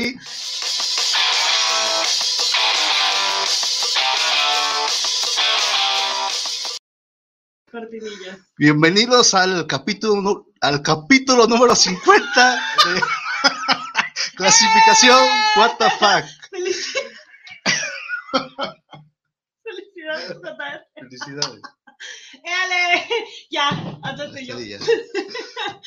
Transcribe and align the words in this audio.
Ready. 0.00 0.16
Bienvenidos 8.56 9.34
al 9.34 9.66
capítulo, 9.66 10.46
al 10.62 10.82
capítulo 10.82 11.46
número 11.46 11.76
50 11.76 12.54
de 12.54 13.00
clasificación 14.36 15.18
What 15.56 15.76
the 15.76 15.90
fuck. 15.98 16.24
Felicidades, 19.62 20.40
total. 20.40 20.86
Felicidades. 20.94 21.62
Éale, 22.44 23.06
ya, 23.50 23.98
antes 24.02 24.46
yo. 24.46 24.58
Sí, 24.58 24.68
ya. 24.70 24.78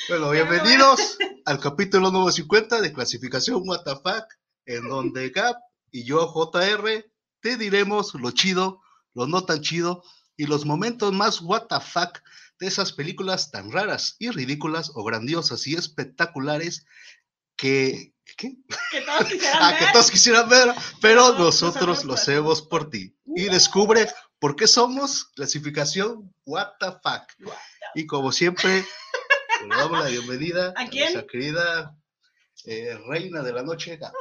Bueno, 0.10 0.32
bienvenidos 0.32 1.18
al 1.46 1.60
capítulo 1.60 2.12
número 2.12 2.32
50 2.32 2.82
de 2.82 2.92
clasificación 2.92 3.64
fuck, 3.66 4.26
en 4.66 4.88
donde 4.90 5.30
Gap 5.30 5.56
y 5.92 6.04
yo, 6.04 6.28
JR, 6.28 7.06
te 7.40 7.58
diremos 7.58 8.14
lo 8.16 8.32
chido, 8.32 8.82
lo 9.14 9.28
no 9.28 9.46
tan 9.46 9.62
chido 9.62 10.04
y 10.36 10.46
los 10.46 10.66
momentos 10.66 11.14
más 11.14 11.40
fuck 11.40 12.20
de 12.60 12.68
esas 12.68 12.92
películas 12.92 13.52
tan 13.52 13.72
raras 13.72 14.16
y 14.20 14.30
ridículas 14.32 14.92
o 14.94 15.04
grandiosas 15.04 15.66
y 15.68 15.76
espectaculares 15.76 16.86
que... 17.56 18.14
¿Qué? 18.38 18.56
Que 18.92 19.02
todos 19.02 19.26
quisieran 19.30 19.62
Ah, 19.62 19.72
ver. 19.72 19.80
que 19.80 19.92
todos 19.94 20.12
quisieran 20.12 20.50
ver, 20.50 20.74
pero 21.02 21.32
Pero 21.32 21.46
nosotros 21.46 22.04
lo 22.04 22.10
lo 22.10 22.14
hacemos 22.16 22.62
por 22.62 22.90
ti. 22.90 23.16
Y 23.36 23.44
descubre 23.46 24.10
por 24.44 24.58
qué 24.58 24.68
somos 24.68 25.24
clasificación 25.36 26.30
What 26.46 26.74
the 26.82 26.88
fuck. 27.02 27.24
What 27.46 27.56
Y 27.96 28.06
como 28.06 28.30
siempre, 28.34 28.86
le 29.70 29.76
damos 29.78 30.00
la 30.04 30.10
bienvenida 30.10 30.74
¿A 30.76 30.86
quién? 30.86 31.14
nuestra 31.14 31.26
querida 31.32 31.96
eh, 32.66 32.98
reina 33.08 33.42
de 33.42 33.54
la 33.54 33.64
noche, 33.64 33.96
Gab. 33.96 34.12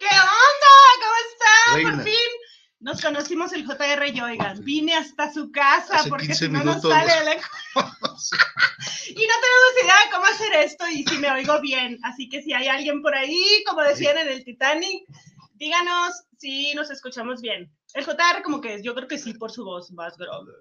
¿Qué 0.00 0.06
onda? 0.06 0.74
¿Cómo 1.00 1.14
está? 1.30 1.74
Reina. 1.76 1.92
Por 1.92 2.02
fin 2.02 2.30
nos 2.80 3.00
conocimos 3.00 3.52
el 3.52 3.64
JR 3.64 4.04
y 4.12 4.20
oigan. 4.20 4.64
Vine 4.64 4.96
hasta 4.96 5.32
su 5.32 5.52
casa 5.52 5.94
Hace 5.94 6.08
porque 6.08 6.26
15 6.26 6.46
si 6.46 6.50
no 6.50 6.64
nos 6.64 6.82
sale 6.82 7.12
de 7.20 7.24
la... 7.24 7.32
Y 9.14 9.26
no 9.26 9.34
tenemos 9.44 9.84
idea 9.84 9.94
de 10.04 10.10
cómo 10.10 10.24
hacer 10.24 10.52
esto 10.54 10.88
y 10.88 11.04
si 11.04 11.18
me 11.18 11.30
oigo 11.30 11.60
bien. 11.60 12.00
Así 12.02 12.28
que 12.28 12.42
si 12.42 12.52
hay 12.52 12.66
alguien 12.66 13.00
por 13.00 13.14
ahí, 13.14 13.62
como 13.68 13.82
decían 13.82 14.18
en 14.18 14.28
el 14.28 14.44
Titanic, 14.44 15.04
díganos 15.54 16.24
si 16.36 16.74
nos 16.74 16.90
escuchamos 16.90 17.40
bien. 17.40 17.70
El 17.94 18.04
JR 18.04 18.42
como 18.42 18.60
que 18.60 18.82
yo 18.82 18.94
creo 18.94 19.08
que 19.08 19.18
sí 19.18 19.34
por 19.34 19.50
su 19.50 19.64
voz 19.64 19.90
más 19.92 20.16
grave. 20.16 20.52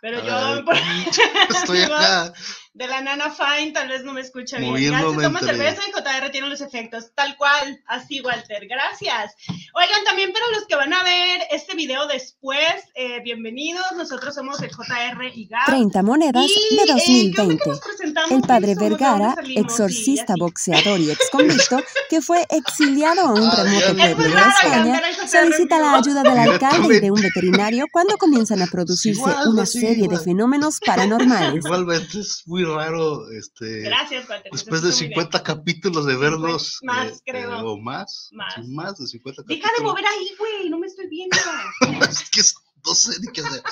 Pero 0.00 0.18
A 0.18 0.24
yo 0.26 0.54
ver, 0.56 0.64
por 0.64 0.74
Estoy 1.56 1.82
acá. 1.82 2.32
de 2.72 2.86
la 2.86 3.00
nana 3.02 3.30
Fine 3.30 3.72
tal 3.72 3.88
vez 3.88 4.02
no 4.04 4.12
me 4.14 4.20
escucha 4.22 4.56
bien. 4.58 4.76
Se 4.76 5.22
toma 5.22 5.40
cerveza 5.40 5.82
y 5.88 5.92
JR 5.92 6.30
tiene 6.30 6.48
los 6.48 6.60
efectos. 6.60 7.10
Tal 7.14 7.36
cual. 7.36 7.80
Así, 7.86 8.20
Walter. 8.20 8.66
Gracias. 8.66 9.34
Oigan, 9.74 10.04
también 10.04 10.32
para 10.32 10.46
los 10.52 10.66
que 10.66 10.76
van 10.76 10.92
a 10.94 11.02
ver 11.04 11.42
este 11.50 11.74
video 11.74 12.06
después, 12.06 12.64
eh, 12.94 13.20
bienvenidos. 13.22 13.84
Nosotros 13.96 14.34
somos 14.34 14.60
el 14.62 14.70
JR 14.70 15.30
y 15.34 15.46
Gab. 15.48 15.66
30 15.66 16.02
monedas 16.02 16.46
Y, 16.46 16.76
de 16.76 16.82
eh, 16.82 16.86
¿qué 16.86 17.40
onda 17.42 17.54
que 17.56 17.68
2020. 17.68 17.68
nos 17.68 17.80
presentamos? 17.80 18.30
El 18.30 18.40
padre 18.42 18.74
¿Quiénes 18.76 18.98
somos? 18.98 18.98
¿De 18.98 19.04
dónde 19.04 19.34
Vergara? 19.34 19.48
Y 19.48 19.60
exorcista, 19.60 20.32
así. 20.32 20.40
boxeador 20.40 21.00
y 21.00 21.10
exconvicto, 21.10 21.82
que 22.08 22.20
fue 22.22 22.46
exiliado 22.50 23.20
a 23.20 23.32
un 23.34 23.50
remoto 23.50 23.94
pueblo 23.96 24.34
de 24.34 24.48
España, 24.48 25.02
solicita 25.30 25.78
la 25.78 25.96
ayuda 25.96 26.22
del 26.22 26.38
alcalde 26.38 26.96
y 26.96 27.00
de 27.00 27.10
un 27.10 27.20
veterinario 27.20 27.86
cuando 27.92 28.16
comienzan 28.16 28.62
a 28.62 28.66
producirse 28.66 29.20
Igual, 29.20 29.34
una 29.60 29.68
así, 29.68 29.80
serie 29.80 29.96
de 29.96 30.04
igual. 30.04 30.20
fenómenos 30.24 30.78
paranormales. 30.84 31.54
Igualmente 31.64 32.18
es 32.20 32.42
muy 32.46 32.64
raro, 32.64 33.30
este, 33.30 33.80
Gracias, 33.80 34.28
Walter. 34.28 34.52
después 34.52 34.82
de 34.82 34.88
Eso 34.90 34.96
estuvo 35.04 35.08
muy 35.08 35.14
50 35.24 35.42
capítulos 35.42 36.06
de 36.06 36.16
verlos, 36.16 36.78
Más, 36.82 37.08
eh, 37.12 37.20
creo. 37.26 37.50
eh, 37.52 37.62
o 37.64 37.76
más, 37.78 38.28
Más. 38.32 38.54
sí, 38.54 38.62
más 38.72 38.98
de 38.98 39.06
50 39.06 39.42
bien. 39.46 39.60
capítulos. 39.60 39.72
Deja 39.72 39.72
de 39.78 39.84
mover 39.84 40.04
ahí, 40.06 40.34
güey. 40.38 40.70
No 40.70 40.78
me 40.78 40.86
estoy 40.86 41.08
viendo. 41.08 41.36
es 42.10 42.30
que 42.30 42.40
es- 42.40 42.54
no 42.84 42.94
sé 42.94 43.20
ni 43.20 43.30
qué 43.32 43.42
hacer. 43.42 43.62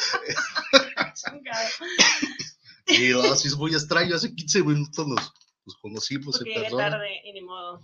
Chingado. 1.14 1.69
Y 2.88 3.09
no, 3.10 3.34
sí 3.37 3.49
es 3.49 3.56
muy 3.56 3.72
extraño, 3.72 4.15
hace 4.16 4.34
15 4.34 4.62
minutos 4.62 5.06
nos, 5.06 5.32
nos 5.66 5.76
conocimos 5.81 6.37
Porque 6.38 6.55
en 6.55 6.60
persona. 6.62 6.91
tarde 6.91 7.09
y 7.25 7.32
ni 7.32 7.43
modo. 7.43 7.81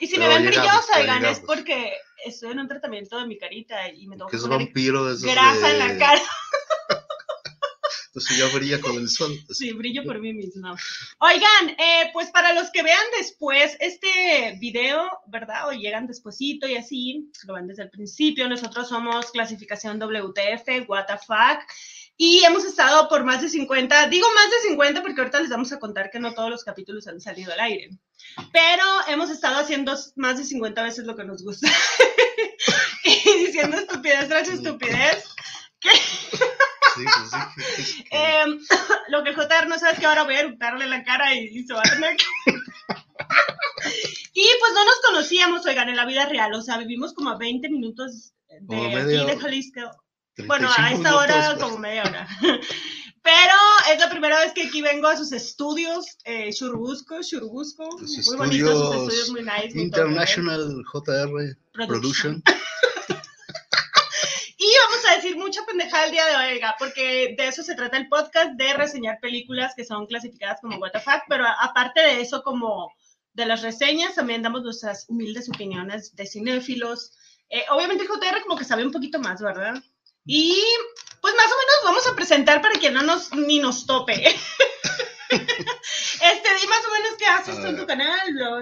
Y 0.00 0.06
si 0.06 0.16
Pero 0.16 0.28
me 0.28 0.34
ven 0.40 0.46
brillosa, 0.46 0.98
oigan, 0.98 1.24
es 1.26 1.40
porque 1.40 1.92
estoy 2.24 2.52
en 2.52 2.60
un 2.60 2.68
tratamiento 2.68 3.18
de 3.18 3.26
mi 3.26 3.36
carita 3.38 3.88
y 3.90 4.06
me 4.08 4.16
tengo 4.16 4.26
Que 4.28 4.32
que 4.32 4.36
es 4.38 4.42
poner 4.42 4.58
vampiro 4.58 5.04
de 5.06 5.14
esos 5.14 5.24
grasa 5.30 5.66
de- 5.68 5.72
en 5.72 5.78
la 5.78 5.98
cara. 5.98 6.22
Entonces 8.08 8.38
ya 8.38 8.46
brilla 8.56 8.80
con 8.80 8.96
el 8.96 9.08
sol. 9.08 9.32
Sí, 9.50 9.72
brillo 9.72 10.02
por 10.04 10.18
mí 10.18 10.32
misma. 10.32 10.76
Oigan, 11.18 11.70
eh, 11.78 12.10
pues 12.12 12.30
para 12.30 12.52
los 12.54 12.70
que 12.70 12.82
vean 12.82 13.04
después 13.18 13.76
este 13.80 14.56
video, 14.58 15.08
¿verdad? 15.26 15.68
O 15.68 15.72
llegan 15.72 16.06
despuesito 16.06 16.66
y 16.66 16.76
así, 16.76 17.30
lo 17.46 17.54
ven 17.54 17.66
desde 17.66 17.82
el 17.82 17.90
principio. 17.90 18.48
Nosotros 18.48 18.88
somos 18.88 19.30
clasificación 19.30 19.98
WTF, 19.98 20.88
what 20.88 21.06
the 21.06 21.18
fuck. 21.18 21.60
Y 22.16 22.42
hemos 22.44 22.64
estado 22.64 23.08
por 23.08 23.24
más 23.24 23.42
de 23.42 23.48
50, 23.48 24.08
digo 24.08 24.26
más 24.34 24.50
de 24.50 24.68
50 24.70 25.02
porque 25.02 25.20
ahorita 25.20 25.40
les 25.40 25.50
vamos 25.50 25.70
a 25.72 25.78
contar 25.78 26.10
que 26.10 26.18
no 26.18 26.34
todos 26.34 26.50
los 26.50 26.64
capítulos 26.64 27.06
han 27.06 27.20
salido 27.20 27.52
al 27.52 27.60
aire. 27.60 27.90
Pero 28.52 28.84
hemos 29.06 29.30
estado 29.30 29.60
haciendo 29.60 29.96
más 30.16 30.36
de 30.36 30.44
50 30.44 30.82
veces 30.82 31.04
lo 31.04 31.14
que 31.14 31.24
nos 31.24 31.44
gusta. 31.44 31.68
y 33.04 33.44
diciendo 33.46 33.76
estupidez 33.76 34.28
tras 34.28 34.48
estupidez. 34.48 35.24
Sí, 36.94 37.04
pues 37.04 37.86
sí, 37.86 38.04
Em, 38.10 38.58
lo 39.08 39.22
que 39.22 39.30
el 39.30 39.36
JR 39.36 39.68
no 39.68 39.78
sabe 39.78 39.92
es 39.92 39.98
que 40.00 40.06
ahora 40.06 40.24
voy 40.24 40.34
a 40.34 40.40
eructarle 40.40 40.86
la 40.86 41.02
cara 41.04 41.34
y, 41.34 41.46
y 41.46 41.64
se 41.64 41.74
va 41.74 41.80
a 41.80 41.90
tener 41.90 42.16
que... 42.16 42.24
y 44.34 44.48
pues 44.60 44.72
no 44.74 44.84
nos 44.84 45.00
conocíamos, 45.06 45.66
oigan, 45.66 45.88
en 45.88 45.96
la 45.96 46.06
vida 46.06 46.26
real, 46.26 46.54
o 46.54 46.62
sea, 46.62 46.78
vivimos 46.78 47.14
como 47.14 47.30
a 47.30 47.38
20 47.38 47.68
minutos 47.68 48.32
de 48.60 48.96
aquí 48.96 49.26
de. 49.26 49.38
Jalisco. 49.38 49.80
Bueno, 50.46 50.68
a 50.68 50.74
35 50.74 50.96
esta 50.96 51.16
hora 51.16 51.40
minutos, 51.40 51.62
como 51.62 51.78
media 51.78 52.02
hora. 52.04 52.28
Pero 53.22 53.54
es 53.92 53.98
la 54.00 54.08
primera 54.08 54.38
vez 54.40 54.52
que 54.52 54.62
aquí 54.62 54.80
vengo 54.80 55.08
a 55.08 55.16
sus 55.16 55.32
estudios, 55.32 56.16
eh, 56.24 56.50
Churubusco, 56.52 57.20
Churubusco. 57.22 57.86
Sus 58.06 58.28
Muy 58.28 58.36
bonitos 58.36 58.78
sus 58.78 58.94
estudios 58.94 59.30
muy 59.30 59.42
nice. 59.42 59.74
muy 59.74 59.82
¿eh? 59.82 59.86
International 59.86 60.84
JR 60.92 61.56
Production. 61.72 62.42
Y 62.46 62.50
vamos 64.88 65.04
a 65.06 65.16
decir 65.16 65.36
mucha 65.36 65.64
pendejada 65.64 66.06
el 66.06 66.12
día 66.12 66.26
de 66.26 66.36
hoy, 66.36 66.54
oiga, 66.54 66.74
porque 66.78 67.34
de 67.36 67.48
eso 67.48 67.62
se 67.62 67.74
trata 67.74 67.96
el 67.96 68.08
podcast, 68.08 68.52
de 68.52 68.72
reseñar 68.74 69.18
películas 69.20 69.74
que 69.76 69.84
son 69.84 70.06
clasificadas 70.06 70.60
como 70.60 70.78
WTF, 70.78 71.24
pero 71.28 71.44
aparte 71.46 72.00
de 72.00 72.20
eso, 72.20 72.42
como 72.42 72.92
de 73.32 73.46
las 73.46 73.62
reseñas, 73.62 74.14
también 74.14 74.42
damos 74.42 74.62
nuestras 74.62 75.06
humildes 75.08 75.48
opiniones 75.48 76.14
de 76.16 76.26
cinéfilos. 76.26 77.12
Eh, 77.48 77.64
obviamente 77.70 78.06
JR 78.06 78.42
como 78.42 78.58
que 78.58 78.64
sabe 78.64 78.84
un 78.84 78.92
poquito 78.92 79.18
más, 79.20 79.40
¿verdad? 79.40 79.74
Y 80.24 80.62
pues 81.20 81.34
más 81.34 81.46
o 81.46 81.56
menos 81.56 81.80
vamos 81.84 82.06
a 82.06 82.14
presentar 82.14 82.60
para 82.60 82.78
que 82.78 82.90
no 82.90 83.02
nos 83.02 83.32
ni 83.34 83.60
nos 83.60 83.86
tope. 83.86 84.14
este, 85.30 86.54
di 86.60 86.66
más 86.66 86.84
o 86.86 86.92
menos 86.92 87.16
qué 87.18 87.26
haces 87.26 87.56
tú 87.60 87.66
en 87.66 87.76
tu 87.76 87.86
canal, 87.86 88.18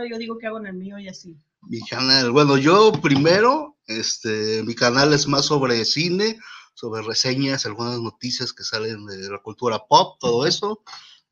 yo 0.08 0.18
digo 0.18 0.38
qué 0.38 0.46
hago 0.46 0.58
en 0.58 0.66
el 0.66 0.74
mío 0.74 0.98
y 0.98 1.08
así. 1.08 1.36
Mi 1.68 1.80
canal, 1.80 2.30
bueno, 2.30 2.56
yo 2.56 2.92
primero, 2.92 3.76
este, 3.86 4.62
mi 4.62 4.74
canal 4.74 5.12
es 5.12 5.26
más 5.26 5.46
sobre 5.46 5.84
cine, 5.84 6.38
sobre 6.74 7.02
reseñas, 7.02 7.66
algunas 7.66 8.00
noticias 8.00 8.52
que 8.52 8.62
salen 8.62 9.06
de 9.06 9.28
la 9.28 9.38
cultura 9.38 9.84
pop, 9.88 10.18
todo 10.20 10.46
eso. 10.46 10.82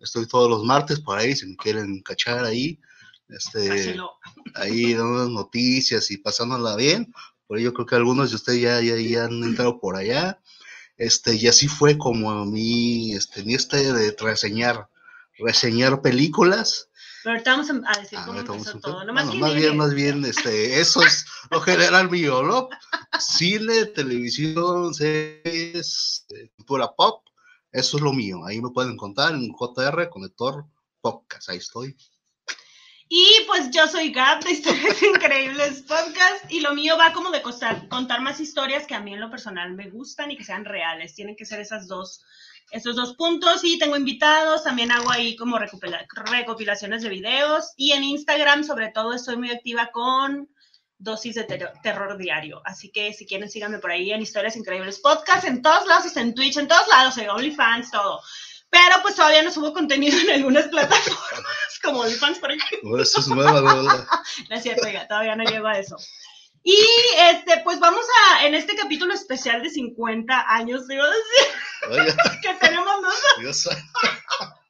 Estoy 0.01 0.27
todos 0.27 0.51
los 0.51 0.65
martes 0.65 1.01
por 1.01 1.19
ahí, 1.19 1.37
si 1.37 1.47
me 1.47 1.57
quieren 1.57 2.03
cachar 2.03 2.45
ahí. 2.45 2.81
Este, 3.29 3.97
ahí 4.55 4.95
dando 4.95 5.29
noticias 5.29 6.11
y 6.11 6.19
pasándola 6.19 6.77
bien. 6.77 7.13
Por 7.47 7.59
ello 7.59 7.73
creo 7.73 7.87
que 7.87 7.95
algunos 7.95 8.31
de 8.31 8.37
ustedes 8.37 8.61
ya, 8.61 8.81
ya, 8.81 8.97
ya 8.97 9.25
han 9.25 9.43
entrado 9.43 9.81
por 9.81 9.97
allá. 9.97 10.41
Este, 10.97 11.35
y 11.35 11.47
así 11.49 11.69
fue 11.69 11.99
como 11.99 12.45
mi, 12.45 13.15
este, 13.15 13.43
mi 13.45 13.55
este 13.55 13.93
de 13.93 14.17
reseñar, 14.19 14.89
reseñar 15.39 16.03
películas. 16.03 16.89
Pero 17.25 17.33
ahorita 17.37 17.51
vamos 17.53 17.71
a 17.71 18.01
decir 18.01 18.19
Ah, 18.21 18.25
cómo 18.27 18.39
empezó 18.39 18.79
todo. 18.81 19.03
Nomás 19.05 19.25
bueno, 19.27 19.41
más 19.41 19.55
bien, 19.55 19.77
más 19.79 19.95
bien, 19.95 20.25
este, 20.27 20.79
eso 20.79 21.03
es 21.03 21.25
lo 21.51 21.61
general 21.63 22.11
mío, 22.11 22.43
¿no? 22.43 22.69
Cine, 23.19 23.87
televisión, 23.87 24.93
series, 24.95 26.27
eh, 26.37 26.51
cultura 26.57 26.93
pop, 26.95 27.27
eso 27.73 27.97
es 27.97 28.03
lo 28.03 28.13
mío. 28.13 28.45
Ahí 28.47 28.61
me 28.61 28.71
pueden 28.71 28.93
encontrar 28.93 29.33
en 29.35 29.51
JR 29.53 30.09
Conector 30.11 30.67
Podcast, 31.01 31.49
ahí 31.49 31.57
estoy. 31.57 31.97
Y 33.09 33.27
pues 33.47 33.71
yo 33.71 33.87
soy 33.87 34.13
Gab 34.13 34.43
de 34.45 34.53
Historias 34.53 35.03
Increíbles 35.15 35.83
Podcast 35.83 36.51
y 36.51 36.61
lo 36.61 36.75
mío 36.75 36.97
va 36.99 37.13
como 37.13 37.31
de 37.31 37.43
costar- 37.43 37.89
contar 37.89 38.21
más 38.23 38.41
historias 38.41 38.87
que 38.87 38.95
a 38.95 39.01
mí 39.01 39.13
en 39.15 39.21
lo 39.21 39.31
personal 39.31 39.73
me 39.75 39.91
gustan 39.91 40.31
y 40.31 40.37
que 40.37 40.45
sean 40.45 40.65
reales. 40.65 41.15
Tienen 41.15 41.37
que 41.37 41.45
ser 41.47 41.61
esas 41.61 41.87
dos, 41.87 42.23
esos 42.71 42.97
dos 42.97 43.15
puntos 43.15 43.63
y 43.63 43.79
tengo 43.79 43.97
invitados, 43.97 44.65
también 44.65 44.91
hago 44.91 45.11
ahí 45.11 45.37
como 45.37 45.59
recopila- 45.59 46.07
recopilaciones 46.31 47.03
de 47.03 47.09
videos 47.09 47.73
y 47.77 47.93
en 47.93 48.03
Instagram 48.05 48.65
sobre 48.65 48.89
todo 48.91 49.13
estoy 49.13 49.37
muy 49.37 49.51
activa 49.51 49.91
con 49.93 50.49
dosis 50.99 51.35
de 51.35 51.45
ter- 51.45 51.73
terror 51.83 52.17
diario. 52.17 52.63
Así 52.65 52.91
que 52.91 53.13
si 53.13 53.27
quieren 53.27 53.51
síganme 53.51 53.79
por 53.79 53.91
ahí 53.91 54.11
en 54.13 54.23
Historias 54.23 54.57
Increíbles 54.57 55.01
Podcast, 55.01 55.45
en 55.45 55.61
todos 55.63 55.87
lados, 55.87 56.17
en 56.17 56.35
Twitch, 56.35 56.57
en 56.57 56.69
todos 56.69 56.89
lados, 56.89 57.17
en 57.19 57.29
OnlyFans, 57.31 57.91
todo. 57.91 58.21
Pero 58.71 58.97
pues 59.03 59.15
todavía 59.15 59.43
no 59.43 59.53
subo 59.53 59.73
contenido 59.73 60.19
en 60.19 60.31
algunas 60.31 60.67
plataformas, 60.69 61.81
como 61.83 62.01
OnlyFans, 62.01 62.39
por 62.39 62.51
ejemplo. 62.53 62.89
Bueno, 62.89 63.03
esto 63.05 63.21
es 63.21 63.29
nueva, 63.29 63.61
¿verdad? 63.61 64.07
No 64.51 64.57
es 64.57 64.63
cierto, 64.63 64.87
oiga, 64.87 65.07
todavía 65.07 65.37
no 65.37 65.45
llego 65.45 65.67
a 65.69 65.79
eso. 65.79 65.97
Y 66.67 66.79
este, 67.19 67.61
pues 67.63 67.79
vamos 67.79 68.07
a, 68.33 68.47
en 68.47 68.55
este 68.55 68.75
capítulo 68.75 69.13
especial 69.13 69.63
de 69.63 69.69
50 69.69 70.47
años, 70.49 70.89
digo, 70.89 71.05
que 72.43 72.55
tenemos 72.55 73.03
nosotros. 73.03 73.69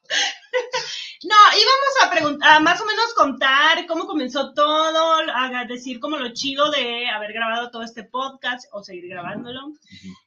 No, 1.23 1.35
íbamos 1.57 2.03
a 2.03 2.11
preguntar, 2.11 2.61
más 2.61 2.79
o 2.79 2.85
menos 2.85 3.13
contar 3.15 3.87
cómo 3.87 4.05
comenzó 4.05 4.53
todo, 4.53 5.21
a 5.33 5.65
decir 5.67 5.99
como 5.99 6.17
lo 6.17 6.33
chido 6.33 6.69
de 6.69 7.09
haber 7.09 7.33
grabado 7.33 7.71
todo 7.71 7.81
este 7.81 8.03
podcast 8.03 8.65
o 8.71 8.83
seguir 8.83 9.07
grabándolo, 9.09 9.73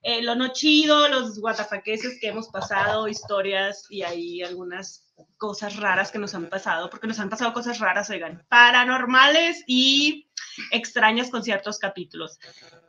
eh, 0.03 0.23
lo 0.23 0.35
no 0.35 0.49
chido, 0.49 1.09
los 1.09 1.38
guatafaqueses 1.38 2.19
que 2.20 2.29
hemos 2.29 2.49
pasado, 2.49 3.06
historias 3.06 3.87
y 3.88 4.03
ahí 4.03 4.43
algunas 4.43 5.05
cosas 5.37 5.76
raras 5.76 6.11
que 6.11 6.19
nos 6.19 6.35
han 6.35 6.49
pasado, 6.49 6.91
porque 6.91 7.06
nos 7.06 7.20
han 7.20 7.31
pasado 7.31 7.53
cosas 7.53 7.79
raras, 7.79 8.11
oigan, 8.11 8.44
paranormales 8.49 9.62
y 9.69 10.27
extrañas 10.70 11.31
con 11.31 11.43
ciertos 11.43 11.78
capítulos. 11.78 12.38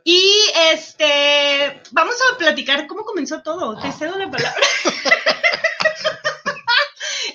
Y 0.04 0.32
este, 0.72 1.82
vamos 1.92 2.16
a 2.32 2.38
platicar 2.38 2.86
cómo 2.86 3.04
comenzó 3.04 3.42
todo. 3.42 3.80
Te 3.80 3.92
cedo 3.92 4.18
la 4.18 4.30
palabra. 4.30 4.60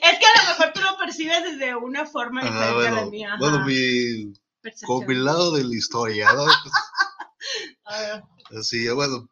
es 0.02 0.20
que 0.20 0.26
a 0.26 0.44
lo 0.44 0.50
mejor 0.50 0.74
tú 0.74 0.82
lo 0.82 0.98
percibes 0.98 1.44
desde 1.44 1.76
una 1.76 2.06
forma 2.06 2.42
Ajá, 2.42 2.68
diferente 2.68 2.88
a 2.88 2.92
la 2.92 3.06
mía. 3.06 3.28
ajá, 3.30 3.38
bueno, 3.40 3.66
mi 3.66 4.34
percepción. 4.62 4.88
compilado 5.00 5.52
de 5.54 5.64
la 5.64 5.76
historia, 5.76 6.34
¿no? 6.34 6.46
Así, 8.60 8.88
bueno. 8.90 9.28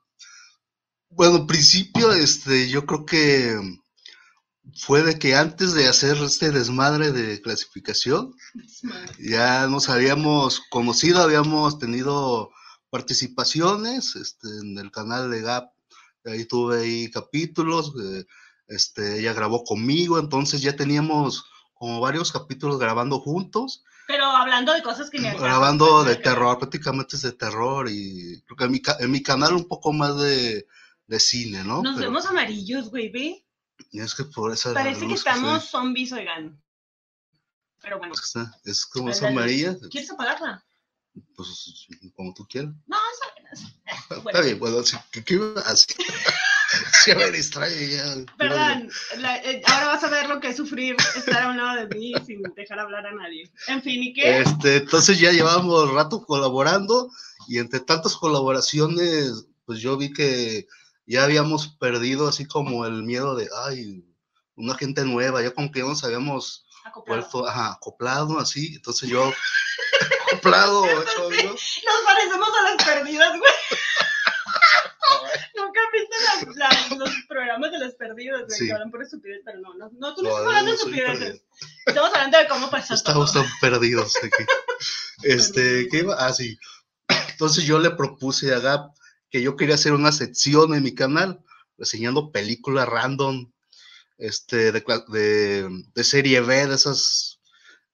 Bueno, 1.09 1.45
principio, 1.45 2.11
este, 2.11 2.69
yo 2.69 2.85
creo 2.87 3.05
que 3.05 3.55
fue 4.75 5.03
de 5.03 5.19
que 5.19 5.35
antes 5.35 5.73
de 5.73 5.87
hacer 5.87 6.17
este 6.17 6.51
desmadre 6.51 7.11
de 7.11 7.41
clasificación, 7.41 8.33
ya 9.19 9.67
nos 9.67 9.89
habíamos 9.89 10.61
conocido, 10.69 11.21
habíamos 11.21 11.79
tenido 11.79 12.49
participaciones 12.89 14.15
este, 14.15 14.47
en 14.61 14.77
el 14.77 14.91
canal 14.91 15.29
de 15.29 15.41
Gap. 15.41 15.69
Ahí 16.25 16.45
tuve 16.45 16.81
ahí 16.81 17.11
capítulos, 17.11 17.93
eh, 18.01 18.25
este, 18.67 19.19
ella 19.19 19.33
grabó 19.33 19.63
conmigo, 19.63 20.17
entonces 20.19 20.61
ya 20.61 20.75
teníamos 20.75 21.43
como 21.73 21.99
varios 21.99 22.31
capítulos 22.31 22.79
grabando 22.79 23.19
juntos, 23.19 23.83
Pero 24.07 24.25
hablando 24.25 24.71
de 24.73 24.81
cosas 24.81 25.09
que 25.09 25.19
me 25.19 25.37
grabando 25.37 26.03
pues, 26.03 26.07
de 26.07 26.23
terror, 26.23 26.57
prácticamente 26.57 27.17
es 27.17 27.23
de 27.23 27.33
terror 27.33 27.89
y 27.89 28.41
creo 28.45 28.55
que 28.57 28.63
en 28.65 28.71
mi, 28.71 28.81
ca- 28.81 28.95
en 29.01 29.11
mi 29.11 29.21
canal 29.21 29.53
un 29.53 29.67
poco 29.67 29.91
más 29.91 30.17
de, 30.17 30.65
de 31.07 31.19
cine, 31.19 31.63
¿no? 31.65 31.81
Nos 31.83 31.95
Pero- 31.97 32.07
vemos 32.09 32.25
amarillos, 32.25 32.89
güey, 32.89 33.09
ve. 33.11 33.42
Y 33.91 33.99
es 34.01 34.13
que 34.15 34.23
por 34.25 34.51
esa 34.53 34.73
Parece 34.73 35.07
que 35.07 35.13
estamos 35.13 35.63
se- 35.63 35.69
zombies, 35.71 36.11
oigan. 36.11 36.61
Pero 37.81 37.97
bueno, 37.97 38.13
es 38.13 38.21
que 38.21 38.39
está- 38.39 38.87
como 38.91 39.07
La 39.09 39.11
es 39.13 39.21
luz. 39.21 39.29
amarilla, 39.29 39.77
¿quieres 39.91 40.11
apagarla? 40.11 40.63
pues 41.35 41.87
como 42.15 42.33
tú 42.33 42.47
quieras. 42.47 42.73
No, 42.87 42.97
esa 43.53 43.61
Está 44.01 44.17
bueno. 44.19 44.41
bien, 44.41 44.57
bueno, 44.59 44.79
así 44.79 44.97
que 45.11 45.23
¿qué 45.23 45.33
iba 45.35 45.61
a 45.61 45.71
hacer? 45.71 45.95
Sí, 47.05 47.13
me 47.13 47.29
distrae 47.29 47.87
ya. 47.91 48.15
Perdón, 48.35 48.89
la- 49.17 49.37
eh, 49.43 49.61
ahora 49.67 49.87
vas 49.89 50.03
a 50.03 50.09
ver 50.09 50.27
lo 50.27 50.39
que 50.39 50.47
es 50.47 50.57
sufrir 50.57 50.95
estar 51.15 51.43
a 51.43 51.49
un 51.51 51.57
lado 51.57 51.85
de 51.85 51.95
mí 51.95 52.13
sin 52.25 52.41
dejar 52.55 52.79
hablar 52.79 53.05
a 53.05 53.11
nadie. 53.13 53.51
En 53.67 53.83
fin, 53.83 54.01
¿y 54.01 54.11
qué? 54.11 54.39
Este, 54.39 54.77
entonces 54.77 55.19
ya 55.19 55.31
llevábamos 55.31 55.91
rato 55.93 56.25
colaborando 56.25 57.11
y 57.47 57.59
entre 57.59 57.79
tantas 57.81 58.15
colaboraciones, 58.15 59.45
pues 59.65 59.81
yo 59.81 59.97
vi 59.97 60.11
que 60.13 60.65
ya 61.05 61.23
habíamos 61.23 61.67
perdido 61.67 62.27
así 62.27 62.45
como 62.45 62.85
el 62.85 63.03
miedo 63.03 63.35
de, 63.35 63.49
ay, 63.65 64.03
una 64.55 64.75
gente 64.75 65.03
nueva, 65.03 65.41
ya 65.41 65.51
como 65.51 65.71
que 65.71 65.79
ya 65.79 65.85
nos 65.85 66.03
habíamos 66.03 66.65
Acoplado. 66.85 67.21
vuelto, 67.21 67.47
ajá, 67.47 67.71
acoplado 67.73 68.39
así, 68.39 68.75
entonces 68.75 69.09
yo, 69.09 69.31
acoplado. 70.31 70.85
Nos 70.85 72.01
parecemos 72.05 72.49
a 72.59 72.61
las 72.75 72.85
perdidas, 72.85 73.29
güey. 73.39 73.51
Nunca 75.55 75.79
viste 75.91 76.15
las- 76.25 76.55
las- 76.55 76.97
los 76.97 77.09
programas 77.27 77.71
de 77.71 77.79
las 77.79 77.93
perdidas, 77.95 78.41
güey, 78.45 78.57
Sí. 78.59 78.65
que 78.67 78.73
hablan 78.73 78.91
por 78.91 79.01
estupidez, 79.03 79.41
pero 79.45 79.59
no, 79.59 79.73
no, 79.75 79.89
no, 79.93 80.15
tú 80.15 80.21
no, 80.23 80.29
No, 80.29 80.35
estás 80.37 80.47
hablando 80.47 80.71
de 80.71 80.77
estupideces. 80.77 81.43
Estamos 81.85 82.09
hablando 82.13 82.37
de 82.37 82.47
cómo 82.47 82.69
pasó 82.69 82.87
todo. 82.95 82.95
Estamos 83.25 83.33
tan 83.33 83.45
perdidos 83.61 84.15
aquí. 84.17 84.29
Este, 85.23 85.87
¿qué 85.89 85.99
iba? 85.99 86.15
Ah, 86.19 86.33
sí. 86.33 86.57
Entonces 87.31 87.63
yo 87.63 87.79
le 87.79 87.91
propuse 87.91 88.53
a 88.53 88.59
Gap 88.59 88.91
que 89.33 89.41
yo 89.41 89.55
quería 89.55 89.73
hacer 89.73 89.93
una 89.93 90.11
sección 90.11 90.75
en 90.75 90.83
mi 90.83 90.93
canal 90.93 91.43
reseñando 91.75 92.31
películas 92.31 92.87
random, 92.87 93.51
este, 94.19 94.71
de, 94.71 94.83
de, 95.07 95.83
de 95.95 96.03
serie 96.03 96.39
B, 96.41 96.67
de 96.67 96.75
esas, 96.75 97.39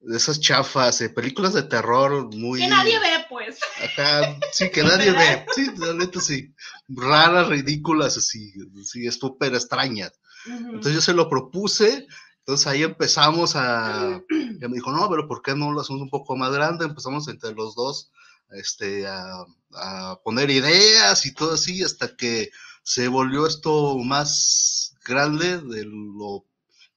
de 0.02 0.18
esas 0.18 0.42
chafas, 0.42 1.00
de 1.00 1.10
películas 1.10 1.54
de 1.54 1.64
terror 1.64 2.36
muy... 2.36 2.60
Que 2.60 2.68
nadie 2.68 3.00
ve, 3.00 3.26
pues. 3.30 3.58
Acá, 3.82 4.38
sí, 4.52 4.70
que 4.70 4.84
nadie 4.84 5.14
ve. 5.14 5.46
Sí, 5.56 5.72
la 5.78 5.94
neta 5.94 6.20
sí. 6.20 6.54
Raras, 6.90 7.48
ridículas, 7.48 8.18
así, 8.18 8.52
sí, 8.84 9.10
súper 9.10 9.54
extrañas. 9.54 10.12
Ujú. 10.46 10.72
Entonces 10.72 10.94
yo 10.94 11.00
se 11.00 11.14
lo 11.14 11.30
propuse, 11.30 12.06
entonces 12.40 12.68
ahí 12.68 12.84
empezamos 12.84 13.56
a, 13.56 14.22
y 14.30 14.68
me 14.68 14.76
dijo, 14.76 14.92
no, 14.92 15.10
pero 15.10 15.26
¿por 15.26 15.42
qué 15.42 15.56
no 15.56 15.72
lo 15.72 15.80
hacemos 15.80 16.02
un 16.02 16.10
poco 16.10 16.36
más 16.36 16.52
grande? 16.52 16.84
Empezamos 16.84 17.30
entre 17.30 17.54
los 17.54 17.76
dos 17.76 18.12
este, 18.52 19.08
a, 19.08 19.46
a 19.74 20.20
poner 20.24 20.50
ideas 20.50 21.26
y 21.26 21.34
todo 21.34 21.54
así, 21.54 21.84
hasta 21.84 22.16
que 22.16 22.52
se 22.84 23.08
volvió 23.08 23.46
esto 23.48 23.98
más 24.00 24.96
grande 25.06 25.60
de 25.60 25.86
lo, 25.86 26.46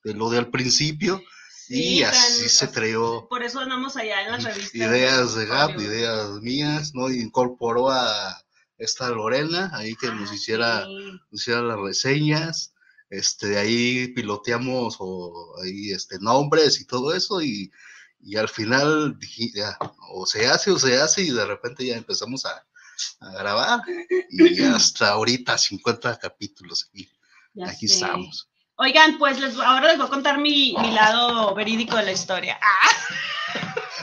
de 0.04 0.14
lo 0.14 0.30
del 0.30 0.48
principio, 0.50 1.20
y 1.68 1.98
Sí, 1.98 2.02
así 2.02 2.40
tan- 2.42 2.48
se 2.50 2.70
creó 2.70 3.28
Por 3.28 3.42
eso 3.42 3.60
andamos 3.60 3.96
allá 3.96 4.22
en 4.24 4.32
las 4.32 4.44
revistas. 4.44 4.74
ideas 4.74 5.34
de 5.34 5.46
Gap, 5.46 5.70
Hollywood. 5.70 5.84
ideas 5.84 6.30
mías, 6.42 6.90
¿no? 6.94 7.08
Incorporó 7.10 7.90
a 7.90 8.42
esta 8.78 9.08
Lorena, 9.10 9.70
ahí 9.74 9.94
que 9.94 10.08
nos 10.08 10.30
Ah, 10.30 10.34
hiciera 10.34 10.84
sí. 10.84 11.20
hiciera 11.30 11.62
las 11.62 11.78
reseñas, 11.78 12.74
este, 13.10 13.58
ahí 13.58 14.08
piloteamos 14.08 14.96
o 14.98 15.54
ahí 15.62 15.92
este, 15.92 16.18
nombres 16.18 16.80
y 16.80 16.84
todo 16.86 17.14
eso 17.14 17.40
y, 17.42 17.70
y 18.22 18.36
al 18.36 18.48
final 18.48 19.18
ya, 19.54 19.76
o 20.10 20.24
se 20.26 20.46
hace 20.46 20.70
o 20.70 20.78
se 20.78 21.00
hace 21.00 21.22
y 21.22 21.30
de 21.30 21.44
repente 21.44 21.84
ya 21.84 21.96
empezamos 21.96 22.46
a, 22.46 22.64
a 23.20 23.30
grabar 23.32 23.80
y 24.30 24.62
hasta 24.64 25.08
ahorita 25.10 25.58
50 25.58 26.18
capítulos 26.18 26.86
aquí, 26.88 27.10
Ya 27.54 27.66
aquí 27.66 27.88
sé. 27.88 27.94
estamos. 27.94 28.48
Oigan, 28.76 29.18
pues 29.18 29.38
les, 29.38 29.54
ahora 29.58 29.88
les 29.88 29.98
voy 29.98 30.06
a 30.06 30.10
contar 30.10 30.38
mi, 30.38 30.74
mi 30.80 30.90
lado 30.92 31.54
verídico 31.54 31.96
de 31.96 32.04
la 32.04 32.12
historia. 32.12 32.58
Ah, 32.62 32.88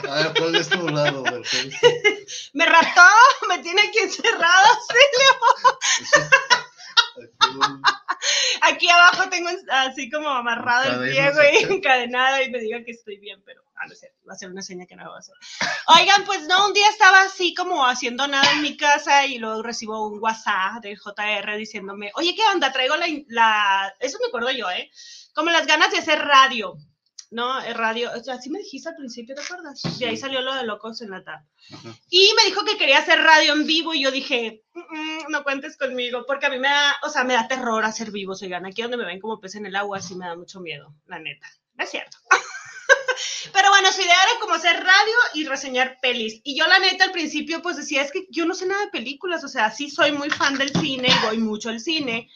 A 0.08 0.14
ver, 0.14 0.34
¿cuál 0.34 0.54
es 0.56 0.68
tu 0.68 0.88
lado? 0.88 1.26
A 1.26 1.32
ver, 1.32 1.42
¿cuál 1.50 1.66
es 1.66 1.80
tu- 1.80 1.86
me 2.58 2.66
rató, 2.66 3.02
me 3.48 3.58
tiene 3.58 3.82
aquí 3.82 3.98
encerrado. 3.98 4.68
sí. 5.98 6.04
aquí 8.62 8.88
abajo 8.88 9.28
tengo 9.28 9.50
así 9.70 10.10
como 10.10 10.28
amarrado 10.28 11.02
el 11.02 11.10
pie, 11.10 11.32
güey, 11.32 11.64
encadenado 11.76 12.42
y 12.42 12.50
me 12.50 12.58
diga 12.58 12.84
que 12.84 12.92
estoy 12.92 13.18
bien, 13.18 13.42
pero 13.44 13.62
ah, 13.76 13.86
no 13.88 13.94
sé, 13.94 14.12
va 14.28 14.34
a 14.34 14.36
ser 14.36 14.50
una 14.50 14.62
seña 14.62 14.86
que 14.86 14.96
no 14.96 15.08
va 15.08 15.16
a 15.16 15.18
hacer. 15.18 15.34
Oigan, 15.86 16.24
pues 16.24 16.46
no, 16.46 16.66
un 16.66 16.72
día 16.72 16.88
estaba 16.88 17.22
así 17.22 17.54
como 17.54 17.86
haciendo 17.86 18.26
nada 18.26 18.52
en 18.52 18.62
mi 18.62 18.76
casa 18.76 19.26
y 19.26 19.38
luego 19.38 19.62
recibo 19.62 20.06
un 20.08 20.20
WhatsApp 20.20 20.82
del 20.82 20.98
JR 20.98 21.56
diciéndome, 21.56 22.12
oye, 22.14 22.34
¿qué 22.34 22.42
onda? 22.52 22.72
Traigo 22.72 22.96
la, 22.96 23.06
la, 23.28 23.94
eso 24.00 24.18
me 24.20 24.28
acuerdo 24.28 24.50
yo, 24.50 24.70
¿eh? 24.70 24.90
Como 25.34 25.50
las 25.50 25.66
ganas 25.66 25.90
de 25.90 25.98
hacer 25.98 26.18
radio, 26.18 26.76
¿no? 27.30 27.60
El 27.62 27.74
radio, 27.74 28.10
o 28.14 28.22
sea, 28.22 28.34
así 28.34 28.50
me 28.50 28.58
dijiste 28.58 28.88
al 28.88 28.96
principio, 28.96 29.34
¿te 29.34 29.42
acuerdas? 29.42 29.80
De 29.98 30.06
ahí 30.06 30.16
salió 30.16 30.40
lo 30.40 30.54
de 30.54 30.64
Locos 30.64 31.00
en 31.00 31.10
la 31.10 31.22
tarde. 31.22 31.46
Ajá. 31.72 31.96
Y 32.10 32.32
me 32.36 32.44
dijo 32.44 32.64
que 32.64 32.76
quería 32.76 32.98
hacer 32.98 33.20
radio 33.20 33.52
en 33.52 33.66
vivo 33.66 33.94
y 33.94 34.02
yo 34.02 34.10
dije, 34.10 34.64
"Mm, 34.74 34.80
mm, 34.80 35.18
no 35.28 35.44
cuentes 35.44 35.76
conmigo, 35.76 36.24
porque 36.26 36.46
a 36.46 36.50
mí 36.50 36.58
me 36.58 36.68
da, 36.68 36.96
o 37.04 37.08
sea, 37.08 37.24
me 37.24 37.34
da 37.34 37.46
terror 37.48 37.84
hacer 37.84 38.10
vivos, 38.10 38.42
oigan, 38.42 38.66
aquí 38.66 38.82
donde 38.82 38.96
me 38.96 39.04
ven 39.06 39.20
como 39.20 39.40
pez 39.40 39.54
en 39.54 39.66
el 39.66 39.76
agua, 39.76 40.00
sí 40.00 40.14
me 40.16 40.26
da 40.26 40.36
mucho 40.36 40.60
miedo, 40.60 40.92
la 41.06 41.18
neta. 41.18 41.46
No 41.74 41.84
es 41.84 41.90
cierto. 41.90 42.18
Pero 43.52 43.70
bueno, 43.70 43.92
su 43.92 44.00
idea 44.02 44.14
era 44.14 44.40
como 44.40 44.54
hacer 44.54 44.76
radio 44.76 45.14
y 45.34 45.44
reseñar 45.44 45.98
pelis. 46.00 46.40
Y 46.44 46.58
yo 46.58 46.66
la 46.66 46.78
neta 46.78 47.04
al 47.04 47.12
principio 47.12 47.62
pues 47.62 47.76
decía, 47.76 48.02
es 48.02 48.12
que 48.12 48.26
yo 48.30 48.44
no 48.44 48.54
sé 48.54 48.66
nada 48.66 48.84
de 48.84 48.90
películas, 48.90 49.44
o 49.44 49.48
sea, 49.48 49.70
sí 49.70 49.88
soy 49.90 50.12
muy 50.12 50.30
fan 50.30 50.58
del 50.58 50.70
cine 50.70 51.08
y 51.08 51.26
voy 51.26 51.38
mucho 51.38 51.68
al 51.68 51.80
cine, 51.80 52.28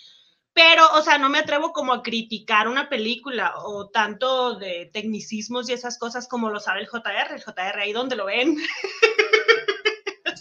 pero, 0.54 0.88
o 0.94 1.02
sea, 1.02 1.18
no 1.18 1.28
me 1.28 1.40
atrevo 1.40 1.73
como 1.73 1.92
a 1.92 2.02
criticar 2.02 2.68
una 2.68 2.88
película 2.88 3.54
o 3.56 3.90
tanto 3.90 4.54
de 4.54 4.88
tecnicismos 4.92 5.68
y 5.68 5.73
esas 5.73 5.99
cosas 5.99 6.28
como 6.28 6.49
lo 6.49 6.61
sabe 6.61 6.80
el 6.80 6.88
JR, 6.88 7.34
el 7.34 7.42
JR 7.42 7.80
ahí 7.80 7.92
donde 7.92 8.16
lo 8.16 8.26
ven. 8.26 8.56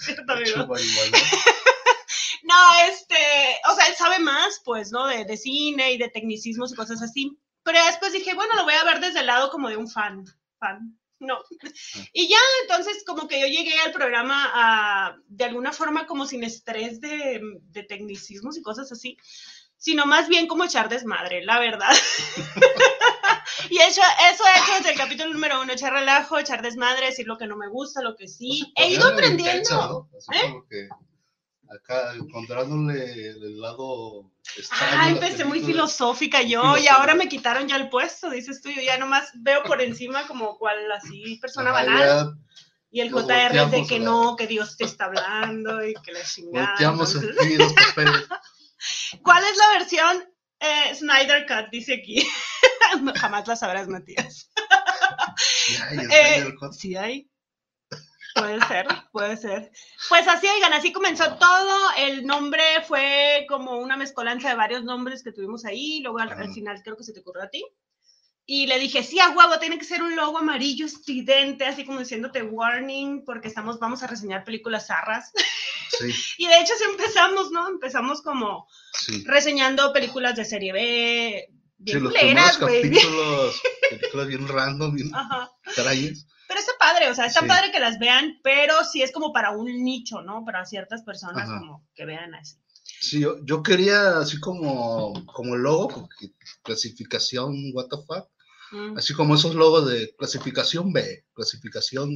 cierto, 0.03 0.33
amigo. 0.33 0.67
¿no? 2.43 2.55
Este, 2.89 3.15
o 3.71 3.75
sea, 3.75 3.87
él 3.87 3.95
sabe 3.95 4.19
más, 4.19 4.61
pues, 4.63 4.91
¿no? 4.91 5.07
De, 5.07 5.25
de 5.25 5.37
cine 5.37 5.93
y 5.93 5.97
de 5.97 6.09
tecnicismos 6.09 6.71
y 6.71 6.75
cosas 6.75 7.01
así. 7.01 7.37
Pero 7.63 7.83
después 7.85 8.11
dije, 8.11 8.33
bueno, 8.33 8.55
lo 8.55 8.65
voy 8.65 8.73
a 8.73 8.83
ver 8.83 8.99
desde 8.99 9.21
el 9.21 9.27
lado 9.27 9.49
como 9.49 9.69
de 9.69 9.77
un 9.77 9.89
fan, 9.89 10.25
fan, 10.59 10.99
no. 11.19 11.39
Y 12.11 12.27
ya, 12.27 12.37
entonces, 12.63 13.03
como 13.05 13.27
que 13.27 13.39
yo 13.39 13.47
llegué 13.47 13.79
al 13.79 13.93
programa 13.93 14.51
a, 14.53 15.17
de 15.27 15.45
alguna 15.45 15.71
forma 15.71 16.05
como 16.05 16.25
sin 16.25 16.43
estrés 16.43 16.99
de, 16.99 17.41
de 17.61 17.83
tecnicismos 17.83 18.57
y 18.57 18.61
cosas 18.61 18.91
así. 18.91 19.17
Sino 19.83 20.05
más 20.05 20.29
bien 20.29 20.47
como 20.47 20.63
echar 20.63 20.87
desmadre, 20.87 21.43
la 21.43 21.59
verdad. 21.59 21.91
y 23.69 23.77
eso, 23.79 24.01
eso 24.31 24.43
he 24.47 24.59
hecho 24.59 24.73
desde 24.77 24.91
el 24.91 24.97
capítulo 24.97 25.33
número 25.33 25.61
uno, 25.61 25.73
echar 25.73 25.91
relajo, 25.91 26.39
echar 26.39 26.61
desmadre, 26.61 27.07
decir 27.07 27.27
lo 27.27 27.37
que 27.37 27.47
no 27.47 27.57
me 27.57 27.67
gusta, 27.67 28.01
lo 28.01 28.15
que 28.15 28.29
sí. 28.29 28.71
He 28.77 28.91
ido 28.91 29.05
aprendiendo. 29.07 30.07
¿Eh? 30.33 30.87
acá 31.69 32.13
encontrándole 32.13 33.29
el 33.31 33.59
lado 33.59 34.31
extraño 34.55 34.93
Ah, 34.95 35.09
empecé 35.09 35.43
muy 35.43 35.59
películas. 35.59 35.91
filosófica 35.95 36.41
yo 36.43 36.77
y 36.77 36.87
ahora 36.87 37.15
me 37.15 37.27
quitaron 37.27 37.67
ya 37.67 37.77
el 37.77 37.89
puesto, 37.89 38.29
dices 38.29 38.61
tú, 38.61 38.69
yo 38.69 38.79
ya 38.81 38.97
nomás 38.99 39.31
veo 39.33 39.63
por 39.63 39.81
encima 39.81 40.27
como 40.27 40.57
cual 40.59 40.77
así 40.91 41.37
persona 41.41 41.71
Ajá, 41.71 41.83
banal 41.83 42.35
y 42.91 43.01
el 43.01 43.11
JR 43.11 43.57
es 43.57 43.71
de 43.71 43.87
que 43.87 43.99
no, 43.99 44.35
que 44.35 44.45
Dios 44.45 44.77
te 44.77 44.83
está 44.83 45.05
hablando 45.05 45.83
y 45.83 45.95
que 45.95 46.11
la 46.11 46.23
chingada. 46.23 46.67
volteamos 46.67 47.15
entonces- 47.15 47.41
aquí 47.43 47.55
los 47.57 47.73
papeles. 47.73 48.27
¿Cuál 49.21 49.43
es 49.43 49.57
la 49.57 49.79
versión 49.79 50.33
eh, 50.59 50.95
Snyder 50.95 51.45
Cut? 51.47 51.69
Dice 51.71 51.95
aquí. 51.95 52.27
No, 53.01 53.13
Jamás 53.15 53.47
la 53.47 53.55
sabrás, 53.55 53.87
Matías. 53.87 54.51
Ay, 55.89 55.97
el 55.99 56.11
Eh, 56.11 56.33
Snyder 56.35 56.55
Cut. 56.55 56.73
sí 56.73 56.95
hay. 56.95 57.29
Puede 58.35 58.59
ser, 58.65 58.87
puede 59.11 59.37
ser. 59.37 59.71
Pues 60.09 60.27
así, 60.27 60.47
oigan, 60.47 60.73
así 60.73 60.91
comenzó 60.91 61.37
todo. 61.37 61.77
El 61.97 62.25
nombre 62.25 62.63
fue 62.87 63.45
como 63.47 63.77
una 63.77 63.95
mezcolanza 63.95 64.49
de 64.49 64.55
varios 64.55 64.83
nombres 64.83 65.23
que 65.23 65.31
tuvimos 65.31 65.65
ahí. 65.65 66.01
Luego 66.01 66.17
al, 66.19 66.31
al 66.31 66.51
final 66.51 66.81
creo 66.83 66.97
que 66.97 67.03
se 67.03 67.13
te 67.13 67.19
ocurrió 67.19 67.43
a 67.43 67.49
ti. 67.49 67.63
Y 68.45 68.67
le 68.67 68.77
dije, 68.77 69.03
sí, 69.03 69.19
a 69.19 69.29
huevo, 69.29 69.57
tiene 69.59 69.77
que 69.77 69.85
ser 69.85 70.03
un 70.03 70.15
logo 70.17 70.37
amarillo 70.37 70.85
estridente, 70.85 71.65
así 71.65 71.85
como 71.85 71.99
diciéndote 71.99 72.43
warning, 72.43 73.23
porque 73.25 73.47
estamos, 73.47 73.79
vamos 73.79 74.03
a 74.03 74.07
reseñar 74.07 74.43
películas 74.43 74.87
zarras. 74.87 75.31
Sí, 75.97 76.11
Y 76.39 76.47
de 76.47 76.59
hecho, 76.59 76.73
sí 76.77 76.83
empezamos, 76.89 77.51
¿no? 77.51 77.69
Empezamos 77.69 78.21
como 78.21 78.67
sí. 78.93 79.23
reseñando 79.25 79.93
películas 79.93 80.35
de 80.35 80.45
serie 80.45 80.73
B, 80.73 81.47
Sí, 81.85 81.91
bien 81.91 82.03
los 82.03 82.59
güey. 82.59 82.81
capítulos, 82.81 83.61
películas 83.89 84.27
bien 84.27 84.47
random, 84.47 84.95
bien. 84.95 85.11
Pero 86.47 86.59
está 86.59 86.73
padre, 86.79 87.09
o 87.09 87.15
sea, 87.15 87.25
está 87.25 87.41
Sí. 87.41 87.47
padre 87.47 87.71
que 87.71 87.79
las 87.79 87.97
vean, 87.99 88.39
pero 88.43 88.83
sí 88.83 89.01
es 89.01 89.11
como 89.11 89.31
para 89.33 89.51
un 89.51 89.83
nicho, 89.83 90.21
¿no? 90.21 90.43
Para 90.45 90.65
ciertas 90.65 91.03
personas 91.03 91.49
Ajá. 91.49 91.59
como 91.59 91.87
que 91.95 92.05
vean 92.05 92.35
así. 92.35 92.57
Sí, 92.83 93.19
yo, 93.21 93.37
yo 93.43 93.63
quería 93.63 94.19
así 94.19 94.39
como, 94.39 95.13
como 95.25 95.55
logo, 95.55 96.07
clasificación 96.63 97.53
what 97.73 97.87
the 97.89 97.97
fuck, 98.07 98.29
Mm. 98.73 98.97
así 98.97 99.13
como 99.13 99.35
esos 99.35 99.53
logos 99.55 99.87
de 99.89 100.15
clasificación 100.17 100.91
B, 100.91 101.25
clasificación 101.33 102.09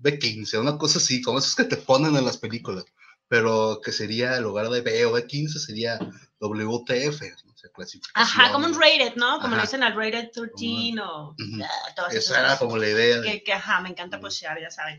B15, 0.00 0.58
una 0.58 0.78
cosa 0.78 0.98
así, 0.98 1.20
como 1.22 1.38
esos 1.38 1.54
que 1.54 1.64
te 1.64 1.76
ponen 1.76 2.16
en 2.16 2.24
las 2.24 2.38
películas, 2.38 2.84
pero 3.28 3.80
que 3.84 3.92
sería 3.92 4.36
en 4.36 4.42
lugar 4.42 4.68
de 4.70 4.80
B 4.80 5.04
o 5.06 5.12
B15 5.16 5.58
sería 5.58 5.98
WTF, 6.40 7.20
¿no? 7.44 7.52
O 7.52 7.56
sea, 7.56 7.70
clasificación. 7.72 8.12
Ajá, 8.42 8.52
como 8.52 8.66
un 8.66 8.74
rated, 8.74 9.14
¿no? 9.16 9.40
Como 9.40 9.54
Ajá. 9.54 9.62
dicen 9.62 9.82
al 9.82 9.94
rated 9.94 10.30
13 10.32 10.94
o 11.02 11.34
Ujú. 11.38 11.62
ah, 11.64 11.92
todas 11.94 12.12
esas 12.14 12.30
Esa 12.30 12.40
era 12.40 12.58
como 12.58 12.76
la 12.76 12.88
idea. 12.88 13.20
de- 13.20 13.30
que, 13.30 13.42
que, 13.44 13.52
ajá, 13.52 13.80
me 13.80 13.90
encanta 13.90 14.16
Ujú. 14.16 14.26
postear, 14.26 14.60
ya 14.60 14.70
saben. 14.70 14.98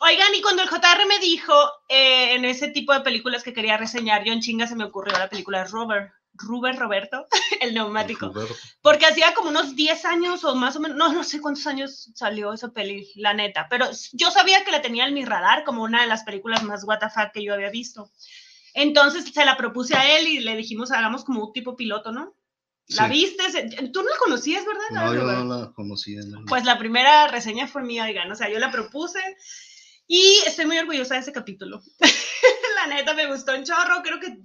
Oigan, 0.00 0.34
y 0.34 0.42
cuando 0.42 0.62
el 0.62 0.68
JR 0.68 1.06
me 1.06 1.18
dijo 1.18 1.54
eh, 1.88 2.34
en 2.34 2.44
ese 2.44 2.68
tipo 2.68 2.92
de 2.92 3.00
películas 3.00 3.42
que 3.42 3.52
quería 3.54 3.76
reseñar, 3.78 4.24
yo 4.24 4.32
en 4.32 4.40
chinga 4.40 4.66
se 4.66 4.76
me 4.76 4.84
ocurrió 4.84 5.16
la 5.18 5.28
película 5.30 5.64
Robert, 5.64 6.12
Ruber 6.38 6.76
Roberto, 6.76 7.26
el 7.60 7.74
neumático. 7.74 8.26
Roberto. 8.28 8.54
Porque 8.82 9.06
hacía 9.06 9.34
como 9.34 9.50
unos 9.50 9.74
10 9.76 10.04
años 10.04 10.44
o 10.44 10.54
más 10.54 10.76
o 10.76 10.80
menos, 10.80 10.96
no, 10.96 11.12
no 11.12 11.24
sé 11.24 11.40
cuántos 11.40 11.66
años 11.66 12.10
salió 12.14 12.52
esa 12.52 12.72
peli, 12.72 13.08
la 13.16 13.34
neta, 13.34 13.66
pero 13.70 13.86
yo 14.12 14.30
sabía 14.30 14.64
que 14.64 14.70
la 14.72 14.82
tenía 14.82 15.06
en 15.06 15.14
mi 15.14 15.24
radar 15.24 15.64
como 15.64 15.82
una 15.82 16.02
de 16.02 16.06
las 16.08 16.24
películas 16.24 16.62
más 16.62 16.84
WTF 16.84 17.32
que 17.32 17.42
yo 17.44 17.54
había 17.54 17.70
visto. 17.70 18.10
Entonces 18.74 19.24
se 19.32 19.44
la 19.44 19.56
propuse 19.56 19.96
a 19.96 20.18
él 20.18 20.26
y 20.28 20.40
le 20.40 20.54
dijimos, 20.56 20.90
hagamos 20.92 21.24
como 21.24 21.46
un 21.46 21.52
tipo 21.52 21.76
piloto, 21.76 22.12
¿no? 22.12 22.34
¿La 22.88 23.06
Sí. 23.06 23.10
viste? 23.12 23.42
Tú 23.92 24.02
no 24.02 24.08
la 24.10 24.16
conocías, 24.18 24.64
¿verdad? 24.64 24.82
No, 24.92 25.14
yo 25.14 25.22
no 25.44 25.56
la 25.60 25.72
conocía. 25.72 26.20
no. 26.26 26.44
Pues 26.46 26.64
la 26.64 26.78
primera 26.78 27.26
reseña 27.26 27.66
fue 27.66 27.82
mía, 27.82 28.04
oigan, 28.04 28.30
o 28.30 28.34
sea, 28.36 28.48
yo 28.50 28.58
la 28.58 28.70
propuse 28.70 29.18
y 30.06 30.38
estoy 30.46 30.66
muy 30.66 30.78
orgullosa 30.78 31.14
de 31.14 31.20
ese 31.20 31.32
capítulo. 31.32 31.82
la 32.76 32.94
neta 32.94 33.14
me 33.14 33.26
gustó 33.26 33.54
un 33.56 33.64
chorro, 33.64 34.02
creo 34.04 34.20
que 34.20 34.38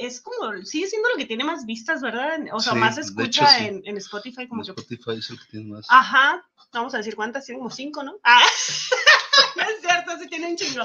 es 0.00 0.20
como, 0.20 0.52
sigue 0.64 0.86
siendo 0.86 1.08
lo 1.10 1.16
que 1.16 1.26
tiene 1.26 1.44
más 1.44 1.66
vistas, 1.66 2.00
¿verdad? 2.00 2.38
O 2.52 2.60
sea, 2.60 2.72
Sí, 2.72 2.78
más 2.78 2.98
escucha 2.98 3.58
hecho, 3.58 3.58
sí. 3.58 3.66
en, 3.66 3.82
en 3.84 3.96
Spotify, 3.98 4.48
como 4.48 4.62
En 4.62 4.74
que... 4.74 4.80
Spotify 4.80 5.18
es 5.18 5.30
el 5.30 5.38
que 5.38 5.44
tiene 5.50 5.66
más. 5.66 5.86
Ajá, 5.88 6.44
vamos 6.72 6.94
a 6.94 6.98
decir 6.98 7.14
cuántas, 7.16 7.44
tiene 7.46 7.58
como 7.58 7.70
cinco, 7.70 8.02
¿no? 8.02 8.18
Ah, 8.24 8.42
no 9.56 9.62
es 9.62 9.80
cierto, 9.80 10.18
sí 10.18 10.28
tiene 10.28 10.48
un 10.48 10.56
chingo. 10.56 10.84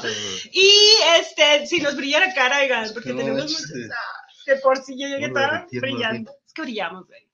Y 0.51 0.71
este, 1.19 1.65
si 1.67 1.81
nos 1.81 1.95
brillara 1.95 2.33
cara, 2.33 2.59
oigan, 2.59 2.91
porque 2.93 3.11
No, 3.11 3.17
tenemos 3.17 3.43
muchos, 3.43 3.71
de 4.45 4.55
por 4.57 4.77
sí 4.83 4.99
yo 4.99 5.07
llegué 5.07 5.29
toda 5.29 5.65
brillando. 5.71 6.31
Es 6.45 6.53
que 6.53 6.61
brillamos, 6.61 7.07
güey. 7.07 7.25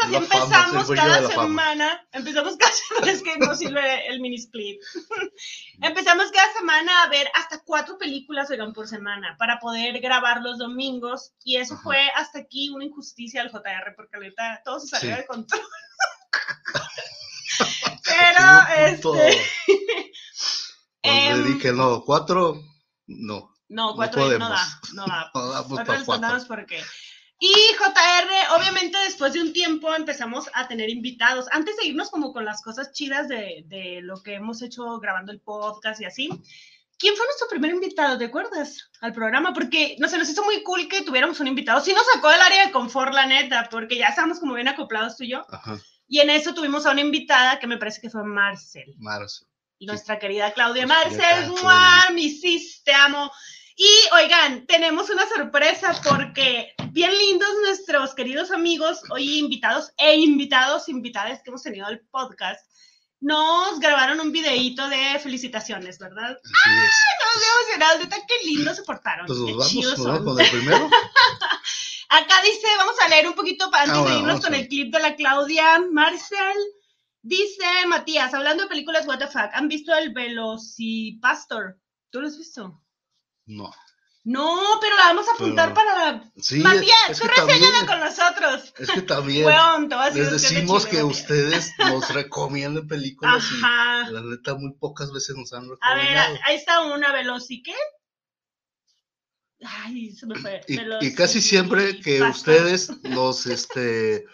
así 0.02 0.12
La 0.12 0.20
fama, 0.20 0.46
empezamos 0.46 0.88
de 0.88 0.96
cada 0.96 1.28
fama. 1.30 1.42
semana. 1.42 2.08
Empezamos 2.12 2.56
cada 2.56 2.72
semana, 2.72 3.12
es 3.12 3.22
que 3.22 3.38
no 3.38 3.54
sirve 3.54 4.06
el 4.08 4.20
mini 4.20 4.36
split. 4.36 4.80
empezamos 5.82 6.30
cada 6.30 6.52
semana 6.52 7.02
a 7.02 7.08
ver 7.08 7.28
hasta 7.34 7.60
cuatro 7.64 7.98
películas, 7.98 8.50
oigan, 8.50 8.72
por 8.72 8.88
semana, 8.88 9.36
para 9.38 9.58
poder 9.60 10.00
grabar 10.00 10.40
los 10.42 10.58
domingos. 10.58 11.32
Y 11.44 11.56
eso 11.56 11.74
Ajá. 11.74 11.82
fue 11.82 12.08
hasta 12.14 12.40
aquí 12.40 12.70
una 12.70 12.84
injusticia 12.84 13.42
al 13.42 13.50
JR, 13.50 13.94
porque 13.96 14.16
ahorita 14.16 14.62
todo 14.64 14.80
se 14.80 14.88
salió 14.88 15.14
Sí. 15.14 15.20
de 15.20 15.26
control. 15.26 15.60
Pero, 18.04 18.86
este. 18.86 19.02
donde 19.02 19.40
em, 21.02 21.44
dije, 21.54 21.72
no, 21.72 22.02
cuatro, 22.04 22.62
no. 23.06 23.54
no, 23.68 23.90
no 23.90 23.94
cuatro 23.96 24.20
no, 24.20 24.26
podemos. 24.26 24.48
da, 24.50 24.80
no 24.94 25.06
da. 25.06 25.30
No 25.34 25.64
cuatro. 25.68 26.04
contamos 26.04 26.44
por 26.46 26.66
qué. 26.66 26.82
Y 27.40 27.52
JR, 27.78 28.58
obviamente 28.58 28.98
después 29.04 29.32
de 29.32 29.40
un 29.40 29.52
tiempo 29.52 29.94
empezamos 29.94 30.50
a 30.54 30.66
tener 30.66 30.90
invitados. 30.90 31.46
Antes 31.52 31.76
de 31.76 31.86
irnos 31.86 32.10
como 32.10 32.32
con 32.32 32.44
las 32.44 32.62
cosas 32.62 32.92
chidas 32.92 33.28
de, 33.28 33.62
de 33.66 34.00
lo 34.02 34.22
que 34.22 34.34
hemos 34.34 34.60
hecho 34.60 34.98
grabando 34.98 35.30
el 35.30 35.40
podcast 35.40 36.00
y 36.00 36.04
así, 36.04 36.28
¿quién 36.98 37.14
fue 37.16 37.26
nuestro 37.26 37.48
primer 37.48 37.70
invitado? 37.70 38.18
¿Te 38.18 38.26
acuerdas? 38.26 38.90
Al 39.00 39.12
programa, 39.12 39.52
porque 39.52 39.96
no 39.98 40.08
sé, 40.08 40.18
nos 40.18 40.28
hizo 40.28 40.44
muy 40.44 40.62
cool 40.64 40.88
que 40.88 41.02
tuviéramos 41.02 41.38
un 41.40 41.46
invitado. 41.46 41.80
Sí 41.80 41.92
nos 41.92 42.04
sacó 42.12 42.28
del 42.28 42.40
área 42.40 42.66
de 42.66 42.72
confort, 42.72 43.14
la 43.14 43.26
neta, 43.26 43.68
porque 43.70 43.96
ya 43.96 44.08
estábamos 44.08 44.40
como 44.40 44.54
bien 44.54 44.68
acoplados 44.68 45.16
tú 45.16 45.24
y 45.24 45.30
yo. 45.30 45.46
Ajá, 45.48 45.78
Y 46.08 46.18
en 46.20 46.30
eso 46.30 46.54
tuvimos 46.54 46.86
a 46.86 46.90
una 46.90 47.00
invitada 47.00 47.60
que 47.60 47.68
me 47.68 47.78
parece 47.78 48.00
que 48.00 48.10
fue 48.10 48.24
Marcel 48.24 48.94
Marzo. 48.98 49.46
nuestra 49.78 50.18
querida 50.18 50.52
Claudia 50.52 50.86
Marcel. 50.86 51.52
Claudia. 51.60 52.10
mi 52.12 52.30
sis, 52.30 52.82
te 52.82 52.92
amo. 52.92 53.30
Y 53.80 53.88
oigan, 54.12 54.66
tenemos 54.66 55.08
una 55.08 55.24
sorpresa 55.28 55.94
porque 56.02 56.74
bien 56.90 57.16
lindos 57.16 57.48
nuestros 57.64 58.12
queridos 58.12 58.50
amigos, 58.50 59.02
hoy 59.08 59.38
invitados 59.38 59.92
e 59.98 60.16
invitados, 60.16 60.88
invitadas 60.88 61.40
que 61.44 61.50
hemos 61.50 61.62
tenido 61.62 61.86
al 61.86 62.00
podcast, 62.10 62.68
nos 63.20 63.78
grabaron 63.78 64.18
un 64.18 64.32
videíto 64.32 64.88
de 64.88 65.20
felicitaciones, 65.20 66.00
¿verdad? 66.00 66.36
Así 66.42 66.70
es. 66.76 66.92
Estamos 67.12 67.46
emocionados, 67.54 68.00
neta, 68.00 68.16
qué 68.26 68.48
lindo 68.48 68.74
se 68.74 68.82
portaron. 68.82 69.26
Pues 69.28 69.38
nos 69.38 69.56
vamos. 69.56 70.90
Acá 72.08 72.42
dice, 72.42 72.66
vamos 72.78 72.96
a 73.00 73.08
leer 73.10 73.28
un 73.28 73.34
poquito 73.34 73.70
para 73.70 73.84
antes 73.84 73.96
Ah, 73.96 74.10
de 74.12 74.18
irnos 74.18 74.40
con 74.40 74.54
el 74.54 74.66
clip 74.66 74.92
de 74.92 74.98
la 74.98 75.14
Claudia 75.14 75.80
Marcel. 75.92 76.56
Dice 77.22 77.64
Matías, 77.86 78.34
hablando 78.34 78.64
de 78.64 78.68
películas 78.70 79.06
what 79.06 79.20
the 79.20 79.28
fuck, 79.28 79.50
¿han 79.52 79.68
visto 79.68 79.94
el 79.94 80.12
Velocipastor? 80.12 81.78
¿Tú 82.10 82.20
lo 82.20 82.26
has 82.26 82.36
visto? 82.36 82.82
No. 83.48 83.72
No, 84.24 84.60
pero 84.80 84.94
la 84.96 85.04
vamos 85.06 85.26
a 85.28 85.32
apuntar 85.32 85.72
Pero- 85.72 85.74
para 85.74 86.12
la... 86.12 86.32
Sí, 86.36 86.58
Matías, 86.60 86.96
es 87.08 87.18
tú 87.18 87.26
reséñala 87.28 87.86
con 87.86 87.98
nosotros. 88.00 88.74
es 88.78 88.90
que 88.90 89.00
también 89.02 89.46
Weón, 89.46 89.88
les 89.88 90.12
que 90.14 90.20
decimos 90.32 90.84
que 90.86 91.02
ustedes 91.02 91.72
nos 91.78 92.12
recomienden 92.12 92.86
películas 92.86 93.42
Ajá. 93.62 94.06
y 94.10 94.12
la 94.12 94.20
neta 94.20 94.54
muy 94.54 94.74
pocas 94.74 95.10
veces 95.12 95.34
nos 95.36 95.52
han 95.54 95.64
A 95.80 95.94
ver, 95.94 96.04
recomendado. 96.04 96.38
ahí 96.44 96.56
está 96.56 96.80
una 96.82 97.10
Veloci, 97.12 97.62
¿qué? 97.62 97.74
Ay, 99.64 100.12
se 100.14 100.26
me 100.26 100.34
fue. 100.36 100.60
Y, 100.68 100.76
Veloci- 100.76 101.02
y 101.02 101.14
casi 101.14 101.40
siempre 101.40 101.98
que 102.00 102.22
ustedes 102.22 102.90
nos, 103.04 103.46
este, 103.46 104.24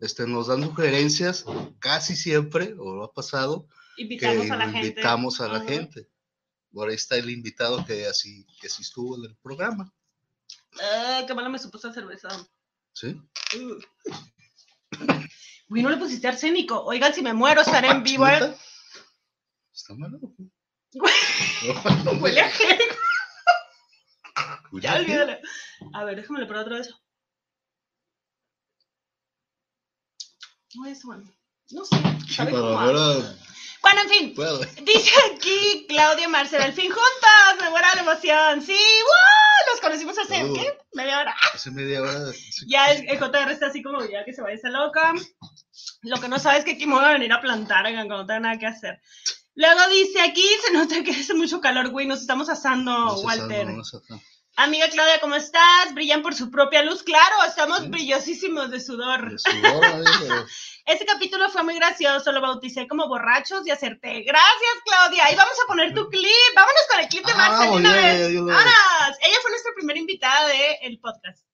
este, 0.00 0.26
nos 0.26 0.46
dan 0.48 0.62
sugerencias, 0.62 1.44
casi 1.80 2.14
siempre, 2.14 2.74
o 2.78 2.94
lo 2.94 3.04
ha 3.04 3.12
pasado, 3.12 3.66
que 3.96 4.02
Invitamos 4.02 4.50
a 4.50 4.56
la 4.56 4.64
gente. 4.70 4.88
invitamos 4.88 5.40
a 5.40 5.48
la 5.48 5.56
Ajá. 5.58 5.68
gente. 5.68 6.08
Por 6.72 6.88
ahí 6.88 6.94
está 6.94 7.16
el 7.16 7.28
invitado 7.30 7.84
que 7.84 8.06
así, 8.06 8.46
que 8.60 8.66
estuvo 8.68 9.16
en 9.16 9.24
el 9.30 9.36
programa. 9.36 9.92
Ay, 10.80 11.26
qué 11.26 11.34
malo 11.34 11.50
me 11.50 11.58
supuso 11.58 11.88
esa 11.88 11.94
cerveza. 12.00 12.28
¿Sí? 12.94 13.20
Uy, 15.68 15.82
no 15.82 15.90
le 15.90 15.96
pusiste 15.98 16.28
arsénico. 16.28 16.82
Oigan, 16.84 17.12
si 17.14 17.22
me 17.22 17.32
muero, 17.34 17.60
estaré 17.62 17.88
en 17.88 18.02
vivo. 18.02 18.26
¿eh? 18.26 18.56
Está 19.74 19.94
malo. 19.94 20.18
No, 20.94 22.12
Huele 22.20 22.40
a 22.40 22.50
gel. 22.50 22.78
Huele 24.70 24.82
Ya 24.86 24.92
a 24.92 24.96
gel. 24.96 25.20
olvídalo. 25.20 25.38
A 25.94 26.04
ver, 26.04 26.16
déjame 26.16 26.40
le 26.40 26.46
probar 26.46 26.64
otra 26.66 26.78
vez. 26.78 26.94
No 30.74 30.86
es 30.86 31.02
bueno. 31.04 31.30
No 31.70 31.84
sé. 31.84 31.96
Sí, 32.28 32.36
para 32.36 32.84
ver 32.86 32.96
a- 32.96 33.36
Bueno, 33.82 34.00
en 34.02 34.08
fin. 34.08 34.34
Dice 34.84 35.10
aquí 35.34 35.86
Claudia 35.88 36.28
Marcel, 36.28 36.62
al 36.62 36.72
fin 36.72 36.90
juntas, 36.90 37.60
me 37.60 37.70
muero 37.70 37.86
la 37.94 38.00
emoción. 38.02 38.62
Sí, 38.62 38.72
¡wow! 38.72 39.72
Los 39.72 39.80
conocimos 39.80 40.18
hace, 40.18 40.44
Uh. 40.44 40.54
¿qué? 40.54 40.78
Media 40.94 41.18
hora. 41.20 41.34
Hace 41.52 41.70
media 41.70 42.00
hora. 42.02 42.32
Ya 42.66 42.92
el, 42.92 43.08
el 43.08 43.18
JR 43.18 43.50
está 43.50 43.66
así 43.66 43.82
como, 43.82 44.04
ya 44.04 44.24
que 44.24 44.32
se 44.32 44.42
vaya 44.42 44.54
esa 44.54 44.70
loca. 44.70 45.12
Lo 46.02 46.20
que 46.20 46.28
no 46.28 46.38
sabe 46.38 46.58
es 46.58 46.64
que 46.64 46.72
aquí 46.72 46.86
me 46.86 46.94
voy 46.94 47.04
a 47.04 47.12
venir 47.12 47.32
a 47.32 47.40
plantar, 47.40 47.84
oigan, 47.86 48.06
cuando 48.06 48.22
no 48.22 48.26
tenga 48.26 48.40
nada 48.40 48.58
que 48.58 48.66
hacer. 48.66 49.00
Luego 49.54 49.80
dice, 49.88 50.20
aquí 50.20 50.44
se 50.64 50.72
nota 50.72 51.02
que 51.02 51.10
hace 51.10 51.34
mucho 51.34 51.60
calor, 51.60 51.90
güey, 51.90 52.06
nos 52.06 52.20
estamos 52.20 52.48
asando, 52.48 53.20
Walter. 53.20 53.66
no, 53.66 53.76
no 53.78 53.84
sé, 53.84 53.98
no. 54.08 54.20
Amiga 54.56 54.86
Claudia, 54.90 55.18
¿cómo 55.20 55.34
estás? 55.34 55.94
Brillan 55.94 56.22
por 56.22 56.34
su 56.34 56.50
propia 56.50 56.82
luz. 56.82 57.02
Claro, 57.02 57.36
estamos 57.48 57.80
Sí. 57.80 57.88
brillosísimos 57.88 58.70
de 58.70 58.80
sudor. 58.80 59.30
De 59.30 59.38
sudor, 59.38 59.82
Ese 60.84 61.06
capítulo 61.06 61.48
fue 61.48 61.62
muy 61.62 61.74
gracioso, 61.76 62.32
lo 62.32 62.40
bauticé 62.42 62.86
como 62.86 63.08
borrachos 63.08 63.66
y 63.66 63.70
acerté. 63.70 64.22
Gracias, 64.22 64.72
Claudia. 64.84 65.24
Ahí 65.24 65.36
vamos 65.36 65.54
a 65.62 65.66
poner 65.66 65.94
tu 65.94 66.06
clip. 66.10 66.28
Vámonos 66.54 66.82
con 66.90 67.00
el 67.00 67.08
clip 67.08 67.24
de 67.24 67.32
Ah, 67.34 67.60
de 67.62 67.68
muy 67.68 67.76
una 67.78 67.92
vez. 67.94 68.28
Ella 68.30 69.36
fue 69.40 69.50
nuestra 69.50 69.72
primera 69.74 69.98
invitada 69.98 70.48
del 70.82 70.98
podcast. 71.00 71.46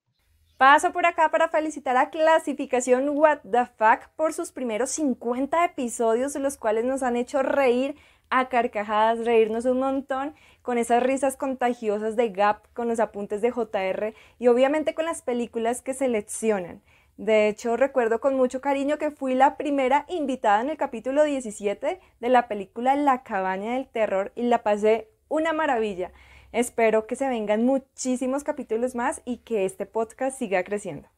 Paso 0.56 0.92
por 0.92 1.06
acá 1.06 1.30
para 1.30 1.48
felicitar 1.48 1.96
a 1.96 2.10
Clasificación 2.10 3.10
What 3.10 3.40
the 3.48 3.66
Fuck 3.78 4.08
por 4.16 4.34
sus 4.34 4.50
primeros 4.50 4.90
50 4.90 5.64
episodios, 5.64 6.34
los 6.34 6.56
cuales 6.56 6.84
nos 6.84 7.04
han 7.04 7.14
hecho 7.14 7.42
reír 7.42 7.94
a 8.30 8.48
carcajadas, 8.48 9.24
reírnos 9.24 9.64
un 9.64 9.78
montón 9.78 10.34
con 10.62 10.78
esas 10.78 11.02
risas 11.02 11.36
contagiosas 11.36 12.16
de 12.16 12.30
Gap, 12.30 12.66
con 12.74 12.88
los 12.88 13.00
apuntes 13.00 13.40
de 13.40 13.50
JR 13.50 14.14
y 14.38 14.48
obviamente 14.48 14.94
con 14.94 15.04
las 15.04 15.22
películas 15.22 15.82
que 15.82 15.94
seleccionan. 15.94 16.82
De 17.16 17.48
hecho, 17.48 17.76
recuerdo 17.76 18.20
con 18.20 18.36
mucho 18.36 18.60
cariño 18.60 18.96
que 18.96 19.10
fui 19.10 19.34
la 19.34 19.56
primera 19.56 20.04
invitada 20.08 20.60
en 20.60 20.70
el 20.70 20.76
capítulo 20.76 21.24
17 21.24 22.00
de 22.20 22.28
la 22.28 22.46
película 22.46 22.94
La 22.94 23.24
cabaña 23.24 23.74
del 23.74 23.88
terror 23.88 24.32
y 24.36 24.42
la 24.42 24.62
pasé 24.62 25.10
una 25.28 25.52
maravilla. 25.52 26.12
Espero 26.52 27.06
que 27.06 27.16
se 27.16 27.28
vengan 27.28 27.64
muchísimos 27.64 28.44
capítulos 28.44 28.94
más 28.94 29.20
y 29.24 29.38
que 29.38 29.64
este 29.64 29.84
podcast 29.84 30.38
siga 30.38 30.62
creciendo. 30.62 31.08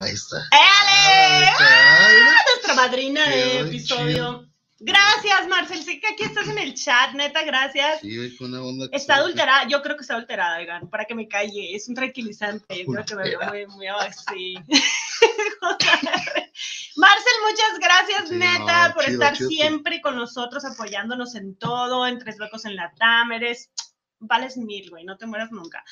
Ahí 0.00 0.12
está. 0.12 0.36
¡Éale! 0.50 0.93
Ay, 1.24 2.16
Nuestra 2.54 2.74
madrina 2.74 3.28
de 3.28 3.60
episodio. 3.60 4.48
Gracias, 4.80 5.48
Marcel. 5.48 5.82
Sé 5.82 5.98
que 5.98 6.08
aquí 6.08 6.24
estás 6.24 6.46
en 6.48 6.58
el 6.58 6.74
chat, 6.74 7.14
neta, 7.14 7.42
gracias. 7.44 8.00
Sí, 8.00 8.18
hay 8.18 8.36
una 8.40 8.62
onda 8.62 8.90
que 8.90 8.96
Está 8.96 9.16
adulterada, 9.16 9.66
yo 9.66 9.80
creo 9.80 9.96
que 9.96 10.02
está 10.02 10.14
adulterada, 10.14 10.58
oigan, 10.58 10.90
para 10.90 11.06
que 11.06 11.14
me 11.14 11.26
calle. 11.26 11.74
Es 11.74 11.88
un 11.88 11.94
tranquilizante. 11.94 12.84
Yo 12.84 12.92
creo 12.92 13.04
que 13.04 13.16
me 13.16 13.22
veo 13.22 13.38
muy, 13.48 13.66
muy 13.66 13.86
así. 13.86 14.54
Marcel, 16.96 17.32
muchas 17.48 17.78
gracias, 17.80 18.28
Sí, 18.28 18.34
neta, 18.36 18.88
no, 18.88 18.94
por 18.94 19.04
chido, 19.04 19.14
estar 19.22 19.36
chido. 19.36 19.48
siempre 19.48 20.00
con 20.00 20.16
nosotros, 20.16 20.64
apoyándonos 20.64 21.34
en 21.34 21.56
todo, 21.56 22.06
en 22.06 22.18
Tres 22.18 22.36
Locos 22.38 22.64
en 22.66 22.76
la 22.76 22.92
TAM. 22.94 23.32
Eres, 23.32 23.70
vales 24.18 24.56
mil, 24.56 24.90
güey, 24.90 25.04
no 25.04 25.16
te 25.16 25.26
mueras 25.26 25.50
nunca. 25.50 25.82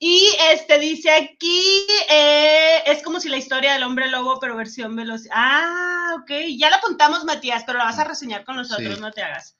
Y 0.00 0.28
este 0.52 0.78
dice 0.78 1.10
aquí, 1.10 1.86
eh, 2.08 2.82
es 2.86 3.02
como 3.02 3.18
si 3.18 3.28
la 3.28 3.36
historia 3.36 3.72
del 3.72 3.82
hombre 3.82 4.08
lobo, 4.08 4.38
pero 4.38 4.56
versión 4.56 4.94
veloz. 4.94 5.22
Ah, 5.32 6.14
ok, 6.20 6.30
ya 6.56 6.70
la 6.70 6.76
apuntamos, 6.76 7.24
Matías, 7.24 7.64
pero 7.66 7.78
la 7.78 7.84
vas 7.84 7.98
a 7.98 8.04
reseñar 8.04 8.44
con 8.44 8.56
nosotros, 8.56 8.94
Sí. 8.94 9.00
no 9.00 9.10
te 9.10 9.22
hagas. 9.22 9.56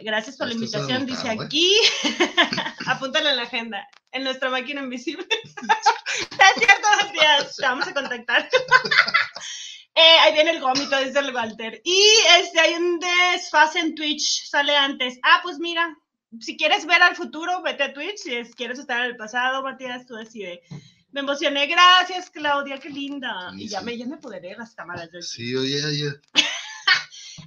Gracias 0.00 0.36
por 0.36 0.48
la 0.48 0.54
Esto 0.54 0.64
está 0.64 0.78
invitación, 0.78 1.06
dice 1.06 1.28
¿eh? 1.28 1.38
aquí. 1.40 1.76
Apúntale 2.86 3.30
en 3.30 3.36
la 3.36 3.42
agenda, 3.42 3.86
en 4.12 4.24
nuestra 4.24 4.50
máquina 4.50 4.80
invisible. 4.80 5.26
es 5.44 6.54
cierto, 6.56 6.88
Matías, 7.04 7.56
te 7.56 7.62
vamos 7.62 7.86
a 7.86 7.94
contactar. 7.94 8.48
Eh, 9.92 10.18
ahí 10.20 10.32
viene 10.32 10.52
el 10.52 10.60
gómito, 10.60 10.96
dice 10.98 11.18
el 11.18 11.34
Walter. 11.34 11.82
Y 11.84 12.02
este, 12.38 12.60
hay 12.60 12.74
un 12.74 13.00
desfase 13.00 13.80
en 13.80 13.96
Twitch, 13.96 14.48
sale 14.48 14.74
antes. 14.74 15.18
Ah, 15.24 15.40
pues 15.42 15.58
mira, 15.58 15.94
si 16.38 16.56
quieres 16.56 16.86
ver 16.86 17.02
al 17.02 17.16
futuro, 17.16 17.62
vete 17.62 17.82
a 17.84 17.92
Twitch. 17.92 18.18
Si 18.18 18.34
es- 18.34 18.54
quieres 18.54 18.78
estar 18.78 19.00
en 19.00 19.06
el 19.06 19.16
pasado, 19.16 19.62
Matías, 19.62 20.06
tú 20.06 20.14
decides. 20.14 20.60
Me 21.12 21.20
emocioné, 21.20 21.66
gracias, 21.66 22.30
Claudia, 22.30 22.78
qué 22.78 22.88
linda. 22.90 23.50
Sí, 23.56 23.64
y 23.64 23.68
ya 23.68 23.80
sí. 23.80 23.84
me, 23.86 23.96
ya 23.98 24.06
me 24.06 24.14
apoderé 24.16 24.50
de 24.50 24.56
las 24.56 24.74
cámaras. 24.74 25.08
yo- 25.12 25.22
Sí, 25.22 25.54
oye, 25.56 25.84
oye. 25.84 26.12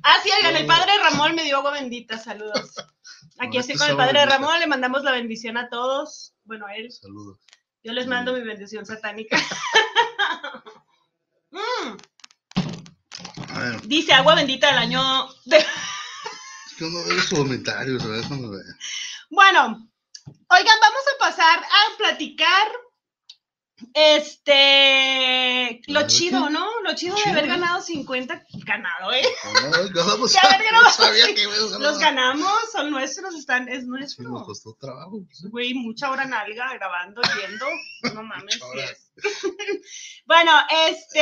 Ah, 0.06 0.18
sí, 0.22 0.30
oigan, 0.38 0.56
el 0.58 0.66
padre 0.66 0.92
Ramón 1.02 1.34
me 1.36 1.44
dio 1.46 1.58
agua 1.58 1.72
bendita, 1.72 2.18
saludos. 2.18 2.74
Aquí 3.40 3.58
estoy 3.58 3.75
esto 3.75 3.86
con 3.86 3.92
el 3.92 3.96
padre 3.98 4.20
bendita. 4.20 4.38
Ramón, 4.38 4.60
le 4.60 4.67
mandamos 4.67 5.04
la 5.04 5.12
bendición 5.12 5.56
a 5.56 5.69
todos. 5.69 6.34
Bueno, 6.43 6.65
a 6.65 6.76
él. 6.76 6.91
Saludos. 6.91 7.39
Yo 7.84 7.93
les 7.93 8.06
mando 8.08 8.34
mi 8.34 8.41
bendición 8.41 8.86
satánica. 8.86 9.38
Mm, 11.52 11.98
dice 13.88 14.13
agua 14.13 14.36
bendita 14.36 14.67
del 14.67 14.78
año. 14.78 15.02
de- 15.46 15.63
que 16.84 16.89
uno 16.96 17.04
ve 17.06 17.13
los 17.15 17.28
comentarios, 17.28 18.04
¿verdad? 18.08 18.28
Cuando 18.28 18.50
ve. 18.52 18.60
Bueno, 19.30 19.62
oigan, 20.50 20.80
vamos 20.82 21.04
a 21.15 21.19
pasar 21.19 21.60
a 21.60 21.98
platicar. 21.98 22.67
Este, 23.93 25.82
lo 25.88 26.02
¿De 26.02 26.08
chido? 26.08 26.50
¿no? 26.50 26.65
Lo 26.84 26.96
chido 26.96 27.15
de 27.15 27.22
Chido, 27.22 27.34
haber 27.34 27.46
¿eh? 27.46 27.48
ganado 27.48 27.82
50, 27.82 28.43
ganado, 28.65 29.12
¿eh? 29.13 29.24
Ganamos. 29.93 30.34
No 30.34 31.36
que 31.36 31.48
Los 31.80 32.00
ganamos, 32.00 32.54
son 32.72 32.91
nuestros, 32.91 33.36
están, 33.36 33.67
es 33.67 33.82
Sí, 33.82 33.88
nuestro. 33.88 34.30
nos 34.30 34.46
costó 34.46 34.76
trabajo. 34.80 35.24
pues, 35.26 35.52
Güey, 35.52 35.74
mucha 35.74 36.10
hora 36.12 36.26
nalga 36.26 36.74
grabando, 36.76 37.22
yendo. 37.41 37.65
No 38.15 38.24
mames, 38.24 38.56
sí 38.56 38.80
es. 38.80 39.03
bueno, 40.26 40.52
este. 40.89 41.19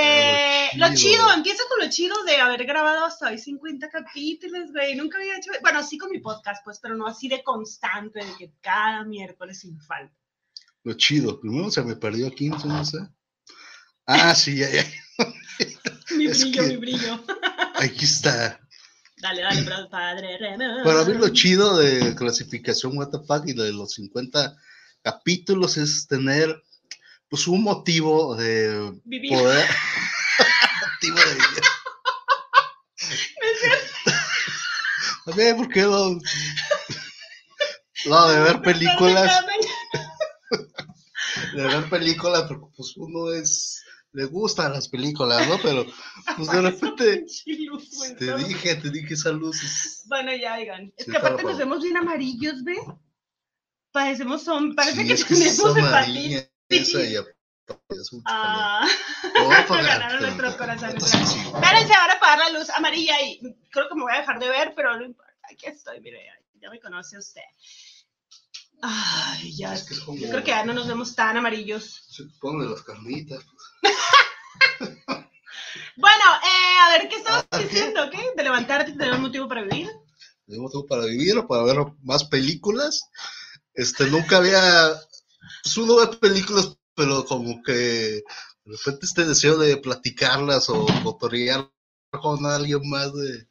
Eh, 0.66 0.70
lo 0.76 0.88
lo 0.90 0.96
chido, 0.96 1.34
empieza 1.34 1.64
con 1.70 1.80
lo 1.86 1.90
chido 1.92 2.24
de 2.24 2.38
haber 2.38 2.66
grabado 2.66 3.06
hasta 3.06 3.30
hoy 3.30 3.38
50 3.38 3.90
capítulos, 3.90 4.72
güey. 4.72 4.96
Nunca 4.96 5.18
había 5.18 5.38
hecho. 5.38 5.52
Bueno, 5.62 5.84
sí 5.84 5.98
con 5.98 6.10
mi 6.12 6.20
podcast, 6.20 6.64
pues, 6.64 6.80
pero 6.82 6.96
no 6.96 7.08
así 7.08 7.28
de 7.28 7.44
constante, 7.44 8.24
de 8.24 8.36
que 8.38 8.54
cada 8.62 9.04
miércoles 9.04 9.60
sin 9.60 9.80
falta. 9.80 10.16
Lo 10.84 10.94
chido. 10.94 11.40
Primero 11.40 11.70
se 11.70 11.84
me 11.84 11.96
perdió 11.96 12.32
15, 12.32 12.68
no 12.68 12.86
sé. 12.86 12.98
Ah, 14.06 14.34
sí, 14.34 14.58
ya, 14.58 14.70
ya. 14.70 14.84
Mi 16.16 16.28
brillo, 16.28 16.52
que- 16.52 16.68
mi 16.68 16.78
brillo. 16.78 17.24
Aquí 17.76 18.06
está. 18.06 18.60
Dale, 19.18 19.42
dale, 19.42 19.62
pero 19.64 19.90
padre. 19.90 20.38
Para 20.84 21.06
mí 21.06 21.14
lo 21.14 21.30
chido 21.30 21.78
de 21.78 22.16
clasificación 22.16 22.98
WTF 22.98 23.48
y 23.48 23.54
de 23.54 23.72
los 23.72 23.94
50 23.94 24.58
capítulos 25.04 25.78
es 25.78 26.08
tener 26.08 26.62
pues 27.32 27.48
un 27.48 27.64
motivo 27.64 28.36
de 28.36 28.92
Vivir. 29.06 29.32
poder 29.32 29.66
motivo 30.94 31.16
de 31.18 31.34
vivir. 31.34 31.64
También 35.26 35.56
porque 35.58 35.82
no, 35.84 36.20
no, 38.06 38.28
de 38.30 38.40
ver 38.42 38.62
películas, 38.62 39.46
de 41.54 41.62
ver 41.62 41.90
películas, 41.90 42.44
porque 42.50 42.66
pues 42.76 42.94
uno 42.98 43.32
es, 43.32 43.82
le 44.12 44.26
gustan 44.26 44.74
las 44.74 44.90
películas, 44.90 45.48
¿no? 45.48 45.58
Pero 45.62 45.86
pues 46.36 46.52
de 46.52 46.62
repente 46.62 47.26
te 48.18 48.36
dije, 48.36 48.76
te 48.76 48.90
dije 48.90 49.14
esa 49.14 49.32
luz 49.32 49.64
es- 49.64 50.04
Bueno, 50.08 50.36
ya, 50.36 50.56
oigan. 50.58 50.92
Es 50.98 51.06
que 51.06 51.16
aparte 51.18 51.44
nos 51.44 51.58
vemos 51.58 51.82
bien 51.82 51.96
amarillos, 51.96 52.64
¿ve? 52.66 52.76
Parecemos 53.94 54.44
son, 54.44 54.76
parece 54.76 55.02
sí, 55.02 55.08
que 55.08 55.14
es 55.14 55.24
que 55.24 55.36
tenemos 55.36 55.78
hepatitis. 55.78 56.50
Esa 56.72 57.04
y 57.04 57.16
aparte 57.16 57.36
es 57.90 58.14
mucho 58.14 58.24
calor. 58.26 58.46
Ah, 58.56 58.88
ganaron 59.70 60.22
nuestros 60.22 60.56
corazones. 60.56 61.04
Espérense, 61.04 61.94
ahora 61.94 62.14
apagar 62.14 62.40
la 62.40 62.60
luz 62.60 62.70
amarilla 62.72 63.22
y 63.22 63.40
creo 63.70 63.88
que 63.90 63.96
me 63.96 64.04
voy 64.04 64.14
a 64.14 64.20
dejar 64.20 64.40
de 64.40 64.50
ver, 64.50 64.74
pero 64.76 64.98
no 64.98 65.06
importa. 65.06 65.32
Aquí 65.52 65.66
estoy, 65.68 66.00
mire, 66.02 66.26
ya 66.62 66.70
me 66.70 66.80
conoce 66.80 67.18
usted. 67.18 67.42
Ay, 68.82 69.56
ya. 69.56 69.74
Es 69.74 69.84
que 69.84 70.00
como- 70.04 70.18
Yo 70.18 70.30
creo 70.30 70.44
que 70.44 70.52
ya 70.52 70.66
no 70.66 70.74
nos 70.74 70.88
vemos 70.88 71.14
tan 71.16 71.38
amarillos. 71.38 72.04
Se 72.10 72.24
pone 72.40 72.68
las 72.70 72.82
carnitas. 72.84 73.44
Bueno, 75.98 76.24
eh, 76.44 76.78
a 76.86 76.90
ver, 76.98 77.10
¿qué 77.10 77.18
estabas 77.18 77.46
Ah, 77.52 77.60
diciendo? 77.60 78.10
¿Qué? 78.10 78.18
¿De 78.36 78.44
levantarte 78.44 78.92
y 78.92 78.98
tener 78.98 79.14
un 79.14 79.22
motivo 79.22 79.48
para 79.48 79.62
vivir? 79.64 79.90
Tenemos 80.48 80.72
tiempo 80.72 80.88
para 80.88 81.06
vivir 81.06 81.38
o 81.38 81.48
para 81.48 81.64
ver 81.64 81.78
más 82.02 82.24
películas. 82.24 83.10
Este, 83.74 84.06
nunca 84.06 84.38
había. 84.38 84.90
Pues 85.64 85.78
uno 85.78 85.98
ve 85.98 86.18
películas, 86.18 86.78
pero 86.96 87.26
como 87.26 87.62
que 87.64 87.74
de 87.74 88.78
repente 88.78 89.06
este 89.06 89.26
deseo 89.26 89.58
de 89.58 89.78
platicarlas 89.78 90.70
o 90.70 90.86
cotorrear 91.04 91.72
con 92.12 92.46
alguien 92.46 92.82
más 92.90 93.14
de, 93.14 93.48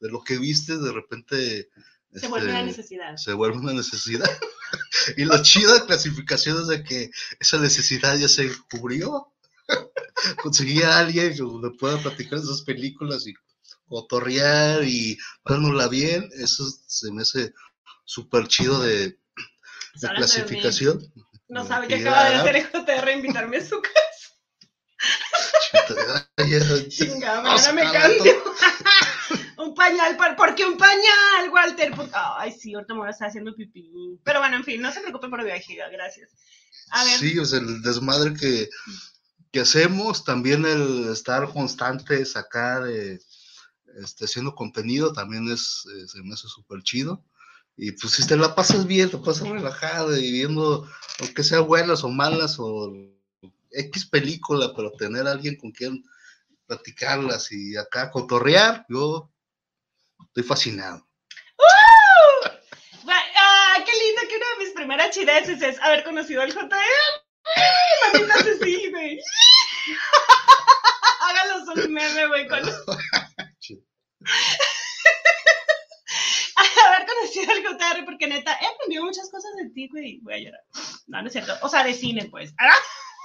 de 0.00 0.10
lo 0.10 0.22
que 0.22 0.38
viste, 0.38 0.78
de 0.78 0.92
repente. 0.92 1.68
Se 2.12 2.28
vuelve 2.28 2.48
una 2.50 2.60
este, 2.60 2.70
necesidad. 2.70 3.16
se 3.16 3.32
vuelve 3.32 3.58
una 3.58 3.72
necesidad. 3.72 4.30
y 5.16 5.24
lo 5.24 5.42
chido 5.42 5.74
de 5.74 5.86
clasificación 5.86 6.60
es 6.60 6.68
de 6.68 6.84
que 6.84 7.10
esa 7.40 7.58
necesidad 7.58 8.16
ya 8.16 8.28
se 8.28 8.50
cubrió. 8.70 9.32
Conseguí 10.42 10.82
a 10.82 10.98
alguien 10.98 11.34
que 11.34 11.42
me 11.42 11.70
pueda 11.70 11.98
platicar 11.98 12.38
esas 12.38 12.62
películas 12.62 13.26
y 13.26 13.34
cotorrear 13.86 14.84
y 14.84 15.18
pasárnosla 15.42 15.88
bien. 15.88 16.28
Eso 16.34 16.64
se 16.86 17.10
me 17.10 17.22
hace 17.22 17.52
súper 18.04 18.46
chido 18.46 18.80
de, 18.80 19.08
de 19.08 19.16
Hablando 20.02 20.10
de 20.10 20.16
clasificación. 20.16 21.12
No 21.48 21.66
sabe 21.66 21.88
que 21.88 21.96
acaba 21.96 22.28
de 22.30 22.36
hacer 22.36 22.70
JR 22.72 23.12
invitarme 23.12 23.58
a 23.58 23.64
su 23.64 23.80
casa. 23.82 23.94
Chingada, 26.88 27.42
mañana 27.42 27.72
me 27.72 27.82
cambio. 27.92 28.42
Un 29.58 29.74
pañal, 29.74 30.16
¿por 30.16 30.36
¿por 30.36 30.54
qué 30.54 30.66
un 30.66 30.76
pañal, 30.76 31.48
Walter? 31.52 31.92
Por- 31.94 32.10
Ay, 32.12 32.52
sí, 32.52 32.74
ahorita 32.74 32.92
me 32.92 33.00
voy 33.00 33.08
a 33.08 33.12
estar 33.12 33.28
haciendo 33.28 33.54
pipí. 33.54 34.18
Pero 34.24 34.40
bueno, 34.40 34.56
en 34.56 34.64
fin, 34.64 34.80
no 34.82 34.92
se 34.92 35.00
preocupe 35.00 35.28
por 35.28 35.38
mi 35.42 35.48
vejiga, 35.50 35.88
gracias. 35.90 36.30
A 36.90 37.04
ver, 37.04 37.18
Sí, 37.18 37.38
o 37.38 37.44
sea, 37.44 37.60
el 37.60 37.80
desmadre 37.82 38.34
que, 38.34 38.68
que 39.52 39.60
hacemos, 39.60 40.24
también 40.24 40.66
el 40.66 41.08
estar 41.10 41.48
constantes 41.52 42.36
acá 42.36 42.80
de 42.80 43.20
este, 44.02 44.24
haciendo 44.26 44.54
contenido, 44.54 45.12
también 45.12 45.48
es, 45.48 45.84
eh, 45.96 46.08
se 46.08 46.22
me 46.22 46.34
hace 46.34 46.48
súper 46.48 46.82
chido. 46.82 47.24
Y 47.76 47.92
pues 47.92 48.12
si 48.14 48.26
te 48.26 48.36
la 48.36 48.54
pasas 48.54 48.86
bien, 48.86 49.10
te 49.10 49.18
pasas 49.18 49.48
relajado 49.48 50.16
y 50.16 50.30
viendo, 50.30 50.88
aunque 51.20 51.42
sea 51.42 51.60
buenas 51.60 52.04
o 52.04 52.08
malas 52.08 52.56
o 52.58 52.92
X 53.72 54.06
película, 54.06 54.72
pero 54.76 54.92
tener 54.92 55.26
a 55.26 55.32
alguien 55.32 55.56
con 55.56 55.72
quien 55.72 56.04
platicarlas 56.66 57.50
y 57.52 57.76
acá 57.76 58.10
cotorrear, 58.10 58.86
yo 58.88 59.28
estoy 60.28 60.44
fascinado. 60.44 61.06
va- 63.08 63.22
ah, 63.36 63.74
qué 63.84 63.92
lindo 63.92 64.22
que 64.28 64.36
una 64.36 64.46
de 64.58 64.64
mis 64.64 64.74
primeras 64.74 65.10
chideces 65.10 65.60
es 65.60 65.80
haber 65.80 66.04
conocido 66.04 66.42
al 66.42 66.52
JR. 66.52 66.70
Manitas 68.12 68.46
así, 68.60 68.90
güey. 68.90 69.18
Hágalos 71.20 71.68
un 71.76 71.92
meme, 71.92 72.26
güey, 72.28 72.48
con 72.48 72.60
haber 77.42 77.62
conocido 77.64 77.86
al 77.86 77.96
JR, 77.96 78.04
porque 78.04 78.26
neta, 78.26 78.52
he 78.60 78.66
aprendido 78.66 79.04
muchas 79.04 79.30
cosas 79.30 79.50
de 79.56 79.70
ti, 79.70 79.88
güey. 79.88 80.20
Voy 80.22 80.34
a 80.34 80.38
llorar. 80.38 80.60
No, 81.06 81.20
no 81.22 81.26
es 81.28 81.32
cierto. 81.32 81.54
O 81.62 81.68
sea, 81.68 81.84
de 81.84 81.94
cine, 81.94 82.26
pues. 82.30 82.54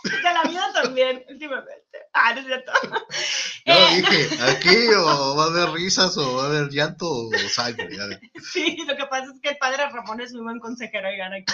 Ah, 0.01 0.11
De 0.23 0.33
la 0.33 0.43
vida 0.43 0.71
también, 0.73 1.25
últimamente. 1.29 1.97
Ah, 2.13 2.33
no 2.33 2.39
es 2.39 2.45
cierto. 2.45 2.71
Yo 3.65 3.73
Eh, 3.73 3.95
dije, 3.97 4.29
aquí 4.49 4.87
o 4.95 5.35
va 5.35 5.43
a 5.43 5.47
haber 5.47 5.71
risas 5.71 6.15
o 6.17 6.35
va 6.35 6.43
a 6.43 6.45
haber 6.47 6.69
llanto 6.69 7.05
o 7.05 7.31
sangre. 7.49 7.89
ya. 7.95 8.05
Sí, 8.41 8.77
lo 8.87 8.95
que 8.95 9.05
pasa 9.07 9.25
es 9.33 9.41
que 9.41 9.49
el 9.49 9.57
padre 9.57 9.89
Ramón 9.89 10.21
es 10.21 10.31
muy 10.31 10.43
buen 10.43 10.59
consejero, 10.59 11.09
oigan, 11.09 11.33
aquí. 11.33 11.53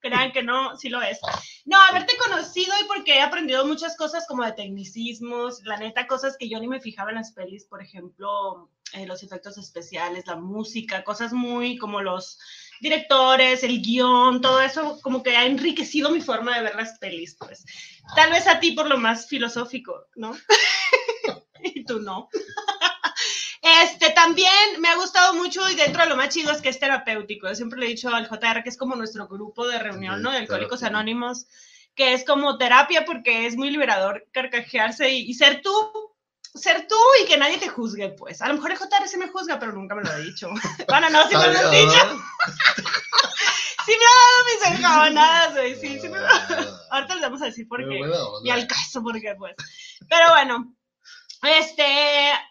Crean 0.00 0.32
que 0.32 0.42
no, 0.42 0.76
sí 0.76 0.88
lo 0.88 1.00
es. 1.02 1.18
No, 1.64 1.78
haberte 1.88 2.16
conocido 2.16 2.72
y 2.80 2.84
porque 2.86 3.14
he 3.14 3.22
aprendido 3.22 3.66
muchas 3.66 3.96
cosas 3.96 4.26
como 4.26 4.44
de 4.44 4.52
tecnicismos, 4.52 5.62
la 5.64 5.76
neta, 5.76 6.06
cosas 6.06 6.36
que 6.38 6.48
yo 6.48 6.58
ni 6.58 6.68
me 6.68 6.80
fijaba 6.80 7.10
en 7.10 7.16
las 7.16 7.32
pelis, 7.32 7.64
por 7.64 7.82
ejemplo, 7.82 8.70
eh, 8.92 9.06
los 9.06 9.22
efectos 9.22 9.56
especiales, 9.58 10.26
la 10.26 10.36
música, 10.36 11.04
cosas 11.04 11.32
muy 11.32 11.78
como 11.78 12.00
los 12.00 12.38
directores, 12.80 13.62
el 13.62 13.80
guion, 13.82 14.40
todo 14.40 14.60
eso 14.60 14.98
como 15.02 15.22
que 15.22 15.36
ha 15.36 15.46
enriquecido 15.46 16.10
mi 16.10 16.20
forma 16.20 16.56
de 16.56 16.64
ver 16.64 16.74
las 16.74 16.98
pelis, 16.98 17.36
pues. 17.38 17.64
Tal 18.16 18.30
vez 18.30 18.46
a 18.48 18.58
ti 18.58 18.72
por 18.72 18.88
lo 18.88 18.98
más 18.98 19.26
filosófico, 19.26 20.06
¿no? 20.16 20.32
y 21.62 21.84
tú 21.84 22.00
no. 22.00 22.28
Este, 23.62 24.10
también 24.10 24.80
me 24.80 24.88
ha 24.88 24.96
gustado 24.96 25.34
mucho 25.34 25.68
y 25.68 25.74
dentro 25.74 26.02
de 26.02 26.08
lo 26.08 26.16
más 26.16 26.30
chido 26.30 26.50
es 26.50 26.62
que 26.62 26.70
es 26.70 26.80
terapéutico. 26.80 27.48
Yo 27.48 27.54
siempre 27.54 27.78
le 27.78 27.86
he 27.86 27.90
dicho 27.90 28.08
al 28.08 28.28
JR 28.28 28.62
que 28.62 28.70
es 28.70 28.78
como 28.78 28.96
nuestro 28.96 29.28
grupo 29.28 29.68
de 29.68 29.78
reunión, 29.78 30.22
¿no? 30.22 30.30
De 30.30 30.38
Alcohólicos. 30.38 30.82
Anónimos, 30.82 31.46
que 31.94 32.14
es 32.14 32.24
como 32.24 32.56
terapia 32.56 33.04
porque 33.04 33.46
es 33.46 33.56
muy 33.56 33.70
liberador 33.70 34.26
carcajearse 34.32 35.10
y, 35.10 35.30
y 35.30 35.34
ser 35.34 35.60
tú, 35.60 35.70
ser 36.54 36.86
tú 36.88 36.96
y 37.22 37.26
que 37.26 37.36
nadie 37.36 37.58
te 37.58 37.68
juzgue, 37.68 38.10
pues. 38.10 38.40
A 38.40 38.48
lo 38.48 38.54
mejor 38.54 38.72
el 38.72 38.78
JR 38.78 39.06
sí 39.06 39.18
me 39.18 39.28
juzga, 39.28 39.58
pero 39.58 39.72
nunca 39.72 39.94
me 39.94 40.02
lo 40.02 40.10
ha 40.10 40.18
dicho. 40.18 40.48
bueno, 40.88 41.10
no, 41.10 41.28
sí 41.28 41.36
me 41.36 41.52
lo 41.52 41.58
has 41.58 41.66
Ay, 41.66 41.86
dicho. 41.86 41.98
Sí 43.86 43.92
me 43.98 44.04
ha 44.04 44.68
dado 44.68 44.72
mis 44.72 44.78
encabonadas, 44.78 45.52
güey. 45.54 45.74
Sí, 45.74 45.98
sí 46.00 46.08
me 46.08 46.18
ah, 46.18 46.66
Ahorita 46.90 47.14
les 47.14 47.22
vamos 47.22 47.42
a 47.42 47.46
decir 47.46 47.66
por 47.66 47.80
qué. 47.88 48.00
Y 48.44 48.50
al 48.50 48.66
caso, 48.66 49.02
porque 49.02 49.34
pues. 49.36 49.56
Pero 50.08 50.30
bueno. 50.30 50.74
Este, 51.42 51.84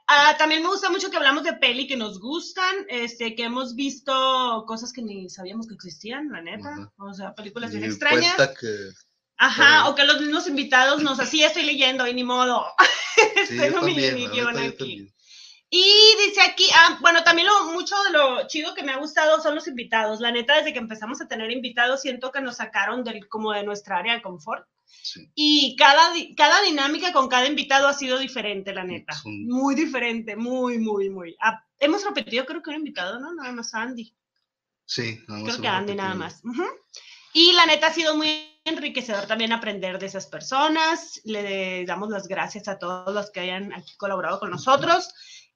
ah, 0.08 0.36
también 0.38 0.64
me 0.64 0.70
gusta 0.70 0.90
mucho 0.90 1.12
que 1.12 1.18
hablamos 1.18 1.44
de 1.44 1.54
peli 1.54 1.86
que 1.88 1.96
nos 1.96 2.20
gustan, 2.20 2.76
este, 2.90 3.36
que 3.36 3.44
hemos 3.44 3.76
visto 3.76 4.64
cosas 4.68 4.92
que 4.92 5.02
ni 5.04 5.30
sabíamos 5.30 5.68
que 5.68 5.76
existían, 5.76 6.30
la 6.32 6.42
neta. 6.42 6.92
O 6.98 7.14
sea, 7.14 7.34
películas 7.36 7.72
bien 7.72 7.84
extrañas. 7.84 8.36
que- 8.60 8.90
Ajá, 9.42 9.88
o 9.90 9.96
que 9.96 10.04
los 10.04 10.20
mismos 10.20 10.48
invitados 10.48 11.02
nos 11.02 11.20
así 11.20 11.44
estoy 11.44 11.64
leyendo 11.64 12.06
y 12.08 12.14
ni 12.14 12.24
modo. 12.26 12.66
sí, 13.48 13.58
Tengo 13.58 13.80
yo 13.80 13.86
mi 13.86 13.94
también, 13.94 14.16
guion 14.32 14.48
neta, 14.54 14.66
yo 14.66 14.70
aquí. 14.70 14.78
también. 14.78 15.14
Y 15.72 15.84
dice 16.26 16.42
aquí, 16.42 16.66
ah, 16.74 16.98
bueno, 17.00 17.24
también 17.24 17.48
lo, 17.48 17.72
mucho 17.72 17.96
de 18.04 18.12
lo 18.12 18.48
chido 18.48 18.74
que 18.74 18.82
me 18.82 18.92
ha 18.92 18.98
gustado 18.98 19.40
son 19.40 19.54
los 19.54 19.68
invitados. 19.68 20.20
La 20.20 20.32
neta, 20.32 20.58
desde 20.58 20.74
que 20.74 20.80
empezamos 20.80 21.22
a 21.22 21.28
tener 21.28 21.52
invitados, 21.52 22.02
siento 22.02 22.32
que 22.32 22.42
nos 22.42 22.58
sacaron 22.58 23.04
del, 23.04 23.28
como 23.28 23.52
de 23.52 23.64
nuestra 23.64 23.98
área 23.98 24.16
de 24.16 24.22
confort. 24.22 24.68
Sí. 25.04 25.30
Y 25.36 25.76
cada, 25.78 26.12
cada 26.36 26.62
dinámica 26.64 27.14
con 27.14 27.28
cada 27.28 27.46
invitado 27.46 27.88
ha 27.88 27.94
sido 27.94 28.18
diferente, 28.18 28.74
la 28.74 28.84
neta. 28.84 29.14
Muy 29.26 29.76
diferente, 29.76 30.36
muy, 30.36 30.80
muy, 30.80 31.10
muy. 31.12 31.36
Ah, 31.40 31.64
hemos 31.78 32.04
repetido, 32.04 32.46
creo 32.46 32.64
que 32.64 32.72
un 32.72 32.78
invitado, 32.78 33.20
¿no? 33.20 33.34
Nada 33.34 33.52
más 33.52 33.74
Andy. 33.76 34.12
Sí, 34.86 35.20
nada 35.28 35.42
más 35.42 35.50
Creo 35.52 35.62
que 35.62 35.68
Andy 35.68 35.96
nada 35.96 36.16
más. 36.16 36.42
Ujú. 36.44 36.64
Y 37.34 37.54
la 37.54 37.68
neta 37.68 37.88
ha 37.88 37.94
sido 37.94 38.16
muy 38.16 38.60
enriquecedor 38.66 39.28
también 39.28 39.52
aprender 39.52 40.00
de 40.00 40.08
esas 40.08 40.26
personas. 40.26 41.22
Le 41.24 41.86
damos 41.86 42.10
las 42.10 42.28
gracias 42.28 42.68
a 42.68 42.80
todos 42.80 43.14
los 43.14 43.30
que 43.30 43.42
hayan 43.42 43.72
aquí 43.74 43.96
colaborado 43.98 44.40
con 44.40 44.50
nosotros. 44.50 45.10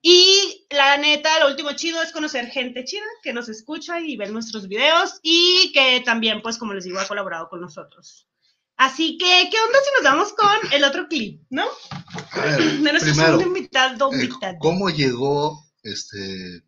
Y 0.06 0.68
la 0.70 0.98
neta, 0.98 1.40
lo 1.40 1.48
último 1.48 1.72
chido 1.72 2.02
es 2.02 2.12
conocer 2.12 2.48
gente 2.48 2.84
chida 2.84 3.06
que 3.24 3.32
nos 3.32 3.48
escucha 3.48 4.02
y 4.02 4.18
ver 4.18 4.32
nuestros 4.32 4.68
videos 4.68 5.22
y 5.24 5.72
que 5.72 6.02
también, 6.02 6.42
pues, 6.42 6.58
como 6.58 6.74
les 6.74 6.84
digo, 6.84 7.00
ha 7.00 7.08
colaborado 7.08 7.48
con 7.48 7.62
nosotros. 7.62 8.28
Así 8.76 9.18
que, 9.18 9.48
¿qué 9.50 9.58
onda 9.62 9.80
si 9.82 9.92
nos 9.96 10.04
vamos 10.04 10.34
con 10.34 10.74
el 10.74 10.84
otro 10.84 11.08
clip, 11.08 11.42
no? 11.50 11.66
Ver, 12.36 12.58
De 12.84 12.92
nuestro 12.92 13.14
primero, 13.14 13.38
segundo 13.38 13.58
invitado. 13.58 14.12
eh, 14.12 14.16
invitado. 14.26 14.58
¿cómo 14.60 14.90
llegó 14.90 15.64
este, 15.84 16.64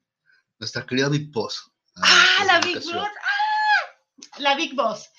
nuestra 0.58 0.86
querida 0.86 1.10
Big 1.10 1.30
Boss? 1.30 1.70
Ah, 1.98 2.46
la 2.48 2.60
Big? 2.62 2.76
Boss. 2.76 2.94
¡Ah! 2.94 4.38
La 4.38 4.56
Big 4.56 4.76
Boss. 4.76 5.10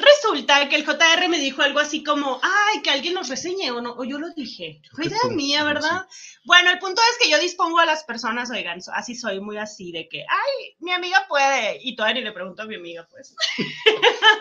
Resulta 0.00 0.68
que 0.68 0.76
el 0.76 0.86
JR 0.86 1.28
me 1.28 1.38
dijo 1.38 1.62
algo 1.62 1.78
así 1.78 2.02
como, 2.02 2.40
ay, 2.42 2.82
que 2.82 2.90
alguien 2.90 3.14
nos 3.14 3.28
reseñe 3.28 3.70
o 3.70 3.80
no, 3.80 3.92
o 3.92 4.04
yo 4.04 4.18
lo 4.18 4.30
dije. 4.30 4.80
Fue 4.94 5.06
idea 5.06 5.18
mía, 5.30 5.60
sí. 5.60 5.64
¿verdad? 5.64 6.06
Bueno, 6.44 6.70
el 6.70 6.78
punto 6.78 7.02
es 7.12 7.18
que 7.22 7.30
yo 7.30 7.38
dispongo 7.38 7.78
a 7.78 7.86
las 7.86 8.04
personas, 8.04 8.50
oigan, 8.50 8.80
así 8.94 9.14
soy 9.14 9.40
muy 9.40 9.58
así 9.58 9.92
de 9.92 10.08
que, 10.08 10.20
ay, 10.20 10.76
mi 10.80 10.92
amiga 10.92 11.26
puede, 11.28 11.78
y 11.82 11.94
todavía 11.94 12.20
ni 12.20 12.24
le 12.24 12.32
pregunto 12.32 12.62
a 12.62 12.66
mi 12.66 12.76
amiga, 12.76 13.06
pues. 13.10 13.34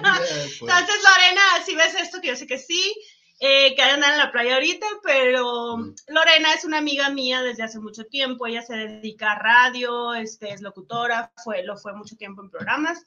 Pues, 0.02 0.62
Entonces, 0.62 0.96
Lorena, 1.04 1.42
si 1.66 1.76
ves 1.76 1.94
esto, 1.96 2.22
que 2.22 2.30
yo 2.30 2.36
sé 2.36 2.48
que 2.48 2.58
sí, 2.58 2.96
eh, 3.40 3.76
que 3.76 3.82
andan 3.82 4.14
en 4.14 4.18
la 4.18 4.32
playa 4.32 4.56
ahorita, 4.56 4.86
pero 5.04 5.60
Mm. 5.80 5.96
Lorena 6.08 6.54
es 6.54 6.66
una 6.66 6.78
amiga 6.78 7.10
mía 7.10 7.42
desde 7.42 7.64
hace 7.64 7.80
mucho 7.80 8.06
tiempo, 8.06 8.48
ella 8.48 8.62
se 8.62 8.76
dedica 8.76 9.32
a 9.32 9.40
radio, 9.40 10.14
este, 10.14 10.52
es 10.52 10.62
locutora, 10.62 11.32
fue, 11.44 11.64
lo 11.64 11.78
fue 11.78 11.94
mucho 11.94 12.16
tiempo 12.16 12.42
en 12.42 12.50
programas, 12.50 13.00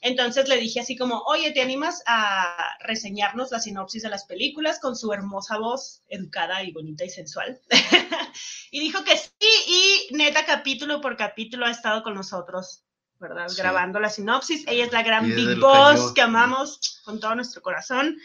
entonces 0.00 0.48
le 0.48 0.56
dije 0.56 0.80
así 0.80 0.96
como, 0.96 1.20
oye, 1.26 1.52
¿te 1.52 1.62
animas 1.62 2.02
a 2.06 2.76
reseñarnos 2.80 3.50
la 3.50 3.60
sinopsis 3.60 4.02
de 4.02 4.10
las 4.10 4.24
películas 4.24 4.78
con 4.80 4.96
su 4.96 5.12
hermosa 5.12 5.58
voz, 5.58 6.02
educada 6.08 6.62
y 6.62 6.72
bonita 6.72 7.04
y 7.04 7.10
sensual? 7.10 7.60
y 8.70 8.80
dijo 8.80 9.04
que 9.04 9.16
sí, 9.16 10.08
y 10.10 10.14
neta, 10.14 10.44
capítulo 10.44 11.00
por 11.00 11.16
capítulo 11.16 11.66
ha 11.66 11.70
estado 11.70 12.02
con 12.02 12.14
nosotros. 12.14 12.84
¿verdad? 13.18 13.48
Sí. 13.48 13.58
Grabando 13.58 14.00
la 14.00 14.08
sinopsis. 14.08 14.64
Ella 14.66 14.86
es 14.86 14.92
la 14.92 15.02
gran 15.02 15.26
Big 15.26 15.58
Boss 15.58 15.96
cañón. 15.98 16.14
que 16.14 16.22
amamos 16.22 17.02
con 17.04 17.20
todo 17.20 17.34
nuestro 17.34 17.60
corazón. 17.60 18.16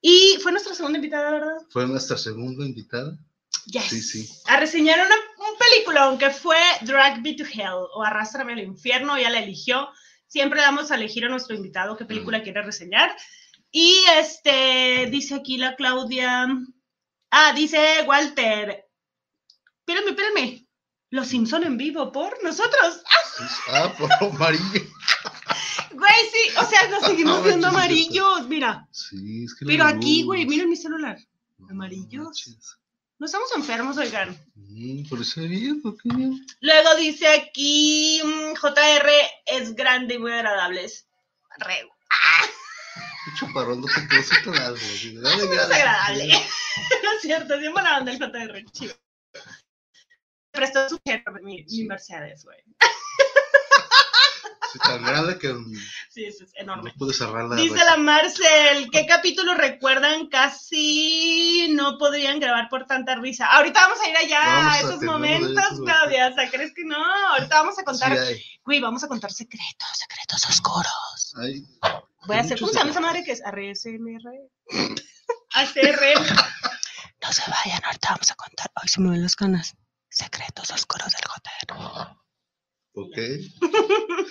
Y 0.00 0.38
fue 0.42 0.52
nuestra 0.52 0.74
segunda 0.74 0.98
invitada, 0.98 1.30
¿verdad? 1.30 1.56
Fue 1.70 1.86
nuestra 1.86 2.16
segunda 2.16 2.64
invitada. 2.64 3.16
Yes. 3.66 3.84
Sí, 3.84 4.00
sí. 4.00 4.28
A 4.46 4.58
reseñar 4.58 4.98
una, 4.98 5.14
un 5.14 5.58
película 5.58 6.16
que 6.18 6.30
fue 6.30 6.58
Drag 6.82 7.20
Me 7.22 7.34
to 7.34 7.44
Hell 7.44 7.86
o 7.94 8.02
Arrástrame 8.02 8.52
al 8.52 8.60
infierno, 8.60 9.18
ya 9.18 9.30
la 9.30 9.40
eligió. 9.40 9.88
Siempre 10.28 10.60
damos 10.60 10.90
a 10.90 10.96
elegir 10.96 11.24
a 11.24 11.28
nuestro 11.28 11.56
invitado 11.56 11.96
qué 11.96 12.04
película 12.04 12.42
quiere 12.42 12.62
reseñar. 12.62 13.16
Y 13.70 13.96
este, 14.18 15.08
dice 15.10 15.34
aquí 15.34 15.56
la 15.56 15.76
Claudia. 15.76 16.46
Ah, 17.30 17.52
dice 17.54 18.04
Walter. 18.06 18.84
Espérame, 19.80 20.08
espérame. 20.10 20.66
Los 21.10 21.28
Simpson 21.28 21.64
en 21.64 21.76
vivo 21.76 22.10
por 22.12 22.42
nosotros. 22.42 23.02
Sí, 23.36 23.44
Ah, 23.72 23.92
por 23.96 24.12
amarillo. 24.12 24.82
Güey, 25.96 26.14
sí, 26.32 26.54
o 26.58 26.64
sea, 26.66 26.88
nos 26.88 27.04
seguimos 27.04 27.38
No 27.38 27.42
viendo 27.42 27.68
amarillos, 27.68 28.46
mira. 28.48 28.86
Sí, 28.90 29.44
es 29.44 29.54
que 29.54 29.64
Pero 29.66 29.84
aquí, 29.84 30.18
luz. 30.18 30.26
güey, 30.26 30.46
miren 30.46 30.68
mi 30.68 30.76
celular. 30.76 31.18
Amarillos. 31.70 32.78
No 33.18 33.24
estamos 33.26 33.48
enfermos, 33.56 33.96
oigan. 33.96 34.36
Mm, 34.54 35.08
por 35.08 35.20
eso 35.22 35.40
bien, 35.42 35.80
¿por 35.80 35.96
qué 35.96 36.10
no? 36.10 36.38
Luego 36.60 36.94
dice 36.96 37.26
aquí, 37.28 38.20
mm, 38.22 38.54
JR 38.60 39.10
es 39.46 39.74
grande 39.74 40.14
y 40.14 40.18
muy 40.18 40.32
agradable. 40.32 40.84
Es 40.84 41.06
re, 41.58 41.88
Un 43.26 43.34
chaparrón 43.36 43.80
no 43.80 43.86
te 43.86 44.06
quedó 44.06 44.22
súper 44.22 44.60
algo. 44.60 44.78
dale, 45.22 45.44
muy 45.46 45.56
desagradable. 45.56 46.26
no 47.02 47.12
es 47.12 47.22
cierto, 47.22 47.54
es 47.54 47.60
bien 47.60 47.72
buena 47.72 47.98
onda 47.98 48.12
el 48.12 48.18
JR, 48.18 48.64
chido. 48.72 48.94
Prestó 50.50 50.88
su 50.88 50.98
jefe, 51.04 51.24
mi, 51.42 51.64
mi 51.64 51.84
Mercedes, 51.84 52.44
güey. 52.44 52.58
Sí, 54.76 54.88
tan 54.88 55.02
grande 55.04 55.38
que 55.38 55.48
no 55.48 55.64
Sí, 56.10 56.24
es, 56.24 56.40
es 56.40 56.52
enorme. 56.56 56.92
pude 56.98 57.12
cerrar 57.12 57.44
la 57.44 57.56
Dice 57.56 57.84
la 57.84 57.96
Marcel, 57.96 58.88
¿qué 58.90 59.06
capítulo 59.06 59.54
recuerdan? 59.54 60.28
Casi 60.28 61.68
no 61.72 61.98
podrían 61.98 62.40
grabar 62.40 62.68
por 62.68 62.86
tanta 62.86 63.16
risa. 63.16 63.46
Ahorita 63.46 63.80
vamos 63.80 63.98
a 64.00 64.08
ir 64.08 64.16
allá 64.16 64.40
Vamos 64.40 64.74
a 64.74 64.78
esos 64.80 65.02
momentos, 65.02 65.80
Claudia. 65.84 66.28
O 66.28 66.34
sea, 66.34 66.50
¿crees 66.50 66.72
que 66.74 66.84
no? 66.84 66.96
Ahorita 67.32 67.56
vamos 67.60 67.78
a 67.78 67.84
contar, 67.84 68.16
Sí, 68.16 68.42
güey, 68.64 68.80
vamos 68.80 69.04
a 69.04 69.08
contar 69.08 69.32
secretos, 69.32 69.88
secretos 69.94 70.44
oscuros. 70.48 71.34
Voy 72.26 72.36
a 72.36 72.40
hacer, 72.40 72.58
¿cómo 72.58 72.72
se 72.72 72.78
llama 72.78 72.90
esa 72.90 73.00
madre 73.00 73.24
que 73.24 73.32
es? 73.32 73.42
ASMR. 73.44 74.22
ASMR. 75.52 76.14
No 77.22 77.32
se 77.32 77.42
vayan, 77.50 77.82
ahorita 77.84 78.10
vamos 78.10 78.30
a 78.30 78.34
contar. 78.34 78.70
Ay, 78.74 78.88
se 78.88 79.00
me 79.00 79.10
ven 79.10 79.22
las 79.22 79.34
canas. 79.34 79.74
Secretos 80.08 80.70
oscuros 80.70 81.12
del 81.12 81.22
JR. 81.22 82.16
Ok. 82.96 83.18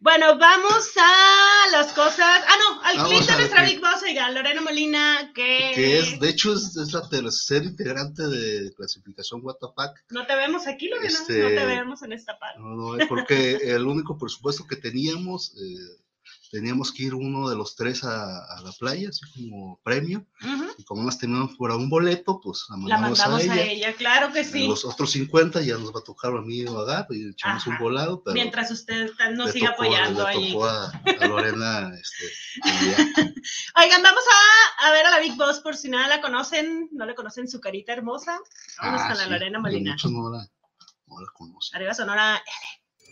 Bueno, 0.00 0.38
vamos 0.38 0.90
a 1.00 1.70
las 1.72 1.92
cosas. 1.94 2.18
Ah, 2.46 2.54
no, 2.58 2.82
al 2.82 3.08
clip 3.08 3.22
de 3.26 3.36
nuestra. 3.36 3.62
Big 3.64 3.80
Boss, 3.80 4.02
oiga, 4.02 4.30
Lorena 4.30 4.60
Molina, 4.60 5.32
que. 5.34 5.72
Que 5.74 5.98
es, 5.98 6.20
de 6.20 6.28
hecho, 6.28 6.52
es, 6.52 6.76
es 6.76 6.92
la 6.92 7.08
tercera 7.08 7.64
integrante 7.64 8.22
de 8.24 8.70
clasificación 8.74 9.40
WTF. 9.42 9.78
No 10.10 10.26
te 10.26 10.36
vemos 10.36 10.66
aquí, 10.66 10.88
Lorena. 10.88 11.08
Este- 11.08 11.38
No 11.42 11.48
te 11.48 11.64
vemos 11.64 12.02
en 12.02 12.12
esta 12.12 12.38
parte. 12.38 12.60
No, 12.60 12.74
no, 12.74 12.96
es 12.98 13.06
porque 13.06 13.54
el 13.62 13.86
único 13.86 14.18
presupuesto 14.18 14.66
que 14.66 14.76
teníamos, 14.76 15.54
eh, 15.56 16.02
teníamos 16.54 16.92
que 16.92 17.02
ir 17.02 17.14
uno 17.14 17.48
de 17.48 17.56
los 17.56 17.74
tres 17.74 18.04
a, 18.04 18.44
a 18.56 18.60
la 18.62 18.70
playa, 18.72 19.08
así 19.08 19.22
como 19.34 19.80
premio. 19.82 20.24
Y 20.78 20.84
como 20.84 21.02
más 21.02 21.18
teníamos 21.18 21.56
por 21.56 21.72
un 21.72 21.90
boleto, 21.90 22.40
pues 22.40 22.64
la 22.68 22.76
La 22.76 22.82
mandamos, 22.98 23.18
mandamos 23.18 23.48
a 23.48 23.60
ella. 23.60 23.92
claro 23.94 24.32
que 24.32 24.44
sí. 24.44 24.68
Los 24.68 24.84
otros 24.84 25.10
50 25.10 25.62
ya 25.62 25.76
nos 25.78 25.92
va 25.94 25.98
a 25.98 26.04
tocar 26.04 26.32
a 26.32 26.40
mí 26.42 26.64
o 26.66 26.78
a 26.78 26.84
Gab 26.84 27.06
y 27.12 27.30
echamos 27.30 27.62
Ajá. 27.62 27.70
un 27.72 27.78
volado, 27.78 28.22
pero 28.22 28.34
Mientras 28.34 28.70
usted 28.70 29.10
nos 29.32 29.50
siga 29.50 29.70
tocó- 29.74 29.82
apoyando 29.84 30.26
ahí. 30.26 30.52
tocó 30.52 30.66
a, 30.66 30.86
a 31.20 31.26
Lorena 31.26 31.92
este. 32.00 32.62
Oigan, 33.76 34.02
vamos 34.02 34.22
a, 34.80 34.86
a 34.88 34.92
ver 34.92 35.06
a 35.06 35.10
la 35.10 35.18
Big 35.20 35.34
Boss 35.36 35.58
por 35.60 35.76
si 35.76 35.88
nada 35.88 36.06
la 36.08 36.20
conocen, 36.20 36.88
no 36.92 37.04
le 37.04 37.14
conocen 37.16 37.48
su 37.48 37.60
carita 37.60 37.92
hermosa. 37.92 38.38
Vamos 38.80 39.00
Ah, 39.02 39.08
con 39.08 39.18
la 39.18 39.24
sí, 39.24 39.30
Lorena 39.30 39.58
Molina. 39.58 39.90
Muchos 39.92 40.10
no 40.12 40.30
la, 40.30 40.38
no 41.06 41.20
la 41.20 41.28
conocen. 41.34 41.76
Arriba 41.76 41.94
Sonora. 41.94 42.42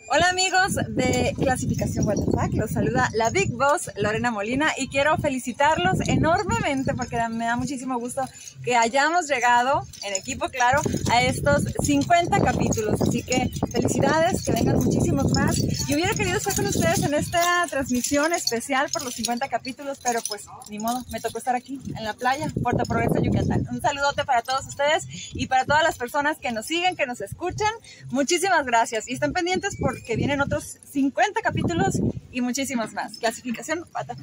Hola 0.08 0.28
amigos 0.28 0.74
de 0.88 1.34
Clasificación 1.38 2.04
WTF, 2.04 2.54
los 2.54 2.70
saluda 2.72 3.08
la 3.14 3.30
Big 3.30 3.50
Boss 3.52 3.90
Lorena 3.96 4.30
Molina 4.30 4.72
y 4.76 4.88
quiero 4.88 5.16
felicitarlos 5.16 6.00
enormemente 6.06 6.92
porque 6.94 7.16
me 7.30 7.46
da 7.46 7.56
muchísimo 7.56 7.98
gusto 7.98 8.22
que 8.62 8.76
hayamos 8.76 9.28
llegado 9.28 9.86
en 10.04 10.14
equipo, 10.14 10.48
claro, 10.48 10.82
a 11.10 11.22
estos 11.22 11.64
50 11.82 12.40
capítulos. 12.40 13.00
Así 13.00 13.22
que 13.22 13.50
felicidades, 13.70 14.44
que 14.44 14.52
vengan 14.52 14.76
muchísimos 14.76 15.32
más. 15.32 15.58
Y 15.88 15.94
hubiera 15.94 16.14
querido 16.14 16.36
estar 16.36 16.54
con 16.54 16.66
ustedes 16.66 17.02
en 17.02 17.14
esta 17.14 17.66
transmisión 17.70 18.32
especial 18.32 18.90
por 18.90 19.02
los 19.04 19.14
50 19.14 19.48
capítulos, 19.48 19.98
pero 20.02 20.20
pues 20.28 20.44
ni 20.68 20.78
modo, 20.78 21.04
me 21.10 21.20
tocó 21.20 21.38
estar 21.38 21.54
aquí 21.54 21.80
en 21.96 22.04
la 22.04 22.14
playa, 22.14 22.48
Puerto 22.62 22.84
Progreso, 22.84 23.22
Yucatán. 23.22 23.66
Un 23.70 23.80
saludote 23.80 24.24
para 24.24 24.42
todos 24.42 24.66
ustedes 24.66 25.06
y 25.32 25.46
para 25.46 25.64
todas 25.64 25.82
las 25.82 25.96
personas 25.96 26.38
que 26.38 26.52
nos 26.52 26.66
siguen, 26.66 26.96
que 26.96 27.06
nos 27.06 27.20
escuchan. 27.20 27.72
Muchísimas 28.10 28.66
gracias 28.66 29.08
y 29.08 29.14
estén 29.14 29.32
pendientes 29.32 29.76
porque 29.92 30.16
vienen 30.16 30.40
otros 30.40 30.78
50 30.90 31.40
capítulos 31.42 31.98
y 32.31 32.40
muchísimos 32.40 32.92
más. 32.92 33.18
Clasificación 33.18 33.81
WTF. 33.81 34.22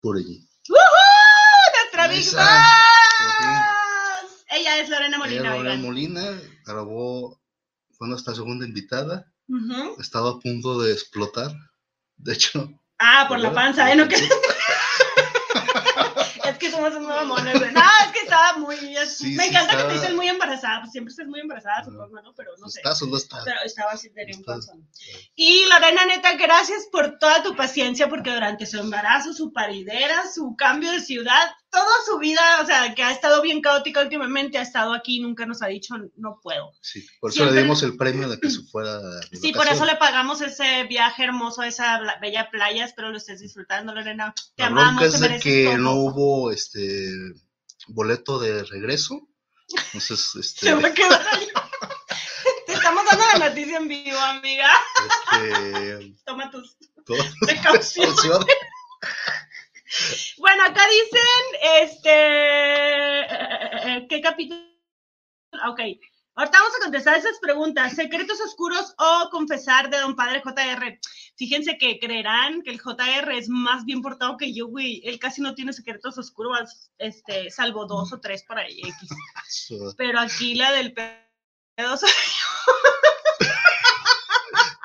Por 0.00 0.16
allí. 0.16 0.48
¡Woohoo! 0.68 1.82
¡Nuestra 1.82 2.08
Big! 2.08 2.24
Ella 4.54 4.80
es 4.80 4.88
Lorena 4.88 5.16
Ella, 5.16 5.18
Molina, 5.18 5.42
Lorena 5.42 5.58
oigan. 5.58 5.82
Molina 5.82 6.40
grabó, 6.64 7.40
fue 7.92 8.08
nuestra 8.08 8.34
segunda 8.34 8.64
invitada. 8.66 9.26
Estaba 9.98 10.30
a 10.30 10.38
punto 10.38 10.80
de 10.80 10.92
explotar. 10.92 11.52
De 12.16 12.34
hecho, 12.34 12.70
Ah, 12.98 13.26
por 13.28 13.40
la 13.40 13.52
panza, 13.52 13.90
¿eh? 13.92 13.96
No 13.96 14.06
que... 14.06 14.16
que 16.62 16.70
somos 16.70 16.94
unos 16.94 17.08
mamones, 17.08 17.58
güey. 17.58 17.72
No, 17.72 17.82
es 18.06 18.12
que 18.12 18.20
estaba 18.20 18.56
muy... 18.56 18.76
Sí, 18.76 19.34
me 19.34 19.42
sí 19.44 19.48
encanta 19.50 19.72
que 19.72 19.76
estaba- 19.76 19.88
te 19.88 19.94
dicen 19.94 20.16
muy 20.16 20.28
embarazada. 20.28 20.80
Pues 20.80 20.92
siempre 20.92 21.10
estás 21.10 21.26
muy 21.26 21.40
embarazada, 21.40 21.84
supongo, 21.84 22.22
¿no? 22.22 22.32
Pero 22.34 22.52
no 22.58 22.68
sé. 22.68 22.78
¿estás 22.80 23.02
o 23.02 23.06
no 23.06 23.16
estás? 23.16 23.42
Pero 23.44 23.60
estaba 23.64 23.90
así, 23.92 24.08
tenía 24.10 24.36
un 24.36 24.44
panzón. 24.44 24.88
Y 25.34 25.64
Lorena, 25.68 26.06
neta, 26.06 26.32
gracias 26.34 26.86
por 26.90 27.18
toda 27.18 27.42
tu 27.42 27.54
paciencia, 27.54 28.08
porque 28.08 28.32
durante 28.32 28.64
su 28.64 28.78
embarazo, 28.78 29.34
su 29.34 29.52
paridera, 29.52 30.22
su 30.32 30.54
cambio 30.56 30.90
de 30.92 31.00
ciudad, 31.00 31.50
toda 31.72 31.90
su 32.06 32.18
vida, 32.18 32.60
o 32.62 32.66
sea, 32.66 32.94
que 32.94 33.02
ha 33.02 33.10
estado 33.10 33.40
bien 33.42 33.60
caótica 33.62 34.02
últimamente, 34.02 34.58
ha 34.58 34.62
estado 34.62 34.92
aquí, 34.92 35.20
nunca 35.20 35.46
nos 35.46 35.62
ha 35.62 35.66
dicho, 35.68 35.94
no 36.16 36.38
puedo. 36.42 36.72
Sí, 36.82 37.04
por 37.18 37.30
eso 37.30 37.38
Siempre- 37.38 37.56
le 37.56 37.62
dimos 37.62 37.82
el 37.82 37.96
premio 37.96 38.28
de 38.28 38.38
que 38.38 38.50
se 38.50 38.60
fuera. 38.70 38.98
de 38.98 39.26
Sí, 39.40 39.52
por 39.52 39.66
eso 39.66 39.84
le 39.86 39.96
pagamos 39.96 40.40
ese 40.42 40.84
viaje 40.84 41.24
hermoso 41.24 41.62
a 41.62 41.66
esa 41.68 42.00
bella 42.20 42.50
playa. 42.50 42.84
Espero 42.84 43.10
lo 43.10 43.16
estés 43.16 43.40
disfrutando, 43.40 43.94
Lorena. 43.94 44.34
Te 44.54 44.62
La 44.64 44.66
amamos, 44.68 45.02
es 45.02 45.18
te 45.18 45.28
de 45.28 45.40
que 45.40 45.64
todo. 45.64 45.78
no 45.78 45.92
hubo 45.94 46.52
este 46.52 47.08
boleto 47.88 48.38
de 48.38 48.62
regreso. 48.64 49.28
Entonces, 49.86 50.28
este, 50.38 50.66
Se 50.66 50.92
quedar 50.94 51.26
ahí. 51.32 51.48
Te 52.66 52.74
estamos 52.74 53.02
dando 53.10 53.24
la 53.38 53.48
noticia 53.48 53.78
en 53.78 53.88
vivo, 53.88 54.18
amiga. 54.18 54.68
este, 55.40 56.14
Toma 56.26 56.50
tus 56.50 56.76
precauciones. 57.40 58.14
Bueno, 60.38 60.64
acá 60.64 60.86
dicen, 60.88 61.42
este, 61.84 62.08
¿qué 64.08 64.20
capítulo? 64.22 64.60
Ok, 65.68 65.80
ahorita 66.34 66.58
vamos 66.58 66.72
a 66.78 66.82
contestar 66.82 67.18
esas 67.18 67.38
preguntas. 67.40 67.94
¿Secretos 67.94 68.40
oscuros 68.40 68.94
o 68.98 69.28
confesar 69.30 69.90
de 69.90 69.98
don 69.98 70.16
padre 70.16 70.42
JR? 70.42 70.98
Fíjense 71.36 71.76
que 71.76 71.98
creerán 71.98 72.62
que 72.62 72.70
el 72.70 72.80
JR 72.80 73.30
es 73.32 73.48
más 73.48 73.84
bien 73.84 74.00
portado 74.00 74.36
que 74.36 74.54
yo, 74.54 74.68
güey. 74.68 75.02
Él 75.04 75.18
casi 75.18 75.42
no 75.42 75.54
tiene 75.54 75.72
secretos 75.72 76.16
oscuros, 76.16 76.90
este, 76.98 77.50
salvo 77.50 77.86
dos 77.86 78.12
o 78.12 78.20
tres 78.20 78.44
para 78.44 78.66
X. 78.66 78.94
Pero 79.96 80.20
aquí 80.20 80.54
la 80.54 80.72
del 80.72 80.94
pedo 80.94 81.96
soy 81.96 82.10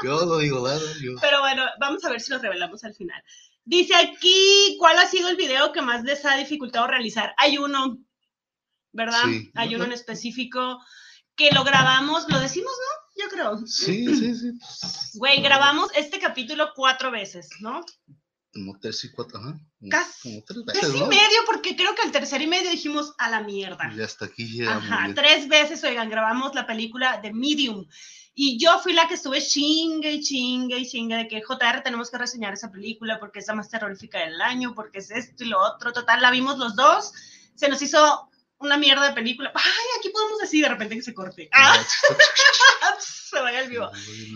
Yo 0.04 0.26
no 0.26 0.38
digo 0.38 0.68
nada. 0.68 0.80
Yo, 1.02 1.16
Pero 1.22 1.40
bueno, 1.40 1.64
vamos 1.80 2.04
a 2.06 2.10
ver 2.10 2.22
si 2.22 2.32
los 2.32 2.42
revelamos 2.42 2.84
al 2.84 2.94
final. 2.94 3.24
Dice 3.70 3.96
aquí, 3.96 4.78
¿cuál 4.80 4.98
ha 4.98 5.08
sido 5.08 5.28
el 5.28 5.36
video 5.36 5.74
que 5.74 5.82
más 5.82 6.02
les 6.04 6.24
ha 6.26 6.38
dificultado 6.38 6.88
realizar? 6.88 7.34
Hay 7.38 7.58
uno, 7.58 7.98
¿verdad? 8.94 9.24
Sí. 9.26 9.52
Hay 9.56 9.76
uno 9.76 9.84
en 9.84 9.92
específico 9.92 10.80
que 11.36 11.52
lo 11.52 11.66
grabamos, 11.66 12.26
lo 12.30 12.40
decimos, 12.40 12.72
¿no? 12.72 13.24
Yo 13.26 13.30
creo. 13.30 13.58
sí, 13.68 14.06
sí, 14.16 14.36
sí. 14.36 15.18
Güey, 15.20 15.42
grabamos 15.42 15.90
este 15.96 16.18
capítulo 16.18 16.70
cuatro 16.76 17.12
veces, 17.12 17.50
¿no? 17.60 17.84
Como 18.54 18.80
tres 18.80 19.04
y 19.04 19.12
cuatro, 19.12 19.38
ajá. 19.40 19.60
Casi- 19.90 20.22
Como 20.24 20.44
tres 20.46 20.60
Tres 20.68 20.82
veces, 20.84 20.96
y 20.96 21.00
¿no? 21.02 21.08
medio, 21.08 21.40
porque 21.46 21.76
creo 21.76 21.94
que 21.94 22.04
al 22.04 22.12
tercer 22.14 22.42
y 22.42 22.48
medio 22.48 22.72
dijimos 22.72 23.14
a 23.18 23.30
la 23.30 23.42
mierda. 23.42 23.92
Y 23.94 24.02
hasta 24.02 24.26
aquí 24.26 24.46
llegamos. 24.48 24.86
Ajá, 24.86 25.10
tres 25.14 25.50
veces, 25.50 25.84
oigan, 25.84 26.10
grabamos 26.10 26.56
la 26.56 26.66
película 26.66 27.20
de 27.22 27.34
Medium. 27.34 27.86
Y 28.40 28.60
yo 28.60 28.78
fui 28.78 28.94
la 28.94 29.08
que 29.08 29.16
estuve 29.16 29.42
chingue 29.42 30.12
y 30.12 30.22
chingue 30.22 30.78
y 30.78 30.88
chingue 30.88 31.16
de 31.16 31.28
que 31.28 31.42
JR 31.42 31.82
tenemos 31.82 32.12
que 32.12 32.20
reseñar 32.20 32.54
esa 32.54 32.70
película 32.70 33.20
porque 33.20 33.40
es 33.40 33.48
la 33.48 33.56
más 33.56 33.68
terrorífica 33.68 34.20
del 34.20 34.40
año, 34.40 34.76
porque 34.76 35.00
es 35.00 35.10
esto 35.10 35.44
y 35.44 35.48
lo 35.48 35.60
otro. 35.60 35.92
Total, 35.92 36.22
la 36.22 36.30
vimos 36.30 36.60
los 36.60 36.76
dos. 36.76 37.14
Se 37.56 37.68
nos 37.68 37.82
hizo 37.82 38.30
una 38.60 38.78
mierda 38.78 39.08
de 39.08 39.14
película. 39.14 39.52
Ay, 39.54 39.86
aquí 40.00 40.10
podemos 40.10 40.40
decir 40.40 40.64
de 40.64 40.70
repente 40.70 40.96
que 40.96 41.02
se 41.02 41.14
corte. 41.14 41.50
Ah, 41.54 41.78
se 43.00 43.40
vaya 43.40 43.60
al 43.60 43.68
vivo. 43.70 43.90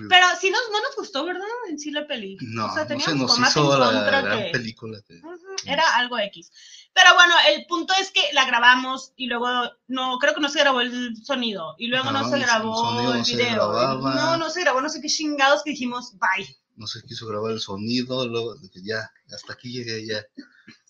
Pero 0.09 0.27
sí 0.39 0.49
nos, 0.51 0.61
no 0.71 0.81
nos 0.81 0.95
gustó, 0.95 1.25
¿verdad? 1.25 1.45
En 1.69 1.79
sí 1.79 1.91
la 1.91 2.05
peli. 2.07 2.37
No, 2.41 2.67
o 2.67 2.73
sea, 2.73 2.85
no 2.85 2.99
se 2.99 3.15
nos 3.15 3.39
hizo 3.39 3.77
la 3.79 4.03
gran 4.03 4.37
que- 4.43 4.49
película. 4.51 4.99
que- 5.07 5.15
Ujú, 5.15 5.37
Era 5.65 5.83
algo 5.95 6.17
X. 6.19 6.51
Pero 6.93 7.13
bueno, 7.15 7.33
el 7.49 7.65
punto 7.67 7.93
es 7.99 8.11
que 8.11 8.21
la 8.33 8.45
grabamos 8.45 9.13
y 9.15 9.27
luego 9.27 9.47
no, 9.87 10.17
creo 10.19 10.33
que 10.35 10.41
no 10.41 10.49
se 10.49 10.59
grabó 10.59 10.81
el 10.81 11.15
sonido 11.23 11.75
y 11.77 11.87
luego 11.87 12.11
no 12.11 12.19
Ajá, 12.19 12.29
se 12.31 12.35
el 12.35 12.41
grabó 12.43 12.99
el 13.13 13.17
no 13.19 13.25
se 13.25 13.35
video. 13.37 13.73
no, 13.99 14.37
no 14.37 14.49
se 14.49 14.61
grabó, 14.61 14.81
no 14.81 14.89
sé 14.89 15.01
qué 15.01 15.07
chingados 15.07 15.63
que 15.63 15.71
dijimos, 15.71 16.13
bye. 16.19 16.57
No 16.75 16.87
se 16.87 17.01
quiso 17.03 17.27
grabar 17.27 17.51
el 17.51 17.59
sonido, 17.61 18.27
luego 18.27 18.55
de 18.55 18.69
ya, 18.83 19.09
hasta 19.33 19.53
aquí 19.53 19.71
llegué 19.71 20.05
ya. 20.05 20.21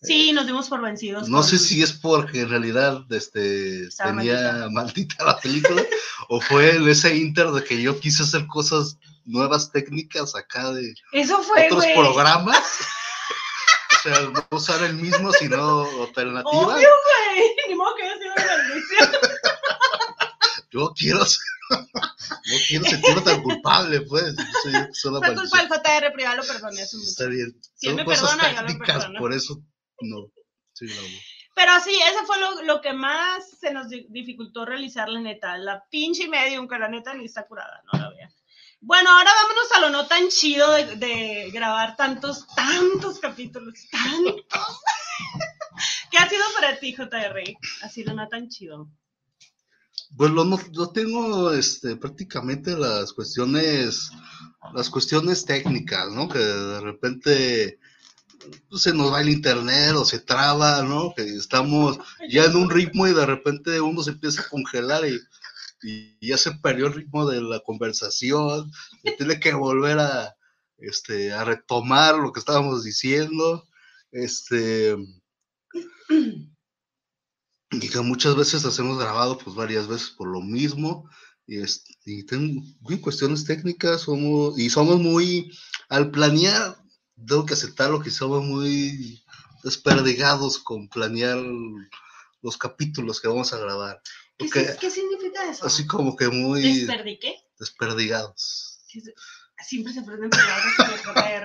Sí, 0.01 0.31
nos 0.33 0.47
dimos 0.47 0.67
por 0.69 0.81
vencidos. 0.81 1.29
No 1.29 1.37
con- 1.39 1.47
sé 1.47 1.59
si 1.59 1.81
es 1.83 1.93
porque 1.93 2.41
en 2.41 2.49
realidad 2.49 3.01
este, 3.11 3.83
Estaba 3.87 4.11
tenía 4.17 4.67
maldita. 4.71 5.23
la 5.23 5.39
película 5.39 5.83
o 6.29 6.41
fue 6.41 6.75
en 6.75 6.87
ese 6.89 7.15
inter 7.15 7.47
de 7.51 7.63
que 7.63 7.81
yo 7.81 7.99
quise 7.99 8.23
hacer 8.23 8.47
cosas 8.47 8.97
nuevas 9.25 9.71
técnicas 9.71 10.35
acá 10.35 10.71
de 10.71 10.93
Eso 11.11 11.41
fue, 11.43 11.65
otros 11.67 11.85
programas. 11.95 12.57
o 13.99 14.01
sea, 14.03 14.19
no 14.21 14.47
usar 14.51 14.83
el 14.83 14.95
mismo, 14.95 15.31
sino 15.33 15.83
alternativa. 16.03 16.51
Obvio, 16.51 16.75
güey. 16.75 17.47
Ni 17.69 17.75
modo 17.75 17.93
que 17.95 18.03
una 18.03 18.35
maldición. 18.35 19.09
Yo 20.71 20.93
quiero 20.95 21.25
ser- 21.25 21.41
no 21.71 22.57
quiero 22.67 22.85
sentirme 22.85 23.21
tan 23.21 23.43
culpable, 23.43 24.01
pues. 24.01 24.33
Soy, 24.63 24.73
soy 24.93 25.11
una 25.15 25.27
Fue 25.27 25.35
culpa 25.35 25.57
del 25.59 25.67
JR, 25.69 26.13
ya 26.21 26.35
lo 26.35 26.43
perdoné. 26.43 26.81
Está 26.81 27.25
bien. 27.27 27.55
Si 27.75 27.87
Son 27.87 27.95
me 27.95 28.05
cosas 28.05 28.31
perdona, 28.35 28.67
yo 28.67 28.73
lo 28.73 28.85
perdono. 28.85 29.19
por 29.19 29.33
eso 29.33 29.61
no. 30.03 30.31
Sí. 30.73 30.87
Pero 31.53 31.71
sí, 31.83 31.91
ese 32.09 32.25
fue 32.25 32.39
lo, 32.39 32.63
lo 32.63 32.81
que 32.81 32.93
más 32.93 33.49
se 33.59 33.73
nos 33.73 33.89
di- 33.89 34.07
dificultó 34.09 34.65
realizar, 34.65 35.09
la 35.09 35.19
neta. 35.19 35.57
La 35.57 35.83
pinche 35.89 36.27
medium, 36.27 36.67
que 36.67 36.79
la 36.79 36.87
neta 36.87 37.13
ni 37.13 37.25
está 37.25 37.45
curada, 37.45 37.81
no 37.91 37.99
la 37.99 38.09
vean. 38.09 38.33
Bueno, 38.79 39.11
ahora 39.11 39.31
vámonos 39.33 39.71
a 39.75 39.79
lo 39.81 39.89
no 39.89 40.07
tan 40.07 40.29
chido 40.29 40.71
de, 40.73 40.95
de 40.95 41.51
grabar 41.51 41.95
tantos, 41.95 42.47
tantos 42.55 43.19
capítulos, 43.19 43.75
tantos. 43.91 44.45
¿Qué 46.11 46.17
ha 46.17 46.27
sido 46.27 46.43
para 46.55 46.79
ti, 46.79 46.93
JR? 46.95 47.43
Así 47.83 48.03
lo 48.03 48.13
no 48.13 48.27
tan 48.27 48.49
chido. 48.49 48.89
Pues 50.17 50.31
lo, 50.31 50.91
tengo 50.91 51.53
este, 51.53 51.95
prácticamente 51.95 52.71
las 52.71 53.13
cuestiones, 53.13 54.11
las 54.73 54.89
cuestiones 54.89 55.45
técnicas, 55.45 56.11
¿no? 56.11 56.27
Que 56.27 56.39
de 56.39 56.81
repente 56.81 57.79
se 58.71 58.93
nos 58.93 59.11
va 59.11 59.21
el 59.21 59.29
internet 59.29 59.93
o 59.95 60.05
se 60.05 60.19
traba, 60.19 60.83
¿no? 60.83 61.13
Que 61.15 61.23
estamos 61.23 61.99
ya 62.29 62.45
en 62.45 62.55
un 62.55 62.69
ritmo 62.69 63.07
y 63.07 63.13
de 63.13 63.25
repente 63.25 63.81
uno 63.81 64.03
se 64.03 64.11
empieza 64.11 64.41
a 64.41 64.49
congelar 64.49 65.05
y, 65.05 65.19
y 65.83 66.27
ya 66.27 66.37
se 66.37 66.51
perdió 66.51 66.87
el 66.87 66.93
ritmo 66.93 67.29
de 67.29 67.41
la 67.41 67.59
conversación, 67.61 68.71
se 69.03 69.11
tiene 69.13 69.39
que 69.39 69.53
volver 69.53 69.99
a, 69.99 70.35
este, 70.77 71.33
a 71.33 71.43
retomar 71.43 72.15
lo 72.15 72.31
que 72.31 72.39
estábamos 72.39 72.83
diciendo, 72.83 73.67
este, 74.11 74.95
y 77.71 77.89
que 77.89 77.99
muchas 78.01 78.35
veces 78.35 78.63
las 78.63 78.77
hemos 78.79 78.99
grabado 78.99 79.37
pues 79.37 79.55
varias 79.55 79.87
veces 79.87 80.09
por 80.09 80.27
lo 80.27 80.41
mismo, 80.41 81.09
y, 81.47 81.57
este, 81.57 81.93
y 82.05 82.23
tengo, 82.25 82.63
en 82.89 82.97
cuestiones 82.97 83.45
técnicas 83.45 84.01
somos, 84.01 84.57
y 84.59 84.69
somos 84.69 84.99
muy, 84.99 85.51
al 85.89 86.11
planear, 86.11 86.80
tengo 87.27 87.45
que 87.45 87.53
aceptarlo 87.53 88.01
que 88.01 88.11
somos 88.11 88.43
muy 88.43 89.23
desperdigados 89.63 90.57
con 90.59 90.87
planear 90.89 91.37
los 92.41 92.57
capítulos 92.57 93.21
que 93.21 93.27
vamos 93.27 93.53
a 93.53 93.57
grabar. 93.59 94.01
¿Qué, 94.37 94.45
Porque 94.45 94.75
¿Qué 94.79 94.89
significa 94.89 95.49
eso? 95.49 95.65
así 95.65 95.85
como 95.85 96.15
que 96.15 96.27
muy 96.29 96.61
¿Desperdiqué? 96.79 97.35
desperdigados. 97.59 98.79
Siempre 99.63 99.93
se 99.93 99.99
aprenden 99.99 100.31
palabras. 100.31 100.73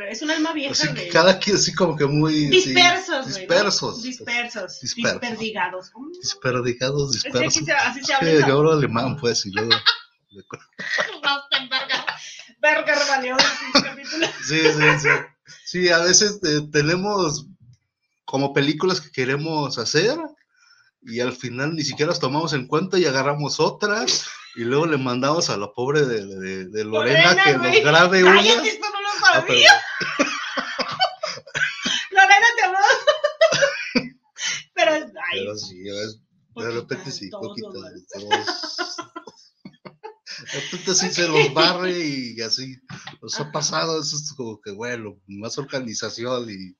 Es 0.09 0.23
un 0.23 0.31
alma 0.31 0.55
vieja, 0.55 0.73
Así 0.73 0.95
que 0.95 1.09
cada 1.09 1.39
quien 1.39 1.57
así 1.57 1.75
como 1.75 1.95
que 1.97 2.07
muy... 2.07 2.33
sí, 2.47 2.71
Dispersos, 2.73 3.27
güey. 3.27 3.35
¿no? 3.35 3.39
dispersos. 3.41 4.03
Dispersos. 4.03 4.81
Dispersos. 4.81 5.21
Desperdigados. 5.21 5.91
Mm. 5.95 6.09
Aquí 6.09 6.19
dispersos. 6.23 7.65
se, 7.67 7.73
así 7.73 8.01
se 8.01 8.07
Sí, 8.07 8.13
habla. 8.15 8.49
yo 8.49 8.57
hablo 8.59 8.73
alemán, 8.73 9.17
pues, 9.19 9.45
y 9.45 9.51
luego... 9.51 9.71
Verga, 12.61 12.99
valió 13.09 13.37
el 13.37 13.83
capítulo. 13.83 14.27
Sí, 14.47 14.61
sí, 14.61 14.99
sí. 15.01 15.09
Sí, 15.67 15.89
a 15.89 15.99
veces 15.99 16.39
eh, 16.45 16.63
tenemos 16.73 17.47
como 18.25 18.53
películas 18.55 19.01
que 19.01 19.11
queremos 19.11 19.79
hacer 19.79 20.17
y 21.03 21.19
al 21.21 21.33
final 21.33 21.75
ni 21.75 21.83
siquiera 21.83 22.11
las 22.11 22.21
tomamos 22.21 22.53
en 22.53 22.67
cuenta 22.69 22.99
y 22.99 23.05
agarramos 23.05 23.59
otras 23.61 24.27
y 24.55 24.63
luego 24.63 24.87
le 24.87 24.97
mandamos 24.97 25.51
a 25.51 25.57
la 25.57 25.73
pobre 25.73 26.07
de, 26.07 26.25
de- 26.25 26.67
de 26.69 26.85
Lorena, 26.85 27.31
Lorena, 27.35 27.45
que 27.45 27.59
nos 27.59 27.81
grabe 27.85 28.23
una. 28.25 28.37
Cállate, 28.37 28.69
esto 28.69 28.87
no 28.93 29.01
lo 29.01 29.09
Ah, 29.09 29.43
sabía. 29.45 29.71
Lorena, 32.11 32.47
te 32.57 32.63
amo. 32.63 32.79
Pero, 34.75 34.93
ay, 34.93 35.03
pero 35.33 35.57
sí, 35.57 35.81
de 35.83 36.71
repente 36.71 37.11
sí, 37.11 37.31
todos 37.31 37.57
poquitas. 40.45 40.53
los 40.53 40.53
bares. 40.53 40.53
todos- 40.53 40.53
De 40.53 40.61
repente 40.61 40.95
sí 40.95 41.11
se 41.11 41.29
los 41.29 41.55
barre 41.55 41.99
y 42.07 42.41
así 42.43 42.77
nos 43.23 43.41
ha 43.41 43.53
pasado, 43.53 44.01
eso 44.01 44.17
es 44.17 44.33
como 44.37 44.61
que 44.61 44.73
bueno, 44.73 45.17
más 45.27 45.57
organización 45.59 46.49
y 46.51 46.77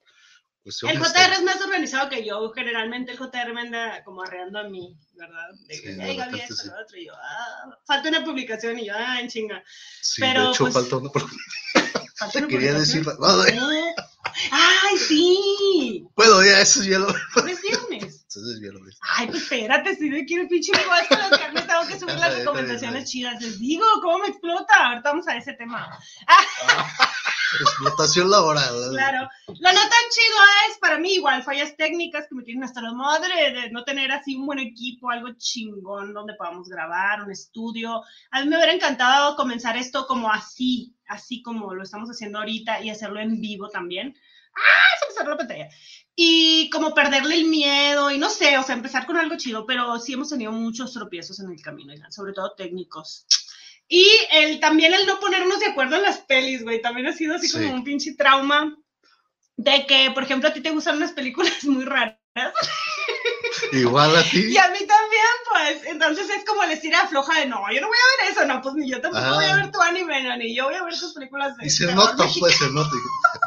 El. 0.65 0.99
JR 0.99 1.33
es 1.35 1.43
más 1.45 1.61
organizado 1.61 2.09
que 2.11 2.25
yo. 2.27 2.51
Generalmente 2.53 3.13
el 3.13 3.19
JR 3.19 3.53
me 3.55 3.61
anda 3.61 4.03
como 4.05 4.23
arreando 4.23 4.59
a 4.59 4.65
mí, 4.69 4.99
¿verdad? 5.15 5.49
De 5.69 5.81
que, 5.81 5.95
de 5.95 6.11
"Ey, 6.11 6.17
Gaby, 6.17 6.31
repente 6.33 6.55
esto, 6.55 6.57
sí. 6.57 6.69
lo 6.69 6.83
otro. 6.83 6.97
Y 6.99 7.07
yo, 7.07 7.13
ah, 7.15 7.79
falta 7.87 8.09
una 8.09 8.25
publicación. 8.25 8.79
Y 8.81 8.87
yo, 8.87 8.93
ah, 8.97 9.21
en 9.21 9.29
chinga. 9.29 9.63
Sí, 10.03 10.21
pero, 10.21 10.43
de 10.47 10.51
hecho 10.51 10.65
pues, 10.65 10.75
falta 10.75 10.97
una 10.97 11.11
¿Falta 12.19 12.39
una 12.39 12.49
quería 12.49 12.73
decir, 12.73 13.05
no, 13.05 13.43
de- 13.43 13.95
Ah, 14.51 14.81
¡Ay, 14.91 14.99
sí! 14.99 16.05
bueno, 16.17 16.45
ya 16.45 16.61
eso 16.61 16.83
ya 16.83 16.99
lo, 16.99 17.15
¿Cuándo 17.33 17.53
es 17.53 17.63
viernes? 17.63 18.16
Ya 18.63 18.73
lo 18.73 18.85
ves. 18.85 18.99
Ay, 19.17 19.27
pues 19.27 19.43
espérate, 19.43 19.95
si 19.97 20.11
me 20.11 20.25
quiero 20.25 20.49
pinche 20.49 20.73
puesto 20.73 21.15
de 21.15 21.31
las 21.31 21.39
carnes, 21.39 21.67
tengo 21.67 21.87
que 21.87 21.99
subir 21.99 22.15
las 22.21 22.39
recomendaciones 22.39 23.11
chidas. 23.11 23.41
Les 23.41 23.59
digo, 23.59 23.85
¿cómo 24.03 24.19
me 24.19 24.29
explota? 24.29 24.75
Ahorita 24.89 25.11
vamos 25.11 25.29
a 25.29 25.37
ese 25.37 25.55
tema. 25.55 25.89
Explotación 27.61 28.31
laboral. 28.31 28.91
Claro. 28.91 29.29
Lo 29.49 29.73
no 29.73 29.81
tan 29.81 30.07
chido 30.11 30.37
es 30.69 30.79
para 30.79 30.99
mí 30.99 31.15
igual 31.15 31.43
fallas 31.43 31.77
técnicas 31.77 32.27
que 32.29 32.35
me 32.35 32.43
tienen 32.43 32.65
hasta 32.65 32.83
la 32.83 32.93
madre 32.93 33.53
de 33.53 33.71
no 33.71 33.85
tener 33.85 34.13
así 34.13 34.35
un 34.35 34.47
buen 34.47 34.59
equipo, 34.59 35.11
algo 35.11 35.29
chingón 35.37 36.13
donde 36.13 36.35
podamos 36.35 36.69
grabar, 36.69 37.23
un 37.23 37.31
estudio. 37.31 38.03
A 38.31 38.43
mí 38.43 38.49
me 38.49 38.57
hubiera 38.57 38.73
encantado 38.73 39.37
comenzar 39.37 39.77
esto 39.77 40.07
como 40.07 40.31
así, 40.31 40.95
así 41.09 41.43
como 41.43 41.75
lo 41.75 41.83
estamos 41.83 42.09
haciendo 42.09 42.39
ahorita 42.39 42.81
y 42.83 42.91
hacerlo 42.91 43.21
en 43.21 43.41
vivo 43.41 43.69
también. 43.69 44.17
¡Ah! 44.57 44.99
Se 45.01 45.07
me 45.07 45.13
cerró 45.13 45.31
la 45.31 45.37
pantalla. 45.37 45.69
Y 46.19 46.71
como 46.71 46.95
perderle 46.95 47.35
el 47.35 47.45
miedo 47.45 48.11
y 48.11 48.17
no 48.19 48.31
sé, 48.31 48.57
o 48.57 48.63
sea, 48.63 48.75
empezar 48.75 49.05
con 49.07 49.19
algo 49.19 49.37
chido, 49.37 49.67
pero 49.67 49.99
sí 50.01 50.15
hemos 50.15 50.31
tenido 50.31 50.51
muchos 50.51 50.95
tropiezos 50.95 51.39
en 51.41 51.51
el 51.53 51.61
camino, 51.61 51.93
oigan, 51.93 52.11
sobre 52.11 52.33
todo 52.33 52.55
técnicos. 52.57 53.27
Y 53.87 54.09
el, 54.33 54.59
también 54.59 54.95
el 54.95 55.07
no 55.07 55.21
ponernos 55.21 55.61
de 55.61 55.67
acuerdo 55.67 55.97
en 55.97 56.03
las 56.03 56.19
pelis, 56.19 56.63
güey, 56.63 56.81
también 56.81 57.07
ha 57.07 57.13
sido 57.13 57.35
así 57.37 57.49
Sí. 57.49 57.59
como 57.59 57.75
un 57.75 57.85
pinche 57.85 58.15
trauma 58.15 58.75
de 59.59 59.87
que, 59.87 60.11
por 60.13 60.23
ejemplo, 60.25 60.49
a 60.49 60.53
ti 60.55 60.61
te 60.63 60.71
gustan 60.71 60.97
unas 60.97 61.13
películas 61.13 61.53
muy 61.65 61.85
raras 61.85 62.17
Igual 63.73 64.15
a 64.17 64.23
ti. 64.23 64.39
y 64.53 64.57
a 64.59 64.69
mí 64.69 64.79
también, 64.79 65.33
pues, 65.51 65.85
entonces 65.87 66.29
es 66.31 66.45
como 66.45 66.63
les 66.65 66.81
tira 66.81 67.07
floja 67.09 67.41
de 67.41 67.47
no, 67.47 67.61
yo 67.73 67.81
no 67.81 67.87
voy 67.89 67.97
a 67.97 68.25
ver 68.25 68.33
eso, 68.33 68.45
no, 68.45 68.61
pues 68.63 68.75
ni 68.75 68.91
yo 68.91 69.01
tampoco 69.01 69.25
Ah. 69.25 69.35
voy 69.35 69.45
a 69.45 69.57
ver 69.57 69.71
tu 69.71 69.81
anime, 69.81 70.23
no, 70.23 70.37
ni 70.37 70.55
yo 70.55 70.65
voy 70.65 70.75
a 70.75 70.83
ver 70.85 70.99
tus 70.99 71.13
películas 71.15 71.57
de 71.57 71.67
Y 71.67 71.71
se 71.71 71.87
nota, 71.95 72.27
pues, 72.39 72.57
se 72.59 72.69
nota. 72.71 72.91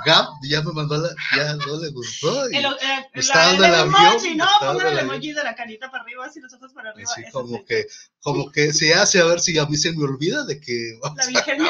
Gap 0.05 0.27
ya 0.43 0.61
me 0.61 0.71
mandó 0.73 0.97
la, 0.97 1.09
ya 1.35 1.53
no 1.55 1.79
le 1.79 1.89
gustó. 1.91 2.49
Y 2.51 2.55
El, 2.57 2.65
eh, 2.65 2.69
el 3.13 3.23
el 3.23 3.31
avión, 3.75 3.95
emoji, 3.95 4.35
¿no? 4.35 4.45
dando 4.61 4.81
el 4.87 4.97
el 4.97 4.99
emoji 4.99 5.33
de 5.33 5.43
la 5.43 5.55
carita 5.55 5.89
para 5.91 6.03
arriba, 6.03 6.25
así 6.25 6.39
los 6.39 6.53
ojos 6.53 6.73
para 6.73 6.89
arriba. 6.91 7.09
así 7.11 7.23
como 7.31 7.57
es 7.57 7.63
que, 7.65 7.87
como 8.21 8.51
que 8.51 8.73
se 8.73 8.93
hace 8.93 9.19
a 9.19 9.25
ver 9.25 9.39
si 9.39 9.57
a 9.57 9.65
mí 9.65 9.77
se 9.77 9.91
me 9.93 10.03
olvida 10.03 10.43
de 10.45 10.59
que 10.59 10.91
el- 10.91 10.99
La 11.15 11.25
Virgen. 11.27 11.59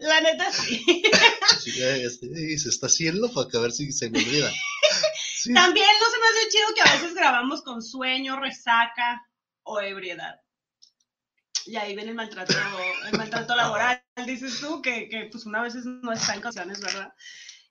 La 0.00 0.20
neta, 0.20 0.52
sí. 0.52 0.84
Sí, 1.60 2.58
se 2.58 2.68
está 2.68 2.86
haciendo 2.86 3.32
para 3.32 3.48
que 3.48 3.56
a 3.56 3.60
ver 3.60 3.72
si 3.72 3.90
se 3.92 4.10
me 4.10 4.18
olvida. 4.18 4.50
Sí, 5.40 5.54
También 5.54 5.86
no 6.00 6.10
se 6.10 6.18
me 6.18 6.26
hace 6.26 6.48
chido 6.50 6.74
que 6.74 6.80
a 6.80 6.92
veces 6.94 7.14
grabamos 7.14 7.62
con 7.62 7.80
sueño, 7.80 8.40
resaca 8.40 9.22
o 9.62 9.80
ebriedad. 9.80 10.34
Y 11.68 11.76
ahí 11.76 11.94
viene 11.94 12.10
el 12.10 12.16
maltrato, 12.16 12.54
el 13.12 13.18
maltrato 13.18 13.54
laboral, 13.54 14.02
dices 14.24 14.58
tú, 14.58 14.80
que, 14.80 15.08
que 15.10 15.28
pues 15.30 15.44
una 15.44 15.62
vez 15.62 15.74
no 15.84 16.12
está 16.12 16.34
en 16.34 16.40
canciones, 16.40 16.80
¿verdad? 16.80 17.12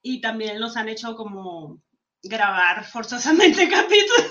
Y 0.04 0.22
también 0.22 0.60
nos 0.60 0.78
han 0.78 0.88
hecho 0.88 1.16
como 1.16 1.82
grabar 2.22 2.86
forzosamente 2.86 3.68
capítulos. 3.70 4.30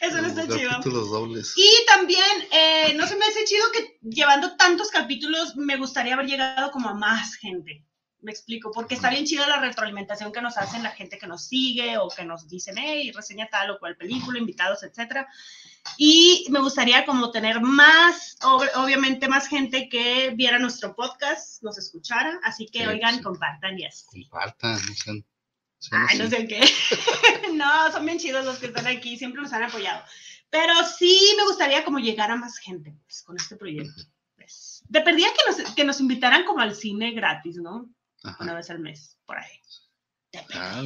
Eso 0.00 0.20
no 0.20 0.28
está 0.28 0.46
chido. 0.46 0.78
dobles. 0.82 1.54
Y 1.56 1.86
también, 1.86 2.48
eh, 2.50 2.92
no 2.96 3.06
se 3.06 3.16
me 3.16 3.24
hace 3.24 3.44
chido 3.44 3.64
que 3.72 3.98
llevando 4.02 4.56
tantos 4.56 4.90
capítulos, 4.90 5.56
me 5.56 5.78
gustaría 5.78 6.12
haber 6.12 6.26
llegado 6.26 6.70
como 6.70 6.90
a 6.90 6.94
más 6.94 7.36
gente. 7.36 7.86
Me 8.20 8.30
explico, 8.30 8.70
porque 8.72 8.94
está 8.94 9.08
bien 9.08 9.24
chido 9.24 9.46
la 9.48 9.58
retroalimentación 9.58 10.32
que 10.32 10.42
nos 10.42 10.58
hacen 10.58 10.82
la 10.82 10.90
gente 10.90 11.18
que 11.18 11.26
nos 11.26 11.46
sigue 11.46 11.96
o 11.96 12.08
que 12.08 12.24
nos 12.24 12.46
dicen, 12.46 12.76
hey, 12.76 13.10
reseña 13.10 13.48
tal 13.50 13.70
o 13.70 13.78
cual 13.78 13.96
película, 13.96 14.38
invitados, 14.38 14.82
etcétera. 14.82 15.26
Y 15.98 16.46
me 16.50 16.60
gustaría 16.60 17.04
como 17.04 17.30
tener 17.30 17.60
más, 17.60 18.36
ob- 18.40 18.70
obviamente 18.76 19.28
más 19.28 19.46
gente 19.48 19.88
que 19.88 20.30
viera 20.34 20.58
nuestro 20.58 20.94
podcast, 20.94 21.62
nos 21.62 21.76
escuchara. 21.78 22.38
Así 22.44 22.66
que, 22.66 22.80
Sí, 22.80 22.86
oigan, 22.86 23.16
sí. 23.16 23.22
compartan 23.22 23.78
y 23.78 23.84
así. 23.86 24.04
Compartan, 24.06 24.74
no 24.86 24.94
sean- 24.94 25.24
sean 25.78 26.06
Ay, 26.08 26.18
no 26.18 26.28
sé 26.30 26.46
qué. 26.46 26.60
no, 27.54 27.92
son 27.92 28.06
bien 28.06 28.18
chidos 28.18 28.44
los 28.44 28.58
que 28.58 28.66
están 28.66 28.86
aquí, 28.86 29.16
siempre 29.16 29.42
nos 29.42 29.52
han 29.52 29.64
apoyado. 29.64 30.02
Pero 30.50 30.72
sí 30.98 31.18
me 31.36 31.44
gustaría 31.44 31.84
como 31.84 31.98
llegar 31.98 32.30
a 32.30 32.36
más 32.36 32.58
gente 32.58 32.94
pues, 33.04 33.22
con 33.22 33.36
este 33.36 33.56
proyecto. 33.56 34.02
Pues, 34.36 34.82
de 34.88 35.00
perdida 35.00 35.28
que 35.28 35.62
nos, 35.62 35.74
que 35.74 35.84
nos 35.84 36.00
invitaran 36.00 36.44
como 36.44 36.60
al 36.60 36.74
cine 36.74 37.12
gratis, 37.12 37.56
¿no? 37.56 37.88
Ajá. 38.22 38.36
Una 38.44 38.54
vez 38.54 38.70
al 38.70 38.78
mes, 38.80 39.18
por 39.26 39.38
ahí. 39.38 39.60
De. 40.32 40.40
Ah, 40.54 40.82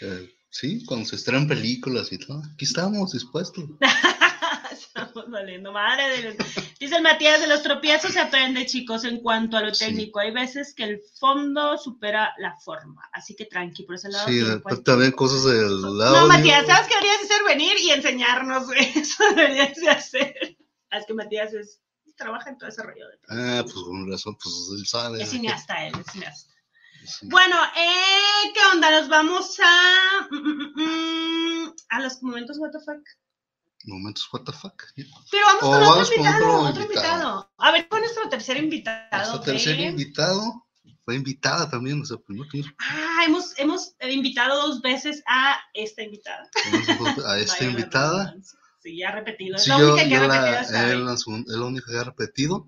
eh, 0.00 0.35
sí, 0.58 0.84
cuando 0.86 1.06
se 1.06 1.16
estrenan 1.16 1.46
películas 1.48 2.12
y 2.12 2.18
todo. 2.18 2.42
Aquí 2.54 2.64
estamos 2.64 3.12
dispuestos. 3.12 3.64
Estamos 4.72 5.30
valiendo 5.30 5.72
madre. 5.72 6.22
de 6.22 6.22
los- 6.34 6.36
Dice 6.78 6.96
el 6.96 7.02
Matías, 7.02 7.40
de 7.40 7.46
los 7.46 7.62
tropiezos 7.62 8.12
se 8.12 8.20
aprende, 8.20 8.66
chicos, 8.66 9.04
en 9.04 9.20
cuanto 9.20 9.56
a 9.56 9.62
lo 9.62 9.74
Sí. 9.74 9.86
técnico. 9.86 10.20
Hay 10.20 10.30
veces 10.32 10.74
que 10.74 10.84
el 10.84 11.00
fondo 11.18 11.78
supera 11.78 12.32
la 12.38 12.54
forma. 12.56 13.02
Así 13.12 13.34
que 13.34 13.46
tranqui, 13.46 13.84
por 13.84 13.94
ese 13.94 14.08
lado. 14.10 14.28
Sí, 14.28 14.38
después 14.38 14.82
también 14.84 15.12
cosas 15.12 15.44
del 15.44 15.80
lado. 15.98 16.20
No, 16.20 16.26
Matías, 16.28 16.66
¿sabes 16.66 16.86
qué 16.88 16.94
deberías 16.94 17.22
hacer? 17.24 17.44
Venir 17.46 17.72
y 17.80 17.90
enseñarnos. 17.90 18.66
Eso 18.94 19.24
deberías 19.34 19.74
de 19.76 19.88
hacer. 19.88 20.56
Es 20.90 21.06
que 21.06 21.14
Matías 21.14 21.52
es, 21.54 21.80
trabaja 22.16 22.50
en 22.50 22.58
todo 22.58 22.68
ese 22.68 22.82
rollo 22.82 23.06
de 23.08 23.18
Ah, 23.28 23.60
pues 23.62 23.74
con 23.74 24.10
razón, 24.10 24.36
pues 24.42 24.54
él 24.78 24.86
sabe. 24.86 25.22
Es 25.22 25.30
cineasta 25.30 25.86
él, 25.86 25.94
es 25.98 26.12
cineasta. 26.12 26.54
Sí. 27.06 27.26
Bueno, 27.28 27.56
eh, 27.76 28.52
¿qué 28.52 28.60
onda? 28.72 28.90
Nos 28.90 29.08
vamos 29.08 29.56
a... 29.62 30.28
mm, 30.30 30.36
mm, 30.36 30.82
mm, 31.64 31.74
a 31.90 32.00
los 32.00 32.22
momentos 32.22 32.58
what 32.58 32.70
the 32.72 32.78
fuck. 32.80 33.02
Momentos 33.84 34.26
what 34.32 34.42
the 34.44 34.52
fuck. 34.52 34.82
Pero 35.30 35.46
vamos 35.46 35.60
con 35.60 35.70
vamos 35.70 35.98
otro 35.98 36.14
invitado, 36.16 36.36
otro 36.46 36.62
otro 36.70 36.82
invitado. 36.82 37.12
invitado. 37.14 37.50
A 37.58 37.70
ver, 37.72 37.88
con 37.88 38.00
nuestro 38.00 38.28
tercer 38.28 38.56
invitado. 38.56 39.08
Nuestro 39.12 39.40
tercer 39.40 39.78
invitado 39.80 40.66
fue 41.04 41.14
invitada 41.14 41.70
también, 41.70 42.02
primero 42.26 42.48
que 42.50 42.64
Ah, 42.80 43.22
hemos, 43.24 43.56
hemos 43.58 43.94
invitado 44.00 44.66
dos 44.66 44.82
veces 44.82 45.22
a 45.28 45.56
esta 45.72 46.02
invitada. 46.02 46.50
a 47.26 47.38
esta 47.38 47.54
Vaya 47.58 47.70
invitada. 47.70 48.34
Sí, 48.82 48.98
ya 48.98 49.10
ha 49.10 49.12
repetido. 49.12 49.54
Es 49.54 49.62
Sí, 49.62 49.70
la 49.70 49.78
yo, 49.78 49.92
única 49.94 50.08
que 50.08 50.16
ha 50.16 50.20
repetido 50.20 51.04
la, 51.04 51.16
la, 51.46 51.64
única 51.64 51.86
que 51.92 51.98
ha 51.98 52.04
repetido. 52.04 52.66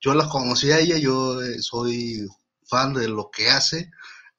Yo 0.00 0.14
la 0.14 0.28
conocí 0.28 0.70
a 0.70 0.78
ella, 0.78 0.96
yo 0.98 1.42
eh, 1.42 1.60
soy 1.60 2.28
fan 2.72 2.94
de 2.94 3.06
lo 3.06 3.30
que 3.30 3.50
hace. 3.50 3.90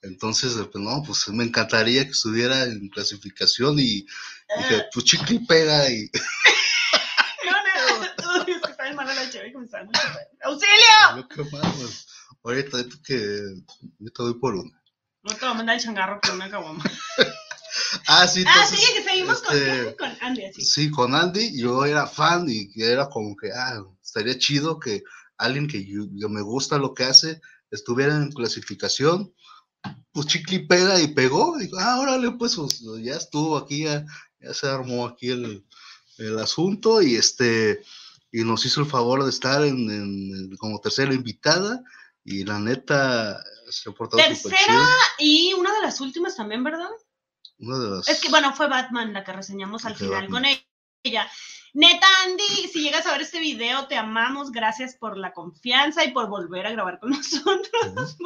Entonces, 0.02 0.58
eh, 0.58 0.68
pues 0.72 0.84
no, 0.84 1.04
pues 1.06 1.28
me 1.30 1.44
encantaría 1.44 2.04
que 2.04 2.12
estuviera 2.12 2.64
en 2.64 2.90
clasificación 2.90 3.78
y 3.80 4.06
dije, 4.58 4.78
Eh, 4.78 4.86
pues 4.92 5.06
y 5.14 5.40
pega 5.46 5.90
y 5.90 6.10
no, 7.46 7.52
no, 7.52 8.44
uy, 8.44 8.52
es 8.54 8.62
que 8.62 8.72
está 8.72 8.84
bien 8.84 8.96
mala 8.96 9.14
la 9.14 9.30
chévere 9.30 9.52
que 9.52 9.58
me 9.60 9.66
está. 9.66 9.88
¡Auxilio! 10.44 11.28
qué 11.30 11.44
más, 11.52 11.76
pues, 11.78 12.08
ahorita, 12.44 12.78
que 13.06 13.40
yo 14.00 14.12
te 14.12 14.24
doy 14.24 14.34
por 14.40 14.56
una. 14.56 14.82
No 15.22 15.34
te 15.36 15.40
voy 15.40 15.50
a 15.50 15.54
mandar 15.54 15.76
el 15.78 15.82
changarro 15.82 16.20
con 16.22 16.36
una 16.36 16.50
caguama. 16.50 16.84
Ah, 18.08 18.28
sí, 18.28 18.44
Ah, 18.46 18.54
entonces, 18.56 18.80
sí, 18.80 18.94
que 18.94 19.04
seguimos 19.04 19.42
con, 19.42 19.56
este, 19.56 19.96
con 19.96 20.18
Andy, 20.22 20.46
así. 20.46 20.62
Sí, 20.62 20.92
con 20.92 21.16
Andy, 21.16 21.58
yo 21.58 21.86
era 21.86 22.08
fan 22.08 22.46
y 22.50 22.70
era 22.76 23.08
como 23.08 23.36
que, 23.36 23.52
ah, 23.52 23.82
estaría 24.04 24.38
chido 24.38 24.80
que 24.80 25.04
alguien 25.38 25.68
que 25.68 25.86
yo, 25.86 26.04
yo 26.12 26.30
me 26.30 26.42
gusta 26.42 26.78
lo 26.78 26.94
que 26.94 27.04
hace 27.06 27.40
estuviera 27.74 28.16
en 28.16 28.32
clasificación, 28.32 29.34
pues 30.12 30.28
chicle 30.28 30.56
y 30.58 30.68
pega 30.68 31.02
y 31.02 31.08
pegó, 31.08 31.58
y 31.60 31.64
digo, 31.66 31.78
ah, 31.80 32.00
órale, 32.00 32.32
pues, 32.32 32.56
pues, 32.56 32.82
ya 33.04 33.16
estuvo 33.16 33.58
aquí, 33.58 33.84
ya, 33.84 34.06
ya 34.40 34.54
se 34.54 34.68
armó 34.68 35.06
aquí 35.06 35.30
el, 35.30 35.66
el 36.20 36.40
asunto 36.40 37.02
y 37.02 37.16
este, 37.16 37.82
y 38.32 38.44
nos 38.44 38.66
hizo 38.66 38.80
el 38.82 38.88
favor 38.88 39.24
de 39.24 39.30
estar 39.30 39.64
en, 39.66 39.90
en- 39.90 40.56
como 40.58 40.80
tercera 40.80 41.14
invitada 41.14 41.84
y 42.24 42.46
la 42.46 42.60
neta 42.60 43.44
se 43.70 43.90
ha 43.90 43.94
portado 43.94 44.24
Tercera 44.24 44.56
chido. 44.66 44.82
y 45.20 45.54
una 45.54 45.74
de 45.74 45.82
las 45.82 46.00
últimas 46.00 46.36
también, 46.36 46.64
¿verdad? 46.64 46.90
Una 47.60 47.80
de 47.80 47.90
las- 47.90 48.08
Es 48.08 48.22
que, 48.22 48.30
bueno, 48.30 48.54
fue 48.56 48.68
Batman 48.70 49.12
la 49.14 49.24
que 49.24 49.34
reseñamos 49.34 49.84
al 49.86 49.96
final 49.96 50.24
Batman. 50.24 50.32
con 50.32 50.46
ella. 51.06 51.30
Neta, 51.74 52.06
Andy, 52.26 52.68
si 52.72 52.84
llegas 52.84 53.08
a 53.08 53.12
ver 53.14 53.22
este 53.22 53.40
video, 53.40 53.88
te 53.88 53.98
amamos. 53.98 54.52
Gracias 54.52 54.96
por 54.96 55.18
la 55.18 55.34
confianza 55.34 56.06
y 56.06 56.12
por 56.12 56.30
volver 56.30 56.68
a 56.68 56.72
grabar 56.72 57.00
con 57.00 57.10
nosotros. 57.12 58.18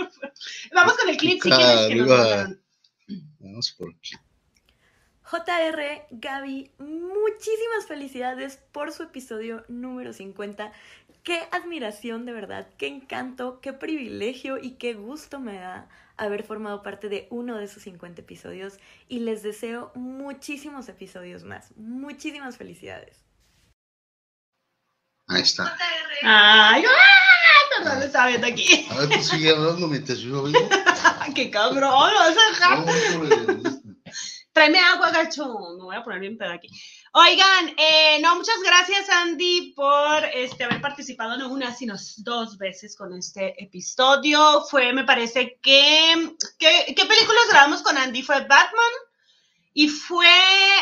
Vamos 0.74 0.98
con 0.98 1.10
el 1.10 1.18
clip 1.18 1.42
si 1.42 1.50
quieres 1.50 1.88
que 1.88 1.96
nos. 1.96 2.58
Vamos 3.40 3.72
por 3.72 3.90
aquí. 3.90 4.16
JR, 5.24 6.08
Gaby, 6.12 6.72
muchísimas 6.78 7.86
felicidades 7.88 8.58
por 8.72 8.92
su 8.92 9.04
episodio 9.04 9.64
número 9.70 10.12
50. 10.12 10.72
Qué 11.24 11.42
admiración 11.52 12.26
de 12.26 12.34
verdad, 12.34 12.70
qué 12.78 12.88
encanto, 12.88 13.60
qué 13.62 13.74
privilegio 13.74 14.58
y 14.58 14.72
qué 14.72 14.94
gusto 14.94 15.40
me 15.40 15.56
da 15.56 15.90
haber 16.16 16.44
formado 16.44 16.82
parte 16.82 17.10
de 17.10 17.28
uno 17.30 17.58
de 17.58 17.66
esos 17.66 17.84
50 17.84 18.22
episodios 18.22 18.80
y 19.08 19.20
les 19.20 19.44
deseo 19.44 19.92
muchísimos 19.96 20.88
episodios 20.88 21.44
más. 21.44 21.76
Muchísimas 21.76 22.58
felicidades. 22.58 23.27
Ahí 25.28 25.42
está. 25.42 25.76
Ay, 26.24 26.84
¡ah! 26.86 28.26
Viendo 28.28 28.48
aquí. 28.48 28.88
A 28.90 29.00
ver, 29.00 29.10
pues 29.10 29.28
sigue 29.28 29.52
hablando 29.52 29.88
mientras 29.88 30.20
yo 30.20 30.44
oigo. 30.44 30.60
¡Qué 31.36 31.50
cabrón! 31.52 32.14
¿lo 32.14 32.20
vas 32.20 32.36
a 32.36 32.50
dejar? 32.50 32.80
No, 32.80 33.78
Tráeme 34.52 34.80
agua, 34.80 35.12
gacho. 35.12 35.46
Me 35.78 35.84
voy 35.84 35.96
a 35.96 36.04
poner 36.04 36.20
bien 36.20 36.38
pedo 36.38 36.52
aquí. 36.52 36.68
Oigan, 37.14 37.76
eh, 37.78 38.20
no, 38.22 38.36
muchas 38.36 38.58
gracias, 38.64 39.08
Andy, 39.10 39.74
por 39.76 40.26
este, 40.34 40.64
haber 40.64 40.82
participado 40.82 41.38
no 41.38 41.50
una, 41.50 41.74
sino 41.74 41.96
dos 42.18 42.58
veces 42.58 42.96
con 42.98 43.14
este 43.14 43.62
episodio. 43.64 44.64
Fue, 44.70 44.92
me 44.94 45.04
parece 45.04 45.60
que. 45.62 46.36
que- 46.58 46.96
¿Qué 46.96 47.06
películas 47.06 47.44
grabamos 47.50 47.84
con 47.84 47.98
Andy? 47.98 48.24
Fue 48.24 48.40
Batman 48.42 48.94
y 49.78 49.90
fue 49.90 50.26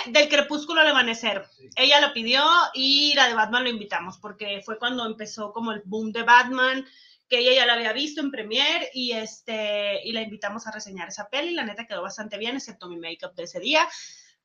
del 0.06 0.30
Crepúsculo 0.30 0.80
al 0.80 0.88
Amanecer. 0.88 1.46
Ella 1.76 2.00
lo 2.00 2.14
pidió 2.14 2.42
y 2.74 3.14
la 3.14 3.28
de 3.28 3.34
Batman 3.34 3.66
lo 3.66 3.70
invitamos 3.70 4.18
porque 4.20 4.62
fue 4.64 4.80
cuando 4.80 5.06
empezó 5.06 5.52
como 5.52 5.74
el 5.74 5.82
boom 5.84 6.14
de 6.14 6.24
Batman 6.24 6.86
que 7.28 7.40
ella 7.40 7.54
ya 7.54 7.66
la 7.66 7.74
había 7.74 7.92
visto 7.92 8.22
en 8.22 8.32
Premiere 8.32 8.90
y 8.94 9.12
este 9.12 10.00
y 10.06 10.14
la 10.14 10.22
invitamos 10.22 10.66
a 10.66 10.72
reseñar 10.72 11.10
esa 11.10 11.28
peli, 11.28 11.52
la 11.52 11.66
neta 11.66 11.86
quedó 11.86 12.04
bastante 12.04 12.38
bien, 12.38 12.56
excepto 12.56 12.88
mi 12.88 12.96
make-up 12.96 13.36
de 13.36 13.44
ese 13.44 13.60
día. 13.60 13.86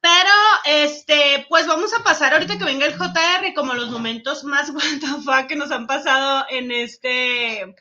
Pero, 0.01 0.35
este, 0.65 1.47
pues 1.49 1.69
vamos 1.69 1.95
a 1.95 2.03
pasar 2.03 2.33
ahorita 2.33 2.59
que 2.59 2.65
venga 2.65 2.87
el 2.87 2.99
JR 2.99 3.55
como 3.55 3.75
los 3.75 3.91
momentos 3.91 4.43
más 4.43 4.71
what 4.75 4.99
the 4.99 5.23
fuck 5.23 5.47
que 5.47 5.55
nos 5.55 5.71
han 5.71 5.87
pasado 5.87 6.45
en 6.51 6.73
este, 6.73 7.77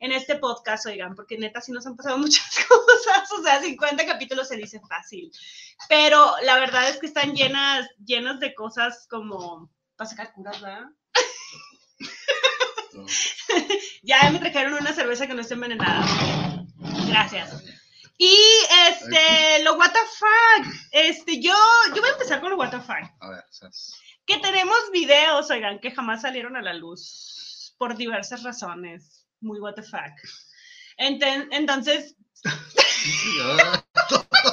en 0.00 0.12
este 0.12 0.36
podcast, 0.36 0.86
oigan, 0.86 1.14
porque 1.14 1.38
neta 1.38 1.60
sí 1.60 1.72
nos 1.72 1.86
han 1.86 1.96
pasado 1.96 2.18
muchas 2.18 2.46
cosas, 2.66 3.32
o 3.32 3.42
sea, 3.42 3.60
50 3.60 4.06
capítulos 4.06 4.48
se 4.48 4.56
dice 4.56 4.80
fácil, 4.88 5.30
pero 5.88 6.34
la 6.42 6.58
verdad 6.58 6.88
es 6.88 6.98
que 6.98 7.06
están 7.06 7.34
llenas, 7.34 7.88
llenas 8.04 8.40
de 8.40 8.54
cosas 8.54 9.06
como, 9.08 9.70
para 9.96 10.10
sacar 10.10 10.32
curas, 10.32 10.60
¿verdad? 10.60 10.86
Ya 14.02 14.30
me 14.30 14.38
trajeron 14.38 14.74
una 14.74 14.92
cerveza 14.92 15.26
que 15.26 15.34
no 15.34 15.42
esté 15.42 15.54
envenenada. 15.54 16.04
Gracias. 17.06 17.62
Y 18.18 18.36
este, 18.88 19.62
lo 19.62 19.76
what 19.76 19.92
the 19.92 19.98
fuck. 19.98 20.74
Este, 20.90 21.40
yo, 21.40 21.54
yo 21.94 22.00
voy 22.00 22.10
a 22.10 22.12
empezar 22.12 22.40
con 22.40 22.50
lo 22.50 22.56
what 22.56 22.70
the 22.70 22.80
fuck. 22.80 23.08
A 23.20 23.30
ver, 23.30 23.44
¿sabes? 23.50 23.94
Que 24.26 24.38
tenemos 24.38 24.76
videos, 24.92 25.50
oigan, 25.50 25.78
que 25.78 25.92
jamás 25.92 26.22
salieron 26.22 26.56
a 26.56 26.62
la 26.62 26.74
luz 26.74 27.74
por 27.78 27.96
diversas 27.96 28.42
razones. 28.42 29.17
Muy 29.40 29.60
what 29.60 29.74
the 29.74 29.82
fuck. 29.82 30.12
Enten- 30.98 31.48
entonces, 31.52 32.14
Sí, 32.44 33.10
sí, 33.10 33.38
ah, 33.42 33.84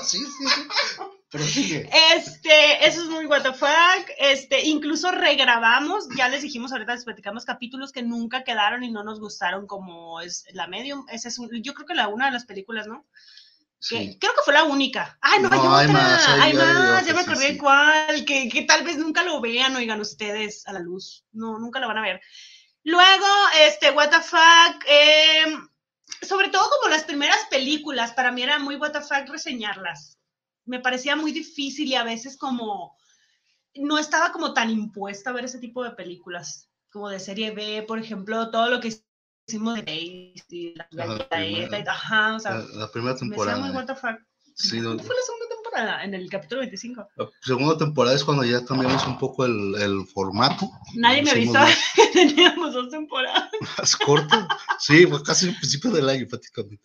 sí. 0.04 0.20
Pero 1.32 1.44
sigue. 1.44 1.90
Este, 2.16 2.88
eso 2.88 3.02
es 3.02 3.10
muy 3.10 3.26
what 3.26 3.42
the 3.44 3.54
fuck. 3.54 4.10
Este, 4.20 4.62
incluso 4.66 5.12
regrabamos, 5.12 6.08
ya 6.16 6.30
les 6.30 6.44
dijimos 6.44 6.72
ahorita, 6.72 6.94
les 6.94 7.04
platicamos 7.04 7.44
capítulos 7.46 7.92
que 7.92 8.04
nunca 8.04 8.44
quedaron 8.44 8.84
y 8.84 8.92
no 8.92 9.04
nos 9.04 9.20
gustaron, 9.20 9.68
como 9.68 10.22
es 10.22 10.46
la 10.54 10.68
medium. 10.68 11.06
Esa 11.10 11.28
es 11.28 11.38
un- 11.40 11.50
yo 11.62 11.74
creo 11.74 11.88
que 11.88 11.96
la 11.96 12.08
una 12.08 12.28
de 12.28 12.32
las 12.32 12.46
películas, 12.46 12.88
¿no? 12.88 13.06
Que, 13.90 13.98
Sí. 13.98 14.18
Creo 14.20 14.34
que 14.34 14.42
fue 14.46 14.54
la 14.54 14.64
única. 14.64 15.18
Ay, 15.22 15.42
no, 15.42 15.50
hay 15.52 15.58
No, 15.60 15.66
otra. 15.66 15.78
hay 15.80 15.88
más, 15.90 16.28
hay- 16.28 16.42
hay 16.42 16.52
hay 16.52 16.54
más, 16.58 17.06
ya 17.06 17.14
me 17.14 17.24
sí, 17.24 17.30
acordé 17.30 17.48
sí. 17.50 17.58
cuál. 17.58 18.26
Que, 18.26 18.48
que 18.50 18.62
tal 18.64 18.84
vez 18.84 18.98
nunca 18.98 19.24
lo 19.24 19.42
vean, 19.42 19.76
oigan 19.76 20.00
ustedes 20.00 20.66
a 20.68 20.74
la 20.74 20.80
luz. 20.80 21.26
No, 21.34 21.60
nunca 21.60 21.80
lo 21.80 21.88
van 21.88 21.98
a 21.98 22.02
ver. 22.02 22.22
Luego, 22.86 23.26
este, 23.68 23.92
what 23.92 24.10
the 24.10 24.20
fuck. 24.22 24.84
em, 24.88 25.68
sobre 26.22 26.50
todo 26.50 26.70
como 26.70 26.90
las 26.90 27.04
primeras 27.04 27.40
películas, 27.50 28.14
para 28.14 28.32
mí 28.32 28.42
era 28.44 28.60
muy 28.60 28.76
what 28.76 28.92
the 28.92 29.02
fuck 29.02 29.28
reseñarlas. 29.28 30.18
Me 30.66 30.80
parecía 30.80 31.16
muy 31.16 31.32
difícil 31.32 31.88
y 31.88 31.96
a 31.96 32.04
veces 32.04 32.38
como 32.38 32.96
no 33.76 33.98
estaba 33.98 34.32
como 34.32 34.54
tan 34.54 34.70
impuesta 34.70 35.32
a 35.32 35.34
ver 35.34 35.46
ese 35.46 35.60
tipo 35.60 35.84
de 35.84 35.92
películas, 35.92 36.70
como 36.92 37.10
de 37.10 37.20
serie 37.20 37.52
B, 37.52 37.84
por 37.88 38.00
ejemplo, 38.00 38.50
todo 38.52 38.70
lo 38.70 38.80
que 38.80 38.96
hicimos 39.48 39.76
de 39.76 39.82
Days 39.84 40.46
y 40.50 40.74
la, 40.76 40.88
la- 40.92 41.92
ajá, 41.92 42.36
o 42.36 42.40
sea, 42.40 42.64
La, 42.74 42.90
primera 42.92 43.14
me 43.14 43.20
temporada. 43.20 43.58
muy 43.58 43.72
what 43.72 43.86
the 43.86 43.96
fuck. 43.96 44.18
Sí, 44.56 44.80
no- 44.80 44.90
¿Cuándo 44.96 45.04
fue 45.04 45.16
la 45.16 45.22
segunda 45.24 45.45
En 46.04 46.14
el 46.14 46.30
capítulo 46.30 46.62
25. 46.62 47.08
la 47.18 47.30
segunda 47.42 47.78
temporada 47.78 48.16
es 48.16 48.24
cuando 48.24 48.44
ya 48.46 48.64
cambiamos 48.64 49.06
un 49.06 49.18
poco 49.18 49.46
el, 49.46 49.76
el 49.82 50.06
formato. 50.08 50.70
Nadie 50.94 51.24
me 51.24 51.46
más- 51.48 51.78
que 51.96 52.08
teníamos 52.14 52.74
dos 52.74 52.90
temporadas. 52.90 53.50
Más 53.78 53.96
corto. 53.98 54.48
Sí, 54.80 55.06
fue 55.06 55.22
casi 55.24 55.50
al 55.50 55.56
principio 55.56 55.92
del 55.92 56.08
año, 56.10 56.26
prácticamente. 56.30 56.84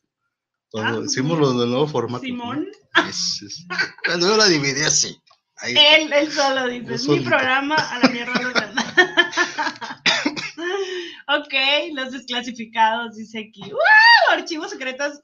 Cuando 0.70 1.01
Ah, 1.01 1.05
hicimos 1.05 1.38
mira. 1.38 1.53
lo 1.53 1.61
del 1.61 1.70
nuevo 1.70 1.86
formato. 1.86 2.24
Simón, 2.24 2.66
¿no? 2.97 3.09
Es- 3.09 3.43
es- 3.43 3.66
Cuando 4.05 4.28
yo 4.28 4.36
la 4.36 4.47
dividí 4.47 4.82
así. 4.82 5.16
Ahí. 5.62 5.74
él, 5.76 6.11
él 6.12 6.32
solo 6.32 6.66
dice, 6.68 6.95
es 6.95 7.07
mi 7.07 7.20
programa 7.20 7.74
a 7.76 7.99
la 7.99 8.09
mierda 8.09 8.32
los 8.41 8.55
ok, 11.38 11.55
los 11.95 12.12
desclasificados, 12.12 13.16
dice 13.16 13.38
aquí. 13.49 13.61
¡Wow! 13.70 14.38
Archivos 14.38 14.70
secretos. 14.70 15.20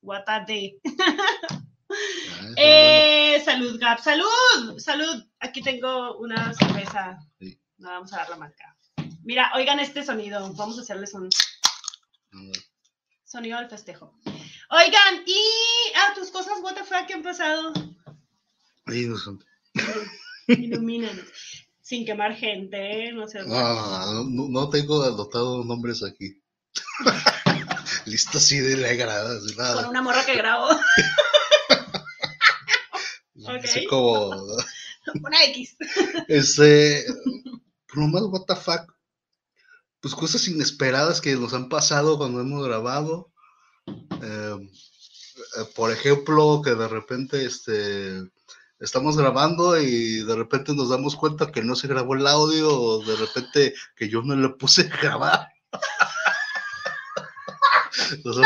What 0.00 0.22
a 0.26 0.40
day. 0.46 0.78
Ah, 1.90 1.94
Eh, 2.56 3.42
salud, 3.44 3.78
Gab. 3.80 4.00
¡Salud! 4.02 4.78
¡Salud! 4.78 5.24
Aquí 5.40 5.62
tengo 5.62 6.16
una 6.18 6.52
cerveza. 6.54 7.18
Sí. 7.38 7.58
No 7.78 7.90
vamos 7.90 8.12
a 8.12 8.18
dar 8.18 8.30
la 8.30 8.36
marca. 8.36 8.76
Mira, 9.22 9.50
oigan 9.54 9.80
este 9.80 10.04
sonido. 10.04 10.52
Vamos 10.54 10.78
a 10.78 10.82
hacerles 10.82 11.14
un 11.14 11.28
sonido 13.24 13.58
del 13.58 13.68
festejo. 13.68 14.14
Oigan, 14.70 15.24
y 15.26 15.92
a 15.96 16.14
tus 16.14 16.30
cosas, 16.30 16.54
what 16.62 16.74
the 16.74 16.84
fuck, 16.84 17.06
que 17.06 17.14
han 17.14 17.22
pasado. 17.22 17.72
Ahí 18.86 19.06
no 19.06 19.16
son- 19.18 19.44
Ilumínanos. 20.46 21.26
Sin 21.80 22.06
quemar 22.06 22.34
gente, 22.34 23.12
no 23.12 23.26
sé. 23.28 23.42
No, 23.42 24.24
no, 24.24 24.48
no 24.48 24.70
tengo 24.70 25.02
anotado 25.04 25.64
nombres 25.64 26.02
aquí. 26.02 26.42
Lista 28.06 28.38
así 28.38 28.58
de 28.58 28.76
negra, 28.76 29.22
así 29.22 29.54
Con 29.54 29.86
una 29.86 30.02
morra 30.02 30.24
que 30.24 30.34
Así 33.46 33.86
como 33.86 34.30
Una 35.22 35.44
X. 35.44 35.76
Este, 36.28 37.04
por 37.88 37.98
lo 37.98 38.08
más, 38.08 38.22
what 38.24 38.44
the 38.46 38.56
fuck. 38.56 38.92
Pues 40.00 40.14
cosas 40.14 40.46
inesperadas 40.48 41.20
que 41.20 41.34
nos 41.34 41.54
han 41.54 41.68
pasado 41.68 42.18
cuando 42.18 42.40
hemos 42.40 42.66
grabado. 42.66 43.32
Eh, 43.86 44.70
eh, 45.34 45.64
por 45.74 45.90
ejemplo, 45.90 46.60
que 46.62 46.74
de 46.74 46.88
repente 46.88 47.44
este, 47.44 48.22
estamos 48.80 49.16
grabando 49.16 49.80
y 49.80 50.24
de 50.24 50.36
repente 50.36 50.74
nos 50.74 50.90
damos 50.90 51.16
cuenta 51.16 51.50
que 51.50 51.62
no 51.62 51.74
se 51.74 51.88
grabó 51.88 52.14
el 52.14 52.26
audio 52.26 52.68
o 52.68 53.04
de 53.04 53.16
repente 53.16 53.74
que 53.96 54.08
yo 54.08 54.22
no 54.22 54.36
le 54.36 54.50
puse 54.50 54.82
a 54.82 54.96
grabar. 54.96 55.48
Nos 58.24 58.36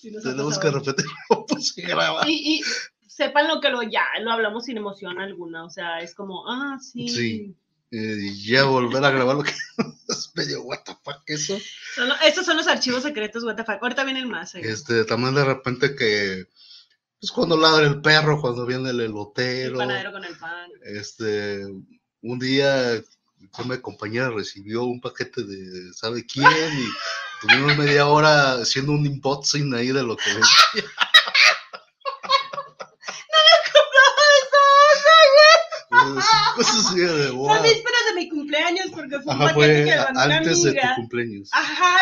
Sí, 0.00 0.12
tenemos 0.22 0.58
que 0.58 0.68
de 0.68 0.72
repente 0.72 1.02
no 1.28 1.46
puse 1.46 1.84
a 1.84 1.88
grabar. 1.88 2.28
Y, 2.28 2.58
y 2.58 2.62
sepan 3.18 3.48
lo 3.48 3.60
que 3.60 3.68
lo 3.68 3.82
ya 3.82 4.06
lo 4.20 4.30
hablamos 4.30 4.64
sin 4.64 4.76
emoción 4.76 5.18
alguna, 5.18 5.64
o 5.64 5.70
sea, 5.70 5.98
es 5.98 6.14
como, 6.14 6.48
ah, 6.48 6.78
sí. 6.80 7.08
Sí. 7.08 7.56
Eh, 7.90 8.32
ya 8.44 8.64
volver 8.64 9.04
a 9.04 9.10
grabar 9.10 9.34
lo 9.36 9.42
que 9.42 9.50
es 10.08 10.30
medio 10.36 10.62
what 10.62 10.80
the 10.84 10.92
fuck 11.02 11.22
eso. 11.26 11.58
Son 11.96 12.08
estos 12.24 12.46
son 12.46 12.58
los 12.58 12.68
archivos 12.68 13.02
secretos, 13.02 13.42
what 13.42 13.56
the 13.56 13.64
fuck. 13.64 13.82
Ahorita 13.82 14.04
vienen 14.04 14.28
más. 14.28 14.54
eh. 14.54 14.60
Este, 14.62 15.04
también 15.04 15.34
de 15.34 15.44
repente 15.44 15.96
que, 15.96 16.46
pues 17.18 17.32
cuando 17.32 17.56
ladra 17.56 17.86
el 17.88 18.00
perro, 18.00 18.40
cuando 18.40 18.64
viene 18.66 18.90
el 18.90 19.00
El 19.00 19.06
elotero, 19.06 19.78
panadero 19.78 20.12
con 20.12 20.24
el 20.24 20.36
pan. 20.36 20.70
este, 20.84 21.64
un 22.22 22.38
día 22.38 23.02
una 23.64 23.80
compañera 23.80 24.30
recibió 24.30 24.84
un 24.84 25.00
paquete 25.00 25.42
de 25.42 25.92
sabe 25.92 26.24
quién 26.26 26.46
y 26.46 26.88
tuvimos 27.40 27.76
media 27.78 28.06
hora 28.06 28.52
haciendo 28.54 28.92
un 28.92 29.06
unboxing 29.06 29.74
ahí 29.74 29.88
de 29.88 30.02
lo 30.04 30.16
que. 30.16 30.24
Pues, 35.90 36.24
cosas 36.66 36.94
de 36.94 37.06
Fue 37.08 37.30
wow. 37.30 37.50
a 37.50 37.62
vísperas 37.62 38.00
de 38.08 38.14
mi 38.20 38.28
cumpleaños 38.28 38.86
porque 38.92 39.20
fue 39.20 39.34
un 39.34 39.42
Ajá, 39.42 39.54
paquete 39.54 39.84
que 39.84 39.90
me 39.90 39.96
mandó 39.96 40.24
una 40.24 40.36
antes 40.36 40.62
de 40.62 40.72
tu 40.72 40.78
amiga. 40.78 40.94
cumpleaños. 40.96 41.48
Ajá, 41.52 41.96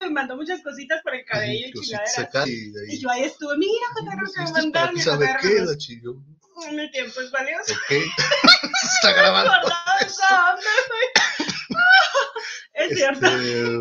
me 0.00 0.10
mandó 0.10 0.36
muchas 0.36 0.62
cositas 0.62 1.00
por 1.02 1.14
el 1.14 1.24
cabello 1.24 1.66
y 1.68 1.72
Cositas 1.72 2.14
chingaderas. 2.14 2.48
y 2.48 2.94
Y 2.94 2.98
yo 3.00 3.10
ahí 3.10 3.24
estuve, 3.24 3.56
mira, 3.58 3.86
Jotaro, 3.94 4.16
que 4.16 4.22
me 4.22 4.24
"Esto 4.24 4.42
es 4.42 4.50
para 4.50 4.62
mandaron. 4.62 4.96
y 4.96 5.00
¿Sabe 5.00 5.36
qué? 5.42 5.60
La 5.60 5.76
chingó. 5.76 6.14
Mi 6.72 6.90
tiempo 6.90 7.20
es 7.20 7.30
valioso. 7.30 7.72
Ok. 7.72 7.88
Se 7.88 8.86
está 8.96 9.12
grabando. 9.12 9.52
Es 12.74 12.96
cierto. 12.96 13.26
Este, 13.26 13.80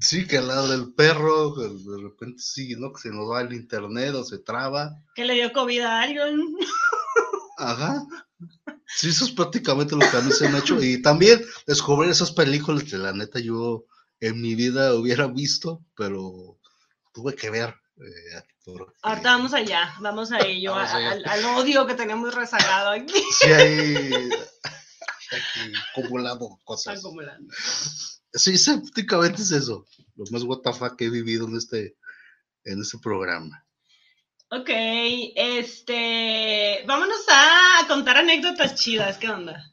sí, 0.00 0.26
que 0.26 0.38
al 0.38 0.48
lado 0.48 0.68
del 0.68 0.94
perro, 0.94 1.54
de 1.54 2.02
repente 2.02 2.38
sí, 2.38 2.74
¿no? 2.78 2.92
Que 2.92 3.00
se 3.02 3.08
nos 3.10 3.30
va 3.30 3.42
el 3.42 3.52
internet 3.52 4.14
o 4.14 4.24
se 4.24 4.38
traba. 4.38 4.90
Que 5.14 5.24
le 5.26 5.34
dio 5.34 5.52
COVID 5.52 5.80
a 5.82 6.00
alguien. 6.02 6.40
Ajá. 7.58 8.02
Sí, 8.86 9.08
eso 9.08 9.24
es 9.24 9.32
prácticamente 9.32 9.94
lo 9.94 10.00
que 10.08 10.16
a 10.16 10.20
mí 10.20 10.30
se 10.32 10.48
me 10.48 10.56
ha 10.56 10.60
hecho. 10.60 10.82
Y 10.82 11.02
también 11.02 11.44
descubrir 11.66 12.10
esas 12.10 12.32
películas 12.32 12.84
que 12.84 12.96
la 12.98 13.12
neta 13.12 13.38
yo 13.40 13.84
en 14.20 14.40
mi 14.40 14.54
vida 14.54 14.94
hubiera 14.94 15.26
visto, 15.26 15.84
pero 15.96 16.58
tuve 17.12 17.34
que 17.34 17.50
ver. 17.50 17.74
eh, 17.98 18.42
porque 18.64 18.92
Ahorita 19.02 19.36
vamos 19.36 19.54
allá, 19.54 19.94
vamos 20.00 20.32
a 20.32 20.38
ello, 20.40 20.72
Vamos 20.72 20.90
a- 20.90 20.96
allá. 20.96 21.10
al, 21.12 21.24
al 21.28 21.44
odio 21.56 21.86
que 21.86 21.94
tenemos 21.94 22.34
rezagado 22.34 22.90
aquí. 22.90 23.14
Sí, 23.40 23.46
hay 23.50 24.30
aquí 25.32 25.72
acumulado 25.94 26.60
cosas. 26.64 26.98
Acumulando. 26.98 27.52
Sí, 28.32 28.56
sí, 28.58 28.76
prácticamente 28.78 29.42
es 29.42 29.50
eso. 29.50 29.86
Lo 30.16 30.24
más 30.30 30.42
WTF 30.42 30.96
que 30.96 31.06
he 31.06 31.10
vivido 31.10 31.46
en 31.48 31.56
este, 31.56 31.96
en 32.64 32.80
este 32.82 32.98
programa. 32.98 33.64
Ok, 34.48 34.68
este, 35.34 36.84
vámonos 36.86 37.24
a 37.28 37.86
contar 37.88 38.18
anécdotas 38.18 38.76
chidas, 38.76 39.18
¿qué 39.18 39.28
onda? 39.28 39.72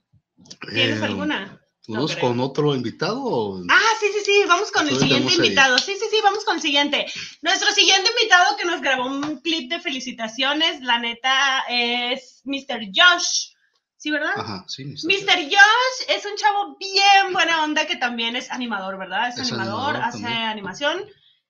¿Tienes 0.74 1.00
Eh, 1.02 1.06
alguna? 1.06 1.60
¿Vamos 1.88 2.16
con 2.16 2.40
otro 2.40 2.74
invitado? 2.74 3.62
Ah, 3.70 3.90
sí, 4.00 4.08
sí, 4.14 4.20
sí, 4.26 4.44
vamos 4.48 4.72
con 4.72 4.88
el 4.88 4.98
siguiente 4.98 5.30
ahí. 5.30 5.36
invitado. 5.36 5.78
Sí, 5.78 5.96
sí, 6.00 6.06
sí, 6.10 6.18
vamos 6.24 6.46
con 6.46 6.56
el 6.56 6.62
siguiente. 6.62 7.06
Nuestro 7.42 7.72
siguiente 7.74 8.10
invitado 8.18 8.56
que 8.58 8.66
nos 8.66 8.82
grabó 8.82 9.06
un 9.06 9.42
clip 9.42 9.70
de 9.70 9.82
felicitaciones, 9.82 10.82
la 10.82 10.98
neta, 11.00 11.66
es 11.70 12.42
Mr. 12.46 12.86
Josh. 12.96 13.52
¿Sí, 13.98 14.12
verdad? 14.12 14.32
Ajá, 14.36 14.66
sí. 14.68 14.86
Mr. 14.86 15.06
Mr. 15.08 15.44
Josh 15.44 16.10
es 16.10 16.26
un 16.26 16.36
chavo 16.38 16.78
bien 16.78 17.32
buena 17.34 17.64
onda 17.64 17.86
que 17.86 17.98
también 17.98 18.36
es 18.38 18.50
animador, 18.50 18.98
¿verdad? 18.98 19.28
Es, 19.30 19.38
Es 19.38 19.52
animador, 19.52 19.96
animador 19.98 20.08
hace 20.08 20.26
animación. 20.26 21.04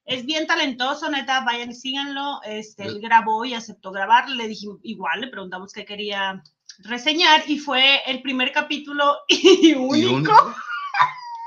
Es 0.05 0.25
bien 0.25 0.45
talentoso, 0.47 1.09
neta, 1.09 1.41
vayan 1.45 1.73
síganlo. 1.73 2.41
Este, 2.43 2.83
él 2.83 2.99
grabó 3.01 3.45
y 3.45 3.53
aceptó 3.53 3.91
grabar. 3.91 4.29
Le 4.29 4.47
dije, 4.47 4.67
igual, 4.83 5.21
le 5.21 5.27
preguntamos 5.27 5.71
qué 5.71 5.85
quería 5.85 6.43
reseñar 6.79 7.43
y 7.47 7.59
fue 7.59 8.01
el 8.05 8.21
primer 8.21 8.51
capítulo 8.51 9.17
y 9.27 9.69
Y 9.69 9.73
único. 9.73 10.13
único. 10.15 10.55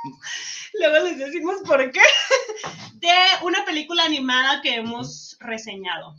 Luego 0.81 1.05
les 1.05 1.19
decimos 1.19 1.57
por 1.67 1.91
qué. 1.91 2.01
De 2.95 3.13
una 3.43 3.65
película 3.65 4.05
animada 4.05 4.63
que 4.63 4.77
hemos 4.77 5.37
reseñado. 5.41 6.17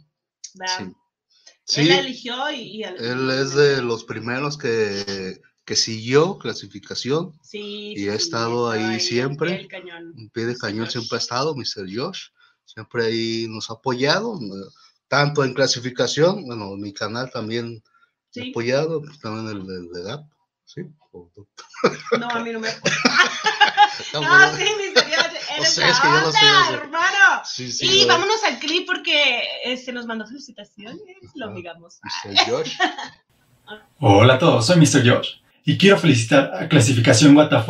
¿verdad? 0.56 0.78
Sí. 0.80 0.94
Sí, 1.64 1.82
Él 1.82 1.88
la 1.90 2.00
eligió 2.00 2.50
y, 2.52 2.62
y 2.62 2.84
él 2.84 3.30
es 3.30 3.54
de 3.54 3.82
los 3.82 4.06
primeros 4.06 4.58
que, 4.58 5.42
que 5.68 5.76
siguió 5.76 6.38
clasificación. 6.40 7.38
Sí, 7.44 7.94
y 7.98 8.08
ha 8.08 8.14
sí, 8.14 8.18
estado 8.18 8.72
ahí 8.72 9.02
siempre. 9.02 9.50
pie 9.50 9.58
del 9.58 9.68
cañón. 9.68 10.14
Un 10.16 10.30
pie 10.30 10.46
de 10.46 10.54
Mr. 10.54 10.60
cañón 10.62 10.86
Josh. 10.86 10.92
siempre 10.94 11.16
ha 11.18 11.20
estado, 11.20 11.56
Mr. 11.56 11.86
Josh. 11.94 12.28
Siempre 12.64 13.06
ahí 13.06 13.48
nos 13.50 13.70
ha 13.70 13.74
apoyado, 13.74 14.36
eh, 14.38 14.70
tanto 15.10 15.44
en 15.44 15.54
clasificación, 15.54 16.46
bueno, 16.46 16.70
mi 16.78 16.94
canal 16.94 17.30
también 17.32 17.84
ha 17.86 17.92
Sí. 18.32 18.50
apoyado, 18.52 19.02
pues, 19.02 19.20
también 19.20 19.58
el 19.58 19.68
de, 19.68 20.00
de 20.00 20.04
GAP. 20.06 20.22
Sí, 20.64 20.82
No, 22.18 22.30
a 22.30 22.40
mí 22.40 22.52
no 22.54 22.60
me. 22.62 22.70
Ah, 23.04 23.32
No, 24.14 24.20
bueno. 24.22 24.56
sí, 24.58 24.64
Mr. 24.64 25.04
Josh, 25.04 25.38
O 25.50 25.54
eres 25.58 25.74
sea, 25.74 25.90
es 25.90 25.98
yo 26.02 26.10
no 26.12 26.32
sé 26.32 26.74
hermano. 26.76 27.42
Sí, 27.44 27.72
sí, 27.74 27.86
Y 27.86 28.02
no, 28.04 28.08
vámonos 28.14 28.42
al 28.46 28.58
clip 28.60 28.86
porque 28.86 29.44
este, 29.66 29.92
nos 29.92 30.06
mandó 30.06 30.26
felicitaciones, 30.26 31.02
lo 31.36 31.48
obligamos. 31.52 32.00
Mr. 32.24 32.50
Josh. 32.50 32.78
Hola 34.00 34.36
a 34.36 34.40
todos, 34.40 34.66
soy 34.66 34.78
Mr. 34.78 35.04
Josh 35.10 35.40
y 35.68 35.78
quiero 35.78 35.98
felicitar 35.98 36.54
a 36.58 36.70
Clasificación 36.70 37.36
WTF 37.36 37.68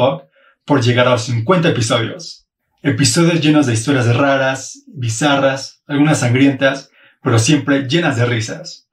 por 0.66 0.84
llegar 0.84 1.08
a 1.08 1.12
los 1.14 1.24
50 1.24 1.70
episodios. 1.70 2.48
Episodios 2.84 3.42
llenos 3.42 3.66
de 3.66 3.74
historias 3.74 4.16
raras, 4.16 4.84
bizarras, 4.86 5.82
algunas 5.88 6.20
sangrientas, 6.20 6.92
pero 7.24 7.40
siempre 7.40 7.88
llenas 7.90 8.16
de 8.16 8.28
risas. 8.28 8.88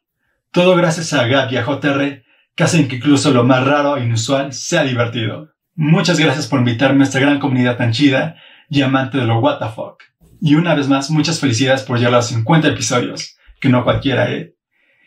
Todo 0.53 0.75
gracias 0.75 1.13
a 1.13 1.27
Gab 1.27 1.53
y 1.53 1.59
a 1.59 1.65
JR 1.65 2.25
que 2.55 2.65
hacen 2.65 2.89
que 2.89 2.97
incluso 2.97 3.31
lo 3.31 3.45
más 3.45 3.67
raro 3.67 3.99
e 3.99 4.05
inusual 4.05 4.55
sea 4.55 4.85
divertido. 4.85 5.51
Muchas 5.75 6.19
gracias 6.19 6.47
por 6.47 6.61
invitarme 6.61 7.05
a 7.05 7.07
esta 7.07 7.21
gran 7.21 7.41
comunidad 7.41 7.77
tan 7.77 7.93
chida 7.93 8.37
y 8.71 8.81
amante 8.81 9.19
de 9.19 9.27
lo 9.27 9.39
WTF. 9.39 9.99
Y 10.41 10.55
una 10.55 10.75
vez 10.75 10.89
más, 10.89 11.11
muchas 11.11 11.41
felicidades 11.41 11.83
por 11.83 11.99
llegar 11.99 12.15
a 12.15 12.17
los 12.19 12.29
50 12.29 12.69
episodios, 12.69 13.37
que 13.61 13.69
no 13.69 13.85
cualquiera, 13.85 14.33
¿eh? 14.33 14.54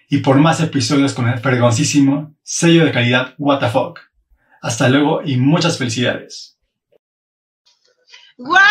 Y 0.10 0.20
por 0.20 0.38
más 0.38 0.60
episodios 0.62 1.14
con 1.14 1.28
el 1.28 1.39
fregoncísimo 1.39 2.36
sello 2.43 2.86
de 2.86 2.91
calidad 2.91 3.36
WTF. 3.38 3.76
Hasta 4.62 4.89
luego 4.89 5.22
y 5.24 5.38
muchas 5.38 5.78
felicidades. 5.78 6.58
¡Guau! 8.38 8.62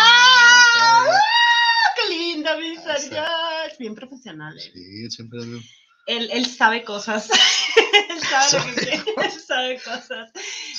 ¡Qué 1.96 2.14
lindo, 2.14 2.50
Mr. 2.58 2.98
Sí. 3.00 3.10
Josh! 3.10 3.78
Bien 3.78 3.94
profesional. 3.94 4.56
eh. 4.56 4.70
Sí, 4.72 5.10
siempre. 5.10 5.40
Él, 6.06 6.28
él 6.32 6.46
sabe 6.46 6.84
cosas. 6.84 7.28
él 8.10 8.20
sabe 8.20 8.58
lo 8.58 8.74
que 8.74 8.80
quiere. 8.80 9.02
Él 9.24 9.30
sabe 9.40 9.80
cosas. 9.82 10.30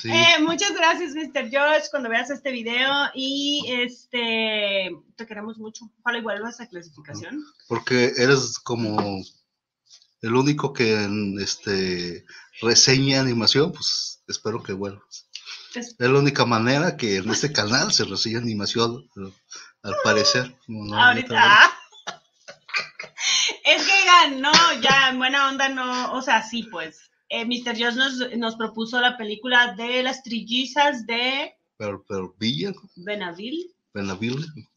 Sí, 0.02 0.10
Eh, 0.10 0.40
muchas 0.42 0.74
gracias, 0.74 1.14
Mr. 1.16 1.50
Josh, 1.52 1.90
cuando 1.92 2.10
veas 2.10 2.30
este 2.30 2.52
video. 2.52 2.92
Y 3.14 3.66
este 3.70 4.90
te 5.18 5.28
queremos 5.28 5.58
mucho. 5.58 5.86
Ojalá 6.02 6.20
y 6.20 6.22
vuelvas 6.22 6.62
a 6.62 6.68
clasificación. 6.68 7.44
porque 7.68 8.14
eres 8.18 8.58
como 8.60 9.22
el 10.28 10.36
único 10.36 10.74
que 10.74 11.04
en, 11.04 11.40
este 11.40 12.26
reseña 12.62 13.22
animación, 13.22 13.72
pues 13.72 14.24
espero 14.28 14.62
que 14.64 14.74
vuelvas. 14.74 15.28
Es- 15.76 15.96
la 16.00 16.10
única 16.20 16.46
manera 16.46 16.98
que 16.98 17.18
en 17.18 17.30
este 17.30 17.52
canal 17.52 17.92
se 17.92 18.04
reseña 18.06 18.40
animación, 18.40 19.10
al- 19.84 19.96
parecer. 20.04 20.56
No, 20.68 20.86
no, 20.96 21.04
Ahorita. 21.04 21.36
ah. 21.38 21.74
Es 23.64 23.86
que 23.86 24.06
ganó, 24.06 24.52
ya, 24.82 25.10
en 25.10 25.18
buena 25.18 25.50
onda, 25.50 25.70
no. 25.70 26.14
O 26.14 26.22
sea, 26.22 26.44
sí, 26.44 26.64
pues. 26.64 27.00
Eh, 27.30 27.46
Mr. 27.46 27.74
Josh 27.78 27.96
nos, 27.96 28.38
nos 28.38 28.56
propuso 28.56 29.00
la 29.02 29.18
película 29.18 29.74
de 29.76 30.02
las 30.04 30.24
trillizas 30.24 31.06
de 31.06 31.54
Pero, 31.78 32.06
pero 32.08 32.34
Villa, 32.40 32.72
Benavil. 32.96 33.74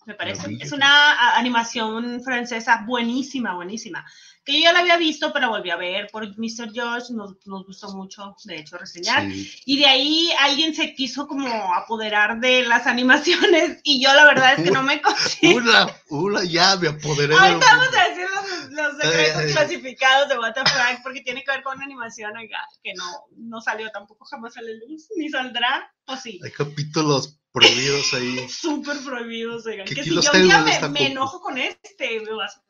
Me 0.06 0.14
parece. 0.14 0.56
Es 0.60 0.72
una 0.72 1.36
animación 1.36 2.22
francesa 2.22 2.84
buenísima, 2.86 3.54
buenísima. 3.54 4.04
Que 4.44 4.54
yo 4.54 4.60
ya 4.60 4.72
la 4.72 4.80
había 4.80 4.96
visto, 4.96 5.32
pero 5.34 5.50
volví 5.50 5.70
a 5.70 5.76
ver 5.76 6.08
por 6.10 6.26
Mr. 6.26 6.72
George, 6.72 7.12
nos, 7.12 7.36
nos 7.44 7.66
gustó 7.66 7.94
mucho, 7.94 8.34
de 8.44 8.56
hecho, 8.56 8.78
reseñar. 8.78 9.30
Sí. 9.30 9.52
Y 9.66 9.78
de 9.78 9.86
ahí 9.86 10.30
alguien 10.40 10.74
se 10.74 10.94
quiso 10.94 11.28
como 11.28 11.46
apoderar 11.74 12.40
de 12.40 12.62
las 12.62 12.86
animaciones 12.86 13.80
y 13.84 14.02
yo 14.02 14.12
la 14.14 14.24
verdad 14.24 14.54
es 14.56 14.64
que 14.64 14.70
no 14.70 14.82
me 14.82 15.02
consigo. 15.02 15.58
Una, 15.58 15.86
una, 16.08 16.44
ya 16.44 16.76
me 16.76 16.88
apoderé 16.88 17.34
Ahorita 17.34 17.66
vamos 17.66 17.88
a 17.94 18.08
decir 18.08 18.26
los, 18.34 18.70
los 18.70 18.96
secretos 18.96 19.36
Ay, 19.36 19.46
ay. 19.46 19.52
clasificados 19.52 20.28
de 20.30 20.38
What 20.38 20.54
the 20.54 20.60
Fuck, 20.60 21.02
porque 21.02 21.20
tiene 21.20 21.44
que 21.44 21.52
ver 21.52 21.62
con 21.62 21.76
una 21.76 21.84
animación 21.84 22.34
oiga, 22.36 22.66
que 22.82 22.94
no, 22.94 23.26
no 23.36 23.60
salió 23.60 23.90
tampoco, 23.90 24.24
jamás 24.24 24.54
sale 24.54 24.78
luz, 24.78 25.06
ni 25.16 25.28
saldrá, 25.28 25.92
o 26.06 26.16
sí. 26.16 26.40
Hay 26.42 26.50
capítulos 26.50 27.39
prohibidos 27.52 28.12
ahí. 28.14 28.48
Súper 28.48 28.98
prohibidos, 29.04 29.66
oigan. 29.66 29.86
¿Qué 29.86 29.94
Que 29.94 30.04
si 30.04 30.10
yo 30.10 30.20
en 30.34 30.92
me, 30.92 31.06
enojo 31.06 31.40
con 31.40 31.56
este, 31.58 32.20
me 32.20 32.32
vas 32.34 32.56
a... 32.56 32.62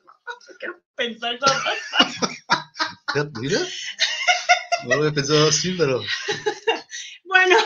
Quiero 0.59 0.81
pensar 0.95 1.39
Mira. 3.41 3.59
No 4.85 4.89
lo 4.89 4.95
había 5.03 5.13
pensado 5.13 5.49
así, 5.49 5.75
pero. 5.77 6.01
Bueno, 7.25 7.57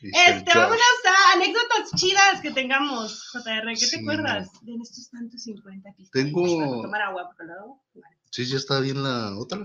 este, 0.00 0.58
vámonos 0.58 0.80
a 1.04 1.32
anécdotas 1.34 1.90
chidas 1.94 2.40
que 2.40 2.50
tengamos, 2.52 3.28
JR. 3.30 3.70
¿Qué 3.78 3.86
te 3.86 4.00
acuerdas 4.00 4.48
de 4.62 4.72
estos 4.82 5.10
tantos 5.10 5.42
50 5.42 5.90
episodios? 5.90 6.10
Tengo- 6.10 6.58
Para 6.58 6.82
tomar 6.82 7.02
agua, 7.02 7.26
porque 7.28 7.44
luego... 7.44 7.84
Sí, 8.30 8.46
ya 8.46 8.56
está 8.56 8.80
bien 8.80 9.02
la 9.02 9.36
otra. 9.36 9.58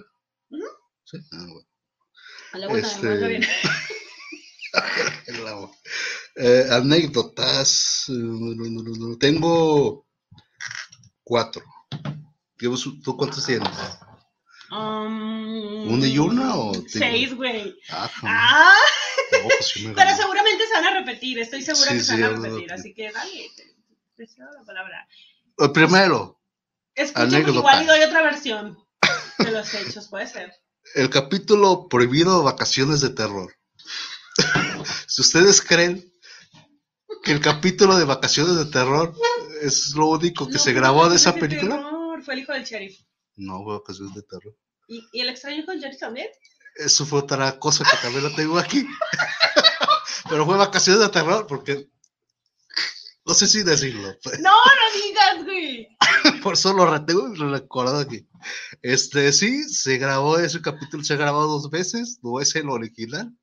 Sí. 1.06 1.18
Ah, 1.32 1.46
bueno. 1.48 1.68
A 2.52 2.58
la 2.58 2.68
Este- 2.80 3.40
Eh, 6.40 6.68
anécdotas. 6.70 8.06
eh. 8.10 9.16
Tengo 9.20 10.06
cuatro. 11.24 11.64
¿Tú 13.04 13.18
cuántos 13.18 13.44
tienes? 13.46 13.70
Um, 14.70 15.90
¿Una 15.94 16.06
y 16.06 16.20
una 16.20 16.56
o 16.56 16.74
Seis, 16.88 17.34
güey. 17.36 17.74
Ah, 17.90 18.12
Ah, 18.24 18.74
no, 19.32 19.48
pues 19.48 19.68
sí 19.68 19.92
pero 19.96 20.16
seguramente 20.16 20.68
se 20.68 20.74
van 20.74 20.86
a 20.86 21.00
repetir. 21.00 21.40
Estoy 21.40 21.64
segura 21.64 21.90
Sí, 21.92 21.98
que 21.98 22.04
se 22.04 22.22
van 22.22 22.24
a 22.24 22.30
repetir. 22.40 22.72
Así 22.74 22.94
que 22.94 23.12
dale, 23.12 23.50
te, 23.56 23.64
te 24.16 24.28
cedo 24.28 24.52
la 24.60 24.64
palabra. 24.64 25.08
El 25.58 25.72
primero, 25.72 26.40
Escucha, 26.94 27.40
igual 27.40 27.84
y 27.84 27.88
doy 27.88 28.02
otra 28.02 28.22
versión 28.24 28.78
de 29.40 29.52
los 29.52 29.74
hechos, 29.74 30.08
puede 30.08 30.28
ser. 30.28 30.54
el 30.96 31.10
capítulo 31.10 31.88
prohibido 31.90 32.44
Vacaciones 32.44 33.02
de 33.02 33.10
Terror. 33.10 33.54
Si 35.18 35.22
ustedes 35.22 35.64
creen 35.64 36.14
que 37.24 37.32
el 37.32 37.42
capítulo 37.42 37.98
de 37.98 38.06
Vacaciones 38.06 38.56
de 38.56 38.66
Terror 38.66 39.16
es 39.64 39.96
lo 39.96 40.10
único 40.10 40.46
que 40.46 40.54
No, 40.54 40.60
se 40.60 40.74
grabó 40.74 41.10
de 41.10 41.16
esa 41.16 41.34
película, 41.34 41.78
terror, 41.78 42.24
Fue 42.24 42.36
el 42.36 42.42
hijo 42.42 42.54
del 42.54 42.64
sheriff. 42.64 43.00
no 43.36 43.64
fue 43.64 43.80
Vacaciones 43.80 44.14
de 44.14 44.22
Terror. 44.22 44.56
¿Y, 44.88 45.04
y 45.12 45.22
el 45.22 45.30
extraño 45.30 45.58
hijo 45.58 45.72
del 45.72 45.80
sheriff 45.82 46.00
también? 46.00 46.28
Eso 46.76 47.04
fue 47.08 47.18
otra 47.18 47.58
cosa 47.58 47.84
que 47.84 47.98
también 48.00 48.26
lo 48.26 48.36
tengo 48.36 48.60
aquí. 48.60 48.86
Pero 50.30 50.46
fue 50.46 50.56
Vacaciones 50.56 51.02
de 51.02 51.10
Terror 51.10 51.48
porque 51.48 51.90
no 53.26 53.34
sé 53.34 53.48
si 53.48 53.64
decirlo. 53.64 54.16
No, 54.40 54.52
no 54.52 55.02
digas, 55.04 55.46
güey. 55.46 55.88
Por 56.44 56.54
eso 56.54 56.74
lo 56.74 56.90
retengo 56.90 57.34
y 57.34 57.38
lo 57.38 57.52
recordado 57.52 58.00
aquí. 58.00 58.26
Este, 58.84 59.34
sí, 59.34 59.64
se 59.64 59.98
grabó 59.98 60.38
ese 60.38 60.62
capítulo, 60.62 61.04
se 61.04 61.18
grabó 61.18 61.48
dos 61.48 61.72
veces, 61.72 62.20
no 62.22 62.40
es 62.40 62.56
el 62.56 62.70
original, 62.70 63.36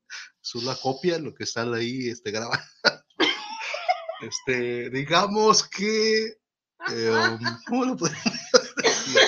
es 0.43 0.55
una 0.55 0.75
copia, 0.75 1.17
lo 1.19 1.33
que 1.33 1.43
está 1.45 1.63
ahí 1.63 2.09
este, 2.09 2.31
grabado. 2.31 2.61
Este, 4.21 4.89
digamos 4.91 5.67
que, 5.67 6.37
eh, 6.89 7.37
¿cómo 7.67 7.85
lo 7.85 7.97
podemos 7.97 8.23
decir? 8.77 9.19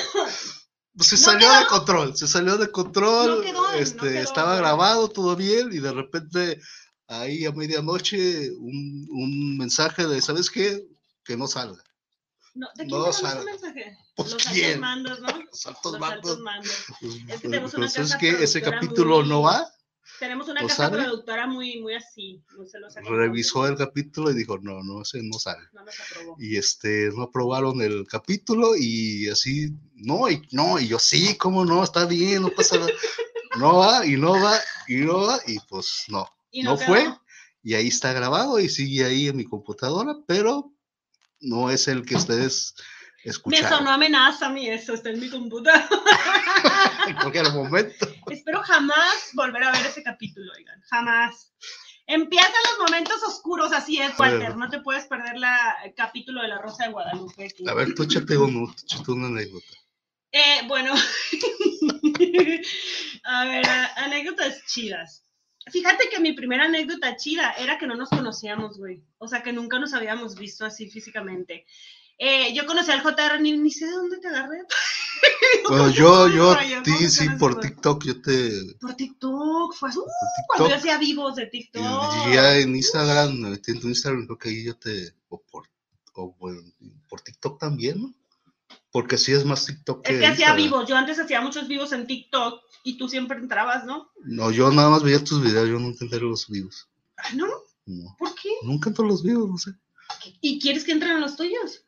Se 0.99 1.15
No 1.15 1.21
salió 1.21 1.47
quedó. 1.49 1.59
de 1.59 1.65
control, 1.67 2.17
se 2.17 2.27
salió 2.27 2.57
de 2.57 2.71
control, 2.71 3.37
No 3.39 3.41
quedó, 3.43 3.61
no 3.63 3.73
este, 3.73 3.99
quedó, 3.99 4.19
estaba 4.19 4.55
grabado 4.55 5.09
todo 5.09 5.35
bien 5.35 5.69
y 5.73 5.79
de 5.79 5.91
repente 5.91 6.61
ahí 7.07 7.45
a 7.45 7.51
medianoche 7.51 8.49
un, 8.51 9.07
un 9.11 9.57
mensaje 9.57 10.07
de, 10.07 10.21
¿sabes 10.21 10.49
qué? 10.49 10.87
Que 11.23 11.35
no 11.37 11.47
salga. 11.47 11.83
No, 12.55 12.67
¿De 12.75 12.85
quién 12.85 12.87
No, 12.87 13.03
te 13.03 13.11
mandó 13.11 13.13
sal- 13.13 13.37
ese 13.39 13.45
mensaje? 13.51 13.97
Pues, 14.15 14.33
Los 14.33 14.43
¿quién? 14.45 14.65
altos 14.65 14.79
mandos, 14.81 15.19
¿no? 15.19 15.27
Los 15.27 15.65
altos 15.67 15.91
Los 15.91 15.99
mandos. 15.99 16.11
altos 16.31 16.39
mandos. 16.39 16.85
Pues, 17.01 17.13
Es 17.27 17.41
que 17.41 17.49
tenemos 17.49 17.73
una 17.75 17.85
pues, 17.85 17.97
es 17.97 18.05
casa 18.11 18.17
que 18.17 18.29
ese 18.43 18.61
capítulo 18.61 19.19
muy- 19.19 19.29
no 19.29 19.41
va, 19.43 19.67
Tenemos 20.19 20.47
una 20.47 20.61
¿No 20.61 20.67
casa 20.67 20.89
sale? 20.89 21.03
productora 21.03 21.47
muy, 21.47 21.79
muy 21.79 21.93
así. 21.93 22.41
No 22.57 22.65
se 22.65 22.79
los 22.79 22.95
revisó 22.95 23.67
el 23.67 23.77
capítulo 23.77 24.31
y 24.31 24.35
dijo, 24.35 24.57
no, 24.57 24.83
no, 24.83 25.01
ese 25.03 25.21
no 25.21 25.37
sale. 25.37 25.63
No 25.73 25.83
nos 25.83 25.95
aprobó. 25.99 26.35
Y 26.39 26.57
este, 26.57 27.09
no 27.15 27.23
aprobaron 27.23 27.81
el 27.81 28.07
capítulo 28.07 28.75
y 28.75 29.27
así, 29.29 29.71
no, 29.95 30.29
y 30.29 30.41
no, 30.51 30.79
y 30.79 30.87
yo 30.87 30.99
sí, 30.99 31.35
cómo 31.37 31.65
no, 31.65 31.83
está 31.83 32.05
bien, 32.05 32.41
no 32.41 32.49
pasa 32.49 32.77
nada. 32.77 32.91
No 33.57 33.77
va, 33.77 34.05
y 34.05 34.17
no 34.17 34.33
va, 34.33 34.59
y 34.87 34.97
no 34.97 35.21
va, 35.21 35.39
y 35.47 35.57
pues 35.61 36.03
no. 36.09 36.29
Y 36.51 36.61
no 36.61 36.77
quedó. 36.77 36.87
fue. 36.87 37.07
Y 37.63 37.73
ahí 37.73 37.87
está 37.87 38.13
grabado 38.13 38.59
y 38.59 38.69
sigue 38.69 39.03
ahí 39.03 39.27
en 39.27 39.37
mi 39.37 39.45
computadora, 39.45 40.15
pero 40.27 40.71
no 41.39 41.71
es 41.71 41.87
el 41.87 42.05
que 42.05 42.17
ustedes 42.17 42.75
Me 43.23 43.31
escucharon 43.31 43.79
sonó 43.79 43.91
amenaza 43.91 44.47
a 44.47 44.49
mí 44.49 44.69
eso, 44.69 44.93
está 44.93 45.09
en 45.09 45.19
mi 45.19 45.29
computadora. 45.29 45.87
en 47.07 47.15
cualquier 47.15 47.51
momento. 47.51 48.07
Espero 48.29 48.61
jamás 48.63 49.31
volver 49.33 49.63
a 49.63 49.71
ver 49.71 49.85
ese 49.85 50.03
capítulo, 50.03 50.51
oigan, 50.55 50.81
jamás. 50.89 51.51
Empiezan 52.05 52.51
los 52.71 52.89
momentos 52.89 53.21
oscuros, 53.23 53.73
así 53.73 53.99
es. 53.99 54.17
Walter. 54.17 54.55
No 54.55 54.69
te 54.69 54.79
puedes 54.79 55.05
perder 55.07 55.37
la, 55.37 55.77
el 55.83 55.93
capítulo 55.93 56.41
de 56.41 56.47
la 56.47 56.59
Rosa 56.59 56.85
de 56.85 56.91
Guadalupe. 56.91 57.45
aquí. 57.45 57.67
A 57.67 57.73
ver, 57.73 57.93
tú 57.95 58.03
échate 58.03 58.37
uno, 58.37 58.73
tú 59.03 59.13
una 59.13 59.27
anécdota. 59.27 59.65
Eh, 60.31 60.61
bueno, 60.67 60.93
a 63.23 63.45
ver, 63.45 63.65
anécdotas 63.97 64.63
chidas. 64.67 65.25
Fíjate 65.69 66.07
que 66.09 66.21
mi 66.21 66.31
primera 66.31 66.65
anécdota 66.65 67.17
chida 67.17 67.51
era 67.53 67.77
que 67.77 67.87
no 67.87 67.95
nos 67.95 68.09
conocíamos, 68.09 68.77
güey. 68.77 69.03
O 69.17 69.27
sea, 69.27 69.43
que 69.43 69.51
nunca 69.51 69.79
nos 69.79 69.93
habíamos 69.93 70.35
visto 70.35 70.65
así 70.65 70.89
físicamente. 70.89 71.65
Eh, 72.19 72.53
yo 72.53 72.65
conocí 72.65 72.91
al 72.91 73.03
JR, 73.03 73.39
ni, 73.39 73.55
ni 73.57 73.71
sé 73.71 73.85
de 73.85 73.91
dónde 73.91 74.17
te 74.17 74.27
agarré. 74.27 74.63
Bueno, 75.67 75.89
yo, 75.89 76.27
yo, 76.29 76.53
Ay, 76.53 76.71
¿cómo 76.71 76.83
ti, 76.83 77.09
sí, 77.09 77.27
por? 77.39 77.59
TikTok, 77.59 78.03
yo 78.05 78.21
te. 78.21 78.75
Por 78.79 78.93
TikTok, 78.95 79.73
fue 79.73 79.89
así, 79.89 79.97
uh, 79.97 80.03
cuando 80.47 80.69
yo 80.69 80.75
hacía 80.75 80.97
vivos 80.97 81.35
de 81.35 81.47
TikTok. 81.47 81.83
Y 82.27 82.33
ya 82.33 82.57
en 82.57 82.75
Instagram, 82.75 83.33
me 83.39 83.49
metí 83.51 83.71
en 83.71 83.79
tu 83.79 83.87
Instagram, 83.87 84.25
creo 84.25 84.37
que 84.37 84.49
ahí 84.49 84.63
yo 84.63 84.75
te. 84.77 85.13
O 85.29 85.41
por, 85.41 85.67
o 86.13 86.35
bueno, 86.39 86.61
por 87.09 87.21
TikTok 87.21 87.59
también, 87.59 88.01
¿no? 88.01 88.13
Porque 88.91 89.17
sí 89.17 89.33
es 89.33 89.45
más 89.45 89.65
TikTok 89.65 90.05
que. 90.05 90.13
Es 90.13 90.19
que 90.19 90.27
hacía 90.27 90.53
vivos, 90.53 90.87
yo 90.87 90.95
antes 90.95 91.19
hacía 91.19 91.41
muchos 91.41 91.67
vivos 91.67 91.91
en 91.91 92.07
TikTok 92.07 92.61
y 92.83 92.97
tú 92.97 93.09
siempre 93.09 93.37
entrabas, 93.37 93.85
¿no? 93.85 94.11
No, 94.23 94.51
yo 94.51 94.71
nada 94.71 94.89
más 94.89 95.03
veía 95.03 95.23
tus 95.23 95.41
videos, 95.41 95.67
yo 95.67 95.79
nunca 95.79 96.05
entré 96.05 96.19
los 96.19 96.47
vivos. 96.47 96.87
Ay, 97.17 97.35
no, 97.35 97.47
No. 97.85 98.15
¿por 98.17 98.33
qué? 98.35 98.49
Nunca 98.63 98.89
entro 98.89 99.05
los 99.05 99.23
vivos, 99.23 99.49
no 99.49 99.57
sé. 99.57 99.71
¿Y 100.41 100.59
quieres 100.59 100.83
que 100.83 100.91
entren 100.93 101.19
los 101.19 101.35
tuyos? 101.35 101.83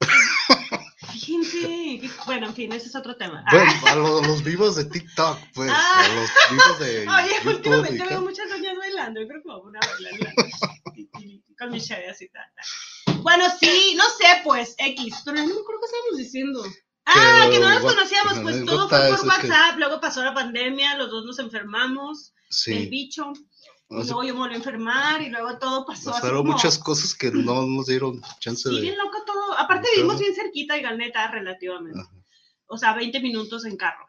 Fíjense. 1.12 2.00
Bueno, 2.26 2.46
en 2.48 2.54
fin, 2.54 2.72
ese 2.72 2.88
es 2.88 2.94
otro 2.96 3.16
tema. 3.16 3.44
Bueno, 3.50 3.72
a 3.86 3.94
los, 3.96 4.26
los 4.26 4.42
vivos 4.44 4.76
de 4.76 4.84
TikTok, 4.84 5.38
pues. 5.54 5.70
Ah. 5.72 6.04
A 6.04 6.08
los 6.14 6.30
vivos 6.50 6.78
de. 6.80 7.06
Ah, 7.08 7.20
Oye, 7.24 7.34
YouTube 7.36 7.54
últimamente 7.56 8.04
veo 8.06 8.20
muchas 8.20 8.48
doñas 8.50 8.76
bailando. 8.78 9.20
Yo 9.20 9.28
creo 9.28 9.42
que 9.42 9.48
vamos 9.48 9.72
a 9.74 9.86
bailar 9.92 10.34
con 11.58 11.70
mi 11.70 11.80
chave 11.80 12.08
así. 12.10 12.28
tal. 12.28 13.16
Bueno, 13.22 13.44
sí, 13.60 13.94
no 13.96 14.04
sé, 14.04 14.40
pues, 14.44 14.74
X. 14.78 15.14
Pero 15.24 15.38
no 15.38 15.46
me 15.46 15.52
acuerdo 15.60 15.80
qué 15.80 15.86
estábamos 15.86 16.16
diciendo. 16.18 16.62
Ah, 17.06 17.46
Que 17.50 17.58
no 17.60 17.68
nos 17.70 17.82
conocíamos, 17.82 18.38
pues 18.40 18.64
todo 18.64 18.88
fue 18.88 18.98
por 18.98 19.10
de 19.16 19.22
que- 19.22 19.28
WhatsApp, 19.28 19.78
luego 19.78 20.00
pasó 20.00 20.24
la 20.24 20.34
pandemia, 20.34 20.96
los 20.96 21.08
dos 21.10 21.24
nos 21.24 21.38
enfermamos, 21.38 22.32
el 22.48 22.54
Sí. 22.56 22.86
bicho, 22.86 23.32
O 23.88 24.00
y 24.00 24.04
luego 24.04 24.24
yo 24.24 24.34
me 24.34 24.40
volví 24.40 24.54
a 24.54 24.56
enfermar, 24.58 25.22
y 25.22 25.30
luego 25.30 25.58
todo 25.58 25.86
pasó 25.86 26.10
pasaron 26.10 26.38
como... 26.38 26.52
muchas 26.52 26.78
cosas 26.78 27.14
que 27.14 27.30
no 27.30 27.66
nos 27.66 27.86
dieron 27.86 28.20
chance 28.40 28.68
Sí, 28.68 28.74
de. 28.74 28.80
bien 28.80 28.98
loco 28.98 29.22
todo. 29.24 29.56
Aparte 29.58 29.88
vivimos 29.94 30.18
bien 30.18 30.34
cerquita 30.34 30.76
y 30.76 30.82
neta, 30.96 31.30
relativamente. 31.30 32.00
Ajá. 32.00 32.10
O 32.66 32.76
sea, 32.76 32.94
20 32.94 33.20
minutos 33.20 33.64
en 33.64 33.76
carro. 33.76 34.08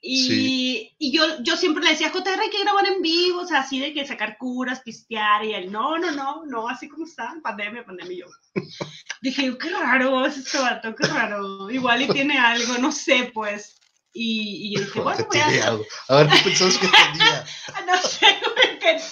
Y, 0.00 0.26
Sí. 0.26 0.96
y 0.98 1.12
yo, 1.12 1.22
yo 1.42 1.56
siempre 1.58 1.84
le 1.84 1.90
decía, 1.90 2.10
JR, 2.10 2.40
hay 2.40 2.48
que 2.48 2.62
grabar 2.62 2.86
en 2.86 3.02
vivo, 3.02 3.40
o 3.40 3.46
sea, 3.46 3.60
así 3.60 3.78
de 3.78 3.92
que 3.92 4.06
sacar 4.06 4.38
curas, 4.38 4.80
pistear, 4.80 5.44
y 5.44 5.52
él, 5.52 5.70
no, 5.70 5.98
no, 5.98 6.10
no, 6.12 6.46
no, 6.46 6.68
así 6.68 6.88
como 6.88 7.04
está, 7.04 7.34
pandemia, 7.42 7.84
pandemia, 7.84 8.20
yo. 8.20 8.26
Dije, 9.20 9.58
qué 9.58 9.68
raro 9.68 10.24
es 10.24 10.38
este 10.38 10.56
vato, 10.58 10.94
qué 10.94 11.06
raro, 11.06 11.70
igual 11.70 12.00
y 12.00 12.08
tiene 12.08 12.38
algo, 12.38 12.78
no 12.78 12.90
sé, 12.92 13.30
pues. 13.34 13.79
Y, 14.12 14.68
y 14.68 14.74
yo 14.74 14.80
dije, 14.84 15.00
bueno, 15.02 15.26
voy 15.28 15.38
a. 15.38 15.78
A 16.08 16.16
ver, 16.16 16.28
¿qué 16.28 16.38
pensabas 16.44 16.78
que 16.78 16.88
tenía? 17.12 17.44
no 17.86 18.02
sé, 18.02 18.26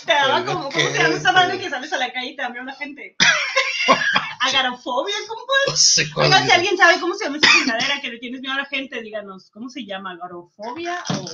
te 0.05 0.13
daba 0.13 0.41
Pero, 0.41 0.55
como. 0.55 0.71
¿cómo 0.71 0.89
se 0.91 0.99
llama 0.99 1.17
esa 1.17 1.33
madre 1.33 1.59
que 1.59 1.71
sales 1.71 1.93
a 1.93 1.99
la 1.99 2.13
calle 2.13 2.31
y 2.31 2.37
te 2.37 2.43
da 2.43 2.51
miedo 2.51 2.65
la 2.65 2.75
gente? 2.75 3.17
Agarofobia, 4.41 5.15
¿cómo 5.27 5.43
No 5.67 5.77
sé 5.77 6.11
cuál 6.11 6.27
Oigan, 6.27 6.47
si 6.47 6.53
alguien 6.53 6.77
sabe 6.77 7.01
cómo 7.01 7.15
se 7.15 7.25
llama 7.25 7.39
esa 7.39 7.51
chingadera 7.51 8.01
que 8.01 8.09
le 8.09 8.19
tienes 8.19 8.41
miedo 8.41 8.55
a 8.55 8.59
la 8.59 8.65
gente, 8.67 9.03
díganos, 9.03 9.51
¿cómo 9.51 9.69
se 9.69 9.85
llama? 9.85 10.13
¿Agorofobia 10.13 11.03
o...? 11.11 11.27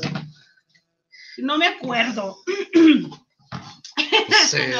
No 1.39 1.59
me 1.59 1.67
acuerdo. 1.67 2.39
Sí, 4.47 4.57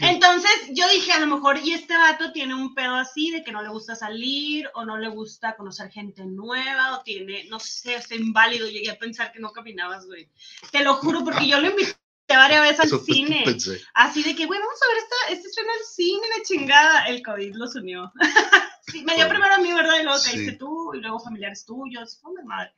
No, 0.00 0.08
Entonces 0.08 0.50
yo 0.70 0.88
dije, 0.88 1.12
a 1.12 1.20
lo 1.20 1.26
mejor, 1.26 1.58
y 1.62 1.72
este 1.74 1.94
vato 1.96 2.32
tiene 2.32 2.54
un 2.54 2.74
pedo 2.74 2.94
así 2.96 3.30
de 3.30 3.44
que 3.44 3.52
no 3.52 3.60
le 3.62 3.68
gusta 3.68 3.94
salir 3.94 4.68
o 4.74 4.84
no 4.84 4.96
le 4.96 5.08
gusta 5.08 5.56
conocer 5.56 5.90
gente 5.90 6.24
nueva 6.24 6.96
o 6.98 7.02
tiene, 7.02 7.44
no 7.50 7.60
sé, 7.60 7.96
está 7.96 8.14
inválido. 8.14 8.66
Llegué 8.68 8.90
a 8.90 8.98
pensar 8.98 9.30
que 9.32 9.40
no 9.40 9.52
caminabas, 9.52 10.06
güey. 10.06 10.28
Te 10.70 10.82
lo 10.82 10.94
juro, 10.94 11.22
porque 11.22 11.46
yo 11.46 11.60
lo 11.60 11.68
invité 11.68 11.94
varias 12.28 12.62
veces 12.62 12.80
al 12.80 12.86
eso 12.86 13.04
cine. 13.04 13.42
pensé. 13.44 13.80
Así 13.92 14.22
de 14.22 14.34
que, 14.34 14.46
güey, 14.46 14.58
vamos 14.58 14.78
a 14.82 14.88
ver 14.88 15.02
esta, 15.02 15.32
este 15.34 15.48
estreno 15.48 15.70
al 15.72 15.84
cine, 15.84 16.26
la 16.38 16.44
chingada. 16.44 17.04
El 17.06 17.22
COVID 17.22 17.54
los 17.56 17.74
unió. 17.74 18.10
sí, 18.86 19.04
me 19.04 19.14
dio 19.16 19.26
Bueno. 19.26 19.30
primero 19.30 19.54
a 19.54 19.58
mí, 19.58 19.72
¿verdad? 19.72 20.00
Y 20.00 20.04
luego 20.04 20.18
Sí. 20.18 20.30
caíste 20.30 20.52
tú, 20.52 20.94
y 20.94 21.00
luego 21.00 21.18
familiares 21.20 21.66
tuyos. 21.66 22.18
Fue 22.22 22.32
muy 22.32 22.44
madre. 22.44 22.72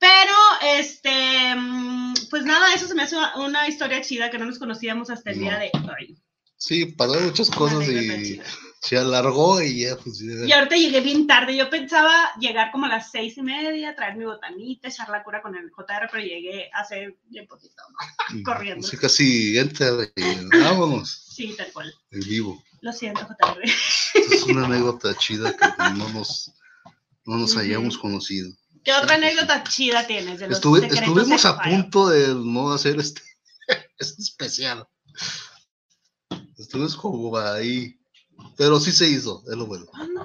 Pero, 0.00 0.34
este, 0.78 1.54
mm, 1.54 2.14
pues 2.30 2.42
nada, 2.44 2.74
eso 2.74 2.88
se 2.88 2.94
me 2.94 3.02
hace 3.02 3.16
una, 3.36 3.68
historia 3.68 4.00
chida 4.00 4.30
que 4.30 4.38
no 4.38 4.46
nos 4.46 4.58
conocíamos 4.58 5.10
hasta 5.10 5.30
el 5.30 5.36
No. 5.38 5.42
día 5.42 5.58
de 5.58 5.70
hoy. 5.74 6.16
Sí, 6.56 6.86
pasaron 6.86 7.26
muchas 7.26 7.50
cosas 7.50 7.86
y 7.88 8.40
se 8.82 8.96
alargó 8.98 9.62
y 9.62 9.82
ya, 9.82 9.96
pues. 9.96 10.18
ya. 10.18 10.46
Y 10.46 10.52
ahorita 10.52 10.76
llegué 10.76 11.00
bien 11.00 11.26
tarde. 11.26 11.56
Yo 11.56 11.68
pensaba 11.70 12.32
llegar 12.38 12.70
como 12.70 12.86
a 12.86 12.88
las 12.88 13.10
seis 13.10 13.36
y 13.38 13.42
media, 13.42 13.94
traer 13.94 14.16
mi 14.16 14.24
botanita, 14.24 14.88
echar 14.88 15.08
la 15.10 15.22
cura 15.22 15.40
con 15.42 15.54
el 15.54 15.70
JR, 15.70 16.08
pero 16.10 16.22
llegué 16.22 16.70
hace 16.74 17.16
bien 17.28 17.46
poquito, 17.46 17.82
¿no? 17.90 18.42
corriendo. 18.44 18.86
Sí, 18.86 18.96
casi 18.96 19.58
entra 19.58 19.88
y 20.16 20.58
vámonos 20.62 21.26
Sí, 21.34 21.54
tal 21.56 21.72
cual. 21.72 21.94
en 22.10 22.20
vivo. 22.20 22.62
Lo 22.82 22.92
siento, 22.92 23.26
JR. 23.26 23.62
Es 24.14 24.42
una 24.44 24.64
anécdota 24.66 25.14
chida 25.16 25.54
que 25.56 25.66
no 25.94 26.08
nos, 26.10 26.52
no 27.26 27.36
nos 27.38 27.56
hayamos 27.58 27.96
conocido. 27.98 28.50
¿Qué 28.84 28.92
otra 28.92 29.16
anécdota 29.16 29.62
chida 29.64 30.06
tienes? 30.06 30.38
De 30.40 30.48
los 30.48 30.56
Estuve- 30.58 30.86
estuvimos 30.86 31.42
de 31.42 31.48
a 31.48 31.58
punto 31.58 32.08
de 32.08 32.34
no 32.34 32.72
hacer 32.72 32.98
este, 32.98 33.22
este 33.98 34.22
especial. 34.22 34.86
Estuvimos 36.58 36.96
como 36.96 37.36
ahí. 37.36 37.96
Pero 38.56 38.80
sí 38.80 38.90
se 38.92 39.06
hizo, 39.06 39.42
es 39.50 39.56
lo 39.56 39.66
bueno. 39.66 39.84
¿Cuándo? 39.86 40.20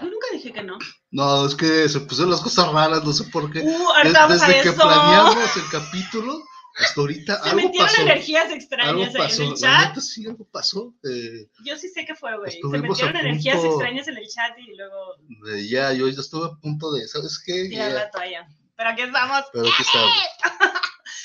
Yo 0.00 0.06
nunca 0.08 0.26
dije 0.32 0.52
que 0.52 0.62
no. 0.62 0.78
No, 1.10 1.44
es 1.46 1.54
que 1.56 1.88
se 1.88 2.00
pusieron 2.00 2.30
las 2.30 2.40
cosas 2.40 2.70
raras, 2.72 3.04
no 3.04 3.12
sé 3.12 3.24
por 3.24 3.50
qué. 3.50 3.60
Uh, 3.60 3.64
Des- 3.64 3.80
ahorita 3.96 4.26
vamos 4.26 4.42
a 4.42 4.46
desde 4.46 4.62
que 4.62 4.68
eso. 4.68 4.76
planeamos 4.82 5.56
el 5.56 5.68
capítulo 5.70 6.42
hasta 6.76 7.00
ahorita 7.00 7.42
Se 7.42 7.48
algo 7.50 7.56
metieron 7.62 7.86
pasó. 7.88 8.02
energías 8.02 8.50
extrañas 8.52 9.14
ahí 9.14 9.32
en 9.36 9.42
el 9.42 9.54
chat. 9.54 9.88
neta 9.88 10.00
sí, 10.00 10.26
algo 10.26 10.44
pasó. 10.50 10.94
eh, 11.04 11.48
Yo 11.64 11.76
sí 11.76 11.88
sé 11.88 12.04
que 12.04 12.14
fue, 12.14 12.36
güey. 12.38 12.52
Se 12.52 12.66
metieron 12.78 13.16
energías 13.16 13.56
punto- 13.56 13.70
extrañas 13.72 14.08
en 14.08 14.16
el 14.16 14.28
chat 14.28 14.58
y 14.58 14.74
luego 14.76 15.16
de 15.44 15.68
ya, 15.68 15.92
yo 15.92 16.08
ya 16.08 16.20
estuve 16.20 16.46
a 16.46 16.60
punto 16.60 16.92
de, 16.92 17.06
¿sabes 17.08 17.42
qué? 17.44 17.68
tirar 17.68 17.90
Ya, 17.90 17.94
la 17.98 18.10
toalla. 18.10 18.48
Pero 18.76 18.88
aquí 18.90 19.02
estamos. 19.02 19.44
pero 19.52 19.64
aquí 19.66 19.82
estamos. 19.82 20.12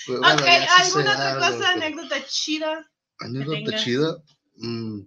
Bueno, 0.08 0.22
ok, 0.36 0.42
¿alguna 0.78 1.12
otra 1.12 1.30
algo, 1.34 1.40
cosa, 1.42 1.58
pero- 1.58 1.86
anécdota 1.86 2.26
chida? 2.26 2.92
Anécdota 3.20 3.78
chida. 3.78 4.18
mm, 4.56 5.00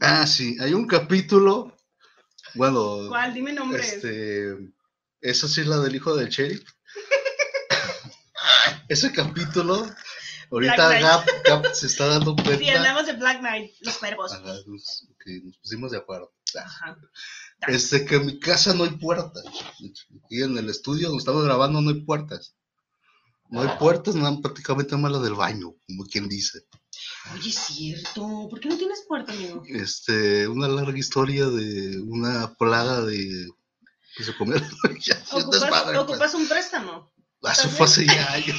Ah, 0.00 0.26
sí, 0.26 0.56
hay 0.60 0.74
un 0.74 0.86
capítulo. 0.86 1.76
Bueno, 2.54 3.08
¿Cuál? 3.08 3.32
Dime 3.34 3.52
nombres. 3.52 3.92
este. 3.94 4.72
Esa 5.20 5.46
sí 5.48 5.60
es 5.62 5.66
la 5.68 5.78
del 5.78 5.94
hijo 5.96 6.14
del 6.16 6.28
sheriff. 6.28 6.68
Ese 8.88 9.12
capítulo. 9.12 9.86
Ahorita 10.50 11.00
Gap, 11.00 11.26
Gap 11.44 11.66
se 11.74 11.86
está 11.86 12.06
dando 12.06 12.36
cuenta. 12.36 12.58
Sí, 12.58 12.68
andamos 12.68 13.06
de 13.06 13.14
Black 13.14 13.40
Knight, 13.40 13.72
los 13.80 13.98
cuervos. 13.98 14.32
Ajá, 14.32 14.54
nos, 14.66 15.08
pusimos 15.60 15.90
de 15.90 15.98
acuerdo. 15.98 16.32
Ajá. 16.54 16.96
Este, 17.66 18.04
que 18.04 18.16
en 18.16 18.26
mi 18.26 18.38
casa 18.38 18.74
no 18.74 18.84
hay 18.84 18.90
puertas. 18.90 19.44
Y 20.30 20.42
en 20.42 20.56
el 20.56 20.70
estudio 20.70 21.08
donde 21.08 21.20
estamos 21.20 21.44
grabando 21.44 21.80
no 21.80 21.90
hay 21.90 22.00
puertas. 22.02 22.54
No 23.48 23.62
hay 23.62 23.76
puertas, 23.78 24.14
nada, 24.14 24.38
prácticamente 24.40 24.96
más 24.96 25.10
la 25.10 25.18
del 25.18 25.34
baño, 25.34 25.74
como 25.86 26.04
quien 26.04 26.28
dice. 26.28 26.66
Oye, 27.34 27.50
es 27.50 27.56
cierto. 27.56 28.48
¿Por 28.48 28.60
qué 28.60 28.68
no 28.68 28.76
tienes 28.76 29.04
puerta, 29.06 29.32
amigo? 29.32 29.62
Este, 29.66 30.46
una 30.46 30.68
larga 30.68 30.98
historia 30.98 31.46
de 31.46 32.00
una 32.00 32.54
plaga 32.54 33.00
de 33.02 33.48
que 34.16 34.24
se 34.24 34.36
comió. 34.36 34.56
ya, 35.00 35.22
¿Ocupas, 35.32 35.60
desmadre, 35.60 35.98
pues. 35.98 35.98
ocupas 35.98 36.34
un 36.34 36.48
préstamo? 36.48 37.15
Ah, 37.46 37.52
Eso 37.52 37.68
fue 37.70 37.86
hace 37.86 38.04
ya 38.06 38.32
años. 38.32 38.56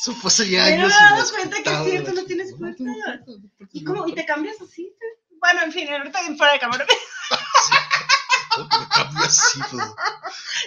Eso 0.00 0.14
fue 0.14 0.28
hace 0.28 0.48
ya 0.48 0.64
Pero 0.64 0.82
años. 0.82 0.92
dado 0.92 1.16
las 1.16 1.32
cuenta 1.32 1.62
que 1.62 1.70
es 1.70 1.84
cierto, 1.84 2.12
no 2.12 2.24
tienes 2.24 2.54
puerta. 2.54 2.82
No 2.84 2.92
no 3.26 3.68
¿Y 3.72 3.84
cómo? 3.84 4.02
no 4.02 4.08
¿Y 4.08 4.14
te 4.14 4.24
cambias 4.24 4.60
así? 4.60 4.94
Bueno, 5.40 5.62
en 5.62 5.72
fin, 5.72 5.88
ahorita 5.88 6.20
en 6.26 6.36
fuera 6.38 6.52
de 6.52 6.58
cámara. 6.60 6.86
Me 8.58 8.88
cambio 8.88 9.24
así, 9.24 9.60
pues. 9.70 9.84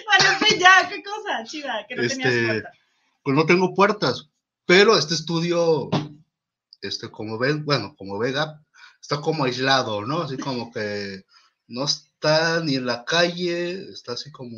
Bueno, 0.06 0.32
en 0.32 0.38
fin, 0.46 0.58
ya, 0.58 0.88
qué 0.88 1.02
cosa, 1.02 1.44
chida, 1.44 1.86
que 1.88 1.96
no 1.96 2.06
tenías 2.08 2.28
Este, 2.32 2.46
puerta. 2.46 2.72
Pues 3.22 3.36
no 3.36 3.46
tengo 3.46 3.74
puertas, 3.74 4.28
pero 4.66 4.96
este 4.98 5.14
estudio, 5.14 5.90
este, 6.80 7.10
como 7.10 7.38
ven, 7.38 7.64
bueno, 7.64 7.94
como 7.96 8.18
ve 8.18 8.32
Gap, 8.32 8.58
está 9.00 9.20
como 9.20 9.44
aislado, 9.44 10.02
¿no? 10.06 10.22
Así 10.22 10.36
como 10.38 10.72
que 10.72 11.24
no 11.68 11.84
está 11.84 12.60
ni 12.60 12.76
en 12.76 12.86
la 12.86 13.04
calle, 13.04 13.90
está 13.92 14.12
así 14.12 14.30
como 14.32 14.56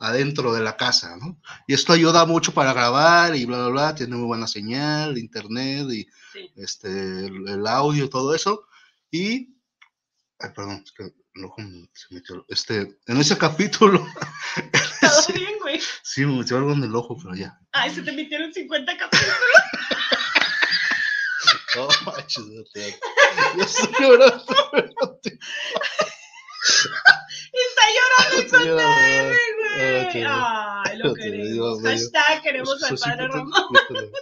adentro 0.00 0.52
de 0.54 0.62
la 0.62 0.76
casa, 0.76 1.16
¿no? 1.16 1.40
Y 1.66 1.74
esto 1.74 1.92
ayuda 1.92 2.24
mucho 2.24 2.52
para 2.54 2.72
grabar 2.72 3.34
y 3.34 3.44
bla, 3.44 3.58
bla, 3.58 3.68
bla, 3.68 3.94
tiene 3.94 4.14
muy 4.16 4.26
buena 4.26 4.46
señal, 4.46 5.18
internet 5.18 5.86
y 5.90 6.06
Sí. 6.32 6.52
este, 6.56 6.88
el, 6.88 7.48
el 7.48 7.66
audio 7.66 8.08
todo 8.08 8.34
eso. 8.34 8.66
Y, 9.10 9.56
ay, 10.38 10.50
perdón, 10.54 10.82
es 10.84 10.92
que 10.92 11.04
el 11.34 11.44
ojo 11.44 11.60
me- 11.62 11.88
se 11.94 12.14
metió, 12.14 12.44
este, 12.48 12.98
en 13.06 13.16
ese 13.18 13.36
capítulo, 13.38 14.06
Todo 15.00 15.22
sí, 15.22 15.32
bien, 15.32 15.58
güey. 15.60 15.80
sí, 16.02 16.24
me 16.26 16.38
metió 16.38 16.56
algo 16.58 16.72
en 16.72 16.84
el 16.84 16.94
ojo, 16.94 17.16
pero 17.22 17.34
ya. 17.34 17.58
Ay, 17.72 17.94
se 17.94 18.02
te 18.02 18.12
metieron 18.12 18.52
50 18.52 18.96
capítulos. 18.96 19.36
No 21.76 21.88
manches, 22.04 22.44
no 22.46 22.62
te- 22.72 22.98
estoy 23.62 23.92
llorando. 24.00 25.20
Está 27.52 28.62
llorando 28.64 28.97
Ok. 30.26 30.86
Ay, 30.86 30.98
lo 30.98 31.14
queremos. 31.14 31.82
Hashtag 31.82 32.42
queremos 32.42 32.82
al 32.82 32.98
padre 32.98 33.28
Ramón. 33.28 33.52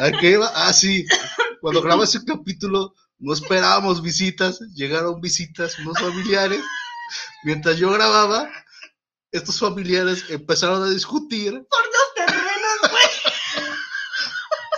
¿A 0.00 0.12
qué 0.12 0.32
iba? 0.32 0.50
Ah, 0.54 0.72
sí. 0.72 1.06
Cuando 1.60 1.82
grabé 1.82 2.04
ese 2.04 2.24
capítulo, 2.24 2.94
no 3.18 3.32
esperábamos 3.32 4.02
visitas. 4.02 4.60
Llegaron 4.74 5.20
visitas, 5.20 5.78
unos 5.78 5.98
familiares. 5.98 6.60
Mientras 7.44 7.78
yo 7.78 7.90
grababa, 7.92 8.50
estos 9.30 9.58
familiares 9.58 10.24
empezaron 10.28 10.82
a 10.82 10.90
discutir 10.90 11.52
Por. 11.52 11.85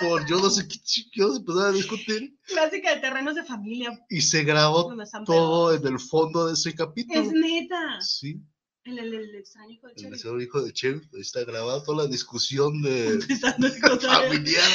Por 0.01 0.27
yo 0.27 0.37
no 0.41 0.51
sé 0.51 0.67
qué 0.69 0.79
chicos, 0.79 1.37
empezaron 1.39 1.69
a 1.75 1.77
discutir 1.77 2.37
Clásica 2.47 2.95
de 2.95 3.01
terrenos 3.01 3.35
de 3.35 3.45
familia. 3.45 3.99
y 4.09 4.21
se 4.23 4.45
grabó 4.45 4.95
todo 5.27 5.75
en 5.75 5.87
el 5.87 5.99
fondo 6.01 6.47
de 6.47 6.55
ese 6.55 6.71
Es 6.71 6.75
capítulo. 6.77 7.31
neta. 7.33 8.01
Sí, 8.01 8.41
El, 8.85 8.99
el, 8.99 9.15
el 9.15 9.35
extraño 9.37 9.71
hijo 9.73 9.87
de 9.87 9.93
el 9.93 9.97
Cherry. 9.99 10.11
mesero 10.11 10.41
hijo 10.41 10.63
de 10.63 10.73
ahí 10.83 11.01
está 11.21 11.45
grabado 11.45 11.83
toda 11.83 12.05
la 12.05 12.11
discusión 12.11 12.81
de 12.83 13.19
familiar. 14.03 14.71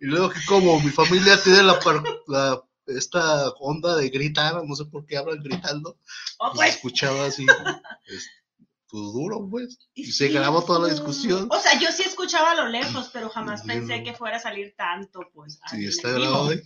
Y 0.00 0.06
luego 0.06 0.30
que 0.30 0.40
como 0.48 0.80
mi 0.80 0.90
familia 0.90 1.40
tiene 1.42 1.62
la, 1.62 1.78
par- 1.80 2.02
la- 2.26 2.62
esta 2.86 3.48
onda 3.60 3.96
de 3.96 4.08
gritar, 4.10 4.62
no 4.64 4.74
sé 4.76 4.84
por 4.84 5.04
qué 5.06 5.16
hablan 5.16 5.42
gritando, 5.42 5.98
Oh, 6.38 6.52
pues 6.54 6.56
pues. 6.56 6.74
escuchaba 6.76 7.26
así, 7.26 7.44
es- 8.06 8.28
pues 8.96 9.12
duro, 9.12 9.46
pues. 9.50 9.78
Y 9.92 10.10
se 10.10 10.28
grabó 10.28 10.64
toda 10.64 10.86
la 10.86 10.88
discusión. 10.88 11.48
O 11.50 11.60
sea, 11.60 11.78
yo 11.78 11.92
sí 11.92 12.02
escuchaba 12.06 12.52
a 12.52 12.54
lo 12.54 12.68
lejos, 12.68 13.10
pero 13.12 13.28
jamás 13.28 13.60
pensé 13.62 14.02
que 14.02 14.14
fuera 14.14 14.38
a 14.38 14.40
salir 14.40 14.74
tanto, 14.74 15.20
pues. 15.34 15.58
Sí, 15.70 15.84
está 15.84 16.08
el 16.08 16.20
grabado 16.20 16.48
ahí. 16.48 16.62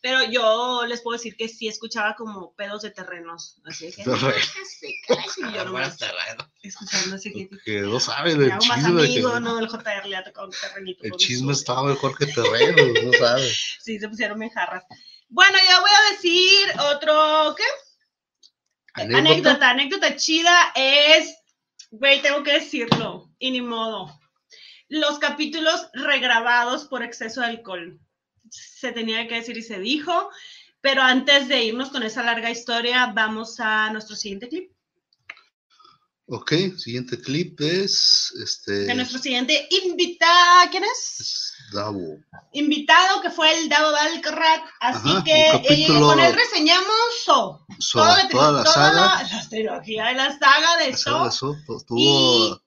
Pero 0.00 0.22
yo 0.30 0.86
les 0.86 1.00
puedo 1.00 1.18
decir 1.18 1.34
que 1.36 1.48
sí 1.48 1.66
escuchaba 1.66 2.14
como 2.14 2.54
pedos 2.54 2.82
de 2.82 2.92
terrenos. 2.92 3.60
Así 3.64 3.90
que. 3.90 4.02
Escuchando 6.62 7.16
así 7.16 7.32
que. 7.32 7.48
Que 7.64 7.80
no 7.80 7.98
saben 7.98 8.40
el 8.40 8.50
más 8.50 8.60
chisme. 8.60 9.02
amigo, 9.02 9.32
que- 9.32 9.40
¿no? 9.40 9.56
Del 9.56 9.68
JR 9.68 10.08
le 10.08 10.16
ha 10.16 10.22
tocado 10.22 10.46
un 10.46 10.52
terrenito. 10.52 11.02
el 11.02 11.12
chisme 11.12 11.52
estaba 11.52 11.82
mejor 11.82 12.16
que 12.16 12.26
terreno, 12.32 13.00
no 13.02 13.12
sabes. 13.18 13.78
Sí, 13.80 13.98
se 13.98 14.08
pusieron 14.08 14.38
bien 14.38 14.52
jarras. 14.52 14.84
Bueno, 15.28 15.58
yo 15.68 15.80
voy 15.80 15.90
a 15.90 16.12
decir 16.12 16.68
otro, 16.94 17.56
¿qué? 17.56 17.64
Anécdota. 18.94 19.18
Anécdota, 19.18 19.70
anécdota 19.70 20.16
chida 20.16 20.72
es, 20.74 21.34
güey, 21.92 22.22
tengo 22.22 22.42
que 22.42 22.54
decirlo, 22.54 23.30
y 23.38 23.50
ni 23.50 23.60
modo. 23.60 24.18
Los 24.88 25.18
capítulos 25.18 25.88
regrabados 25.92 26.86
por 26.86 27.02
exceso 27.02 27.40
de 27.40 27.48
alcohol. 27.48 28.00
Se 28.50 28.92
tenía 28.92 29.28
que 29.28 29.36
decir 29.36 29.56
y 29.56 29.62
se 29.62 29.78
dijo, 29.78 30.30
pero 30.80 31.02
antes 31.02 31.48
de 31.48 31.64
irnos 31.64 31.90
con 31.90 32.02
esa 32.02 32.22
larga 32.22 32.50
historia, 32.50 33.12
vamos 33.14 33.60
a 33.60 33.90
nuestro 33.92 34.16
siguiente 34.16 34.48
clip. 34.48 34.72
Ok, 36.26 36.52
siguiente 36.78 37.20
clip 37.20 37.60
es 37.60 38.32
este. 38.42 38.72
De 38.84 38.94
nuestro 38.94 39.18
siguiente 39.18 39.68
invitado, 39.84 40.70
¿quién 40.70 40.84
es? 40.84 41.20
es 41.20 41.51
Davo. 41.72 42.18
Invitado 42.52 43.20
que 43.22 43.30
fue 43.30 43.58
el 43.58 43.68
Davo 43.68 43.92
Valcarrat, 43.92 44.62
así 44.80 45.08
Ajá, 45.10 45.24
que 45.24 45.50
eh, 45.50 45.86
con 45.88 46.20
él 46.20 46.34
reseñamos 46.34 46.86
So. 47.24 47.66
So, 47.78 47.98
toda 47.98 48.16
la, 48.22 48.28
toda 48.28 48.52
la 48.52 48.64
saga. 48.66 48.92
la- 48.94 49.22
la 49.22 49.48
trilogía 49.48 50.06
de 50.06 50.14
la 50.14 50.38
saga 50.38 50.76
de 50.78 50.90
la 50.90 50.96
So. 50.96 51.10
saga 51.10 51.24
de 51.24 51.30
So, 51.32 51.56
tuvo 51.86 51.98
Y- 51.98 52.60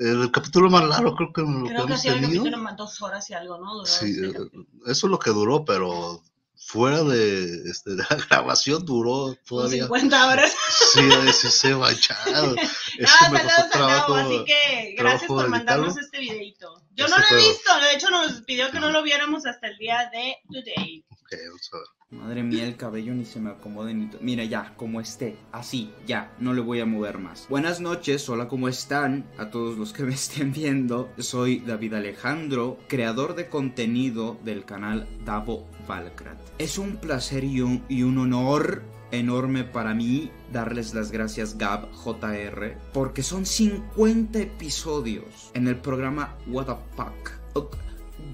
el 0.00 0.30
capítulo 0.32 0.70
más 0.70 0.84
largo 0.84 1.14
creo 1.14 1.32
que 1.32 1.42
lo 1.42 1.62
que 1.64 1.68
Creo 1.68 1.86
que 1.86 1.92
hemos 1.92 2.02
tenido. 2.02 2.28
capítulo 2.28 2.56
más 2.58 2.76
dos 2.76 3.02
horas 3.02 3.28
y 3.30 3.34
algo, 3.34 3.58
¿no? 3.58 3.74
Duró 3.74 3.86
Sí, 3.86 4.06
este 4.10 4.26
eh, 4.38 4.50
eso 4.86 5.06
es 5.06 5.10
lo 5.10 5.18
que 5.18 5.30
duró, 5.30 5.64
pero 5.64 6.22
fuera 6.62 7.02
de, 7.02 7.62
este, 7.68 7.90
la 7.96 8.06
grabación 8.28 8.84
duró 8.84 9.34
todavía. 9.46 9.84
50 9.84 10.28
horas. 10.28 10.52
Sí, 10.92 11.00
se 11.32 11.72
a 11.88 11.92
echar. 11.92 12.16
Ah, 12.34 12.54
Eso 12.98 13.30
me 13.30 13.38
saludos 13.38 13.42
costó 13.56 13.70
trabajo. 13.70 14.14
Gabo, 14.14 14.28
así 14.28 14.44
que 14.44 14.94
gracias 14.96 15.26
por 15.28 15.48
mandarnos 15.48 15.96
este 15.98 16.18
videito. 16.20 16.82
Yo 16.94 17.06
Este 17.06 17.16
no 17.16 17.18
lo 17.18 17.24
he 17.24 17.28
pedo. 17.28 17.48
visto, 17.50 17.80
de 17.80 17.92
hecho 17.94 18.10
nos 18.10 18.32
pidió 18.42 18.70
que 18.70 18.80
no 18.80 18.90
lo 18.90 19.02
viéramos 19.02 19.46
hasta 19.46 19.68
el 19.68 19.78
día 19.78 20.10
de 20.12 20.36
today. 20.52 21.04
Ok, 21.10 21.32
vamos 21.46 21.70
a 21.72 21.76
ver. 21.78 21.86
Madre 22.12 22.42
mía, 22.42 22.66
el 22.66 22.76
cabello 22.76 23.14
ni 23.14 23.24
se 23.24 23.38
me 23.38 23.50
acomoda 23.50 23.92
ni... 23.92 24.10
Mira 24.20 24.42
ya, 24.42 24.74
como 24.76 25.00
esté, 25.00 25.36
así, 25.52 25.92
ya, 26.08 26.34
no 26.40 26.52
le 26.52 26.60
voy 26.60 26.80
a 26.80 26.84
mover 26.84 27.18
más. 27.18 27.46
Buenas 27.48 27.80
noches, 27.80 28.28
hola, 28.28 28.48
¿cómo 28.48 28.66
están? 28.66 29.26
A 29.38 29.50
todos 29.50 29.78
los 29.78 29.92
que 29.92 30.02
me 30.02 30.14
estén 30.14 30.52
viendo, 30.52 31.08
soy 31.18 31.60
David 31.60 31.94
Alejandro, 31.94 32.78
creador 32.88 33.36
de 33.36 33.48
contenido 33.48 34.36
del 34.44 34.64
canal 34.64 35.06
Davo 35.24 35.68
Valkrat. 35.86 36.36
Es 36.58 36.78
un 36.78 36.96
placer 36.96 37.44
y 37.44 37.60
un, 37.60 37.84
y 37.88 38.02
un 38.02 38.18
honor 38.18 38.82
enorme 39.12 39.62
para 39.62 39.94
mí 39.94 40.32
darles 40.52 40.94
las 40.94 41.12
gracias 41.12 41.58
Gab 41.58 41.92
JR 41.92 42.76
porque 42.92 43.22
son 43.22 43.46
50 43.46 44.36
episodios 44.40 45.52
en 45.54 45.68
el 45.68 45.76
programa 45.76 46.36
What 46.48 46.66
the 46.66 46.74
Fuck. 46.96 47.30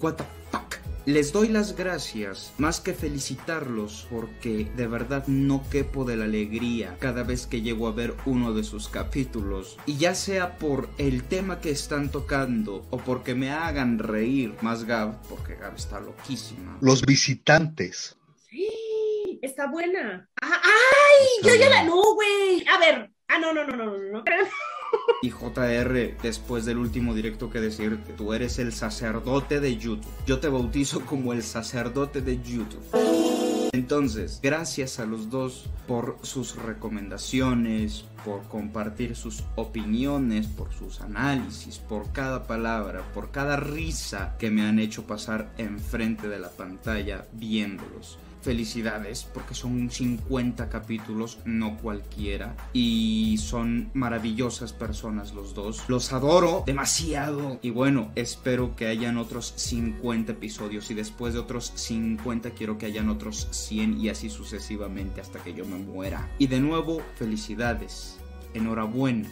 What 0.01 0.15
the 0.15 0.25
fuck. 0.51 0.86
Les 1.07 1.33
doy 1.33 1.47
las 1.47 1.77
gracias, 1.77 2.53
más 2.59 2.81
que 2.81 2.93
felicitarlos, 2.93 4.09
porque 4.11 4.69
de 4.75 4.89
verdad 4.89 5.25
no 5.29 5.63
quepo 5.71 6.05
de 6.05 6.17
la 6.17 6.25
alegría 6.25 6.97
cada 6.99 7.23
vez 7.23 7.47
que 7.47 7.63
llego 7.63 7.87
a 7.87 7.93
ver 7.93 8.15
uno 8.25 8.53
de 8.53 8.65
sus 8.65 8.89
capítulos. 8.89 9.79
Y 9.87 9.99
ya 9.99 10.17
sea 10.17 10.59
por 10.59 10.89
el 10.99 11.23
tema 11.23 11.61
que 11.61 11.71
están 11.71 12.11
tocando 12.11 12.85
o 12.91 12.99
porque 12.99 13.37
me 13.37 13.53
hagan 13.53 14.01
reír, 14.01 14.57
más 14.63 14.83
Gab, 14.83 15.23
porque 15.29 15.55
Gab 15.55 15.77
está 15.77 16.01
loquísima. 16.01 16.77
Los 16.81 17.07
visitantes. 17.07 18.17
Sí, 18.51 19.39
está 19.43 19.69
buena. 19.69 20.29
Ah, 20.43 20.61
¡Ay! 20.61 21.49
Yo 21.49 21.55
ya 21.55 21.71
la. 21.71 21.85
No, 21.85 22.15
güey. 22.15 22.67
A 22.67 22.81
ver. 22.81 23.13
Ah, 23.29 23.39
no, 23.39 23.55
no, 23.55 23.65
no, 23.65 23.77
no, 23.77 23.97
no. 23.97 24.11
no. 24.11 24.25
Y 25.23 25.31
JR, 25.31 26.17
después 26.23 26.65
del 26.67 26.79
último 26.79 27.15
directo 27.15 27.51
que 27.51 27.61
decirte, 27.61 28.13
tú 28.13 28.33
eres 28.33 28.59
el 28.59 28.73
sacerdote 28.73 29.61
de 29.61 29.77
YouTube. 29.77 30.07
Yo 30.27 30.39
te 30.39 30.49
bautizo 30.49 31.01
como 31.07 31.33
el 31.33 31.43
sacerdote 31.43 32.21
de 32.21 32.41
YouTube. 32.43 32.85
Entonces, 33.73 34.41
gracias 34.43 35.01
a 35.01 35.07
los 35.07 35.31
dos 35.31 35.69
por 35.87 36.19
sus 36.23 36.57
recomendaciones, 36.57 38.05
por 38.25 38.43
compartir 38.45 39.15
sus 39.15 39.45
opiniones, 39.55 40.47
por 40.47 40.73
sus 40.73 41.01
análisis, 41.01 41.79
por 41.79 42.11
cada 42.13 42.47
palabra, 42.47 43.03
por 43.13 43.31
cada 43.31 43.57
risa 43.57 44.37
que 44.39 44.51
me 44.51 44.63
han 44.63 44.79
hecho 44.79 45.07
pasar 45.07 45.53
enfrente 45.59 46.29
de 46.29 46.39
la 46.39 46.51
pantalla 46.51 47.27
viéndolos. 47.33 48.19
Felicidades 48.43 49.25
porque 49.25 49.55
son 49.55 49.91
50 49.91 50.69
capítulos, 50.69 51.39
no 51.45 51.77
cualquiera. 51.79 52.57
Y 52.73 53.39
son 53.39 53.91
maravillosas 53.95 54.73
personas 54.73 55.35
los 55.35 55.55
dos. 55.55 55.83
Los 55.89 56.13
adoro 56.13 56.63
demasiado. 56.67 57.59
Y 57.63 57.71
bueno, 57.71 58.13
espero 58.15 58.77
que 58.77 58.87
hayan 58.87 59.19
otros 59.19 59.53
50 59.57 60.33
episodios. 60.33 60.91
Y 60.91 60.95
después 60.95 61.35
de 61.35 61.41
otros 61.41 61.73
50 61.75 62.51
quiero 62.51 62.79
que 62.79 62.87
hayan 62.87 63.09
otros 63.09 63.49
100 63.51 64.01
y 64.01 64.09
así 64.09 64.31
sucesivamente 64.31 65.21
hasta 65.21 65.43
que 65.43 65.55
yo 65.55 65.65
me 65.65 65.79
muera. 65.79 66.31
Y 66.39 66.47
de 66.47 66.61
nuevo, 66.61 67.03
felicidades. 67.17 68.19
Enhorabuena 68.55 69.29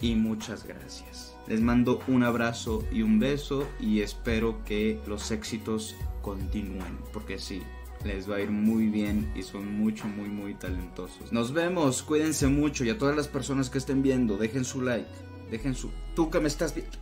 y 0.00 0.14
muchas 0.14 0.64
gracias. 0.64 1.34
Les 1.46 1.60
mando 1.60 2.00
un 2.08 2.22
abrazo 2.22 2.84
y 2.92 3.02
un 3.02 3.18
beso 3.18 3.66
y 3.80 4.00
espero 4.00 4.62
que 4.64 5.00
los 5.06 5.30
éxitos 5.30 5.96
continúen. 6.22 6.98
Porque 7.12 7.38
sí, 7.38 7.62
les 8.04 8.30
va 8.30 8.36
a 8.36 8.40
ir 8.40 8.50
muy 8.50 8.86
bien 8.86 9.30
y 9.34 9.42
son 9.42 9.80
mucho, 9.80 10.06
muy, 10.06 10.28
muy 10.28 10.54
talentosos. 10.54 11.32
Nos 11.32 11.52
vemos, 11.52 12.02
cuídense 12.02 12.46
mucho 12.46 12.84
y 12.84 12.90
a 12.90 12.98
todas 12.98 13.16
las 13.16 13.28
personas 13.28 13.70
que 13.70 13.78
estén 13.78 14.02
viendo, 14.02 14.36
dejen 14.36 14.64
su 14.64 14.82
like, 14.82 15.08
dejen 15.50 15.74
su... 15.74 15.90
Tú 16.14 16.30
que 16.30 16.40
me 16.40 16.48
estás 16.48 16.74
viendo, 16.74 16.96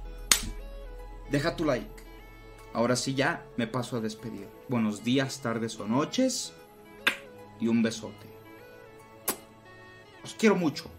deja 1.30 1.57
tu 1.57 1.64
like. 1.64 2.05
Ahora 2.72 2.97
sí 2.97 3.14
ya 3.14 3.47
me 3.57 3.66
paso 3.66 3.97
a 3.97 4.01
despedir. 4.01 4.49
Buenos 4.68 5.03
días, 5.03 5.40
tardes 5.40 5.78
o 5.80 5.86
noches 5.86 6.53
y 7.59 7.68
un 7.68 7.82
besote. 7.82 8.26
Os 10.22 10.34
quiero 10.34 10.57
mucho. 10.57 10.90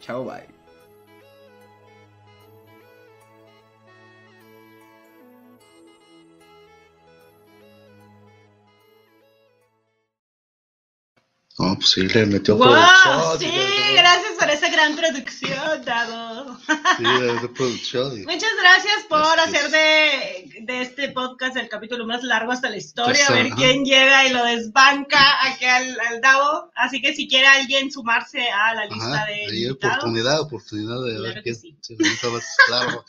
Chao, 0.00 0.24
bye. 0.24 0.57
No, 11.60 11.74
pues 11.74 11.90
sí, 11.90 12.02
le 12.02 12.24
metió 12.26 12.56
¡Wow! 12.56 12.68
producción. 12.68 13.38
Sí, 13.40 13.92
gracias 13.94 14.32
por 14.38 14.48
esa 14.48 14.68
gran 14.68 14.94
producción, 14.94 15.84
Dado. 15.84 16.56
Sí, 16.96 17.02
de 17.02 17.48
producción. 17.48 18.12
y- 18.20 18.24
Muchas 18.26 18.50
gracias 18.60 19.02
por 19.08 19.20
Este 19.44 19.58
hacer 19.58 19.70
de, 19.72 20.60
de 20.62 20.82
este 20.82 21.08
podcast 21.10 21.56
el 21.56 21.68
capítulo 21.68 22.06
más 22.06 22.22
largo 22.22 22.52
hasta 22.52 22.70
la 22.70 22.76
historia, 22.76 23.24
a 23.24 23.26
Pues, 23.26 23.42
ver 23.42 23.46
ajá. 23.52 23.56
quién 23.56 23.84
llega 23.84 24.24
y 24.26 24.30
lo 24.32 24.44
desbanca 24.44 25.18
aquí 25.48 25.64
al, 25.64 25.98
al 25.98 26.20
Davo. 26.20 26.70
Así 26.76 27.02
que 27.02 27.12
si 27.12 27.26
quiere 27.28 27.48
alguien 27.48 27.90
sumarse 27.90 28.48
a 28.50 28.74
la 28.74 28.84
lista 28.86 29.14
Ajá, 29.14 29.26
de 29.26 29.42
invitados. 29.44 29.94
oportunidad, 29.96 30.40
oportunidad 30.40 31.02
de 31.02 31.10
Claro 31.16 31.22
ver 31.22 31.34
que 31.34 31.42
quién. 31.42 31.56
sí. 31.56 31.76
Sí, 31.80 31.96
ahorita 32.00 32.28
vas- 32.28 32.56
claro. 32.68 33.04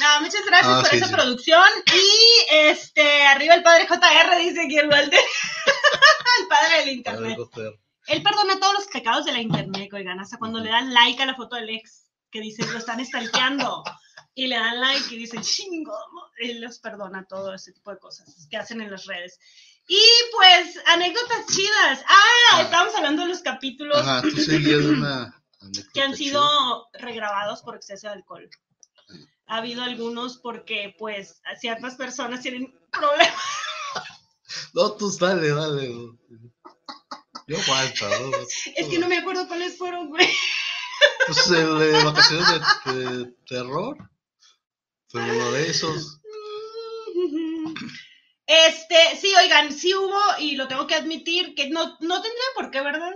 No, 0.00 0.20
muchas 0.22 0.44
gracias 0.46 0.72
Ah, 0.72 0.80
por 0.80 0.88
sí, 0.90 0.96
esa 0.96 1.06
sí. 1.08 1.12
producción. 1.12 1.62
Y 1.92 2.54
este, 2.70 3.26
arriba 3.26 3.54
el 3.54 3.62
padre 3.62 3.86
JR, 3.86 4.38
dice 4.38 4.62
aquí 4.64 4.78
el 4.78 4.88
Walter. 4.88 5.20
el 6.40 6.46
padre 6.48 6.78
del 6.78 6.88
internet. 6.96 7.38
Feo. 7.54 7.73
Él 8.06 8.22
perdona 8.22 8.58
todos 8.60 8.74
los 8.74 8.86
pecados 8.86 9.24
de 9.24 9.32
la 9.32 9.40
internet, 9.40 9.90
oigan, 9.92 10.20
hasta 10.20 10.38
cuando 10.38 10.60
le 10.60 10.70
dan 10.70 10.92
like 10.92 11.22
a 11.22 11.26
la 11.26 11.34
foto 11.34 11.56
del 11.56 11.70
ex, 11.70 12.06
que 12.30 12.40
dice, 12.40 12.66
lo 12.70 12.78
están 12.78 13.04
stalkeando, 13.04 13.82
y 14.34 14.46
le 14.48 14.56
dan 14.56 14.80
like 14.80 15.14
y 15.14 15.18
dicen, 15.18 15.42
chingo, 15.42 15.96
él 16.38 16.60
los 16.60 16.78
perdona 16.80 17.24
todo 17.28 17.54
ese 17.54 17.72
tipo 17.72 17.90
de 17.90 17.98
cosas 17.98 18.46
que 18.50 18.56
hacen 18.56 18.80
en 18.80 18.90
las 18.90 19.06
redes. 19.06 19.38
Y 19.86 20.00
pues, 20.32 20.78
anécdotas 20.86 21.46
chidas. 21.46 22.04
Ah, 22.08 22.20
Ah. 22.52 22.62
estábamos 22.62 22.94
hablando 22.94 23.22
de 23.22 23.28
los 23.28 23.40
capítulos 23.40 23.98
Ajá, 23.98 24.22
tú 24.22 24.30
seguías 24.30 24.82
una. 24.84 25.42
que 25.92 26.02
han 26.02 26.16
sido 26.16 26.88
regrabados 26.94 27.62
por 27.62 27.76
exceso 27.76 28.06
de 28.08 28.14
alcohol. 28.14 28.48
Ha 29.46 29.56
habido 29.58 29.82
algunos 29.82 30.38
porque, 30.38 30.94
pues, 30.98 31.40
ciertas 31.60 31.96
personas 31.96 32.40
tienen 32.42 32.72
problemas. 32.90 33.34
No, 34.72 34.92
tú 34.92 35.10
dale, 35.18 35.48
dale. 35.50 35.92
Yo 37.46 37.58
aguanto. 37.58 38.08
¿no? 38.30 38.36
Es 38.76 38.88
que 38.88 38.98
no 38.98 39.08
me 39.08 39.18
acuerdo 39.18 39.46
cuáles 39.48 39.76
fueron, 39.76 40.08
güey. 40.08 40.28
Pues 41.26 41.50
el 41.50 41.78
de 41.78 42.04
vacaciones 42.04 42.46
de, 42.86 42.92
de 42.92 43.32
terror. 43.46 43.96
Fue 45.08 45.22
uno 45.22 45.52
de 45.52 45.70
esos. 45.70 46.20
Este, 48.46 49.16
sí, 49.20 49.32
oigan, 49.42 49.72
sí 49.72 49.94
hubo, 49.94 50.20
y 50.38 50.56
lo 50.56 50.68
tengo 50.68 50.86
que 50.86 50.94
admitir, 50.94 51.54
que 51.54 51.70
no, 51.70 51.96
no 52.00 52.20
tendría 52.20 52.44
por 52.54 52.70
qué, 52.70 52.80
¿verdad? 52.82 53.12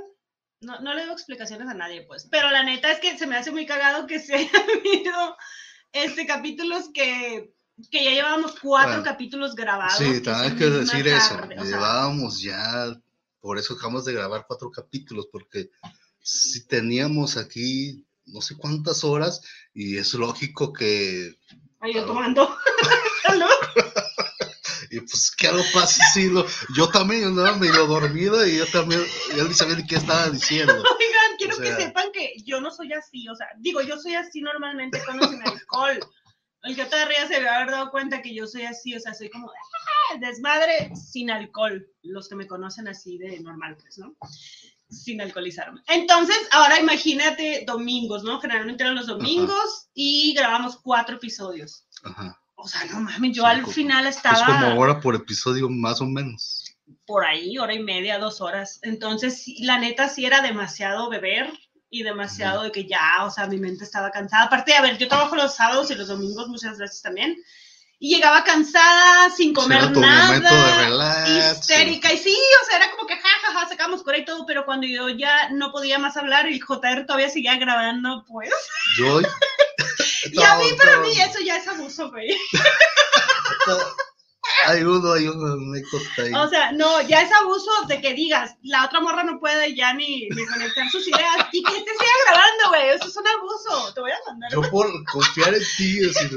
No, 0.60 0.80
no 0.80 0.94
le 0.94 1.04
doy 1.04 1.12
explicaciones 1.12 1.68
a 1.68 1.74
nadie, 1.74 2.02
pues. 2.02 2.26
Pero 2.30 2.50
la 2.50 2.62
neta 2.62 2.90
es 2.90 3.00
que 3.00 3.18
se 3.18 3.26
me 3.26 3.36
hace 3.36 3.50
muy 3.50 3.66
cagado 3.66 4.06
que 4.06 4.18
se 4.20 4.34
hayan 4.36 4.62
habido 4.78 5.36
este, 5.92 6.26
capítulos 6.26 6.90
que, 6.94 7.52
que 7.90 8.04
ya 8.04 8.10
llevábamos 8.10 8.58
cuatro 8.60 8.90
Bueno, 8.90 9.04
capítulos 9.04 9.54
grabados. 9.54 9.98
Sí, 9.98 10.22
también 10.22 10.52
hay 10.52 10.58
que 10.58 10.70
decir 10.70 11.06
eso. 11.08 11.36
sea, 11.36 11.62
Llevábamos 11.62 12.40
ya. 12.40 12.94
Por 13.40 13.58
eso 13.58 13.74
acabamos 13.74 14.04
de 14.04 14.12
grabar 14.14 14.44
cuatro 14.46 14.70
capítulos, 14.70 15.28
porque 15.32 15.70
si 16.20 16.66
teníamos 16.66 17.36
aquí 17.36 18.04
no 18.26 18.40
sé 18.42 18.56
cuántas 18.56 19.04
horas, 19.04 19.40
y 19.72 19.96
es 19.96 20.12
lógico 20.14 20.72
que. 20.72 21.34
Ay, 21.80 21.94
yo 21.94 22.04
claro. 22.04 22.06
tomando. 22.08 22.56
Y 24.90 25.00
pues, 25.00 25.30
¿qué 25.36 25.48
algo 25.48 25.62
pasa? 25.74 26.02
Sí, 26.14 26.30
lo- 26.30 26.46
yo 26.74 26.88
también 26.88 27.24
andaba 27.24 27.56
medio 27.56 27.86
dormido 27.86 28.46
y 28.46 28.56
yo 28.56 28.66
también, 28.68 29.04
ya 29.36 29.44
ni 29.44 29.52
sabía 29.52 29.76
ni 29.76 29.86
qué 29.86 29.96
estaba 29.96 30.30
diciendo. 30.30 30.72
Oigan, 30.98 31.36
quiero 31.36 31.54
O 31.56 31.58
sea- 31.58 31.76
que 31.76 31.82
sepan 31.82 32.10
que 32.12 32.32
yo 32.44 32.60
no 32.62 32.70
soy 32.70 32.92
así, 32.94 33.28
o 33.28 33.34
sea, 33.36 33.48
digo, 33.58 33.82
yo 33.82 33.98
soy 33.98 34.14
así 34.14 34.40
normalmente 34.40 35.02
cuando 35.04 35.28
sin 35.28 35.42
alcohol. 35.42 36.00
El 36.62 36.74
que 36.74 36.84
rías 37.06 37.28
se 37.28 37.36
haber 37.36 37.70
dado 37.70 37.90
cuenta 37.90 38.22
que 38.22 38.34
yo 38.34 38.46
soy 38.46 38.62
así, 38.62 38.94
o 38.94 39.00
sea, 39.00 39.12
soy 39.14 39.28
como 39.30 39.50
"Ah, 40.10 40.16
desmadre 40.18 40.92
sin 40.96 41.30
alcohol. 41.30 41.86
Los 42.02 42.28
que 42.28 42.34
me 42.36 42.46
conocen 42.46 42.88
así 42.88 43.18
de 43.18 43.40
normal, 43.40 43.76
pues, 43.80 43.98
¿no? 43.98 44.16
Sin 44.90 45.20
alcoholizarme. 45.20 45.82
Entonces, 45.88 46.36
ahora 46.52 46.80
imagínate 46.80 47.64
domingos, 47.66 48.24
¿no? 48.24 48.40
Generalmente 48.40 48.82
eran 48.84 48.94
los 48.96 49.06
domingos 49.06 49.88
y 49.94 50.32
grabamos 50.34 50.78
cuatro 50.82 51.16
episodios. 51.16 51.84
Ajá. 52.04 52.40
O 52.56 52.66
sea, 52.66 52.84
no 52.86 53.00
mames, 53.00 53.36
yo 53.36 53.42
Sí, 53.42 53.48
al 53.48 53.60
como- 53.62 53.72
final 53.72 54.06
Es 54.06 54.16
estaba 54.16 54.44
como 54.46 54.80
hora 54.80 55.00
por 55.00 55.14
episodio, 55.14 55.68
más 55.68 56.00
o 56.00 56.06
menos. 56.06 56.64
por 57.06 57.24
ahí, 57.24 57.58
hora 57.58 57.74
y 57.74 57.82
media, 57.82 58.18
dos 58.18 58.40
horas. 58.40 58.80
Entonces, 58.82 59.44
la 59.60 59.78
neta 59.78 60.08
sí 60.08 60.24
era 60.24 60.40
demasiado 60.40 61.08
beber 61.10 61.52
y 61.90 62.02
demasiado 62.02 62.62
de 62.62 62.72
que 62.72 62.86
ya, 62.86 63.24
o 63.24 63.30
sea, 63.30 63.46
mi 63.46 63.58
mente 63.58 63.84
estaba 63.84 64.10
cansada. 64.10 64.44
Aparte, 64.44 64.74
a 64.74 64.82
ver, 64.82 64.96
yo 64.98 65.06
trabajo 65.08 65.36
los 65.36 65.54
sábados 65.54 65.90
y 65.90 65.94
los 65.94 66.08
domingos 66.08 66.48
muchas 66.48 66.78
veces 66.78 67.00
también. 67.02 67.36
Y 68.00 68.14
llegaba 68.14 68.44
cansada, 68.44 69.30
sin 69.30 69.52
comer 69.52 69.90
momento 69.90 70.00
de 70.00 70.06
nada, 70.06 71.52
histérica. 71.52 72.12
Y 72.12 72.18
sí, 72.18 72.36
o 72.62 72.66
sea, 72.66 72.76
era 72.76 72.90
como 72.92 73.08
que 73.08 73.16
jajaja, 73.16 73.68
sacamos 73.68 74.04
cura 74.04 74.18
y 74.18 74.24
todo, 74.24 74.46
pero 74.46 74.64
cuando 74.64 74.86
yo 74.86 75.08
ya 75.08 75.50
no 75.50 75.72
podía 75.72 75.98
más 75.98 76.16
hablar 76.16 76.46
el 76.46 76.62
JR 76.62 77.06
todavía 77.06 77.28
seguía 77.28 77.56
grabando, 77.56 78.24
pues. 78.28 78.50
Yo. 78.98 79.20
Y 80.30 80.42
a 80.42 80.56
mí, 80.56 80.64
para 80.76 80.98
mí, 80.98 81.12
eso 81.12 81.38
ya 81.44 81.56
es 81.56 81.68
abuso, 81.68 82.10
güey. 82.10 82.36
todo- 84.64 84.72
Hay 84.72 84.82
uno, 84.82 85.12
hay 85.12 85.28
una 85.28 85.52
anécdota 85.52 86.22
ahí. 86.22 86.32
O 86.34 86.48
sea, 86.48 86.72
no, 86.72 87.00
ya 87.02 87.22
es 87.22 87.30
abuso 87.32 87.70
de 87.88 88.00
que 88.00 88.14
digas, 88.14 88.56
la 88.62 88.84
otra 88.86 89.00
morra 89.00 89.24
no 89.24 89.38
puede 89.38 89.74
ya 89.74 89.92
ni, 89.94 90.28
ni 90.28 90.46
conectar 90.46 90.88
sus 90.90 91.06
ideas 91.06 91.36
y 91.52 91.62
que 91.62 91.72
te 91.72 91.90
siga 91.90 92.12
grabando, 92.26 92.68
güey. 92.68 92.88
Eso 92.90 93.08
es 93.08 93.16
un 93.16 93.26
abuso. 93.26 93.94
Te 93.94 94.00
voy 94.00 94.10
a 94.10 94.18
mandar. 94.26 94.50
Yo 94.52 94.62
por 94.70 94.86
confiar 95.06 95.54
en 95.54 95.62
ti, 95.76 95.98
decir, 96.00 96.36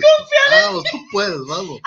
vamos, 0.63 0.83
tú 0.91 0.97
puedes, 1.11 1.39
vamos. 1.47 1.79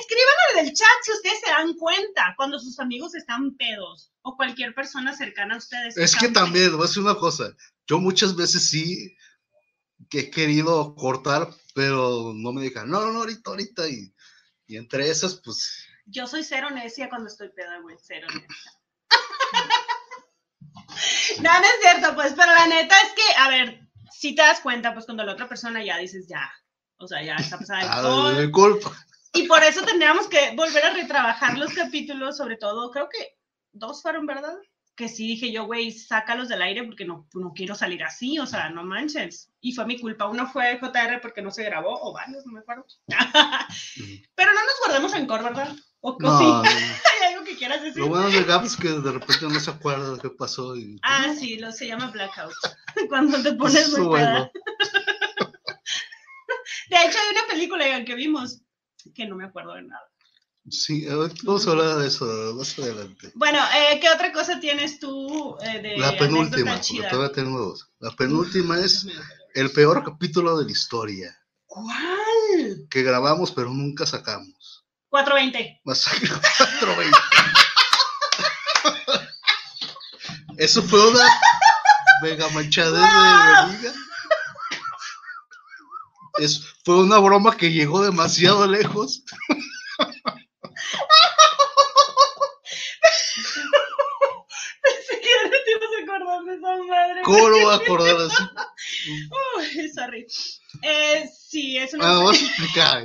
Escriban 0.00 0.34
en 0.58 0.66
el 0.66 0.74
chat 0.74 0.88
si 1.02 1.12
ustedes 1.12 1.40
se 1.44 1.50
dan 1.50 1.74
cuenta 1.74 2.34
cuando 2.36 2.58
sus 2.58 2.78
amigos 2.78 3.14
están 3.14 3.56
pedos 3.56 4.10
o 4.22 4.36
cualquier 4.36 4.74
persona 4.74 5.16
cercana 5.16 5.54
a 5.54 5.58
ustedes. 5.58 5.96
Es 5.96 6.16
que 6.16 6.28
también, 6.28 6.72
voy 6.72 6.84
a 6.84 6.86
decir 6.88 7.02
una 7.02 7.14
cosa, 7.14 7.50
yo 7.86 7.98
muchas 7.98 8.36
veces 8.36 8.68
sí 8.68 9.16
que 10.10 10.20
he 10.20 10.30
querido 10.30 10.94
cortar, 10.94 11.48
pero 11.74 12.32
no 12.34 12.52
me 12.52 12.62
dejan, 12.62 12.90
no, 12.90 13.00
no, 13.00 13.12
no, 13.12 13.20
ahorita, 13.20 13.50
ahorita, 13.50 13.88
y, 13.88 14.11
y 14.72 14.78
entre 14.78 15.10
esas, 15.10 15.38
pues, 15.44 15.86
Yo 16.06 16.26
soy 16.26 16.42
cero 16.42 16.70
necia 16.70 17.10
cuando 17.10 17.28
estoy 17.28 17.50
peda, 17.50 17.78
güey. 17.80 17.94
Cero 18.02 18.26
necia. 18.28 18.72
no, 21.42 21.60
no 21.60 21.66
es 21.66 21.76
cierto, 21.82 22.14
pues, 22.14 22.32
pero 22.34 22.54
la 22.54 22.66
neta 22.66 22.98
es 23.02 23.12
que, 23.12 23.34
a 23.36 23.50
ver, 23.50 23.86
si 24.10 24.34
te 24.34 24.40
das 24.40 24.60
cuenta, 24.60 24.94
pues 24.94 25.04
cuando 25.04 25.24
la 25.24 25.34
otra 25.34 25.46
persona 25.46 25.84
ya 25.84 25.98
dices, 25.98 26.26
ya, 26.26 26.50
o 26.96 27.06
sea, 27.06 27.22
ya 27.22 27.34
está 27.34 27.58
pasada 27.58 27.80
de 27.80 27.86
ah, 27.90 28.40
de 28.40 28.50
culpa. 28.50 28.90
Y 29.34 29.46
por 29.46 29.62
eso 29.62 29.82
tendríamos 29.82 30.26
que 30.28 30.54
volver 30.56 30.86
a 30.86 30.94
retrabajar 30.94 31.58
los 31.58 31.74
capítulos, 31.74 32.38
sobre 32.38 32.56
todo, 32.56 32.90
creo 32.90 33.10
que 33.10 33.36
dos 33.72 34.00
fueron, 34.00 34.24
¿verdad? 34.24 34.56
Que 35.02 35.08
sí 35.08 35.26
dije 35.26 35.50
yo, 35.50 35.64
güey, 35.64 35.90
sácalos 35.90 36.48
del 36.48 36.62
aire 36.62 36.84
porque 36.84 37.04
no, 37.04 37.26
no 37.34 37.52
quiero 37.56 37.74
salir 37.74 38.04
así, 38.04 38.38
o 38.38 38.46
sea, 38.46 38.70
no 38.70 38.84
manches. 38.84 39.50
Y 39.60 39.72
fue 39.72 39.84
mi 39.84 39.98
culpa. 39.98 40.28
Uno 40.28 40.46
fue 40.46 40.78
JR 40.78 41.20
porque 41.20 41.42
no 41.42 41.50
se 41.50 41.64
grabó, 41.64 42.00
o 42.00 42.12
varios, 42.12 42.46
no 42.46 42.52
me 42.52 42.60
acuerdo. 42.60 42.86
Pero 43.08 44.52
no 44.52 44.60
nos 44.60 44.78
guardemos 44.80 45.10
rencor, 45.10 45.42
¿verdad? 45.42 45.74
O, 46.02 46.16
No, 46.20 46.38
sí, 46.38 46.44
hay 47.20 47.32
algo 47.32 47.44
que 47.44 47.56
quieras 47.56 47.82
decir. 47.82 47.98
lo 47.98 48.10
bueno 48.10 48.30
de 48.30 48.44
Gap 48.44 48.64
es 48.64 48.76
que 48.76 48.90
de 48.90 49.10
repente 49.10 49.48
no 49.48 49.58
se 49.58 49.72
acuerda 49.72 50.12
de 50.12 50.20
qué 50.20 50.30
pasó. 50.30 50.76
Y, 50.76 51.00
Ah, 51.02 51.34
sí, 51.36 51.58
lo 51.58 51.72
se 51.72 51.88
llama 51.88 52.12
blackout. 52.12 52.52
Cuando 53.08 53.42
te 53.42 53.54
pones 53.54 53.74
Eso 53.74 53.98
muy 53.98 54.06
bueno. 54.06 54.52
De 56.90 56.96
hecho, 56.96 57.18
hay 57.18 57.36
una 57.36 57.48
película 57.50 58.04
que 58.04 58.14
vimos 58.14 58.62
que 59.16 59.26
no 59.26 59.34
me 59.34 59.46
acuerdo 59.46 59.74
de 59.74 59.82
nada. 59.82 60.11
Sí, 60.70 61.08
ahorita 61.08 61.40
vamos 61.44 61.66
a 61.66 61.70
hablar 61.72 61.96
de 61.96 62.06
eso 62.08 62.24
más 62.56 62.78
adelante. 62.78 63.32
Bueno, 63.34 63.58
eh, 63.74 63.98
¿qué 64.00 64.08
otra 64.10 64.32
cosa 64.32 64.60
tienes 64.60 65.00
tú 65.00 65.56
eh, 65.60 65.80
de 65.82 65.98
La 65.98 66.16
penúltima, 66.16 66.40
anécdota 66.40 66.72
porque 66.72 66.80
chida? 66.86 67.08
todavía 67.10 67.32
tengo 67.34 67.58
dos. 67.58 67.90
La 67.98 68.10
penúltima 68.12 68.78
es 68.78 69.06
el 69.54 69.70
peor 69.72 70.04
capítulo 70.04 70.56
de 70.58 70.64
la 70.66 70.70
historia 70.70 71.36
¿Cuál? 71.66 72.86
que 72.88 73.02
grabamos 73.02 73.50
pero 73.50 73.70
nunca 73.70 74.06
sacamos. 74.06 74.84
420. 75.08 75.80
Masacre 75.84 76.28
420. 76.28 77.18
Eso 80.58 80.82
fue 80.82 81.10
una 81.10 81.24
mega 82.22 82.48
manchadera 82.50 83.66
de. 83.82 83.92
Es, 86.44 86.62
fue 86.84 87.02
una 87.02 87.18
broma 87.18 87.56
que 87.56 87.72
llegó 87.72 88.02
demasiado 88.02 88.66
lejos. 88.66 89.24
Pensé 94.82 95.20
que 95.20 95.28
ahora 95.34 95.58
te 95.64 95.70
ibas 95.70 95.90
a 95.98 96.02
acordar 96.02 96.41
de 96.41 96.41
esa 96.54 96.82
madre. 96.84 97.22
¿Cómo 97.24 97.48
lo 97.48 97.60
voy 97.60 97.72
a 97.72 97.76
acordar 97.76 98.16
así? 98.16 98.42
Uy, 99.58 99.88
sorry. 99.94 100.26
Eh, 100.82 101.28
sí, 101.48 101.78
es 101.78 101.94
una. 101.94 102.08
Ah, 102.10 102.14
vamos 102.18 102.40
a 102.40 102.44
explicar. 102.44 103.04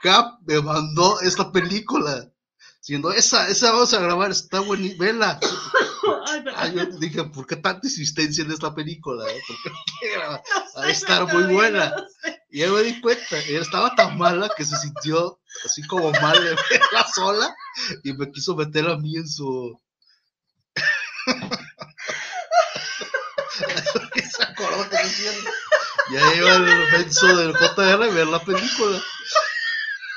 Cap 0.00 0.38
me 0.46 0.60
mandó 0.60 1.20
esta 1.20 1.50
película. 1.52 2.28
Siendo 2.80 3.12
esa, 3.12 3.48
esa 3.48 3.70
vamos 3.70 3.94
a 3.94 4.00
grabar, 4.00 4.32
está 4.32 4.58
buenísima. 4.58 5.04
Vela. 5.04 5.40
Ay, 6.26 6.42
perdón. 6.42 6.60
Ah, 6.60 6.68
yo 6.68 6.86
dije, 6.98 7.22
¿por 7.24 7.46
qué 7.46 7.54
tanta 7.54 7.86
insistencia 7.86 8.42
en 8.42 8.50
esta 8.50 8.74
película? 8.74 9.24
eh? 9.30 9.40
¿Por 9.46 9.56
qué 9.62 10.16
no 10.18 10.82
sé, 10.84 10.90
estar 10.90 11.20
no 11.20 11.26
muy 11.28 11.42
sabía, 11.42 11.56
buena. 11.56 11.90
no 11.90 11.96
sé. 12.20 12.42
Y 12.50 12.62
ahí 12.62 12.70
me 12.70 12.82
di 12.82 13.00
cuenta, 13.00 13.38
ella 13.38 13.60
estaba 13.60 13.94
tan 13.94 14.18
mala 14.18 14.50
que 14.56 14.64
se 14.64 14.76
sintió 14.76 15.38
así 15.64 15.86
como 15.86 16.10
mal 16.10 16.42
de 16.42 16.50
verla 16.50 17.06
sola 17.14 17.54
y 18.02 18.12
me 18.14 18.28
quiso 18.32 18.56
meter 18.56 18.88
a 18.88 18.96
mí 18.96 19.16
en 19.16 19.28
su. 19.28 19.80
Se 24.42 24.50
acordó 24.50 24.88
que 24.88 25.02
diciendo. 25.02 25.50
Iba 26.10 26.56
el 26.56 26.90
menso 26.90 27.36
del 27.36 27.52
JR 27.54 27.80
a 27.80 27.96
ver 27.96 28.26
la 28.26 28.44
película. 28.44 29.00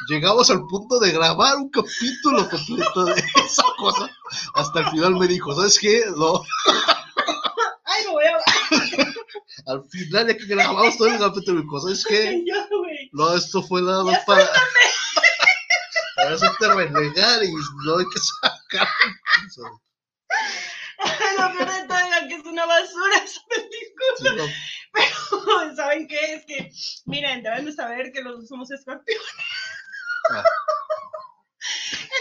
Llegamos 0.08 0.50
al 0.50 0.66
punto 0.68 1.00
de 1.00 1.12
grabar 1.12 1.56
un 1.58 1.70
capítulo 1.70 2.50
completo 2.50 3.06
de 3.06 3.24
esa 3.46 3.64
cosa. 3.78 4.10
Hasta 4.56 4.82
el 4.82 4.90
final 4.92 5.16
me 5.16 5.28
dijo, 5.28 5.56
¿sabes 5.56 5.80
qué? 5.80 6.04
No, 6.16 6.44
Ay, 7.86 8.04
no 8.06 8.12
voy 8.12 8.26
a. 8.26 9.72
al 9.72 9.84
final 9.90 10.28
de 10.28 10.38
que 10.38 10.46
grabamos 10.46 10.98
todo 10.98 11.08
el 11.08 11.20
capítulo, 11.20 11.58
me 11.58 11.64
dijo, 11.64 11.82
¿sabes 11.82 12.06
qué? 12.06 12.44
No, 13.14 13.34
esto 13.34 13.64
fue 13.64 13.82
nada 13.82 14.04
más 14.04 14.20
para. 14.26 14.48
para 16.16 16.36
hacerte 16.36 16.74
renegar 16.74 17.44
y 17.44 17.52
no 17.86 17.98
hay 17.98 18.06
que 18.06 18.20
sacar. 18.20 18.88
Ay, 21.00 21.88
peor 21.88 22.05
una 22.56 22.66
basura 22.66 23.18
esa 23.24 23.42
película. 23.48 24.06
Sí, 24.18 24.24
no, 24.36 24.46
Pero, 24.94 25.76
¿saben 25.76 26.08
qué? 26.08 26.36
Es 26.36 26.46
que, 26.46 26.72
miren, 27.06 27.44
deben 27.44 27.66
de 27.66 27.74
saber 27.74 28.12
que 28.12 28.22
los 28.22 28.40
dos 28.40 28.48
somos 28.48 28.72
escorpiones. 28.72 29.24
Ah. 30.32 30.44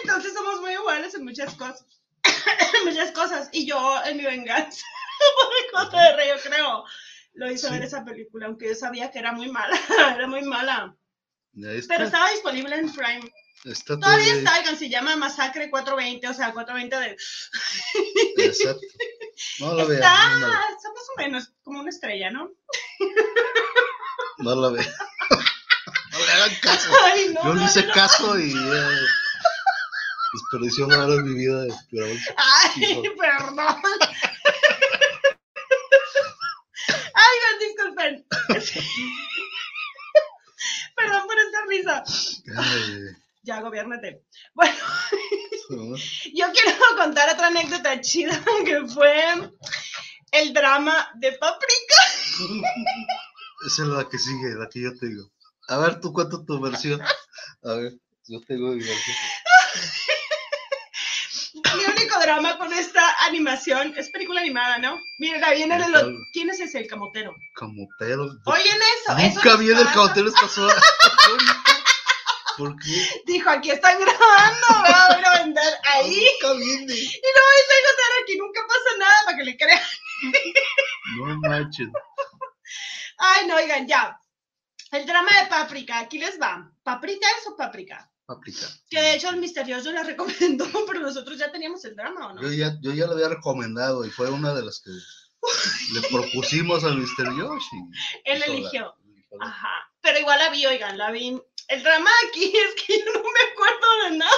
Entonces 0.03 0.35
somos 0.35 0.61
muy 0.61 0.73
iguales 0.73 1.15
en 1.15 1.25
muchas 1.25 1.55
cosas. 1.55 1.87
en 2.25 2.85
muchas 2.85 3.13
cosas. 3.13 3.49
Y 3.53 3.67
yo, 3.67 4.03
en 4.05 4.17
mi 4.17 4.25
venganza, 4.25 4.85
por 5.73 5.87
el 5.87 5.91
JR, 5.91 6.29
yo 6.29 6.43
creo, 6.51 6.85
lo 7.35 7.51
hice 7.51 7.69
Sí. 7.69 7.73
ver 7.73 7.85
esa 7.85 8.05
película, 8.05 8.47
aunque 8.47 8.69
yo 8.69 8.75
sabía 8.75 9.11
que 9.11 9.21
era 9.21 9.33
muy 9.33 9.51
mala. 9.51 9.79
era 10.17 10.27
muy 10.27 10.43
mala. 10.43 10.97
Pero 11.53 12.05
estaba 12.05 12.31
disponible 12.31 12.75
en 12.75 12.93
Prime. 12.93 13.33
Está 13.65 13.99
Todavía 13.99 14.27
todo 14.33 14.39
está, 14.39 14.59
oigan, 14.61 14.79
se 14.79 14.89
llama 14.89 15.17
Masacre 15.17 15.71
420, 15.71 16.29
o 16.29 16.35
sea, 16.35 16.53
420 16.53 16.97
de... 16.97 17.17
Exacto. 18.47 18.81
No 19.59 19.75
la 19.75 19.85
vean, 19.85 20.01
Está, 20.01 20.29
no 20.39 20.47
la, 20.47 20.55
está 20.77 20.89
más 20.93 21.09
o 21.13 21.17
menos 21.19 21.49
como 21.65 21.81
una 21.81 21.91
estrella, 21.91 22.31
¿no? 22.31 22.51
no 24.39 24.55
la 24.55 24.69
vean. 24.71 24.87
No 26.13 26.19
le 26.19 26.33
hagan 26.33 26.55
caso. 26.63 26.91
Ay, 27.05 27.31
no, 27.35 27.43
Yo 27.43 27.55
no, 27.55 27.61
le 27.61 27.65
hice 27.67 27.83
no. 27.85 27.93
caso 27.95 28.39
y 28.39 28.53
eh, 28.53 28.99
desperdició 30.35 30.87
una 30.87 31.05
hora 31.05 31.15
de 31.17 31.23
mi 31.25 31.35
vida. 31.35 31.67
ese- 31.67 32.35
Ay, 32.37 33.03
perdón. 33.19 33.83
Ay, 37.15 37.35
no, 37.43 37.59
disculpen. 37.67 38.25
Perdón 40.97 41.27
por 41.27 41.39
esta 41.39 41.61
risa. 41.69 42.05
Ay, 42.57 43.17
Ya, 43.45 43.61
gobiernate. 43.61 44.23
Bueno, 44.55 44.75
¿no? 45.69 45.97
yo 46.35 46.47
quiero 46.53 46.79
contar 46.97 47.29
otra 47.29 47.49
anécdota 47.49 48.01
chida 48.01 48.43
que 48.65 48.87
fue 48.87 49.23
el 50.33 50.55
drama 50.55 51.11
de 51.17 51.33
Paprika. 51.33 52.03
Esa 53.67 53.83
es 53.83 53.89
la 53.89 54.09
que 54.09 54.19
sigue, 54.19 54.55
la 54.55 54.67
que 54.71 54.81
yo 54.81 54.99
te 54.99 55.09
digo. 55.09 55.31
A 55.69 55.77
ver, 55.77 56.01
tú 56.01 56.13
cuenta 56.15 56.39
tu 56.47 56.59
versión. 56.59 57.03
A 57.03 57.73
ver, 57.75 57.93
yo 58.29 58.41
tengo 58.47 58.69
mi 58.69 58.83
versión. 58.83 59.17
Mi 61.77 61.85
único 61.85 62.19
drama 62.21 62.57
con 62.57 62.73
esta 62.73 63.27
animación 63.27 63.93
es 63.97 64.09
película 64.11 64.41
animada, 64.41 64.79
¿no? 64.79 64.99
Miren, 65.19 65.45
ahí 65.45 65.59
viene 65.59 65.77
el... 65.77 65.85
Claro. 65.85 66.13
¿Quién 66.33 66.49
es 66.49 66.61
ese? 66.61 66.79
El 66.79 66.87
camotero. 66.87 67.35
Camotero. 67.55 68.31
Oyen 68.47 68.77
eso, 69.03 69.17
eso 69.19 69.35
Nunca 69.35 69.51
les 69.51 69.59
vi 69.59 69.71
en 69.71 69.79
el 69.79 69.93
camotero 69.93 70.29
esta 70.29 70.49
sola. 70.49 70.75
¿Por 72.57 72.77
qué? 72.77 73.23
Dijo, 73.27 73.51
aquí 73.51 73.71
están 73.71 73.99
grabando, 73.99 74.67
me 74.83 74.91
voy 74.91 75.17
a 75.17 75.19
ir 75.19 75.27
a 75.27 75.43
vender 75.43 75.75
ahí. 75.85 76.27
Nunca 76.43 76.55
viene. 76.55 76.95
Y 76.95 77.29
no 77.35 77.41
vais 77.43 77.69
a 77.71 78.23
aquí, 78.23 78.37
nunca 78.37 78.61
pasa 78.67 78.99
nada 78.99 79.15
para 79.25 79.37
que 79.37 79.45
le 79.45 79.57
crean. 79.57 79.81
No 81.17 81.37
manches. 81.41 81.89
Ay, 83.19 83.47
no, 83.47 83.57
oigan, 83.57 83.87
ya. 83.87 84.19
El 84.91 85.07
drama 85.07 85.31
de 85.41 85.49
Paprika, 85.49 85.99
aquí 85.99 86.19
les 86.19 86.41
va. 86.41 86.71
¿Paprika 86.83 87.27
es 87.39 87.47
o 87.49 87.57
Paprika? 87.57 88.11
Paprika. 88.27 88.67
Que 88.89 89.01
de 89.01 89.15
hecho 89.15 89.29
el 89.29 89.37
misterioso 89.37 89.93
la 89.93 90.03
recomendó, 90.03 90.67
pero 90.87 91.01
nosotros 91.01 91.39
ya 91.39 91.53
teníamos 91.53 91.85
el 91.85 91.97
drama, 91.97 92.29
¿o 92.29 92.35
no? 92.35 92.43
Yo 92.43 92.53
ya, 92.53 92.77
yo 92.81 92.93
ya 92.93 93.07
lo 93.07 93.13
había 93.13 93.29
recomendado 93.29 94.05
y 94.05 94.11
fue 94.11 94.31
una 94.31 94.55
de 94.55 94.63
las 94.63 94.81
que 94.81 94.91
le 95.93 96.09
propusimos 96.09 96.85
a 96.85 96.91
Mr. 96.91 97.37
Yoshi. 97.37 97.77
Él 98.25 98.43
eligió. 98.47 98.95
Ajá. 99.41 99.91
Pero 100.01 100.19
igual 100.21 100.39
la 100.39 100.51
vi, 100.51 100.65
oigan, 100.67 100.97
la 100.97 101.11
vi. 101.11 101.39
El 101.69 101.83
drama 101.83 102.11
aquí 102.29 102.53
es 102.57 102.83
que 102.83 102.99
yo 102.99 103.13
no 103.13 103.23
me 103.23 103.53
acuerdo 103.53 104.05
de 104.05 104.17
nada. 104.19 104.33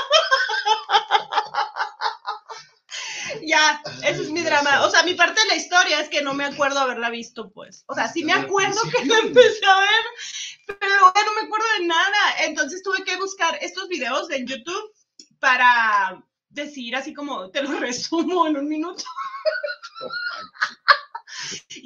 ya, 3.46 3.82
ese 4.04 4.22
es 4.22 4.30
mi 4.30 4.42
drama. 4.42 4.84
O 4.84 4.90
sea, 4.90 5.02
mi 5.02 5.14
parte 5.14 5.40
de 5.40 5.48
la 5.48 5.56
historia 5.56 6.00
es 6.00 6.08
que 6.08 6.22
no 6.22 6.34
me 6.34 6.44
acuerdo 6.44 6.80
haberla 6.80 7.10
visto, 7.10 7.50
pues. 7.50 7.84
O 7.86 7.94
sea, 7.94 8.08
sí 8.08 8.24
me 8.24 8.32
acuerdo 8.32 8.80
que 8.90 9.04
la 9.04 9.18
empecé 9.18 9.66
a 9.66 9.80
ver, 9.80 10.76
pero 10.78 11.12
ya 11.14 11.24
no 11.24 11.32
me 11.34 11.42
acuerdo 11.42 11.66
de 11.78 11.86
nada. 11.86 12.44
Entonces 12.44 12.82
tuve 12.82 13.04
que 13.04 13.16
buscar 13.16 13.58
estos 13.60 13.88
videos 13.88 14.30
en 14.30 14.46
YouTube 14.46 14.92
para 15.40 16.22
decir 16.48 16.96
así 16.96 17.12
como, 17.12 17.50
te 17.50 17.62
lo 17.62 17.70
resumo 17.80 18.46
en 18.46 18.56
un 18.56 18.68
minuto. 18.68 19.04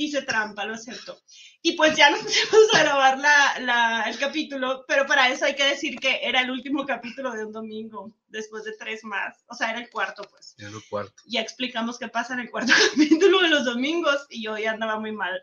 Hice 0.02 0.22
trampa, 0.22 0.64
lo 0.64 0.72
acepto. 0.74 1.20
Y 1.60 1.72
pues 1.72 1.94
ya 1.94 2.08
nos 2.08 2.20
pusimos 2.22 2.74
a 2.74 2.82
grabar 2.82 3.18
la, 3.18 3.58
la, 3.60 4.02
el 4.08 4.18
capítulo, 4.18 4.86
pero 4.88 5.04
para 5.06 5.28
eso 5.28 5.44
hay 5.44 5.54
que 5.54 5.64
decir 5.64 5.98
que 6.00 6.20
era 6.22 6.40
el 6.40 6.50
último 6.50 6.86
capítulo 6.86 7.32
de 7.32 7.44
un 7.44 7.52
domingo, 7.52 8.10
después 8.28 8.64
de 8.64 8.72
tres 8.78 9.04
más. 9.04 9.44
O 9.48 9.54
sea, 9.54 9.68
era 9.70 9.80
el 9.80 9.90
cuarto, 9.90 10.22
pues. 10.30 10.54
Era 10.56 10.70
el 10.70 10.82
cuarto. 10.88 11.22
Ya 11.26 11.42
explicamos 11.42 11.98
qué 11.98 12.08
pasa 12.08 12.32
en 12.32 12.40
el 12.40 12.50
cuarto 12.50 12.72
capítulo 12.92 13.42
de 13.42 13.48
los 13.48 13.66
domingos 13.66 14.26
y 14.30 14.42
yo 14.42 14.56
ya 14.56 14.70
andaba 14.70 14.98
muy 14.98 15.12
mal. 15.12 15.38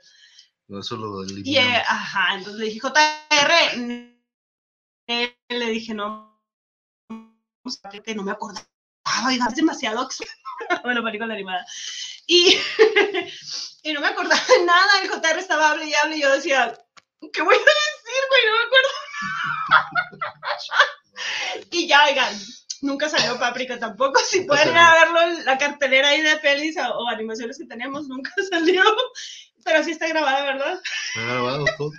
No, 0.68 0.80
eso 0.80 0.98
lo 0.98 1.24
Y, 1.24 1.34
eliminamos. 1.34 1.74
eh, 1.76 1.84
ajá, 1.88 2.36
entonces 2.36 2.60
le 2.60 2.66
dije, 2.66 2.80
JR, 2.80 4.18
eh, 5.08 5.38
le 5.50 5.70
dije, 5.70 5.94
no, 5.94 6.42
no 7.10 8.24
me 8.24 8.32
acordaba, 8.32 8.68
oiga, 9.26 9.48
es 9.48 9.56
demasiado 9.56 10.08
bueno, 10.84 11.04
película 11.04 11.34
animada. 11.34 11.66
Y, 12.26 12.58
y 13.84 13.94
no 13.94 14.02
me 14.02 14.08
acordaba 14.08 14.42
de 14.44 14.66
nada, 14.66 15.02
el 15.02 15.10
JR 15.10 15.40
estaba 15.40 15.72
hable 15.72 15.86
y 15.86 15.94
hable 15.96 16.18
y 16.18 16.22
yo 16.22 16.32
decía, 16.32 16.78
¿qué 17.34 17.42
voy 17.42 17.56
a 17.56 17.60
decir, 17.60 18.24
güey? 18.30 18.42
No 18.46 18.54
me 18.54 18.64
acuerdo. 18.66 18.90
y 21.72 21.88
ya, 21.88 22.06
oigan, 22.06 22.38
nunca 22.82 23.10
salió 23.10 23.40
Paprika 23.40 23.80
tampoco, 23.80 24.20
si 24.20 24.42
pueden 24.42 24.70
ir 24.70 24.78
a 24.78 24.94
verlo 24.94 25.44
la 25.46 25.58
cartelera 25.58 26.10
ahí 26.10 26.22
de 26.22 26.38
pelis 26.38 26.78
o, 26.78 27.08
animaciones 27.08 27.58
que 27.58 27.66
tenemos, 27.66 28.08
nunca 28.08 28.32
salió, 28.50 28.84
pero 29.64 29.84
sí 29.84 29.92
está 29.92 30.08
grabada, 30.08 30.44
¿verdad? 30.44 30.82
Está 31.10 31.22
grabado 31.22 31.66
todo. 31.78 31.92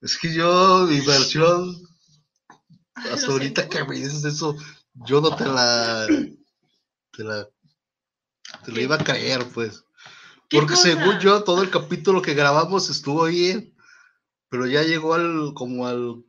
Es 0.00 0.16
que 0.16 0.32
yo, 0.32 0.86
mi 0.88 1.00
versión, 1.00 1.76
hasta 3.12 3.26
ahorita 3.32 3.68
que 3.68 3.84
me 3.84 3.96
dices 3.96 4.24
eso, 4.24 4.56
yo 4.94 5.20
no 5.20 5.34
te 5.36 5.44
la. 5.46 6.06
Te 7.12 7.24
la. 7.24 7.48
Te 8.64 8.72
la 8.72 8.80
iba 8.80 8.96
a 8.96 9.04
creer, 9.04 9.46
pues. 9.52 9.84
¿Qué 10.48 10.58
Porque 10.58 10.74
cosa? 10.74 10.88
según 10.88 11.18
yo, 11.18 11.44
todo 11.44 11.62
el 11.62 11.70
capítulo 11.70 12.22
que 12.22 12.34
grabamos 12.34 12.88
estuvo 12.90 13.24
bien, 13.24 13.76
pero 14.48 14.66
ya 14.66 14.82
llegó 14.82 15.14
al. 15.14 15.52
como 15.54 15.86
al. 15.86 16.24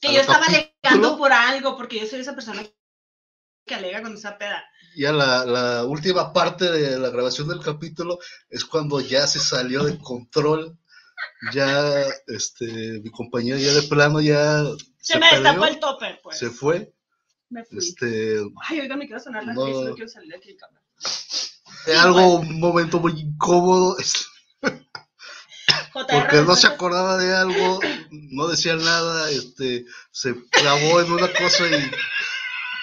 Que 0.00 0.08
al 0.08 0.14
yo 0.14 0.20
estaba 0.20 0.46
capítulo. 0.46 0.68
alegando 0.84 1.18
por 1.18 1.32
algo, 1.32 1.76
porque 1.76 2.00
yo 2.00 2.06
soy 2.06 2.20
esa 2.20 2.34
persona 2.34 2.62
que 3.66 3.74
alega 3.74 4.00
cuando 4.00 4.16
está 4.16 4.38
peda. 4.38 4.64
Ya 4.96 5.12
la, 5.12 5.44
la 5.44 5.84
última 5.84 6.32
parte 6.32 6.70
de 6.70 6.98
la 6.98 7.10
grabación 7.10 7.48
del 7.48 7.60
capítulo 7.60 8.18
es 8.48 8.64
cuando 8.64 9.00
ya 9.00 9.26
se 9.26 9.38
salió 9.40 9.84
de 9.84 9.98
control. 9.98 10.78
Ya, 11.52 12.04
este, 12.26 13.00
mi 13.00 13.10
compañero 13.10 13.58
ya 13.58 13.72
de 13.72 13.82
plano 13.82 14.20
ya 14.20 14.62
Se, 15.00 15.18
me 15.18 15.28
peleó, 15.30 15.42
destapó 15.42 15.66
el 15.66 15.80
tope, 15.80 16.20
pues. 16.22 16.38
se 16.38 16.50
fue. 16.50 16.92
Me 17.48 17.64
fui. 17.64 17.78
Este, 17.78 18.40
Ay, 18.68 18.80
oiga, 18.80 18.96
me 18.96 19.06
quiero 19.06 19.20
sonar 19.20 19.44
la 19.44 19.54
No. 19.54 19.66
no 19.66 19.94
quiero 19.94 20.08
salir 20.08 20.30
de 20.30 20.36
aquí 20.36 20.56
cámara. 20.56 20.84
Era 21.86 22.02
algo, 22.02 22.40
un 22.40 22.60
momento 22.60 22.98
muy 22.98 23.12
incómodo, 23.12 23.96
porque 25.92 26.42
no 26.46 26.54
se 26.56 26.66
acordaba 26.66 27.16
de 27.16 27.34
algo, 27.34 27.80
no 28.10 28.48
decía 28.48 28.76
nada, 28.76 29.30
este, 29.30 29.84
se 30.10 30.34
clavó 30.50 31.00
en 31.00 31.12
una 31.12 31.28
cosa 31.32 31.66
y, 31.66 31.90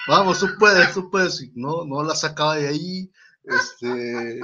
vamos, 0.08 0.40
tú 0.40 0.48
puedes, 0.58 0.92
tú 0.92 1.10
puedes, 1.10 1.40
y 1.42 1.52
no, 1.54 1.84
no 1.84 2.02
la 2.02 2.14
sacaba 2.14 2.56
de 2.56 2.68
ahí, 2.68 3.10
este, 3.44 4.40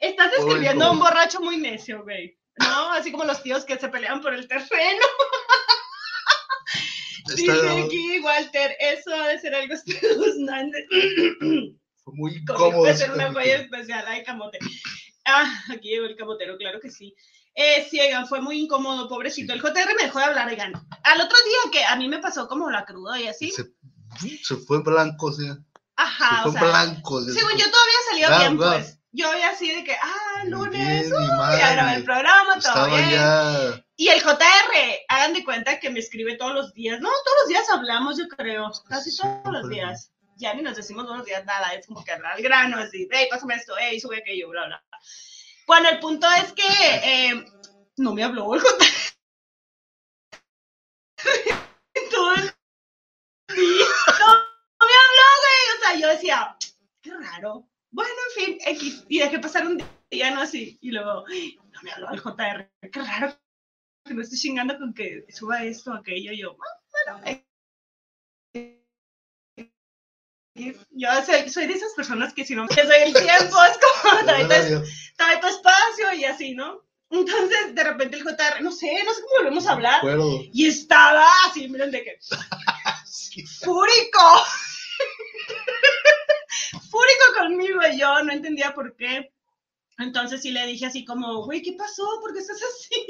Estás 0.00 0.32
Ay, 0.32 0.44
describiendo 0.44 0.84
a 0.84 0.90
un 0.90 0.98
borracho 0.98 1.40
muy 1.40 1.58
necio, 1.58 2.02
güey. 2.02 2.38
¿No? 2.58 2.92
Así 2.92 3.10
como 3.10 3.24
los 3.24 3.42
tíos 3.42 3.64
que 3.64 3.78
se 3.78 3.88
pelean 3.88 4.20
por 4.20 4.34
el 4.34 4.46
terreno. 4.48 5.04
Dice 7.36 7.52
aquí, 7.84 8.18
Walter, 8.20 8.76
eso 8.80 9.14
ha 9.14 9.28
de 9.28 9.38
ser 9.38 9.54
algo 9.54 9.74
espeluznante. 9.86 10.86
fue 12.04 12.14
muy 12.14 12.34
incómodo. 12.36 12.84
de 12.84 12.90
ese 12.90 13.04
ser 13.06 13.12
una 13.12 13.30
huella 13.30 13.56
especial. 13.58 14.04
Ay, 14.06 14.24
camote. 14.24 14.58
Ah, 15.24 15.62
aquí 15.72 15.88
llegó 15.90 16.06
el 16.06 16.16
camotero, 16.16 16.56
claro 16.56 16.80
que 16.80 16.90
sí. 16.90 17.14
Eh, 17.54 17.86
sí, 17.90 18.00
oigan, 18.00 18.26
fue 18.26 18.40
muy 18.40 18.60
incómodo, 18.60 19.08
pobrecito. 19.08 19.52
El 19.52 19.60
JR 19.60 19.94
me 19.96 20.04
dejó 20.04 20.18
de 20.18 20.24
hablar, 20.24 20.48
oigan. 20.48 20.72
Al 21.04 21.20
otro 21.20 21.36
día 21.44 21.70
que 21.70 21.84
a 21.84 21.96
mí 21.96 22.08
me 22.08 22.18
pasó 22.18 22.48
como 22.48 22.70
la 22.70 22.84
cruda 22.84 23.20
y 23.20 23.28
así. 23.28 23.50
Se, 23.52 23.64
se 24.42 24.56
fue 24.56 24.82
blanco, 24.82 25.26
o 25.26 25.32
sea, 25.32 25.54
se 25.54 25.60
Ajá, 25.96 26.42
fue 26.42 26.50
o 26.50 26.54
sea. 26.54 26.62
blanco. 26.64 27.20
Según 27.22 27.52
yo 27.52 27.70
todavía 27.70 27.96
salió 28.10 28.26
Ah, 28.30 28.38
bien, 28.40 28.56
pues. 28.56 28.98
Yo 29.14 29.30
había 29.30 29.50
así 29.50 29.70
de 29.70 29.84
que, 29.84 29.94
ah, 29.94 30.44
lunes, 30.46 31.10
bien, 31.10 31.12
uh, 31.12 31.58
ya 31.58 31.72
grabé 31.74 31.96
el 31.96 32.02
madre, 32.02 32.02
programa, 32.02 32.58
todo 32.60 32.86
bien. 32.86 33.10
ya, 33.10 33.84
Y 33.96 34.08
el 34.08 34.22
JR, 34.22 34.38
hagan 35.08 35.34
de 35.34 35.44
cuenta 35.44 35.78
que 35.78 35.90
me 35.90 36.00
escribe 36.00 36.38
todos 36.38 36.54
los 36.54 36.72
días. 36.72 36.98
No, 36.98 37.10
todos 37.10 37.36
los 37.42 37.48
días 37.48 37.68
hablamos, 37.68 38.16
yo 38.16 38.26
creo. 38.28 38.72
Casi 38.88 39.10
Sí, 39.10 39.20
todos 39.20 39.52
los 39.52 39.68
días. 39.68 40.10
Ya 40.36 40.54
ni 40.54 40.62
nos 40.62 40.76
decimos 40.76 41.04
todos 41.04 41.18
los 41.18 41.26
días 41.26 41.44
nada. 41.44 41.74
Es 41.74 41.86
como 41.86 42.02
que 42.02 42.12
al 42.12 42.42
grano, 42.42 42.78
así, 42.78 43.06
hey, 43.12 43.28
pásame 43.30 43.56
esto, 43.56 43.74
hey, 43.78 44.00
sube 44.00 44.16
aquello, 44.16 44.48
bla, 44.48 44.64
bla. 44.64 44.82
Bueno, 45.66 45.90
el 45.90 46.00
punto 46.00 46.26
es 46.30 46.52
que 46.54 46.62
eh, 47.04 47.44
no 47.98 48.14
me 48.14 48.24
habló 48.24 48.54
el 48.54 48.62
JR. 48.62 49.12
Todo 52.10 52.32
el 52.34 52.42
día. 52.42 53.86
No 54.18 54.86
me 54.86 54.94
habló, 55.02 55.28
güey. 55.42 55.76
O 55.76 55.80
sea, 55.82 55.94
yo 56.00 56.08
decía, 56.08 56.56
qué 57.02 57.12
raro. 57.12 57.68
Bueno, 57.92 58.10
en 58.28 58.44
fin, 58.44 58.58
X. 58.66 59.04
Y 59.08 59.18
dejé 59.20 59.38
pasar 59.38 59.66
un 59.66 59.82
día, 60.10 60.30
no 60.30 60.40
así. 60.40 60.78
Y 60.80 60.90
luego, 60.90 61.24
no 61.26 61.82
me 61.82 61.92
habló 61.92 62.10
el 62.10 62.20
JR. 62.20 62.70
Qué 62.90 63.00
raro 63.00 63.38
que 64.04 64.14
no 64.14 64.22
estoy 64.22 64.38
chingando 64.38 64.76
con 64.78 64.94
que 64.94 65.24
suba 65.28 65.62
esto, 65.62 65.92
aquello. 65.92 66.32
Yo, 66.32 66.56
ah, 66.58 66.80
bueno, 66.90 67.20
X. 67.26 67.44
yo 70.90 71.08
soy, 71.24 71.48
soy 71.50 71.66
de 71.66 71.74
esas 71.74 71.92
personas 71.94 72.32
que 72.34 72.44
si 72.44 72.54
no 72.54 72.64
me 72.64 72.82
doy 72.82 73.02
el 73.04 73.12
tiempo, 73.12 73.56
es 73.64 73.78
como, 73.78 74.24
trae 74.24 74.44
tu, 74.44 74.50
ya, 74.50 74.82
trae 75.16 75.40
tu 75.40 75.46
espacio 75.46 76.12
y 76.14 76.24
así, 76.24 76.54
¿no? 76.54 76.82
Entonces, 77.10 77.74
de 77.74 77.84
repente 77.84 78.16
el 78.16 78.24
JR, 78.24 78.62
no 78.62 78.72
sé, 78.72 78.90
no 79.04 79.12
sé 79.12 79.20
cómo 79.20 79.34
volvemos 79.38 79.66
a 79.66 79.72
hablar. 79.72 80.00
Y 80.52 80.66
estaba 80.66 81.26
así, 81.46 81.68
miren 81.68 81.90
de 81.90 82.04
que, 82.04 82.18
Sí. 83.04 83.44
fúrico. 83.46 84.42
Fúrico 86.92 87.38
conmigo 87.38 87.80
y 87.90 87.98
yo 87.98 88.22
no 88.22 88.32
entendía 88.32 88.74
por 88.74 88.94
qué. 88.96 89.32
Entonces 89.98 90.42
sí 90.42 90.50
le 90.50 90.66
dije 90.66 90.86
así 90.86 91.04
como, 91.04 91.44
güey, 91.44 91.62
¿qué 91.62 91.72
pasó? 91.72 92.04
¿Por 92.20 92.32
qué 92.32 92.40
estás 92.40 92.60
así? 92.62 93.06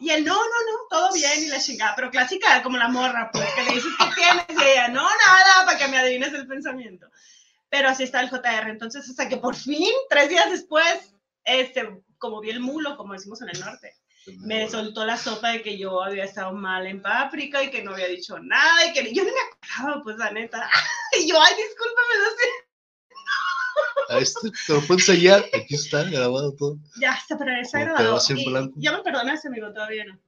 Y 0.00 0.10
él, 0.10 0.24
no, 0.24 0.34
no, 0.34 0.40
no, 0.40 0.88
todo 0.90 1.12
bien 1.12 1.42
y 1.42 1.46
la 1.46 1.60
chingada, 1.60 1.94
pero 1.94 2.10
clásica 2.10 2.62
como 2.62 2.76
la 2.76 2.88
morra, 2.88 3.30
pues 3.32 3.48
que 3.54 3.62
le 3.62 3.74
dices, 3.74 3.92
¿qué 3.98 4.04
tienes? 4.14 4.66
Y 4.66 4.70
ella, 4.70 4.88
no, 4.88 5.02
nada, 5.02 5.64
para 5.64 5.78
que 5.78 5.88
me 5.88 5.98
adivines 5.98 6.32
el 6.34 6.46
pensamiento. 6.46 7.06
Pero 7.68 7.88
así 7.88 8.02
está 8.02 8.20
el 8.20 8.28
JR. 8.28 8.68
Entonces, 8.68 9.08
hasta 9.08 9.28
que 9.28 9.38
por 9.38 9.56
fin, 9.56 9.88
tres 10.10 10.28
días 10.28 10.50
después, 10.50 11.14
este, 11.44 11.88
como 12.18 12.40
vi 12.40 12.50
el 12.50 12.60
mulo, 12.60 12.96
como 12.96 13.14
decimos 13.14 13.40
en 13.42 13.48
el 13.48 13.60
norte, 13.60 13.94
me 14.40 14.68
soltó 14.68 15.04
la 15.04 15.16
sopa 15.16 15.50
de 15.52 15.62
que 15.62 15.78
yo 15.78 16.02
había 16.02 16.24
estado 16.24 16.52
mal 16.52 16.86
en 16.86 17.02
Páprica 17.02 17.62
y 17.62 17.70
que 17.70 17.82
no 17.82 17.92
había 17.92 18.08
dicho 18.08 18.38
nada 18.38 18.86
y 18.86 18.92
que 18.92 19.12
yo 19.12 19.24
no 19.24 19.30
me 19.30 19.38
acordaba, 19.40 20.02
pues 20.02 20.16
la 20.18 20.30
neta. 20.30 20.68
Y 21.18 21.28
yo, 21.28 21.36
ay, 21.38 21.54
discúlpame, 21.54 22.18
no 22.18 22.30
sé. 22.30 22.71
A 24.12 24.18
este 24.18 24.50
te 24.66 24.72
lo 24.74 24.80
puedo 24.80 24.94
enseñar, 24.94 25.44
aquí 25.54 25.74
está 25.74 26.04
grabado 26.04 26.54
todo. 26.54 26.76
Ya 27.00 27.14
está, 27.14 27.38
pero 27.38 27.52
Como 27.70 27.84
grabado. 27.84 28.72
Ya 28.76 28.92
me 28.92 29.02
perdonaste, 29.02 29.48
amigo, 29.48 29.72
todavía 29.72 30.04
no. 30.04 30.18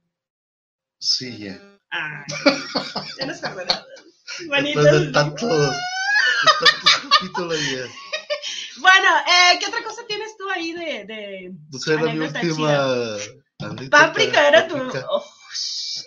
Sí, 0.99 1.37
ya. 1.37 1.61
Ay, 1.89 2.23
ya 3.19 3.25
no 3.25 3.33
es 3.33 3.39
perdonado. 3.39 3.85
Bonito. 4.47 4.81
Después 4.81 5.05
de 5.05 5.11
tanto, 5.11 5.47
de 5.47 5.75
capítulos 7.11 7.59
ya. 7.71 7.85
Bueno, 8.79 9.07
eh, 9.27 9.59
¿qué 9.59 9.67
otra 9.67 9.83
cosa 9.83 10.01
tienes 10.07 10.35
tú 10.37 10.49
ahí 10.49 10.73
de, 10.73 11.05
de... 11.05 11.53
Era 11.87 12.13
mi 12.13 12.19
última. 12.19 13.17
Páprica 13.89 14.47
era 14.47 14.67
tu... 14.67 14.77
Oh, 14.77 15.23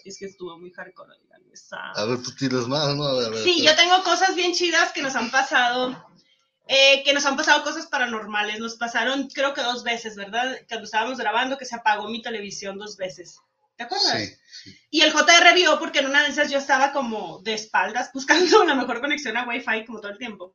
es 0.04 0.18
que 0.18 0.26
estuvo 0.26 0.58
muy 0.58 0.72
hardcore. 0.72 1.14
A 1.70 2.04
ver, 2.04 2.22
tú 2.22 2.30
tienes 2.32 2.66
más, 2.68 2.94
¿no? 2.94 3.04
A 3.04 3.14
ver, 3.14 3.26
a 3.26 3.30
ver, 3.30 3.42
Sí, 3.42 3.62
yo 3.62 3.74
tengo 3.74 4.02
cosas 4.02 4.34
bien 4.34 4.52
chidas 4.52 4.92
que 4.92 5.02
nos 5.02 5.14
han 5.14 5.30
pasado, 5.30 5.90
eh, 6.68 7.02
que 7.04 7.12
nos 7.14 7.26
han 7.26 7.36
pasado 7.36 7.64
cosas 7.64 7.86
paranormales. 7.86 8.60
Nos 8.60 8.76
pasaron, 8.76 9.28
creo 9.28 9.54
que 9.54 9.62
dos 9.62 9.82
veces, 9.82 10.14
¿verdad? 10.16 10.56
Cuando 10.68 10.84
estábamos 10.84 11.18
grabando, 11.18 11.58
que 11.58 11.64
se 11.64 11.74
apagó 11.76 12.08
mi 12.08 12.22
televisión 12.22 12.78
dos 12.78 12.96
veces. 12.96 13.38
¿Te 13.76 13.84
acuerdas? 13.84 14.12
Sí, 14.18 14.34
sí. 14.64 14.78
Y 14.90 15.00
el 15.02 15.12
JR 15.12 15.54
vio 15.54 15.78
porque 15.78 16.00
en 16.00 16.06
una 16.06 16.22
de 16.24 16.30
esas 16.30 16.50
yo 16.50 16.58
estaba 16.58 16.92
como 16.92 17.40
de 17.42 17.54
espaldas 17.54 18.10
buscando 18.14 18.64
la 18.64 18.74
mejor 18.74 19.00
conexión 19.00 19.36
a 19.36 19.46
Wi-Fi 19.48 19.84
como 19.86 20.00
todo 20.00 20.12
el 20.12 20.18
tiempo. 20.18 20.54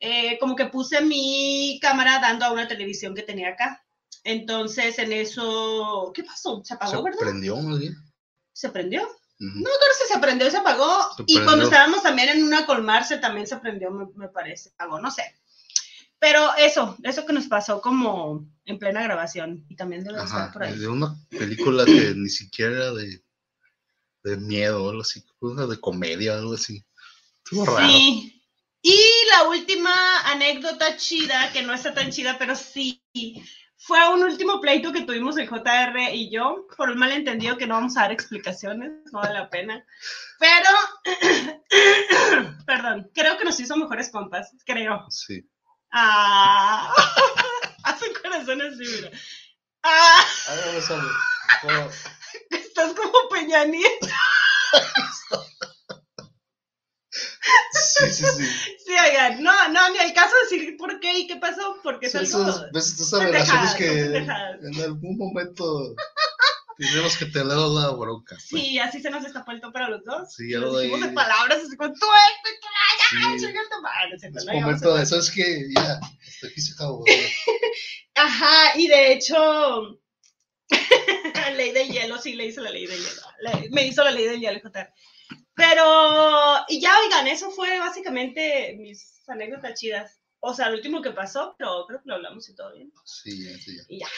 eh, 0.00 0.38
como 0.38 0.54
que 0.56 0.66
puse 0.66 1.00
mi 1.00 1.78
cámara 1.80 2.18
dando 2.20 2.44
a 2.46 2.52
una 2.52 2.68
televisión 2.68 3.14
que 3.14 3.22
tenía 3.22 3.50
acá. 3.50 3.82
Entonces, 4.24 4.98
en 4.98 5.12
eso, 5.12 6.10
¿qué 6.14 6.24
pasó? 6.24 6.62
Se 6.64 6.74
apagó, 6.74 6.96
Se 6.98 7.02
¿verdad? 7.02 7.18
prendió 7.20 7.56
más 7.58 7.78
bien. 7.78 7.94
¿Se 8.52 8.68
prendió? 8.70 9.02
Ujú. 9.02 9.58
No, 9.58 9.64
creo 9.64 9.94
que 10.08 10.12
se 10.14 10.18
prendió 10.20 10.48
y 10.48 10.50
se 10.50 10.56
apagó. 10.58 11.14
Se 11.16 11.24
y 11.26 11.34
cuando 11.44 11.64
estábamos 11.64 12.02
también 12.02 12.28
en 12.30 12.42
una 12.42 12.66
colmarse, 12.66 13.18
también 13.18 13.46
se 13.46 13.56
prendió, 13.58 13.90
me, 13.90 14.06
me 14.16 14.28
parece. 14.28 14.70
Apagó, 14.70 15.00
no 15.00 15.10
sé. 15.10 15.22
Pero 16.24 16.56
eso, 16.56 16.96
eso 17.02 17.26
que 17.26 17.34
nos 17.34 17.48
pasó 17.48 17.82
como 17.82 18.48
en 18.64 18.78
plena 18.78 19.02
grabación. 19.02 19.66
Y 19.68 19.76
también 19.76 20.04
debe 20.04 20.22
estar 20.22 20.44
Ajá, 20.44 20.52
por 20.54 20.62
ahí. 20.62 20.78
de 20.78 20.88
una 20.88 21.14
película 21.28 21.84
que 21.84 21.92
ni 22.16 22.30
siquiera 22.30 22.72
era 22.72 22.92
de, 22.94 23.22
de 24.22 24.36
miedo 24.38 24.88
algo 24.88 25.02
así, 25.02 25.22
una 25.40 25.66
de 25.66 25.78
comedia 25.78 26.32
o 26.32 26.38
algo 26.38 26.54
así. 26.54 26.82
Estuvo 27.44 27.66
raro. 27.66 27.86
Sí. 27.86 28.42
Y 28.80 28.98
la 29.32 29.50
última 29.50 29.92
anécdota 30.24 30.96
chida, 30.96 31.52
que 31.52 31.62
no 31.62 31.74
está 31.74 31.92
tan 31.92 32.10
chida, 32.10 32.38
pero 32.38 32.56
sí, 32.56 33.02
fue 33.76 34.08
un 34.08 34.22
último 34.22 34.62
pleito 34.62 34.94
que 34.94 35.02
tuvimos 35.02 35.36
el 35.36 35.46
JR 35.46 36.10
y 36.10 36.30
yo, 36.30 36.66
por 36.74 36.88
el 36.88 36.96
malentendido 36.96 37.58
que 37.58 37.66
no 37.66 37.74
vamos 37.74 37.98
a 37.98 38.00
dar 38.00 38.12
explicaciones, 38.12 38.92
no 39.12 39.20
vale 39.20 39.34
la 39.34 39.50
pena. 39.50 39.84
Pero, 40.38 40.70
perdón, 42.66 43.10
creo 43.12 43.36
que 43.36 43.44
nos 43.44 43.60
hizo 43.60 43.76
mejores 43.76 44.10
compas, 44.10 44.56
creo. 44.64 45.04
Sí. 45.10 45.46
Ah, 45.96 46.92
hacen 47.84 48.12
corazones 48.20 48.74
así, 48.74 48.82
mira. 48.96 49.10
Ah, 49.84 50.24
A 50.48 50.54
ver. 50.54 50.82
¿Cómo? 51.62 51.90
estás 52.50 52.92
como 52.94 53.28
Peña 53.30 53.64
Nieto. 53.64 54.08
Sí, 57.72 58.10
sí, 58.12 58.24
sí. 58.36 58.44
Sí, 58.86 58.92
oigan, 59.08 59.42
no, 59.42 59.68
no, 59.68 59.90
ni 59.90 59.98
al 59.98 60.12
caso 60.12 60.34
de 60.34 60.56
decir 60.56 60.76
por 60.76 60.98
qué 61.00 61.16
y 61.18 61.26
qué 61.26 61.36
pasó, 61.36 61.76
porque 61.82 62.08
Sí, 62.10 62.18
algo... 62.18 62.28
esas, 62.28 62.72
ves, 62.72 63.00
esas 63.00 63.22
relaciones 63.22 63.70
son 63.70 63.78
que 63.78 64.16
en 64.16 64.82
algún 64.82 65.16
momento 65.16 65.94
tenemos 66.76 67.16
que 67.16 67.26
tener 67.26 67.56
la 67.56 67.90
bronca. 67.90 68.34
pues. 68.34 68.42
Sí, 68.48 68.78
así 68.80 69.00
se 69.00 69.10
nos 69.10 69.22
destapó 69.22 69.52
el 69.52 69.60
tope 69.60 69.78
a 69.78 69.88
los 69.88 70.04
dos. 70.04 70.32
Sí, 70.34 70.50
ya 70.50 70.58
lo 70.58 70.76
dijimos 70.78 71.02
de- 71.02 71.08
de 71.08 71.12
palabras 71.14 71.58
así 71.64 71.76
con 71.76 71.92
tú 71.94 72.06
esto 72.06 72.48
y 72.56 72.60
tú 72.60 72.66
madre", 73.80 74.18
se 74.18 74.28
Es 74.28 74.44
la 74.44 74.52
momento 74.54 74.94
de, 74.94 75.06
¿sabes 75.06 75.30
qué? 75.30 75.66
Ya, 75.74 76.00
hasta 76.00 76.46
aquí 76.46 76.60
se 76.60 76.72
acabó. 76.74 77.04
Ajá, 78.14 78.78
y 78.78 78.86
de 78.86 79.12
hecho, 79.12 80.00
ley 81.56 81.72
de 81.72 81.88
hielo, 81.88 82.18
sí 82.18 82.34
le 82.34 82.46
hizo 82.46 82.60
la 82.60 82.70
ley 82.70 82.86
de 82.86 82.96
hielo. 82.96 83.22
Me 83.70 83.86
hizo 83.86 84.04
la 84.04 84.10
ley 84.10 84.24
del 84.24 84.40
hielo, 84.40 84.60
JR. 84.60 84.92
Pero, 85.54 86.64
y 86.68 86.80
ya, 86.80 86.98
oigan, 87.00 87.26
eso 87.28 87.50
fue 87.50 87.78
básicamente 87.78 88.74
mis 88.78 89.22
anécdotas 89.28 89.78
chidas. 89.78 90.20
O 90.40 90.52
sea, 90.52 90.68
lo 90.68 90.76
último 90.76 91.00
que 91.00 91.12
pasó, 91.12 91.54
pero 91.58 91.86
creo 91.86 92.02
que 92.02 92.08
lo 92.08 92.16
hablamos 92.16 92.48
y 92.48 92.54
todo 92.54 92.72
bien. 92.74 92.92
Sí, 93.04 93.44
ya, 93.44 93.56
sí, 93.58 93.76
ya. 93.76 93.82
Y 93.88 94.00
ya. 94.00 94.08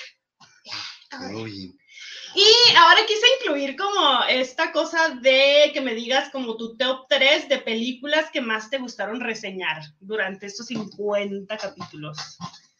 Y 2.34 2.76
ahora 2.76 3.00
quise 3.06 3.26
incluir 3.40 3.76
como 3.76 4.24
esta 4.28 4.70
cosa 4.70 5.08
de 5.22 5.70
que 5.72 5.80
me 5.80 5.94
digas 5.94 6.28
como 6.30 6.56
tu 6.56 6.76
top 6.76 7.06
3 7.08 7.48
de 7.48 7.58
películas 7.58 8.30
que 8.30 8.42
más 8.42 8.68
te 8.68 8.78
gustaron 8.78 9.20
reseñar 9.20 9.82
durante 10.00 10.46
estos 10.46 10.66
50 10.66 11.56
capítulos, 11.56 12.18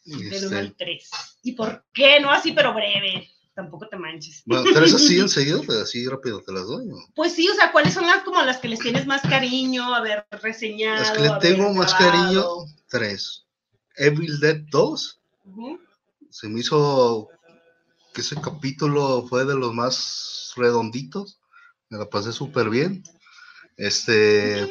del 0.04 0.46
1 0.46 0.58
al 0.58 0.66
Este, 0.66 0.84
3. 0.84 1.10
¿Y 1.44 1.52
por 1.52 1.84
qué? 1.94 2.20
No 2.20 2.30
así, 2.30 2.52
pero 2.52 2.74
breve. 2.74 3.30
Tampoco 3.54 3.88
te 3.88 3.96
manches. 3.96 4.42
bueno, 4.44 4.64
¿tres 4.74 4.92
así 4.92 5.18
enseguida? 5.18 5.60
Así 5.82 6.06
rápido 6.06 6.42
te 6.42 6.52
las 6.52 6.66
doy. 6.66 6.84
¿no? 6.84 6.96
Pues 7.14 7.32
sí, 7.32 7.48
o 7.48 7.54
sea, 7.54 7.72
¿cuáles 7.72 7.94
son 7.94 8.06
las 8.06 8.22
como 8.22 8.42
las 8.42 8.58
que 8.58 8.68
les 8.68 8.80
tienes 8.80 9.06
más 9.06 9.22
cariño, 9.22 9.94
haber 9.94 10.26
reseñado? 10.42 11.00
Las 11.00 11.12
que 11.12 11.22
le 11.22 11.30
tengo 11.40 11.72
más 11.72 11.94
cariño, 11.94 12.44
tres. 12.90 13.46
Evil 13.96 14.38
Dead 14.40 14.58
2. 14.70 15.20
Ujú. 15.46 15.80
Se 16.28 16.48
me 16.50 16.60
hizo 16.60 17.30
que 18.16 18.22
ese 18.22 18.40
capítulo 18.40 19.26
fue 19.28 19.44
de 19.44 19.54
los 19.54 19.74
más 19.74 20.54
redonditos. 20.56 21.38
Me 21.90 21.98
la 21.98 22.08
pasé 22.08 22.32
súper 22.32 22.70
bien. 22.70 23.04
Este, 23.76 24.66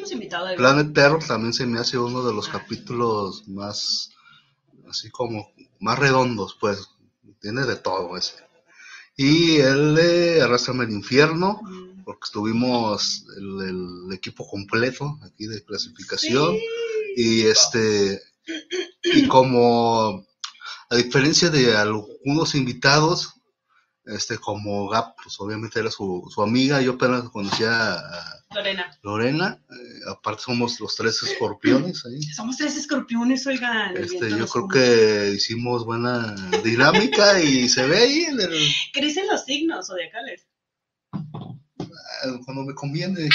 Planet 0.56 0.92
Terror 0.92 1.22
también 1.24 1.52
se 1.52 1.64
me 1.64 1.78
hace 1.78 1.96
uno 1.96 2.24
de 2.26 2.34
los 2.34 2.48
capítulos 2.48 3.46
más, 3.46 4.10
así 4.90 5.10
como, 5.10 5.52
más 5.78 5.96
redondos, 5.96 6.56
pues. 6.60 6.88
Tiene 7.40 7.64
de 7.66 7.76
todo 7.76 8.16
ese. 8.16 8.34
Y 9.16 9.58
el 9.58 9.94
de 9.94 10.42
Arrastrame 10.42 10.82
al 10.82 10.90
Infierno, 10.90 11.60
Mm. 11.62 12.02
porque 12.02 12.24
estuvimos 12.24 13.26
el, 13.36 13.60
el 14.08 14.12
equipo 14.12 14.44
completo 14.48 15.20
aquí 15.22 15.46
de 15.46 15.62
clasificación. 15.64 16.56
Sí. 16.56 16.62
Y 17.16 17.42
este, 17.42 18.20
y 19.04 19.28
como 19.28 20.26
a 20.90 20.96
diferencia 20.96 21.48
de 21.50 21.76
algunos 21.76 22.54
invitados, 22.56 23.35
este, 24.06 24.38
como 24.38 24.88
Gap, 24.88 25.16
pues 25.22 25.38
obviamente 25.40 25.80
era 25.80 25.90
su, 25.90 26.28
su 26.32 26.42
amiga, 26.42 26.80
yo 26.80 26.92
apenas 26.92 27.28
conocía 27.30 27.94
a 27.94 28.44
Lorena. 28.54 28.98
Lorena, 29.02 29.60
eh, 29.70 30.10
aparte 30.10 30.42
somos 30.42 30.78
los 30.80 30.94
tres 30.94 31.22
escorpiones 31.22 32.04
ahí. 32.06 32.22
Somos 32.34 32.56
tres 32.56 32.76
escorpiones, 32.76 33.46
oigan. 33.46 33.96
Este, 33.96 34.30
yo 34.30 34.46
creo 34.46 34.68
que 34.68 35.32
hicimos 35.34 35.84
buena 35.84 36.34
dinámica 36.62 37.40
y 37.40 37.68
se 37.68 37.86
ve 37.86 37.98
ahí 37.98 38.22
en 38.24 38.40
el, 38.40 38.72
¿Qué 38.92 39.00
dicen 39.00 39.26
los 39.26 39.44
signos 39.44 39.88
zodiacales? 39.88 40.46
cuando 42.44 42.64
me 42.64 42.74
conviene. 42.74 43.28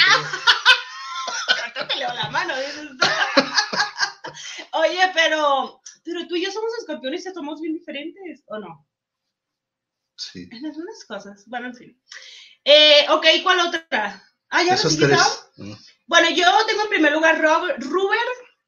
Ahorita 1.60 1.88
te 1.88 1.96
leo 1.96 2.12
la 2.12 2.30
mano. 2.30 2.54
Oye, 4.72 5.10
pero, 5.14 5.80
pero 6.04 6.26
tú 6.26 6.36
y 6.36 6.44
yo 6.44 6.50
somos 6.50 6.70
escorpiones 6.78 7.26
y 7.26 7.32
somos 7.32 7.60
bien 7.60 7.74
diferentes, 7.74 8.42
¿o 8.46 8.58
no? 8.58 8.86
Sí, 10.30 10.48
En 10.50 10.64
algunas 10.66 11.04
cosas. 11.06 11.44
Bueno, 11.46 11.68
en 11.68 11.74
fin. 11.74 12.00
Eh, 12.64 13.06
ok, 13.10 13.26
¿cuál 13.42 13.60
otra? 13.60 14.22
Ah, 14.50 14.62
ya 14.62 14.74
esas 14.74 14.98
lo 14.98 15.06
tres. 15.08 15.20
¿no? 15.56 15.76
Bueno, 16.06 16.30
yo 16.30 16.46
tengo 16.66 16.82
en 16.82 16.88
primer 16.90 17.12
lugar 17.12 17.40
Rob- 17.40 17.74
Ruber, 17.78 18.18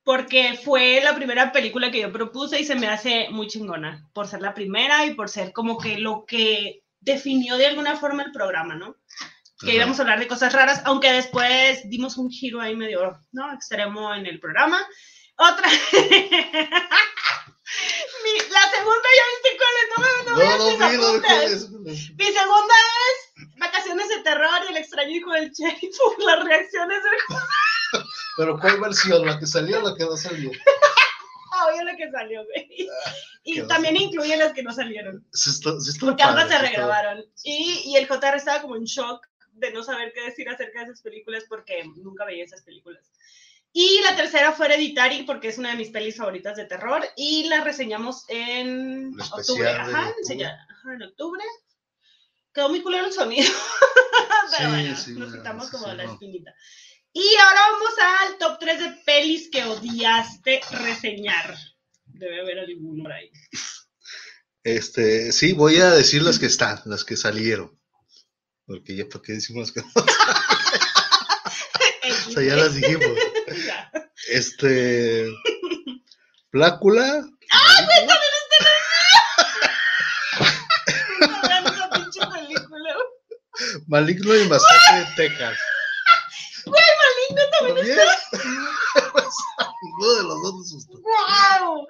porque 0.02 0.58
fue 0.62 1.00
la 1.02 1.14
primera 1.14 1.52
película 1.52 1.90
que 1.90 2.00
yo 2.00 2.12
propuse 2.12 2.60
y 2.60 2.64
se 2.64 2.74
me 2.74 2.88
hace 2.88 3.28
muy 3.30 3.46
chingona, 3.46 4.08
por 4.12 4.26
ser 4.26 4.40
la 4.40 4.54
primera 4.54 5.06
y 5.06 5.14
por 5.14 5.28
ser 5.28 5.52
como 5.52 5.78
que 5.78 5.98
lo 5.98 6.24
que 6.26 6.82
definió 7.00 7.56
de 7.56 7.66
alguna 7.66 7.96
forma 7.96 8.22
el 8.22 8.32
programa, 8.32 8.74
¿no? 8.74 8.96
Que 9.60 9.72
Ajá. 9.72 9.76
íbamos 9.76 9.98
a 9.98 10.02
hablar 10.02 10.18
de 10.20 10.28
cosas 10.28 10.52
raras, 10.52 10.82
aunque 10.84 11.12
después 11.12 11.88
dimos 11.88 12.16
un 12.18 12.30
giro 12.30 12.60
ahí 12.60 12.74
medio, 12.76 13.18
¿no? 13.32 13.52
Extremo 13.52 14.14
en 14.14 14.26
el 14.26 14.40
programa. 14.40 14.80
Otra. 15.36 15.68
La 18.50 18.70
segunda, 18.70 19.08
¿ya 19.16 19.24
viste 19.32 19.50
cuál 19.58 19.74
es? 19.80 19.88
No, 19.96 20.02
no, 20.24 20.38
No, 20.38 20.58
no, 20.58 20.78
no, 20.78 21.18
no, 21.18 21.78
no. 21.78 21.90
Mi 21.90 22.24
segunda 22.26 22.74
es 23.08 23.58
Vacaciones 23.58 24.08
de 24.08 24.22
Terror 24.22 24.60
y 24.66 24.72
el 24.72 24.76
extraño 24.78 25.10
hijo 25.10 25.32
del 25.32 25.50
sheriff 25.50 25.96
por 25.98 26.22
las 26.24 26.44
reacciones 26.44 26.98
del 27.02 28.02
Pero 28.36 28.58
¿cuál 28.58 28.80
versión? 28.80 29.24
¿La 29.26 29.38
que 29.38 29.46
salió 29.46 29.78
o 29.82 29.88
la 29.90 29.96
que 29.96 30.04
no 30.04 30.16
salió? 30.16 30.50
Obvio 31.68 31.84
la 31.84 31.96
que 31.96 32.10
salió, 32.10 32.44
güey. 32.44 32.88
Y 33.44 33.54
quedó 33.56 33.68
también 33.68 33.96
incluye 33.96 34.36
las 34.36 34.52
que 34.52 34.62
no 34.64 34.72
salieron. 34.72 35.24
Sí 35.32 35.50
está, 35.50 35.78
sí 35.80 35.90
está 35.90 36.06
Porque 36.06 36.22
ambas 36.24 36.48
se 36.48 36.54
está- 36.54 36.66
regrabaron. 36.66 37.24
Y, 37.44 37.82
y 37.86 37.96
el 37.96 38.08
JR 38.08 38.36
estaba 38.36 38.60
como 38.60 38.74
en 38.76 38.84
shock 38.84 39.24
de 39.52 39.70
no 39.70 39.84
saber 39.84 40.12
qué 40.12 40.22
decir 40.22 40.48
acerca 40.48 40.80
de 40.80 40.86
esas 40.86 41.00
películas 41.02 41.44
porque 41.48 41.84
nunca 41.96 42.24
veía 42.24 42.44
esas 42.44 42.62
películas. 42.62 43.04
Y 43.76 44.00
la 44.02 44.14
tercera 44.14 44.52
fue 44.52 44.66
Hereditary 44.66 45.24
porque 45.24 45.48
es 45.48 45.58
una 45.58 45.70
de 45.72 45.76
mis 45.76 45.90
pelis 45.90 46.16
favoritas 46.16 46.56
de 46.56 46.64
terror 46.64 47.04
y 47.16 47.48
la 47.48 47.64
reseñamos 47.64 48.24
en 48.28 49.20
octubre. 49.20 49.68
Ajá, 49.68 50.10
octubre. 50.10 50.44
ajá, 50.44 50.94
en 50.94 51.02
octubre. 51.02 51.42
Quedó 52.54 52.68
muy 52.68 52.82
culero 52.82 53.06
el 53.06 53.12
sonido. 53.12 53.50
Pero 54.56 54.70
Sí, 54.70 54.76
bueno, 54.76 54.96
sí, 54.96 55.12
nos 55.14 55.30
no, 55.30 55.36
quitamos 55.38 55.70
como 55.70 55.90
sí, 55.90 55.96
la 55.96 56.04
no. 56.04 56.12
espinita. 56.12 56.54
Y 57.12 57.34
ahora 57.34 57.60
vamos 57.72 57.94
al 57.98 58.38
top 58.38 58.58
3 58.60 58.78
de 58.78 58.90
pelis 59.04 59.48
que 59.50 59.64
odiaste 59.64 60.60
reseñar. 60.70 61.56
Debe 62.06 62.42
haber 62.42 62.60
alguno 62.60 63.02
por 63.02 63.12
ahí. 63.12 63.28
Este, 64.62 65.32
sí, 65.32 65.52
voy 65.52 65.78
a 65.78 65.90
decir 65.90 66.22
las 66.22 66.38
que 66.38 66.46
están, 66.46 66.80
las 66.84 67.04
que 67.04 67.16
salieron. 67.16 67.76
Porque 68.66 68.94
ya, 68.94 69.08
¿para 69.08 69.20
qué 69.22 69.32
decimos 69.32 69.72
que 69.72 69.80
no? 69.80 69.88
O 72.28 72.30
sea, 72.30 72.42
ya 72.42 72.56
las 72.56 72.74
dijimos. 72.74 73.06
Este. 74.30 75.26
Plácula. 76.50 77.24
Esa 81.42 81.90
pinche 81.94 82.20
película. 82.32 82.94
Maligno 83.86 84.34
y 84.36 84.48
Masacre 84.48 84.98
en 84.98 85.14
Texas. 85.16 85.58
Maligno 86.66 87.42
también 87.58 87.76
¿También? 87.76 87.98
Ninguno 89.82 90.14
de 90.14 90.22
los 90.22 90.42
dos 90.42 90.54
nos 90.54 90.72
gustó. 90.72 90.92
¡Wow! 91.02 91.86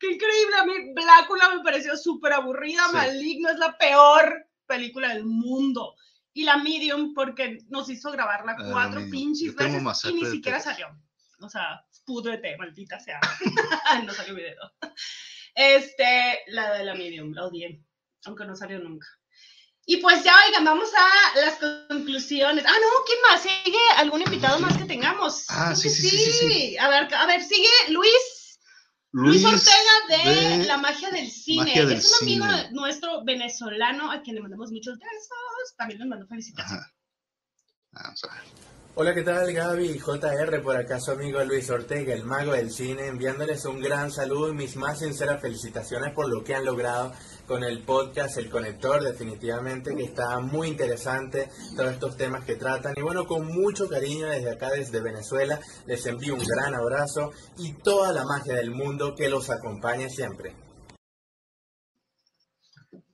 ¡Qué 0.00 0.12
increíble! 0.12 0.56
A 0.56 0.64
mí 0.64 0.72
Blácula 0.94 1.54
me 1.54 1.62
pareció 1.62 1.96
súper 1.96 2.32
aburrida. 2.32 2.86
Sí. 2.88 2.92
Maligno 2.94 3.50
es 3.50 3.58
la 3.58 3.76
peor 3.78 4.46
película 4.66 5.10
del 5.10 5.24
mundo. 5.24 5.94
Y 6.32 6.44
la 6.44 6.56
Medium 6.58 7.14
porque 7.14 7.58
nos 7.68 7.88
hizo 7.88 8.10
grabarla 8.10 8.56
Ah, 8.58 8.68
cuatro 8.70 9.00
pinches 9.10 9.54
veces 9.54 9.82
y 10.04 10.12
ni 10.12 10.24
de 10.24 10.30
siquiera 10.30 10.60
salió. 10.60 10.88
O 11.40 11.48
sea, 11.48 11.84
púdrete, 12.04 12.56
maldita 12.56 12.98
sea. 12.98 13.20
no 14.04 14.12
salió 14.12 14.34
video. 14.34 14.72
Este, 15.54 16.40
la 16.48 16.74
de 16.74 16.84
la 16.84 16.94
medium, 16.94 17.32
la 17.32 17.46
odié, 17.46 17.82
aunque 18.24 18.44
no 18.44 18.54
salió 18.56 18.78
nunca. 18.78 19.06
Y 19.88 19.98
pues 19.98 20.24
ya, 20.24 20.34
oigan, 20.46 20.64
vamos 20.64 20.88
a 20.92 21.38
las 21.38 21.58
conclusiones. 21.88 22.64
Ah, 22.66 22.72
no, 22.72 23.04
¿quién 23.06 23.18
más? 23.22 23.42
¿Sigue 23.42 23.78
algún 23.96 24.20
invitado 24.20 24.58
más 24.58 24.76
que 24.76 24.84
tengamos? 24.84 25.44
Ah, 25.48 25.76
sí, 25.76 25.88
sí, 25.88 26.08
sí, 26.08 26.18
sí, 26.18 26.32
sí. 26.32 26.78
A 26.78 26.88
ver, 26.88 27.14
a 27.14 27.26
ver, 27.26 27.42
sigue 27.42 27.68
Luis. 27.90 28.60
Luis, 29.12 29.44
Ortega 29.44 30.24
de, 30.24 30.64
La 30.64 30.76
Magia 30.76 31.10
del 31.10 31.30
Cine. 31.30 31.64
Magia 31.64 31.86
del 31.86 31.98
es 31.98 32.20
un 32.20 32.28
amigo 32.28 32.44
Cine. 32.44 32.70
nuestro 32.72 33.24
venezolano 33.24 34.10
a 34.10 34.20
quien 34.22 34.36
le 34.36 34.42
mandamos 34.42 34.72
muchos 34.72 34.98
besos. 34.98 35.76
También 35.76 36.00
le 36.00 36.06
mando 36.06 36.26
felicitaciones. 36.26 36.84
Ajá. 36.84 36.92
Vamos 37.92 38.24
a 38.24 38.34
ver. 38.34 38.75
Hola, 38.98 39.12
¿qué 39.12 39.20
tal 39.20 39.52
Gaby? 39.52 39.98
JR, 39.98 40.62
por 40.62 40.74
acá 40.74 40.98
su 40.98 41.10
amigo 41.10 41.44
Luis 41.44 41.68
Ortega, 41.68 42.14
el 42.14 42.24
mago 42.24 42.52
del 42.52 42.70
cine, 42.70 43.08
enviándoles 43.08 43.66
un 43.66 43.78
gran 43.78 44.10
saludo 44.10 44.48
y 44.48 44.54
mis 44.54 44.74
más 44.76 45.00
sinceras 45.00 45.42
felicitaciones 45.42 46.14
por 46.14 46.30
lo 46.30 46.42
que 46.42 46.54
han 46.54 46.64
logrado 46.64 47.12
con 47.46 47.62
el 47.62 47.82
podcast 47.82 48.38
El 48.38 48.48
Conector, 48.48 49.02
definitivamente 49.02 49.94
que 49.94 50.04
está 50.04 50.40
muy 50.40 50.68
interesante 50.68 51.50
todos 51.76 51.92
estos 51.92 52.16
temas 52.16 52.46
que 52.46 52.54
tratan 52.54 52.94
y 52.96 53.02
bueno, 53.02 53.26
con 53.26 53.46
mucho 53.46 53.86
cariño 53.86 54.28
desde 54.28 54.52
acá, 54.52 54.70
desde 54.70 55.02
Venezuela, 55.02 55.60
les 55.84 56.06
envío 56.06 56.32
un 56.32 56.46
gran 56.46 56.74
abrazo 56.74 57.34
y 57.58 57.74
toda 57.74 58.14
la 58.14 58.24
magia 58.24 58.54
del 58.54 58.70
mundo 58.70 59.14
que 59.14 59.28
los 59.28 59.50
acompañe 59.50 60.08
siempre. 60.08 60.56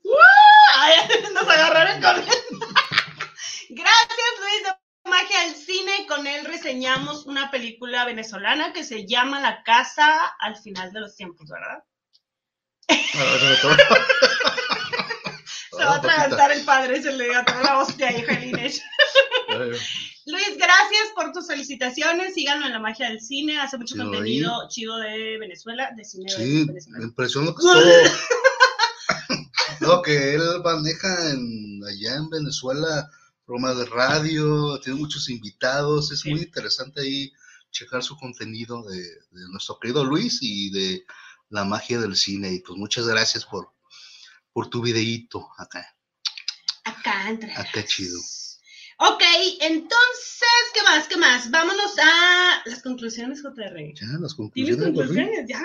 Nos 1.34 1.48
agarraron 1.48 2.00
con 2.00 2.14
Gracias, 3.70 4.32
Luis 4.38 4.81
Magia 5.12 5.40
del 5.46 5.54
Cine. 5.54 6.06
Con 6.08 6.26
él 6.26 6.44
reseñamos 6.46 7.26
una 7.26 7.50
película 7.50 8.04
venezolana 8.06 8.72
que 8.72 8.82
se 8.82 9.06
llama 9.06 9.40
La 9.40 9.62
Casa 9.62 10.26
al 10.40 10.56
final 10.56 10.90
de 10.92 11.00
los 11.00 11.14
tiempos, 11.14 11.48
¿verdad? 11.48 11.84
Se 15.70 15.78
me 15.78 15.84
va 15.84 15.90
a 15.90 15.94
Ah, 15.94 15.96
atragantar 15.96 16.52
el 16.52 16.64
padre, 16.64 17.02
se 17.02 17.12
le 17.12 17.34
atoró 17.34 17.62
la 17.62 17.78
hostia 17.78 18.08
ahí, 18.08 18.24
Inés. 18.50 18.82
Ay, 19.48 19.70
Luis, 20.26 20.56
gracias 20.56 21.08
por 21.14 21.32
tus 21.32 21.46
felicitaciones. 21.46 22.34
Síganlo 22.34 22.66
en 22.66 22.72
La 22.72 22.78
Magia 22.78 23.08
del 23.08 23.20
Cine. 23.20 23.58
Hace 23.60 23.78
mucho 23.78 23.94
Chido 23.94 24.04
contenido 24.10 24.68
chido 24.68 24.98
de 24.98 25.38
Venezuela, 25.38 25.90
de 25.96 26.04
cine 26.04 26.30
Sí, 26.30 26.60
me 26.60 26.66
venezolano. 26.66 27.04
impresionó 27.04 27.54
que 27.54 27.62
todo. 27.62 27.82
No, 29.80 30.02
que 30.02 30.34
él 30.34 30.42
maneja 30.62 31.30
en, 31.30 31.80
allá 31.88 32.16
en 32.16 32.30
Venezuela 32.30 33.10
programas 33.52 33.76
de 33.76 33.84
radio, 33.94 34.80
tiene 34.80 34.98
muchos 34.98 35.28
invitados, 35.28 36.10
es 36.10 36.20
Sí. 36.20 36.30
muy 36.30 36.40
interesante 36.40 37.02
ahí 37.02 37.32
checar 37.70 38.02
su 38.02 38.16
contenido 38.16 38.82
de, 38.84 39.02
de 39.02 39.48
nuestro 39.50 39.78
querido 39.78 40.04
Luis 40.04 40.38
y 40.40 40.70
de 40.70 41.04
la 41.50 41.64
magia 41.64 42.00
del 42.00 42.16
cine. 42.16 42.50
Y 42.52 42.60
pues 42.60 42.78
muchas 42.78 43.06
gracias 43.06 43.44
por, 43.44 43.68
por 44.54 44.70
tu 44.70 44.80
videíto 44.80 45.46
acá. 45.58 45.84
Acá, 46.84 47.28
entre. 47.28 47.52
Acá 47.54 47.84
chido. 47.84 48.18
Ok, 48.98 49.22
entonces, 49.60 50.48
¿qué 50.72 50.82
más? 50.84 51.08
¿Qué 51.08 51.16
más? 51.16 51.50
Vámonos 51.50 51.92
a 51.98 52.62
las 52.64 52.82
conclusiones, 52.82 53.42
JR. 53.42 53.54
Ya, 53.94 54.06
las 54.18 54.34
¿Tienes 54.34 54.34
conclusiones. 54.34 54.84
conclusiones? 54.84 55.46
Ya. 55.48 55.62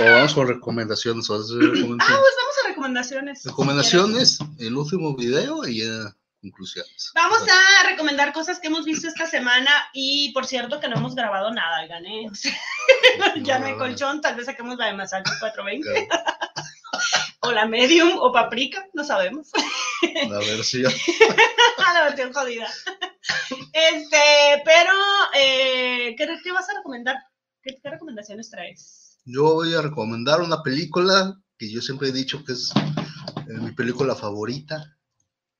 O 0.00 0.04
vamos 0.04 0.34
con 0.34 0.48
recomendaciones. 0.48 1.28
¿vas 1.28 1.40
a 1.40 1.44
hacer 1.44 1.56
Ah, 1.64 1.76
pues 1.76 1.98
vamos 2.08 2.56
a 2.64 2.68
recomendaciones. 2.68 3.44
Recomendaciones, 3.44 4.38
el 4.58 4.76
último 4.76 5.14
video 5.16 5.66
y 5.66 5.80
ya 5.80 6.15
conclusiones. 6.40 7.10
Vamos 7.14 7.42
a 7.42 7.88
recomendar 7.88 8.32
cosas 8.32 8.58
que 8.60 8.68
hemos 8.68 8.84
visto 8.84 9.08
esta 9.08 9.26
semana 9.26 9.70
y 9.92 10.32
por 10.32 10.46
cierto 10.46 10.80
que 10.80 10.88
no 10.88 10.96
hemos 10.96 11.14
grabado 11.14 11.50
nada, 11.52 11.86
gané. 11.86 12.28
ya 13.42 13.58
no 13.58 13.66
hay 13.66 13.76
colchón, 13.76 14.20
tal 14.20 14.36
vez 14.36 14.46
saquemos 14.46 14.76
la 14.78 14.86
de 14.86 15.02
alto 15.02 15.30
420 15.40 16.08
Claro. 16.08 16.24
o 17.40 17.52
la 17.52 17.66
medium 17.66 18.12
o 18.18 18.32
paprika, 18.32 18.86
no 18.94 19.04
sabemos. 19.04 19.50
A 19.54 20.38
ver 20.38 20.64
si 20.64 20.82
ya. 20.82 20.88
la 21.94 22.04
versión 22.04 22.32
jodida. 22.32 22.68
Este, 23.72 24.62
pero, 24.64 24.92
eh, 25.34 26.14
¿qué, 26.16 26.26
qué 26.42 26.52
vas 26.52 26.68
a 26.70 26.76
recomendar? 26.78 27.16
¿Qué, 27.62 27.76
qué 27.82 27.90
recomendaciones 27.90 28.50
traes? 28.50 29.18
Yo 29.24 29.54
voy 29.54 29.74
a 29.74 29.82
recomendar 29.82 30.40
una 30.40 30.62
película 30.62 31.36
que 31.58 31.70
yo 31.70 31.80
siempre 31.80 32.08
he 32.08 32.12
dicho 32.12 32.44
que 32.44 32.52
es 32.52 32.72
eh, 32.76 33.52
mi 33.60 33.72
película 33.72 34.14
favorita. 34.14 34.95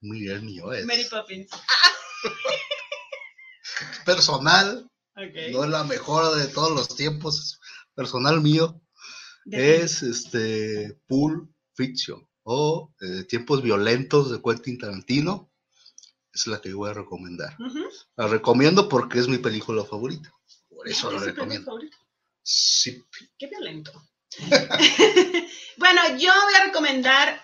Muy 0.06 0.20
bien, 0.20 0.46
mío, 0.46 0.72
es 0.72 0.86
Mary 0.86 1.04
Poppins. 1.10 1.50
personal, 4.04 4.90
no 5.52 5.64
es 5.64 5.70
la 5.70 5.84
mejor 5.84 6.34
de 6.36 6.46
todos 6.48 6.72
los 6.72 6.94
tiempos, 6.96 7.60
personal 7.94 8.40
mío, 8.40 8.80
De- 9.44 9.76
es 9.82 10.02
este 10.02 10.98
Pulp 11.06 11.50
Fiction 11.74 12.26
o 12.44 12.94
eh, 13.00 13.24
Tiempos 13.24 13.62
Violentos 13.62 14.30
de 14.30 14.40
Quentin 14.40 14.78
Tarantino. 14.78 15.50
Es 16.32 16.46
la 16.46 16.60
que 16.60 16.68
yo 16.70 16.76
voy 16.78 16.90
a 16.90 16.94
recomendar. 16.94 17.56
La 18.16 18.28
recomiendo 18.28 18.88
porque 18.88 19.18
es 19.18 19.26
mi 19.26 19.38
película 19.38 19.84
favorita. 19.84 20.32
Por 20.68 20.86
eso 20.86 21.10
la 21.10 21.16
¿Es 21.18 21.22
tu 21.24 21.30
recomiendo. 21.30 21.64
favorito? 21.64 21.96
Sí. 22.42 23.02
Qué 23.38 23.48
violento. 23.48 23.90
bueno, 25.78 26.02
yo 26.18 26.30
voy 26.44 26.54
a 26.60 26.64
recomendar 26.66 27.42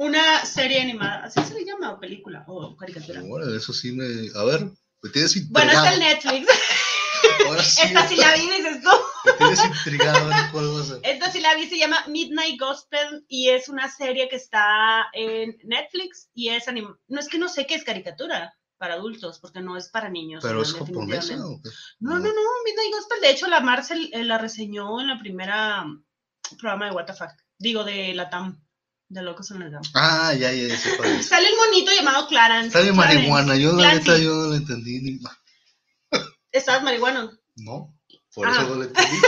una 0.00 0.44
serie 0.46 0.80
animada. 0.80 1.24
¿Así 1.24 1.42
se 1.44 1.54
le 1.54 1.64
llama? 1.64 1.92
¿O 1.92 2.00
película? 2.00 2.44
¿O 2.46 2.74
caricatura? 2.74 3.20
Ahora, 3.20 3.54
eso 3.54 3.72
sí 3.72 3.92
me. 3.92 4.06
A 4.34 4.44
ver, 4.44 4.64
me 5.02 5.10
tienes 5.10 5.34
Bueno, 5.50 5.72
intrigado. 5.72 5.86
está 5.86 5.92
el 5.92 6.00
Netflix. 6.00 6.48
Ahora 7.46 7.62
sí, 7.62 7.82
Esta 7.84 8.08
sí 8.08 8.16
la 8.16 8.34
vi, 8.34 8.40
dices 8.40 8.82
tú. 8.82 8.88
me 9.26 9.32
tienes 9.34 9.64
intrigado. 9.64 10.30
cuál 10.52 10.64
a. 10.64 11.00
Esta 11.02 11.30
sí 11.30 11.40
la 11.40 11.54
vi, 11.54 11.68
se 11.68 11.78
llama 11.78 12.02
Midnight 12.08 12.58
Gospel 12.58 13.26
y 13.28 13.50
es 13.50 13.68
una 13.68 13.90
serie 13.90 14.28
que 14.30 14.36
está 14.36 15.06
en 15.12 15.58
Netflix 15.64 16.30
y 16.34 16.48
es 16.48 16.66
anim... 16.66 16.94
No 17.08 17.20
es 17.20 17.28
que 17.28 17.38
no 17.38 17.48
sé 17.50 17.66
qué 17.66 17.74
es 17.74 17.84
caricatura 17.84 18.54
para 18.78 18.94
adultos, 18.94 19.38
porque 19.38 19.60
no 19.60 19.76
es 19.76 19.90
para 19.90 20.08
niños. 20.08 20.42
Pero 20.42 20.56
no, 20.56 20.62
es 20.62 20.72
japonesa. 20.72 21.34
definitivamente. 21.34 21.68
¿o 21.68 21.70
qué? 21.70 21.76
No, 22.00 22.14
no, 22.14 22.32
no, 22.32 22.40
Midnight 22.64 22.94
Gospel. 22.94 23.20
De 23.20 23.30
hecho, 23.30 23.46
la 23.48 23.60
Marcel 23.60 24.08
eh, 24.14 24.24
la 24.24 24.38
reseñó 24.38 24.98
en 25.02 25.08
la 25.08 25.18
primera 25.18 25.84
programa 26.58 26.86
de 26.86 26.92
WTF. 26.92 27.20
Digo, 27.58 27.84
de 27.84 28.14
la 28.14 28.30
TAM, 28.30 28.64
de 29.10 29.22
Locos 29.22 29.50
en 29.50 29.58
la 29.60 29.70
TAM. 29.70 29.82
Ah, 29.94 30.32
ya, 30.34 30.50
ya, 30.52 30.68
ya. 30.68 31.22
Sale 31.22 31.48
el 31.48 31.56
monito 31.56 31.92
llamado 31.92 32.26
Clarence. 32.28 32.70
Clarence, 32.70 32.92
marihuana. 32.96 33.56
Yo, 33.56 33.72
la 33.74 33.94
neta, 33.94 34.16
yo 34.18 34.32
no 34.34 34.46
la 34.50 34.56
entendí. 34.56 35.00
Ni... 35.00 35.20
¿Estabas 36.52 36.82
marihuano? 36.82 37.30
No, 37.56 37.92
por 38.34 38.46
Ah. 38.48 38.52
eso 38.52 38.62
no 38.68 38.74
la 38.76 38.84
entendí. 38.86 39.16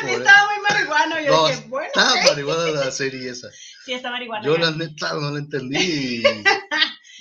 Entendí, 0.00 0.14
Por- 0.18 0.26
estaba 0.26 0.52
muy 0.52 0.62
marihuano. 0.62 1.20
Yo 1.20 1.32
No, 1.32 1.48
dije, 1.48 1.64
bueno, 1.68 1.86
Está 1.88 2.12
ok. 2.14 2.24
marihuana 2.30 2.70
la 2.84 2.90
serie 2.92 3.30
esa. 3.30 3.48
sí, 3.84 3.92
está 3.92 4.10
marihuano. 4.12 4.44
Yo, 4.46 4.56
ya. 4.56 4.66
la 4.66 4.70
neta, 4.70 5.12
no 5.14 5.30
la 5.32 5.38
entendí. 5.40 6.22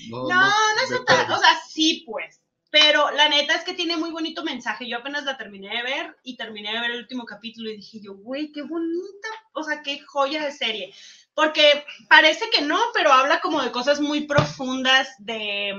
No, 0.10 0.28
No, 0.30 0.42
no 0.46 0.90
me 0.90 0.96
está 0.96 1.36
o 1.36 1.40
sea, 1.40 1.60
sí, 1.68 2.04
pues. 2.06 2.40
Pero 2.80 3.10
la 3.12 3.28
neta 3.30 3.56
es 3.56 3.64
que 3.64 3.74
tiene 3.74 3.98
muy 3.98 4.12
bonito 4.12 4.44
mensaje. 4.44 4.88
Yo 4.88 4.98
apenas 4.98 5.24
la 5.26 5.36
terminé 5.38 5.70
de 5.76 5.82
ver 5.84 6.16
y 6.24 6.38
terminé 6.38 6.72
de 6.74 6.80
ver 6.80 6.92
el 6.92 7.00
último 7.00 7.26
capítulo 7.26 7.70
y 7.72 7.78
dije 7.78 8.00
yo, 8.04 8.14
güey, 8.16 8.52
qué 8.52 8.62
bonita, 8.62 9.30
o 9.54 9.64
sea, 9.64 9.82
qué 9.82 10.00
joya 10.06 10.44
de 10.44 10.52
serie. 10.52 10.94
Porque 11.34 11.84
parece 12.10 12.50
que 12.52 12.62
no, 12.62 12.80
pero 12.94 13.12
habla 13.12 13.40
como 13.42 13.62
de 13.62 13.72
cosas 13.72 14.00
muy 14.00 14.28
profundas, 14.28 15.08
de, 15.20 15.74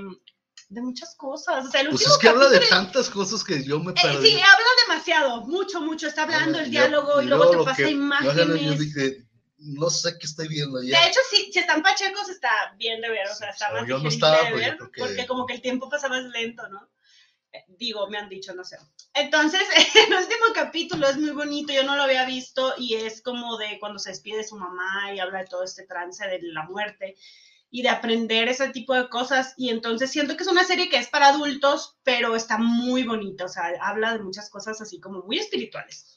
de 0.68 0.82
muchas 0.82 1.14
cosas. 1.16 1.66
O 1.66 1.70
sea, 1.70 1.82
el 1.82 1.88
Pues 1.90 2.00
último 2.00 2.14
es 2.14 2.20
que 2.20 2.28
habla 2.28 2.48
de 2.48 2.60
tantas 2.66 3.10
cosas 3.10 3.44
que 3.44 3.62
yo 3.64 3.78
me 3.80 3.92
Eh, 3.92 3.94
perdí. 4.02 4.28
sí, 4.30 4.34
habla 4.34 4.66
demasiado, 4.88 5.46
mucho, 5.46 5.80
mucho. 5.80 6.06
Está 6.08 6.22
hablando 6.24 6.58
el 6.58 6.66
Yo- 6.66 6.70
diálogo 6.70 7.22
y 7.22 7.26
luego 7.26 7.50
te 7.50 7.56
pasa 7.58 7.76
que- 7.76 7.90
imágenes. 7.90 8.60
Yo 8.62 8.72
dije, 8.74 9.27
no 9.58 9.90
sé 9.90 10.16
qué 10.18 10.26
estoy 10.26 10.48
viendo 10.48 10.82
ya. 10.82 11.00
De 11.02 11.08
hecho, 11.08 11.20
sí, 11.30 11.50
si 11.52 11.58
están 11.58 11.82
pachecos 11.82 12.28
está 12.28 12.50
bien 12.76 13.00
de 13.00 13.08
ver, 13.10 13.28
o 13.28 13.34
sea, 13.34 13.50
está 13.50 13.72
más 13.72 13.86
yo 13.86 13.98
no 13.98 14.08
estaba, 14.08 14.42
de 14.44 14.50
pues, 14.50 14.64
ver, 14.64 14.76
creo 14.76 14.90
que- 14.92 15.00
porque 15.00 15.26
como 15.26 15.46
que 15.46 15.54
el 15.54 15.60
tiempo 15.62 15.88
pasa 15.88 16.08
más 16.08 16.22
lento, 16.24 16.68
¿no? 16.68 16.88
Eh, 17.52 17.64
Digo, 17.68 18.08
me 18.08 18.18
han 18.18 18.28
dicho, 18.28 18.54
no 18.54 18.62
sé. 18.62 18.76
Entonces, 19.14 19.62
el 20.08 20.14
último 20.14 20.44
capítulo 20.54 21.08
es 21.08 21.16
muy 21.16 21.30
bonito, 21.30 21.72
yo 21.72 21.82
no 21.82 21.96
lo 21.96 22.02
había 22.02 22.24
visto 22.24 22.74
y 22.78 22.94
es 22.94 23.22
como 23.22 23.56
de 23.56 23.78
cuando 23.80 23.98
se 23.98 24.10
despide 24.10 24.38
de 24.38 24.44
su 24.44 24.56
mamá 24.56 25.12
y 25.14 25.18
habla 25.18 25.40
de 25.40 25.46
todo 25.46 25.64
este 25.64 25.84
trance 25.86 26.26
de 26.26 26.40
la 26.42 26.64
muerte 26.64 27.16
y 27.70 27.82
de 27.82 27.88
aprender 27.90 28.48
ese 28.48 28.68
tipo 28.70 28.94
de 28.94 29.08
cosas. 29.08 29.54
Y 29.56 29.70
entonces 29.70 30.10
siento 30.10 30.36
que 30.36 30.42
es 30.42 30.48
una 30.48 30.64
serie 30.64 30.88
que 30.88 30.98
es 30.98 31.08
para 31.08 31.28
adultos, 31.28 31.96
pero 32.02 32.36
está 32.36 32.58
muy 32.58 33.02
bonita, 33.02 33.44
o 33.46 33.48
sea, 33.48 33.72
habla 33.80 34.12
de 34.12 34.20
muchas 34.20 34.48
cosas 34.50 34.80
así 34.80 35.00
como 35.00 35.22
muy 35.22 35.38
espirituales. 35.38 36.16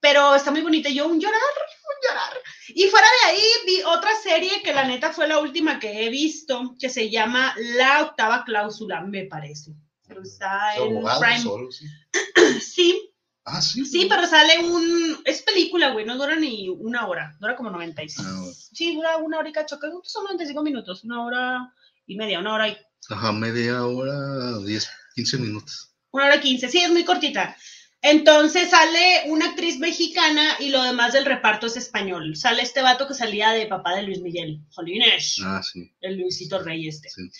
Pero 0.00 0.34
está 0.34 0.50
muy 0.50 0.62
bonita. 0.62 0.88
y 0.88 0.94
Yo 0.94 1.06
un 1.06 1.20
llorar, 1.20 1.40
un 1.40 2.08
llorar. 2.08 2.38
Y 2.68 2.84
fuera 2.88 3.06
de 3.24 3.30
ahí 3.32 3.42
vi 3.66 3.82
otra 3.82 4.10
serie 4.22 4.62
que 4.62 4.72
la 4.72 4.84
neta 4.84 5.12
fue 5.12 5.28
la 5.28 5.38
última 5.38 5.78
que 5.78 6.06
he 6.06 6.08
visto, 6.08 6.74
que 6.78 6.88
se 6.88 7.10
llama 7.10 7.54
La 7.76 8.02
Octava 8.02 8.44
Cláusula, 8.44 9.02
me 9.02 9.24
parece. 9.24 9.72
Pero 10.08 10.22
está 10.22 10.74
¿Es 10.74 10.80
en 10.80 10.96
abogado 10.96 11.20
Prime. 11.20 11.40
solo, 11.40 11.70
sí. 11.70 11.86
Sí, 12.60 13.06
Ah, 13.44 13.62
sí. 13.62 13.84
sí, 13.86 14.06
pero 14.08 14.26
sale 14.26 14.58
un... 14.60 15.22
Es 15.24 15.42
película, 15.42 15.90
güey, 15.90 16.04
no 16.04 16.16
dura 16.16 16.36
ni 16.36 16.68
una 16.68 17.06
hora, 17.08 17.36
dura 17.40 17.56
como 17.56 17.70
96. 17.70 18.26
Ah, 18.28 18.34
bueno. 18.38 18.52
Sí, 18.54 18.94
dura 18.94 19.16
una 19.16 19.38
hora 19.38 19.48
y 19.48 19.52
cacho, 19.52 19.78
son 20.04 20.24
95 20.24 20.62
minutos, 20.62 21.04
una 21.04 21.24
hora 21.24 21.74
y 22.06 22.16
media, 22.16 22.38
una 22.38 22.54
hora 22.54 22.68
y... 22.68 22.76
Ajá, 23.08 23.32
media 23.32 23.84
hora, 23.86 24.58
10, 24.58 24.90
15 25.16 25.38
minutos. 25.38 25.90
Una 26.12 26.26
hora 26.26 26.40
quince, 26.40 26.68
sí, 26.68 26.78
es 26.78 26.90
muy 26.90 27.04
cortita. 27.04 27.56
Entonces 28.02 28.70
sale 28.70 29.24
una 29.26 29.46
actriz 29.50 29.78
mexicana 29.78 30.56
y 30.58 30.70
lo 30.70 30.82
demás 30.82 31.12
del 31.12 31.26
reparto 31.26 31.66
es 31.66 31.76
español. 31.76 32.34
Sale 32.34 32.62
este 32.62 32.80
vato 32.80 33.06
que 33.06 33.12
salía 33.14 33.50
de 33.50 33.66
papá 33.66 33.94
de 33.94 34.02
Luis 34.04 34.20
Miguel, 34.22 34.60
Jolines, 34.70 35.36
Ah, 35.44 35.62
sí. 35.62 35.92
el 36.00 36.16
Luisito 36.18 36.58
Rey 36.62 36.88
este. 36.88 37.10
sí. 37.10 37.30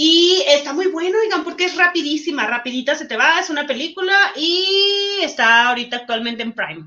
Y 0.00 0.44
está 0.46 0.72
muy 0.72 0.86
bueno, 0.86 1.18
oigan, 1.22 1.42
porque 1.42 1.64
es 1.64 1.76
rapidísima, 1.76 2.46
rapidita 2.46 2.94
se 2.94 3.06
te 3.06 3.16
va, 3.16 3.40
es 3.40 3.50
una 3.50 3.66
película 3.66 4.16
y 4.36 5.18
está 5.22 5.68
ahorita 5.68 5.96
actualmente 5.96 6.44
en 6.44 6.52
Prime. 6.52 6.86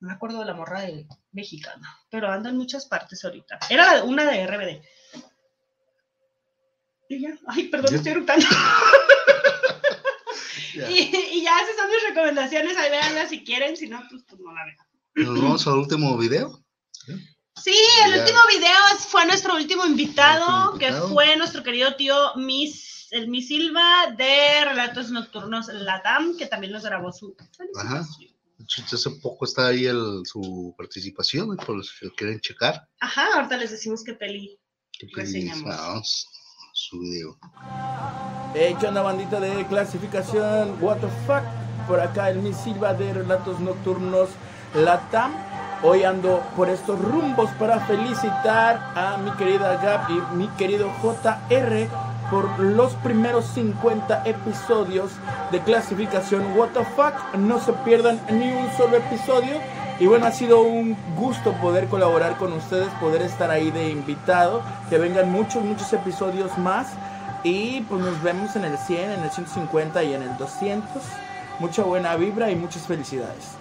No 0.00 0.08
me 0.08 0.12
acuerdo 0.12 0.40
de 0.40 0.44
la 0.44 0.52
morra 0.54 0.82
de 0.82 1.06
mexicana, 1.32 1.98
pero 2.10 2.30
anda 2.30 2.50
en 2.50 2.58
muchas 2.58 2.84
partes 2.84 3.24
ahorita. 3.24 3.58
Era 3.70 4.04
una 4.04 4.24
de 4.30 4.46
RBD. 4.46 4.82
Y 7.08 7.22
ya, 7.22 7.30
ay, 7.46 7.64
perdón, 7.68 7.94
estoy 7.94 8.12
eructando. 8.12 8.44
Y, 10.90 11.38
y 11.38 11.42
ya 11.42 11.58
esas 11.60 11.76
son 11.76 11.88
mis 11.90 12.02
recomendaciones, 12.08 12.76
ahí 12.76 12.90
véanla 12.90 13.28
si 13.28 13.44
quieren, 13.44 13.76
si 13.76 13.88
no, 13.88 14.02
pues, 14.10 14.22
pues 14.28 14.40
no 14.40 14.52
la 14.52 14.64
vean. 14.64 14.76
Nos 15.34 15.42
vamos 15.42 15.66
al 15.66 15.74
último 15.78 16.16
video. 16.16 16.62
Sí, 17.56 17.74
el 18.04 18.14
Ya. 18.14 18.20
último 18.20 18.38
video 18.48 18.78
fue 19.08 19.26
nuestro 19.26 19.54
último 19.56 19.84
invitado, 19.84 20.44
último 20.72 20.78
que 20.78 20.86
invitado. 20.86 21.08
fue 21.12 21.36
nuestro 21.36 21.62
querido 21.64 21.96
tío 21.96 22.14
Miss, 22.36 23.08
el 23.10 23.26
Miss 23.28 23.48
Silva 23.48 24.14
de 24.16 24.64
Relatos 24.64 25.10
Nocturnos 25.10 25.66
Latam, 25.68 26.36
que 26.36 26.46
también 26.46 26.72
nos 26.72 26.84
grabó 26.84 27.12
su. 27.12 27.34
Ajá. 27.76 28.06
Hace 28.92 29.10
poco 29.22 29.44
está 29.44 29.68
ahí 29.68 29.86
el, 29.86 30.22
su 30.24 30.74
participación, 30.78 31.56
por 31.56 31.76
los 31.76 31.92
que 31.98 32.10
quieren 32.12 32.40
checar. 32.40 32.88
Ajá, 33.00 33.26
ahorita 33.34 33.56
les 33.56 33.70
decimos 33.72 34.04
qué 34.04 34.14
peli. 34.14 34.56
que 34.92 35.06
pues, 35.12 35.26
Reseñamos. 35.32 35.64
vamos, 35.64 36.28
su 36.74 37.00
video. 37.00 37.38
Hey, 38.54 38.74
¿qué 38.80 38.86
onda 38.86 39.02
bandita 39.02 39.40
de 39.40 39.66
clasificación? 39.66 40.78
What 40.80 40.96
the 40.96 41.08
fuck? 41.26 41.42
Por 41.86 42.00
acá 42.00 42.30
el 42.30 42.38
Miss 42.38 42.56
Silva 42.56 42.94
de 42.94 43.12
Relatos 43.12 43.60
Nocturnos 43.60 44.30
Latam. 44.74 45.32
Hoy 45.82 46.04
ando 46.04 46.42
por 46.56 46.70
estos 46.70 46.98
rumbos 46.98 47.50
para 47.58 47.78
felicitar 47.80 48.80
a 48.94 49.18
mi 49.18 49.30
querida 49.32 49.76
Gab 49.76 50.10
y 50.10 50.36
mi 50.36 50.48
querido 50.56 50.90
JR 51.02 51.88
por 52.30 52.58
los 52.58 52.94
primeros 52.94 53.44
50 53.48 54.22
episodios 54.24 55.10
de 55.52 55.60
clasificación 55.60 56.56
What 56.56 56.70
the 56.70 56.84
fuck. 56.96 57.34
No 57.36 57.60
se 57.60 57.74
pierdan 57.74 58.18
ni 58.30 58.50
un 58.50 58.70
solo 58.78 58.96
episodio. 58.96 59.60
Y 60.00 60.06
bueno, 60.06 60.26
ha 60.26 60.32
sido 60.32 60.62
un 60.62 60.96
gusto 61.16 61.52
poder 61.54 61.88
colaborar 61.88 62.38
con 62.38 62.52
ustedes, 62.54 62.88
poder 63.00 63.20
estar 63.20 63.50
ahí 63.50 63.70
de 63.70 63.90
invitado, 63.90 64.62
que 64.88 64.96
vengan 64.96 65.30
muchos, 65.30 65.62
muchos 65.62 65.92
episodios 65.92 66.56
más. 66.56 66.86
Y 67.44 67.82
pues 67.82 68.00
nos 68.00 68.22
vemos 68.22 68.56
en 68.56 68.64
el 68.64 68.76
100, 68.76 69.10
en 69.12 69.20
el 69.22 69.30
150 69.30 70.02
y 70.04 70.14
en 70.14 70.22
el 70.22 70.36
200. 70.36 71.02
Mucha 71.60 71.82
buena 71.82 72.16
vibra 72.16 72.50
y 72.50 72.56
muchas 72.56 72.86
felicidades. 72.86 73.52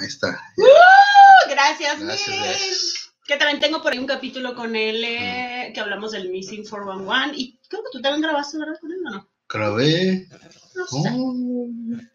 Ahí 0.00 0.06
está. 0.06 0.28
¡Uh! 0.56 1.50
Gracias, 1.50 2.00
Gracias. 2.00 3.12
Que 3.24 3.36
también 3.36 3.60
tengo 3.60 3.82
por 3.82 3.92
ahí 3.92 3.98
un 3.98 4.06
capítulo 4.06 4.54
con 4.54 4.76
él 4.76 5.02
eh, 5.04 5.72
que 5.74 5.80
hablamos 5.80 6.12
del 6.12 6.30
Missing 6.30 6.64
411. 6.68 7.32
Y 7.36 7.58
creo 7.68 7.82
que 7.82 7.90
tú 7.92 8.00
también 8.00 8.22
grabaste, 8.22 8.58
¿verdad? 8.58 8.78
Con 8.80 8.92
él 8.92 8.98
o 9.06 9.10
no? 9.10 9.28
Grabé. 9.48 10.28
No 10.74 10.86
sé. 10.86 10.96
Oh, 11.12 11.68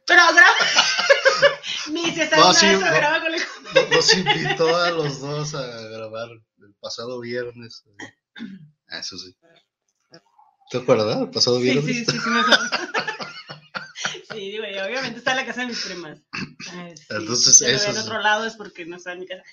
Pero 0.08 0.22
graba. 0.34 0.56
Miss, 1.92 2.18
esta 2.18 2.38
No, 2.38 2.54
sí, 2.54 2.66
no. 2.68 2.80
graba 2.80 3.22
con 3.22 3.34
él. 3.34 3.42
Nos 3.92 4.14
invitó 4.14 4.76
a 4.76 4.92
los 4.92 5.20
dos 5.20 5.54
a 5.56 5.66
grabar 5.90 6.30
el 6.30 6.74
pasado 6.80 7.20
viernes. 7.20 7.84
Eso 8.92 9.18
sí. 9.18 9.36
¿Te 10.70 10.78
acuerdas? 10.78 11.20
El 11.20 11.30
pasado 11.32 11.58
Sí, 11.58 11.64
viernes. 11.64 11.86
sí, 11.86 12.06
sí, 12.06 12.06
sí, 12.20 12.30
me 12.30 12.40
acuerdo. 12.42 12.64
Sí, 14.34 14.58
güey, 14.58 14.80
obviamente 14.80 15.20
está 15.20 15.32
en 15.32 15.38
la 15.38 15.46
casa 15.46 15.62
de 15.62 15.68
mis 15.68 15.82
primas. 15.86 16.18
Ay, 16.72 16.96
sí, 16.96 17.04
Entonces, 17.10 17.58
si 17.58 17.66
eso 17.66 17.92
es- 17.92 17.98
otro 18.00 18.20
lado 18.22 18.46
es 18.46 18.56
porque 18.56 18.86
no 18.86 18.96
está 18.96 19.12
en 19.12 19.20
mi 19.20 19.28
casa. 19.28 19.44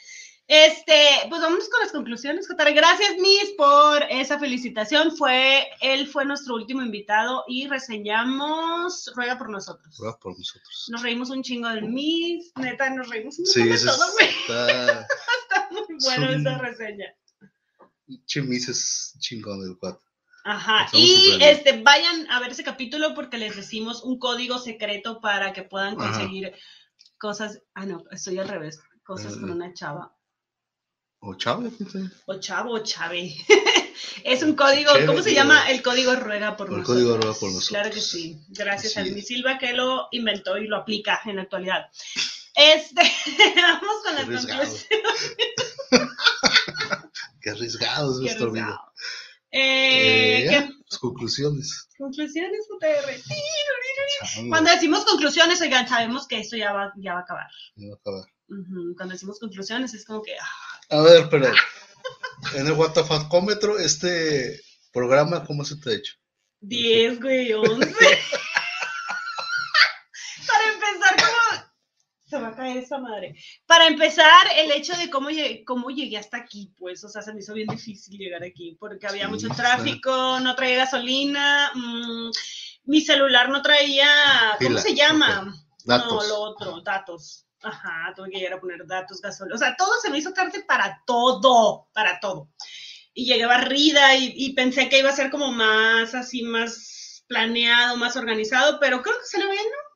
Este, 0.46 0.94
pues 1.28 1.42
vamos 1.42 1.68
con 1.68 1.80
las 1.80 1.90
conclusiones, 1.92 2.46
Jotare. 2.48 2.72
Gracias, 2.72 3.16
Miss, 3.18 3.50
por 3.58 4.04
esa 4.08 4.38
felicitación. 4.38 5.14
Fue, 5.16 5.66
él 5.80 6.06
fue 6.06 6.24
nuestro 6.24 6.54
último 6.54 6.80
invitado 6.82 7.44
y 7.48 7.66
reseñamos 7.68 9.10
Ruega 9.16 9.36
por 9.36 9.50
nosotros. 9.50 9.96
Ruega 9.98 10.16
por 10.18 10.38
nosotros. 10.38 10.86
Nos 10.88 11.02
reímos 11.02 11.30
un 11.30 11.42
chingo 11.42 11.68
del 11.68 11.84
Miss, 11.84 12.52
neta, 12.56 12.88
nos 12.90 13.08
reímos 13.08 13.38
un 13.40 13.46
Sí, 13.46 13.60
montón 13.60 13.78
de 13.78 13.84
todo, 13.84 14.12
güey. 14.12 14.28
está. 14.28 15.00
Está 15.50 15.68
muy 15.70 15.96
bueno 16.04 16.30
es 16.30 16.36
un- 16.36 16.46
esa 16.46 16.58
reseña. 16.58 17.14
Chimis 18.26 18.68
es 18.68 19.16
chingón 19.18 19.60
del 19.62 19.76
cuatro. 19.78 20.02
Ajá, 20.44 20.84
Estamos 20.86 21.06
y 21.06 21.38
este, 21.42 21.82
vayan 21.82 22.30
a 22.30 22.40
ver 22.40 22.52
ese 22.52 22.64
capítulo 22.64 23.14
porque 23.14 23.36
les 23.38 23.54
decimos 23.56 24.02
un 24.02 24.18
código 24.18 24.58
secreto 24.58 25.20
para 25.20 25.52
que 25.52 25.62
puedan 25.62 26.00
Ajá. 26.00 26.12
conseguir 26.18 26.52
cosas. 27.18 27.60
Ah, 27.74 27.84
no, 27.84 28.04
estoy 28.10 28.38
al 28.38 28.48
revés. 28.48 28.80
Cosas 29.04 29.36
con 29.36 29.50
Ah. 29.50 29.54
una 29.54 29.74
chava. 29.74 30.14
O 31.20 31.34
fíjate. 31.34 32.10
O 32.26 32.38
chavo 32.38 32.72
o 32.74 32.78
chave. 32.78 33.34
es 34.24 34.42
un 34.42 34.54
código, 34.54 34.92
Chévere, 34.92 35.06
¿cómo 35.06 35.22
se 35.22 35.34
llama? 35.34 35.68
El 35.70 35.82
código 35.82 36.14
ruega 36.14 36.56
por 36.56 36.68
El 36.68 36.74
nosotros. 36.78 36.96
código 36.96 37.16
ruega 37.16 37.34
por 37.38 37.48
nosotros. 37.50 37.68
Claro 37.68 37.90
que 37.90 38.00
sí. 38.00 38.38
Gracias 38.48 38.96
a 38.96 39.02
mi. 39.02 39.20
Silva 39.20 39.58
que 39.58 39.72
lo 39.72 40.08
inventó 40.12 40.56
y 40.58 40.68
lo 40.68 40.76
aplica 40.76 41.20
en 41.24 41.36
la 41.36 41.42
actualidad. 41.42 41.86
Este, 42.54 43.02
vamos 43.56 44.02
con 44.04 44.14
las 44.14 44.24
conclusiones. 44.24 44.86
Qué 47.40 47.50
arriesgado 47.50 48.10
es 48.12 48.18
Qué 48.18 48.22
nuestro 48.24 48.50
arriesgado. 48.50 48.76
video. 48.76 48.92
Eh, 49.50 50.40
Eh, 50.40 50.44
¿qué 50.48 50.52
ya, 50.52 50.68
pues, 50.86 50.98
conclusiones. 50.98 51.88
conclusiones? 51.96 52.66
Chango, 54.34 54.48
Cuando 54.50 54.70
decimos 54.70 55.04
conclusiones, 55.04 55.60
oigan, 55.60 55.88
sabemos 55.88 56.26
que 56.26 56.40
esto 56.40 56.56
ya 56.56 56.72
va, 56.72 56.92
ya 56.96 57.14
va 57.14 57.20
a 57.20 57.22
acabar. 57.22 57.46
ya 57.76 57.88
va 57.88 57.94
a 57.94 57.98
acabar. 57.98 58.24
Ujú, 58.48 58.94
Cuando 58.96 59.12
decimos 59.14 59.38
conclusiones 59.38 59.94
es 59.94 60.04
como 60.04 60.22
que, 60.22 60.34
ah, 60.38 60.96
A 60.98 61.02
ver, 61.02 61.28
pero 61.30 61.46
en 62.54 62.66
el 62.66 62.72
WTFacómetro, 62.72 63.78
este 63.78 64.60
programa, 64.92 65.44
¿cómo 65.44 65.64
se 65.64 65.76
te 65.76 65.90
ha 65.90 65.94
hecho? 65.94 66.14
10, 66.60 67.20
güey, 67.20 67.52
11. 67.52 67.78
Para 70.46 70.72
empezar, 70.72 71.16
como... 71.16 71.68
Se 72.28 72.38
va 72.38 72.48
a 72.48 72.56
caer 72.56 72.67
esa 72.78 72.98
madre. 72.98 73.34
Para 73.66 73.86
empezar, 73.86 74.32
el 74.56 74.72
hecho 74.72 74.96
de 74.96 75.10
cómo, 75.10 75.30
lle- 75.30 75.64
cómo 75.64 75.90
llegué 75.90 76.16
hasta 76.18 76.36
aquí, 76.38 76.72
pues, 76.78 77.02
o 77.04 77.08
sea, 77.08 77.22
se 77.22 77.32
me 77.32 77.40
hizo 77.40 77.54
bien 77.54 77.68
difícil 77.68 78.18
llegar 78.18 78.42
aquí, 78.42 78.76
porque 78.78 79.06
había 79.06 79.24
Sí, 79.26 79.30
mucho 79.30 79.48
está. 79.48 79.62
tráfico, 79.62 80.40
no 80.40 80.54
traía 80.54 80.78
gasolina, 80.78 81.70
mm, 81.74 82.30
mi 82.84 83.00
celular 83.00 83.48
no 83.50 83.60
traía, 83.62 84.08
¿cómo 84.58 84.70
Pila, 84.70 84.80
se 84.80 84.94
llama? 84.94 85.54
Datos. 85.84 86.22
No, 86.22 86.28
lo 86.28 86.40
otro, 86.40 86.80
datos. 86.80 87.44
Ajá, 87.62 88.12
tuve 88.14 88.30
que 88.30 88.38
llegar 88.38 88.54
a 88.54 88.60
poner 88.60 88.86
datos, 88.86 89.20
gasolina. 89.20 89.56
O 89.56 89.58
sea, 89.58 89.74
todo 89.76 89.90
se 90.00 90.10
me 90.10 90.18
hizo 90.18 90.32
tarde 90.32 90.62
para 90.66 91.02
todo, 91.06 91.88
para 91.92 92.20
todo. 92.20 92.50
Y 93.12 93.24
llegué 93.26 93.46
barrida 93.46 94.14
y, 94.14 94.32
y 94.36 94.52
pensé 94.52 94.88
que 94.88 95.00
iba 95.00 95.10
a 95.10 95.16
ser 95.16 95.28
como 95.30 95.50
más, 95.50 96.14
así, 96.14 96.42
más 96.42 97.24
planeado, 97.26 97.96
más 97.96 98.16
organizado, 98.16 98.78
pero 98.80 99.02
creo 99.02 99.18
que 99.18 99.26
se 99.26 99.38
le 99.38 99.46
bien, 99.50 99.64
¿no? 99.64 99.87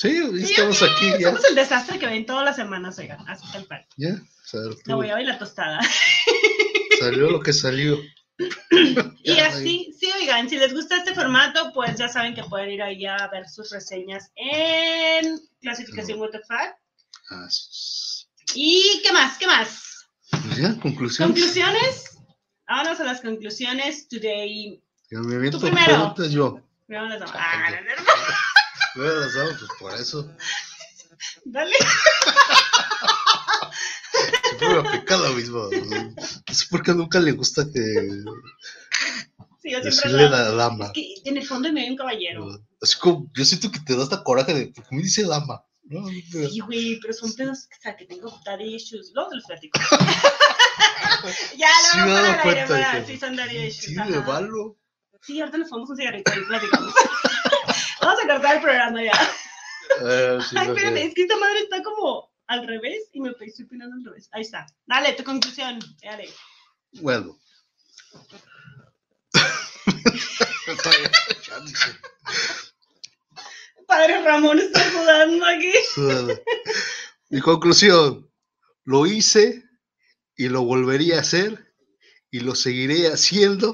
Sí, 0.00 0.18
estamos 0.40 0.82
aquí, 0.82 1.10
ya. 1.18 1.28
Somos 1.28 1.44
el 1.44 1.54
desastre 1.54 1.98
que 1.98 2.06
ven 2.06 2.24
todas 2.24 2.42
las 2.42 2.56
semanas, 2.56 2.98
oigan, 2.98 3.18
así 3.28 3.44
tal 3.52 3.66
cual. 3.66 3.84
Ya, 3.98 4.18
sea, 4.46 4.60
La 4.86 4.94
voy 4.94 5.10
a 5.10 5.16
ver 5.16 5.26
la 5.26 5.38
tostada. 5.38 5.78
salió 6.98 7.30
lo 7.30 7.40
que 7.40 7.52
salió. 7.52 7.98
Y 9.22 9.38
así, 9.38 9.94
sí, 10.00 10.10
oigan, 10.18 10.48
si 10.48 10.56
les 10.56 10.72
gusta 10.72 10.96
este 10.96 11.14
formato, 11.14 11.70
pues 11.74 11.98
ya 11.98 12.08
saben 12.08 12.34
que 12.34 12.42
pueden 12.44 12.70
ir 12.70 12.82
ahí 12.82 13.04
a 13.04 13.28
ver 13.28 13.46
sus 13.46 13.70
reseñas 13.70 14.32
en 14.36 15.38
clasificación 15.60 16.18
WTF. 16.18 16.50
Así 17.28 17.68
es. 17.70 18.28
¿Y 18.54 19.02
qué 19.04 19.12
más? 19.12 19.36
¿Qué 19.36 19.46
más? 19.46 20.06
Pues 20.30 20.56
ya, 20.56 20.80
conclusiones. 20.80 21.34
¿Conclusiones? 21.36 22.18
Vámonos 22.66 22.98
a 23.00 23.04
las 23.04 23.20
conclusiones 23.20 24.08
today. 24.08 24.82
Ya 25.10 25.18
me 25.18 25.50
Tú 25.50 25.60
primero. 25.60 26.14
yo. 26.30 26.62
Damos. 26.88 27.30
Ah, 27.34 27.70
no, 27.70 27.76
no, 27.82 28.02
no. 28.02 28.10
Bueno, 28.96 29.12
las 29.20 29.34
damos, 29.34 29.54
pues 29.58 29.70
por 29.78 29.94
eso. 29.94 30.30
Dale. 31.44 31.74
Siempre 34.48 34.68
me 34.68 34.88
aplica 34.88 35.16
lo 35.16 35.32
mismo. 35.34 35.68
No 35.70 36.54
sé 36.54 36.66
por 36.70 36.82
qué 36.82 36.92
nunca 36.94 37.20
le 37.20 37.32
gusta 37.32 37.64
que 37.64 37.80
Sí, 39.62 39.70
yo 39.70 39.80
siempre 39.82 39.90
decirle 39.90 40.28
la... 40.30 40.38
la 40.42 40.50
dama. 40.52 40.86
Es 40.86 40.92
que 40.92 41.14
en 41.24 41.36
el 41.36 41.46
fondo 41.46 41.72
me 41.72 41.82
hay 41.82 41.90
un 41.90 41.96
caballero. 41.96 42.58
Así 42.82 42.98
como, 42.98 43.30
yo 43.36 43.44
siento 43.44 43.70
que 43.70 43.78
te 43.80 43.94
da 43.96 44.02
hasta 44.02 44.22
coraje 44.24 44.54
de, 44.54 44.66
¿por 44.68 44.86
qué 44.88 44.96
me 44.96 45.02
dice 45.02 45.24
dama? 45.24 45.62
No, 45.84 46.04
pero- 46.32 46.48
Sí, 46.48 46.60
güey, 46.60 46.98
pero 47.00 47.12
son 47.12 47.32
pedos 47.34 47.58
o 47.76 47.82
sea, 47.82 47.96
que 47.96 48.06
tengo 48.06 48.32
daddy 48.44 48.74
issues. 48.76 49.10
Luego 49.14 49.30
los 49.34 49.44
platico. 49.44 49.78
ya, 51.58 51.68
Sí 51.92 51.98
aire, 51.98 52.38
cuenta 52.42 52.74
de 52.74 52.82
para- 52.82 53.04
que- 53.04 53.12
Sí, 53.12 53.18
son 53.18 53.36
daddy 53.36 53.56
issues. 53.66 53.84
Sí, 53.84 53.94
me 54.10 54.18
valo. 54.20 54.78
Sí, 55.22 55.38
ahorita 55.40 55.58
nos 55.58 55.68
fumamos 55.68 55.90
un 55.90 55.96
cigarrito 55.96 56.32
y 56.34 56.44
platicamos. 56.46 56.94
Vamos 58.00 58.24
a 58.24 58.26
cortar 58.26 58.56
el 58.56 58.62
programa 58.62 59.02
ya. 59.02 59.12
Eh, 60.02 60.38
sí, 60.48 60.56
Ay, 60.58 60.68
espérame, 60.68 60.96
es 60.98 61.14
que 61.14 61.22
esta 61.22 61.36
madre 61.36 61.60
está 61.60 61.82
como 61.82 62.30
al 62.46 62.66
revés 62.66 63.08
y 63.12 63.20
me 63.20 63.30
estoy 63.30 63.52
opinando 63.64 63.96
al 63.96 64.04
revés. 64.04 64.28
Ahí 64.32 64.42
está. 64.42 64.66
Dale, 64.86 65.12
tu 65.14 65.24
conclusión. 65.24 65.78
Dale. 66.02 66.28
Bueno. 66.92 67.38
Padre 73.86 74.22
Ramón 74.22 74.58
está 74.58 74.90
sudando 74.90 75.46
aquí. 75.46 75.72
Mi 77.28 77.40
conclusión, 77.40 78.30
lo 78.84 79.06
hice 79.06 79.64
y 80.36 80.48
lo 80.48 80.62
volvería 80.62 81.16
a 81.16 81.20
hacer 81.20 81.74
y 82.30 82.40
lo 82.40 82.54
seguiré 82.54 83.08
haciendo 83.08 83.72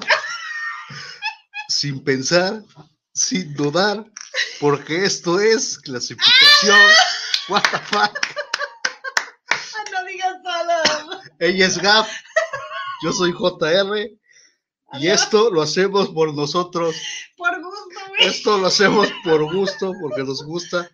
sin 1.67 2.03
pensar, 2.03 2.63
sin 3.13 3.53
dudar, 3.53 4.05
porque 4.59 5.05
esto 5.05 5.39
es 5.39 5.77
clasificación. 5.79 6.79
What 7.49 7.63
the 7.71 7.79
fuck? 7.79 8.17
No 9.91 10.05
digas 10.05 10.35
solo. 10.43 11.21
Ella 11.39 11.65
es 11.65 11.77
Gap, 11.77 12.07
yo 13.03 13.13
soy 13.13 13.31
JR 13.31 14.17
y 14.93 15.07
esto 15.07 15.51
lo 15.51 15.61
hacemos 15.61 16.09
por 16.09 16.33
nosotros. 16.33 16.95
Por 17.35 17.61
gusto, 17.61 17.99
güey. 18.09 18.27
Esto 18.27 18.57
lo 18.57 18.67
hacemos 18.67 19.09
por 19.23 19.53
gusto, 19.53 19.93
porque 20.01 20.23
nos 20.23 20.43
gusta, 20.43 20.89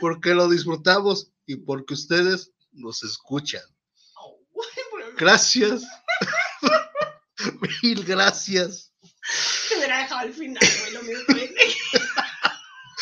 porque 0.00 0.34
lo 0.34 0.48
disfrutamos 0.48 1.30
y 1.46 1.56
porque 1.56 1.94
ustedes 1.94 2.52
nos 2.72 3.02
escuchan. 3.02 3.62
Gracias. 5.16 5.82
Mil 7.82 8.04
gracias. 8.04 8.92
Te 9.68 9.76
hubiera 9.76 9.98
dejado 9.98 10.20
al 10.20 10.32
final, 10.32 10.62
güey. 10.80 10.92
Lo 10.92 11.02
mío 11.02 11.18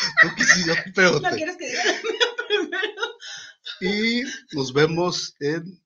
Y 3.79 4.23
nos 4.53 4.73
vemos 4.73 5.35
en 5.39 5.79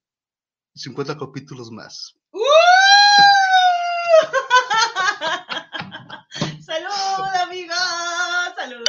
50 0.75 1.17
capítulos 1.17 1.69
más. 1.71 2.15
¡Uh! 2.31 2.39
¡Salud, 6.61 7.35
amigos! 7.41 7.75
¡Salud! 8.55 8.85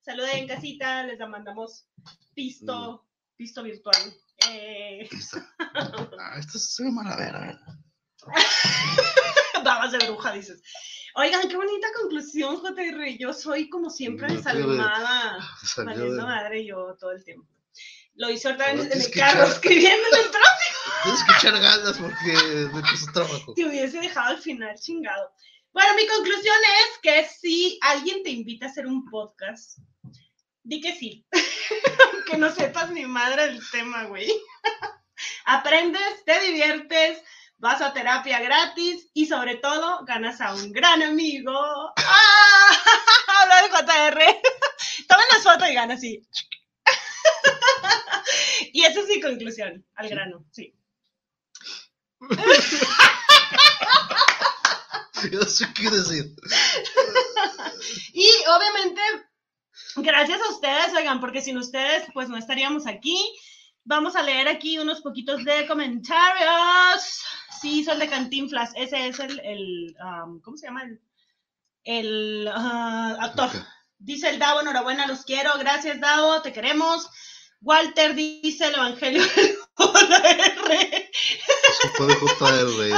Salud 0.00 0.24
en 0.32 0.48
casita, 0.48 1.02
les 1.04 1.18
mandamos 1.28 1.86
pisto, 2.34 3.06
pisto 3.36 3.62
virtual. 3.62 4.16
Eh. 4.50 5.06
Ah, 6.18 6.38
esto 6.38 6.58
se 6.58 6.84
ve 6.84 6.90
mala 6.90 7.16
vera. 7.16 7.60
babas 9.64 9.92
de 9.92 9.98
bruja, 9.98 10.32
dices. 10.32 10.62
Oigan, 11.16 11.48
qué 11.48 11.56
bonita 11.56 11.86
conclusión, 12.00 12.56
JR. 12.60 13.16
Yo 13.18 13.32
soy 13.32 13.68
como 13.68 13.88
siempre 13.90 14.26
desalmada, 14.34 15.38
Salió 15.62 15.90
valiendo 15.90 16.16
de- 16.16 16.22
madre 16.22 16.64
yo 16.66 16.96
todo 16.98 17.12
el 17.12 17.24
tiempo. 17.24 17.46
Lo 18.16 18.30
hice 18.30 18.48
otra 18.48 18.72
vez 18.72 18.86
el 18.92 19.10
que 19.12 19.18
carro, 19.20 19.44
echar- 19.44 19.52
escribiendo 19.52 20.06
en 20.08 20.24
el 20.24 20.30
tráfico. 20.30 20.90
Tienes 21.02 21.24
que 21.24 21.32
echar 21.36 21.60
ganas 21.60 21.98
porque 21.98 22.68
me 22.72 22.80
costó 22.80 23.12
trabajo. 23.12 23.54
Te 23.54 23.64
hubiese 23.66 23.98
dejado 24.00 24.28
al 24.28 24.38
final, 24.38 24.78
chingado. 24.78 25.32
Bueno, 25.72 25.94
mi 25.96 26.06
conclusión 26.06 26.54
es 26.80 26.98
que 27.02 27.24
si 27.28 27.78
alguien 27.82 28.22
te 28.22 28.30
invita 28.30 28.66
a 28.66 28.68
hacer 28.70 28.86
un 28.86 29.04
podcast, 29.06 29.78
di 30.62 30.80
que 30.80 30.94
sí. 30.94 31.26
que 32.30 32.36
no 32.36 32.52
sepas 32.52 32.90
ni 32.90 33.04
madre 33.06 33.48
del 33.48 33.60
tema, 33.70 34.04
güey. 34.04 34.32
Aprendes, 35.46 36.24
te 36.24 36.40
diviertes, 36.40 37.20
vas 37.58 37.80
a 37.80 37.92
terapia 37.92 38.40
gratis 38.40 39.08
y 39.14 39.26
sobre 39.26 39.56
todo 39.56 40.04
ganas 40.04 40.40
a 40.40 40.54
un 40.54 40.72
gran 40.72 41.02
amigo. 41.02 41.52
¡Ah! 41.96 42.82
Habla 43.40 43.62
de 43.62 43.70
JR. 43.70 44.18
Tomen 45.08 45.26
la 45.32 45.38
foto 45.40 45.66
y 45.66 45.74
gana 45.74 45.94
así. 45.94 46.26
y 48.72 48.84
esa 48.84 49.00
es 49.00 49.08
mi 49.08 49.20
conclusión, 49.20 49.84
al 49.94 50.08
grano, 50.08 50.44
sí. 50.50 50.74
No 55.32 55.42
sé 55.44 55.66
qué 55.74 55.90
decir. 55.90 56.34
Y 58.12 58.28
obviamente, 58.46 59.00
gracias 59.96 60.40
a 60.40 60.50
ustedes, 60.50 60.94
oigan, 60.94 61.20
porque 61.20 61.40
sin 61.40 61.56
ustedes, 61.58 62.04
pues 62.12 62.28
no 62.28 62.36
estaríamos 62.36 62.86
aquí. 62.86 63.16
Vamos 63.84 64.16
a 64.16 64.22
leer 64.22 64.48
aquí 64.48 64.78
unos 64.78 65.00
poquitos 65.00 65.44
de 65.44 65.66
comentarios. 65.66 67.24
Sí, 67.64 67.82
son 67.82 67.98
de 67.98 68.08
Cantinflas. 68.10 68.72
Ese 68.76 69.08
es 69.08 69.18
el, 69.20 69.40
el, 69.40 69.96
um, 69.98 70.38
¿cómo 70.42 70.58
se 70.58 70.66
llama? 70.66 70.82
El, 70.82 71.00
el 71.84 72.50
ah, 72.54 73.16
actor. 73.18 73.48
Dice 73.96 74.28
el 74.28 74.38
Davo, 74.38 74.60
enhorabuena, 74.60 75.06
los 75.06 75.24
quiero. 75.24 75.50
Gracias, 75.58 75.98
Davo, 75.98 76.42
te 76.42 76.52
queremos. 76.52 77.08
Walter 77.62 78.14
dice 78.14 78.66
el 78.66 78.74
Evangelio 78.74 79.22
del 79.34 79.56
JR. 79.78 81.08
Eso 81.88 82.06
de 82.06 82.16
JR. 82.16 82.84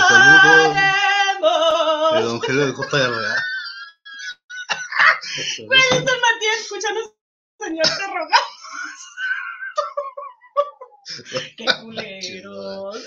El 2.16 2.24
evangelio 2.24 2.66
de 2.66 2.72
JR. 2.72 3.14
dice 5.36 5.62
el 5.62 6.04
Matías, 6.04 6.60
escúchanos, 6.60 7.12
señor, 7.60 7.84
te 7.84 8.06
rogamos. 8.06 8.55
Qué 11.56 11.66
culeros. 11.82 13.04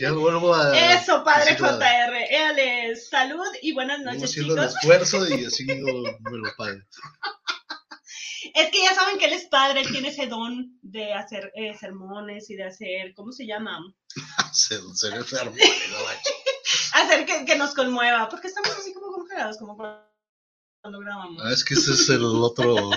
Ya 0.00 0.12
vuelvo 0.12 0.54
a. 0.54 0.94
Eso, 0.94 1.22
padre. 1.24 1.56
JR. 1.56 2.14
Éale, 2.30 2.96
salud 2.96 3.46
y 3.60 3.72
buenas 3.72 4.00
noches, 4.00 4.24
haciendo 4.24 4.56
el 4.56 4.68
esfuerzo 4.68 5.28
y 5.28 5.44
así 5.44 5.66
no 5.66 5.74
me 5.74 6.38
lo. 6.38 6.44
Es 8.54 8.70
que 8.70 8.82
ya 8.82 8.94
saben 8.94 9.18
que 9.18 9.26
él 9.26 9.34
es 9.34 9.44
padre, 9.44 9.82
él 9.82 9.92
tiene 9.92 10.08
ese 10.08 10.26
don 10.26 10.76
de 10.82 11.14
hacer 11.14 11.52
eh, 11.54 11.76
sermones 11.78 12.50
y 12.50 12.56
de 12.56 12.64
hacer, 12.64 13.14
¿cómo 13.14 13.30
se 13.30 13.46
llama? 13.46 13.78
Se, 14.52 14.78
se 14.94 15.10
me 15.10 15.16
enfermo. 15.18 15.52
no 15.52 16.04
manches. 16.04 16.92
Hacer 16.92 17.24
que, 17.24 17.44
que 17.44 17.56
nos 17.56 17.72
conmueva, 17.72 18.28
porque 18.28 18.48
estamos 18.48 18.70
así 18.70 18.92
como 18.92 19.12
congelados, 19.12 19.58
como 19.58 19.76
cuando 19.76 20.98
grabamos. 21.00 21.42
Ah, 21.44 21.52
es 21.52 21.64
que 21.64 21.74
ese 21.74 21.92
es 21.92 22.08
el 22.08 22.24
otro. 22.24 22.90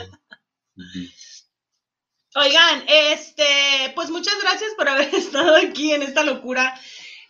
Oigan, 2.38 2.84
este, 2.90 3.94
pues 3.96 4.10
muchas 4.10 4.34
gracias 4.42 4.74
por 4.76 4.90
haber 4.90 5.14
estado 5.16 5.56
aquí 5.56 5.94
en 5.94 6.04
esta 6.04 6.24
locura. 6.24 6.78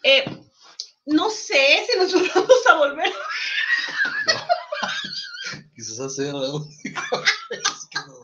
Eh, 0.03 0.25
no 1.05 1.29
sé 1.29 1.85
si 1.87 1.97
nos 1.99 2.11
vamos 2.35 2.67
a 2.67 2.73
volver. 2.75 3.13
Quizás 5.75 5.99
hacer 5.99 6.33
la 6.33 6.49
única 6.49 7.03
vez 7.51 7.61
que 7.91 7.99
no. 7.99 8.23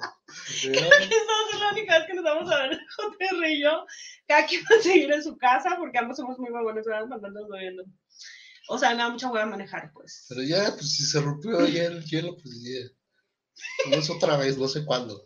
Creo 0.61 0.89
que 0.89 1.03
esta 1.03 1.31
va 1.31 1.47
a 1.47 1.51
ser 1.51 1.59
la 1.59 1.71
única 1.71 1.99
vez 1.99 2.07
que 2.07 2.13
nos 2.15 2.23
vamos 2.23 2.51
a 2.51 2.57
ver 2.63 2.79
JR 2.97 3.47
y 3.47 3.61
yo. 3.61 3.85
Cada 4.27 4.47
quien 4.47 4.63
va 4.63 4.79
a 4.79 4.81
seguir 4.81 5.11
en 5.11 5.23
su 5.23 5.37
casa 5.37 5.75
porque 5.77 5.99
ambos 5.99 6.17
somos 6.17 6.39
muy 6.39 6.49
buenos, 6.49 6.83
¿verdad? 6.83 7.05
Mandándonos 7.07 7.49
viendo. 7.59 7.83
O 8.69 8.79
sea, 8.79 8.91
me 8.91 8.97
da 8.97 9.09
mucha 9.09 9.29
hueva 9.29 9.45
manejar, 9.45 9.91
pues. 9.93 10.25
Pero 10.29 10.41
ya, 10.41 10.71
pues 10.71 10.95
si 10.95 11.03
se 11.03 11.21
rompió 11.21 11.67
ya 11.67 11.83
el 11.83 12.03
hielo, 12.05 12.35
pues 12.41 12.55
ya. 12.63 13.00
No 13.89 13.95
es 13.97 14.09
otra 14.09 14.37
vez, 14.37 14.57
no 14.57 14.67
sé 14.67 14.85
cuándo. 14.85 15.25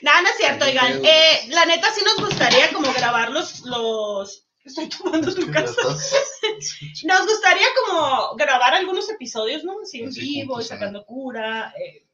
Nada, 0.00 0.22
no 0.22 0.28
es 0.28 0.36
cierto, 0.36 0.64
Ay, 0.64 0.70
oigan. 0.72 1.04
Eh, 1.04 1.48
la 1.48 1.66
neta 1.66 1.92
sí 1.94 2.02
nos 2.04 2.26
gustaría 2.26 2.72
como 2.72 2.92
grabar 2.92 3.30
los... 3.30 3.60
los... 3.60 4.44
Estoy 4.64 4.88
tomando 4.88 5.32
tu 5.32 5.48
casa. 5.52 5.80
Nos 7.04 7.26
gustaría 7.26 7.66
como 7.84 8.34
grabar 8.34 8.74
algunos 8.74 9.08
episodios, 9.08 9.62
¿no? 9.62 9.74
Así 9.80 10.00
en 10.02 10.10
vivo 10.10 10.60
y 10.60 10.64
sacando 10.64 11.04
cura. 11.04 11.72
eh, 11.78 12.06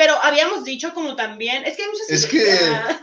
pero 0.00 0.14
habíamos 0.22 0.64
dicho 0.64 0.94
como 0.94 1.14
también, 1.14 1.62
es 1.66 1.76
que 1.76 1.82
hay 1.82 1.88
muchas 1.90 2.08
Es 2.08 2.24
que 2.24 2.58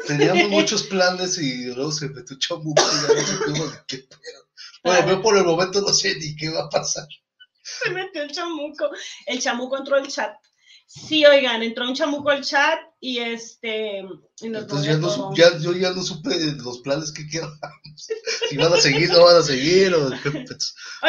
teníamos 0.07 0.49
muchos 0.49 0.81
planes 0.81 1.37
y 1.37 1.65
luego 1.65 1.91
se 1.91 2.09
metió 2.09 2.35
chamuco 2.39 2.81
y 2.81 3.07
ya 3.07 3.13
no 3.13 3.27
supimos 3.27 3.71
ni 3.71 3.77
qué 3.87 3.97
pedo. 3.99 4.47
Bueno, 4.83 5.07
yo 5.07 5.21
por 5.21 5.37
el 5.37 5.43
momento 5.43 5.79
no 5.81 5.93
sé 5.93 6.15
ni 6.15 6.35
qué 6.35 6.49
va 6.49 6.63
a 6.63 6.69
pasar. 6.69 7.07
Se 7.61 7.91
metió 7.91 8.23
el 8.23 8.31
chamuco. 8.31 8.89
El 9.27 9.39
chamuco 9.39 9.77
entró 9.77 9.97
al 9.97 10.07
chat. 10.07 10.33
Sí, 10.89 11.25
oigan, 11.25 11.61
entró 11.63 11.85
un 11.85 11.93
chamuco 11.93 12.29
al 12.29 12.41
chat 12.43 12.79
y 13.01 13.19
este. 13.19 13.99
Y 14.39 14.49
nos 14.49 14.63
Entonces 14.63 14.85
ya 14.87 14.97
movió 14.97 15.17
no, 15.17 15.35
ya, 15.35 15.57
yo 15.59 15.73
ya 15.73 15.91
no 15.91 16.01
supe 16.01 16.33
los 16.63 16.79
planes 16.79 17.11
que 17.11 17.27
quedan. 17.27 17.51
Si 18.49 18.55
van 18.55 18.71
a 18.71 18.77
seguir, 18.77 19.09
no 19.09 19.23
van 19.25 19.37
a 19.37 19.41
seguir. 19.41 19.93
O 19.93 20.09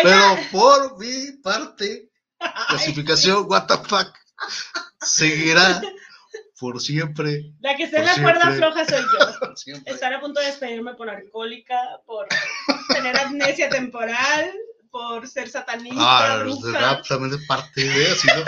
Pero 0.02 0.38
por 0.50 0.98
mi 0.98 1.32
parte, 1.42 2.10
clasificación 2.68 3.46
WTF 3.46 3.92
seguirá 5.02 5.80
por 6.58 6.80
siempre. 6.80 7.52
la 7.60 7.76
que 7.76 7.84
está 7.84 7.98
en 7.98 8.06
por 8.22 8.34
la 8.34 8.40
cuerda 8.40 8.56
floja 8.56 8.84
soy 8.86 9.04
yo. 9.66 9.76
Estar 9.86 10.12
a 10.14 10.20
punto 10.20 10.40
de 10.40 10.46
despedirme 10.46 10.94
por 10.94 11.08
alcohólica, 11.10 11.78
por 12.06 12.26
tener 12.88 13.16
amnesia 13.16 13.68
temporal, 13.68 14.52
por 14.90 15.28
ser 15.28 15.48
satanista, 15.48 15.98
Ah, 16.00 16.38
de 16.38 16.44
bruja. 16.44 16.78
rap 16.80 17.06
también 17.06 17.34
es 17.38 17.46
parte 17.46 17.84
de 17.84 18.06
así, 18.10 18.26
¿no? 18.28 18.42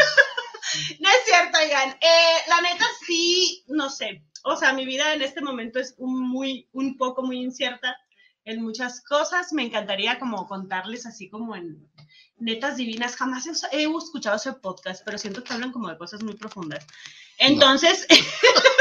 No 1.01 1.09
es 1.09 1.25
cierto, 1.25 1.59
oigan. 1.59 1.91
Eh, 2.01 2.37
la 2.49 2.61
neta 2.61 2.85
sí, 3.07 3.65
no 3.69 3.91
sé. 3.91 4.25
O 4.45 4.57
sea, 4.57 4.73
mi 4.73 4.87
vida 4.87 5.13
en 5.13 5.23
este 5.23 5.41
momento 5.41 5.79
es 5.79 5.95
un, 5.99 6.21
muy, 6.21 6.69
un 6.73 6.97
poco 6.97 7.23
muy 7.23 7.41
incierta 7.41 7.97
en 8.45 8.63
muchas 8.63 9.03
cosas. 9.03 9.53
Me 9.53 9.65
encantaría 9.65 10.19
como 10.19 10.47
contarles 10.47 11.07
así 11.07 11.29
como 11.29 11.57
en 11.57 11.89
netas 12.39 12.77
divinas. 12.77 13.17
Jamás 13.17 13.47
he, 13.47 13.77
he 13.77 13.85
escuchado 13.85 14.37
ese 14.37 14.53
podcast, 14.55 15.03
pero 15.05 15.19
siento 15.19 15.45
que 15.45 15.53
hablan 15.53 15.73
como 15.73 15.89
de 15.89 15.99
cosas 15.99 16.23
muy 16.23 16.35
profundas. 16.35 16.87
Entonces, 17.39 18.07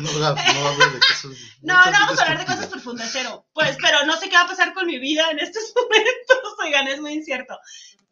No, 0.00 0.12
no 0.12 0.26
hables 0.26 0.92
de 0.92 1.00
cosas. 1.00 1.36
No, 1.62 1.84
no 1.84 1.92
vamos 1.92 2.18
a 2.18 2.22
hablar 2.22 2.38
de 2.38 2.46
cosas 2.46 2.66
profundas, 2.66 3.10
cero. 3.12 3.46
Pues, 3.52 3.76
pero 3.80 4.04
no 4.06 4.16
sé 4.16 4.28
qué 4.28 4.36
va 4.36 4.42
a 4.42 4.48
pasar 4.48 4.74
con 4.74 4.86
mi 4.86 4.98
vida 4.98 5.30
en 5.30 5.38
estos 5.38 5.72
momentos, 5.76 6.54
oigan, 6.64 6.88
es 6.88 7.00
muy 7.00 7.12
incierto. 7.12 7.58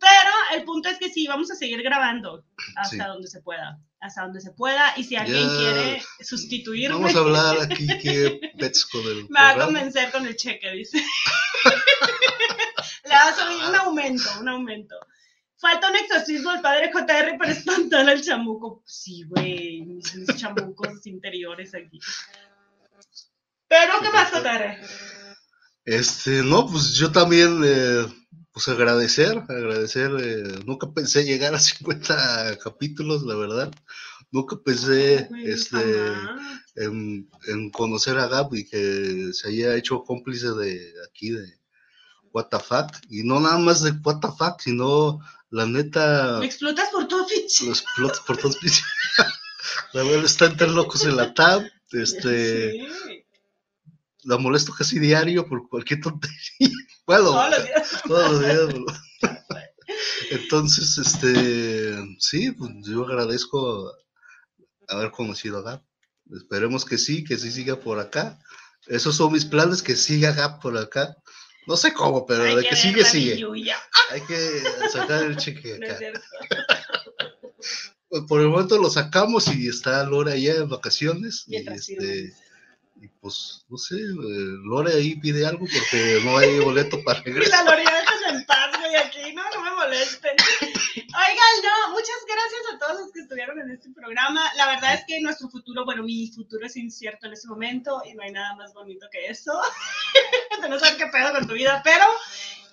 Pero 0.01 0.31
el 0.57 0.65
punto 0.65 0.89
es 0.89 0.99
que 0.99 1.11
sí, 1.11 1.27
vamos 1.27 1.51
a 1.51 1.55
seguir 1.55 1.83
grabando 1.83 2.45
hasta 2.77 2.97
Sí. 2.97 2.99
donde 2.99 3.29
se 3.29 3.43
pueda, 3.43 3.79
hasta 4.01 4.23
donde 4.23 4.41
se 4.41 4.51
pueda. 4.53 4.95
Y 4.97 5.05
si 5.05 5.17
alguien 5.17 5.47
Ya. 5.47 5.57
quiere 5.59 6.03
sustituirme, 6.21 6.95
Vamos 6.97 7.15
a 7.15 7.19
hablar 7.19 7.61
aquí 7.61 7.87
que 7.87 8.53
pets 8.59 8.87
con 8.87 9.03
el 9.03 9.25
me 9.29 9.39
va 9.41 9.51
a 9.51 9.65
convencer 9.67 10.11
con 10.11 10.27
el 10.27 10.37
cheque, 10.37 10.71
dice. 10.73 10.99
Le 13.05 13.11
va 13.11 13.29
a 13.29 13.35
subir 13.35 13.65
un 13.69 13.75
aumento, 13.77 14.31
un 14.41 14.49
aumento. 14.49 14.97
Falta 15.59 15.91
un 15.91 15.97
exorcismo 15.97 16.51
del 16.53 16.63
padre 16.63 16.91
JR 16.93 17.37
para 17.39 17.53
espantar 17.53 18.09
al 18.09 18.23
chamuco. 18.23 18.83
Sí, 18.87 19.25
güey, 19.29 19.83
mis, 19.83 20.15
mis 20.15 20.37
chamucos 20.37 20.89
interiores 21.07 21.75
aquí. 21.75 21.99
Pero, 23.69 24.01
¿qué 24.01 24.09
más, 24.11 24.31
JR? 24.31 24.79
Este, 25.85 26.43
no, 26.43 26.67
pues 26.67 26.95
yo 26.95 27.13
también, 27.13 27.61
eh, 27.65 28.07
pues 28.53 28.69
agradecer, 28.69 29.39
agradecer. 29.49 30.11
eh, 30.21 30.61
nunca 30.67 30.93
pensé 30.93 31.25
llegar 31.25 31.55
a 31.55 31.59
50 31.61 32.59
capítulos, 32.59 33.23
la 33.23 33.35
verdad. 33.37 33.73
Nunca 34.33 34.57
pensé 34.65 35.29
este, 35.45 35.79
en, 36.77 37.29
en 37.49 37.71
conocer 37.71 38.17
a 38.19 38.29
Gab 38.29 38.55
y 38.55 38.65
que 38.69 39.31
se 39.33 39.49
haya 39.49 39.75
hecho 39.77 40.05
cómplice 40.05 40.51
de 40.53 40.93
aquí, 41.09 41.31
de 41.31 41.59
What 42.33 42.47
the 42.51 42.61
fuck. 42.61 42.93
Y 43.09 43.25
no 43.25 43.41
nada 43.41 43.59
más 43.59 43.83
de 43.83 43.91
What 44.05 44.21
the 44.21 44.29
fuck, 44.29 44.61
sino 44.61 45.19
la 45.51 45.67
neta. 45.67 46.37
Me 46.39 46.47
explotas 46.47 46.91
por 46.91 47.09
todo 47.09 47.27
pinche. 47.27 47.67
los 47.67 47.85
plots 47.97 48.21
por 48.21 48.37
todos 48.37 48.57
lados. 48.63 48.83
La 49.93 50.03
verdad 50.05 50.25
está 50.25 50.47
entre 50.47 50.69
locos 50.69 51.05
en 51.05 51.17
la 51.17 51.35
tab. 51.35 51.63
Este, 51.91 52.71
Sí, 52.73 53.25
la 54.23 54.39
molesto 54.39 54.73
casi 54.73 54.99
diario 55.01 55.47
por 55.49 55.69
cualquier 55.69 56.01
tontería. 56.01 56.39
Bueno, 57.11 57.33
todos 57.33 57.51
los 57.51 57.65
días. 57.65 58.03
todos 58.07 58.31
los 58.31 58.41
días. 58.41 58.67
bro. 58.69 58.87
Entonces, 60.31 60.97
este, 60.97 61.97
sí, 62.21 62.53
pues 62.53 62.71
yo 62.85 63.05
agradezco 63.05 63.93
haber 64.87 65.11
conocido 65.11 65.59
a 65.59 65.63
Gap. 65.63 65.83
Esperemos 66.33 66.85
que 66.85 66.99
sí, 66.99 67.25
que 67.25 67.37
sí 67.37 67.51
siga 67.51 67.81
por 67.81 67.99
acá. 67.99 68.39
Esos 68.87 69.17
son 69.17 69.33
mis 69.33 69.45
planes, 69.45 69.83
que 69.83 69.97
siga 69.97 70.31
Gap 70.31 70.61
por 70.63 70.79
acá. 70.79 71.17
No 71.67 71.77
sé 71.77 71.93
cómo, 71.93 72.27
pero 72.27 72.45
Hay 72.45 72.55
de 72.55 72.63
que 72.63 72.77
sigue, 72.77 73.03
la 73.03 73.09
sigue. 73.09 73.35
billulla. 73.35 73.77
Hay 74.11 74.21
que 74.21 74.63
sacar 74.93 75.25
el 75.25 75.37
cheque 75.37 75.79
No 75.81 75.87
acá. 75.87 75.99
Pues, 78.09 78.23
por 78.29 78.41
el 78.41 78.49
momento 78.49 78.79
lo 78.79 78.89
sacamos 78.89 79.49
y 79.49 79.67
está 79.67 80.05
Lore 80.05 80.35
allá 80.35 80.55
en 80.55 80.69
vacaciones. 80.69 81.43
Y, 81.49 81.51
Mientras 81.51 81.89
este, 81.89 82.33
y 83.01 83.09
pues, 83.09 83.65
no 83.71 83.79
sé, 83.79 83.97
eh, 83.97 84.57
Lore 84.65 84.93
ahí 84.93 85.17
pide 85.17 85.47
algo 85.47 85.67
porque 85.67 86.21
no 86.23 86.37
hay 86.37 86.61
boleto 86.61 87.03
para 87.03 87.21
regresar. 87.25 87.65
la 87.65 87.71
Lorena 87.71 87.93
déjame 87.99 88.39
en 88.39 88.45
paz, 88.45 88.79
güey, 88.79 88.95
aquí, 88.97 89.33
no, 89.33 89.43
no 89.55 89.63
me 89.63 89.71
molesten. 89.71 90.37
Oigan, 90.95 91.55
no, 91.65 91.93
muchas 91.93 92.17
gracias 92.29 92.61
a 92.75 92.79
todos 92.79 93.01
los 93.01 93.13
que 93.13 93.21
estuvieron 93.21 93.59
en 93.59 93.71
este 93.71 93.89
programa. 93.91 94.43
La 94.57 94.67
verdad 94.67 94.95
es 94.95 95.05
que 95.07 95.21
nuestro 95.21 95.49
futuro, 95.49 95.87
bueno, 95.87 96.03
mi 96.03 96.31
futuro 96.31 96.67
es 96.67 96.77
incierto 96.77 97.27
en 97.27 97.33
este 97.33 97.49
momento 97.49 98.03
y 98.05 98.13
no 98.13 98.23
hay 98.23 98.33
nada 98.33 98.55
más 98.57 98.75
bonito 98.75 99.07
que 99.11 99.27
eso. 99.27 99.53
de 100.61 100.69
no 100.69 100.79
saber 100.79 100.99
qué 100.99 101.07
pedo 101.07 101.33
con 101.33 101.47
tu 101.49 101.55
vida, 101.55 101.81
pero, 101.83 102.05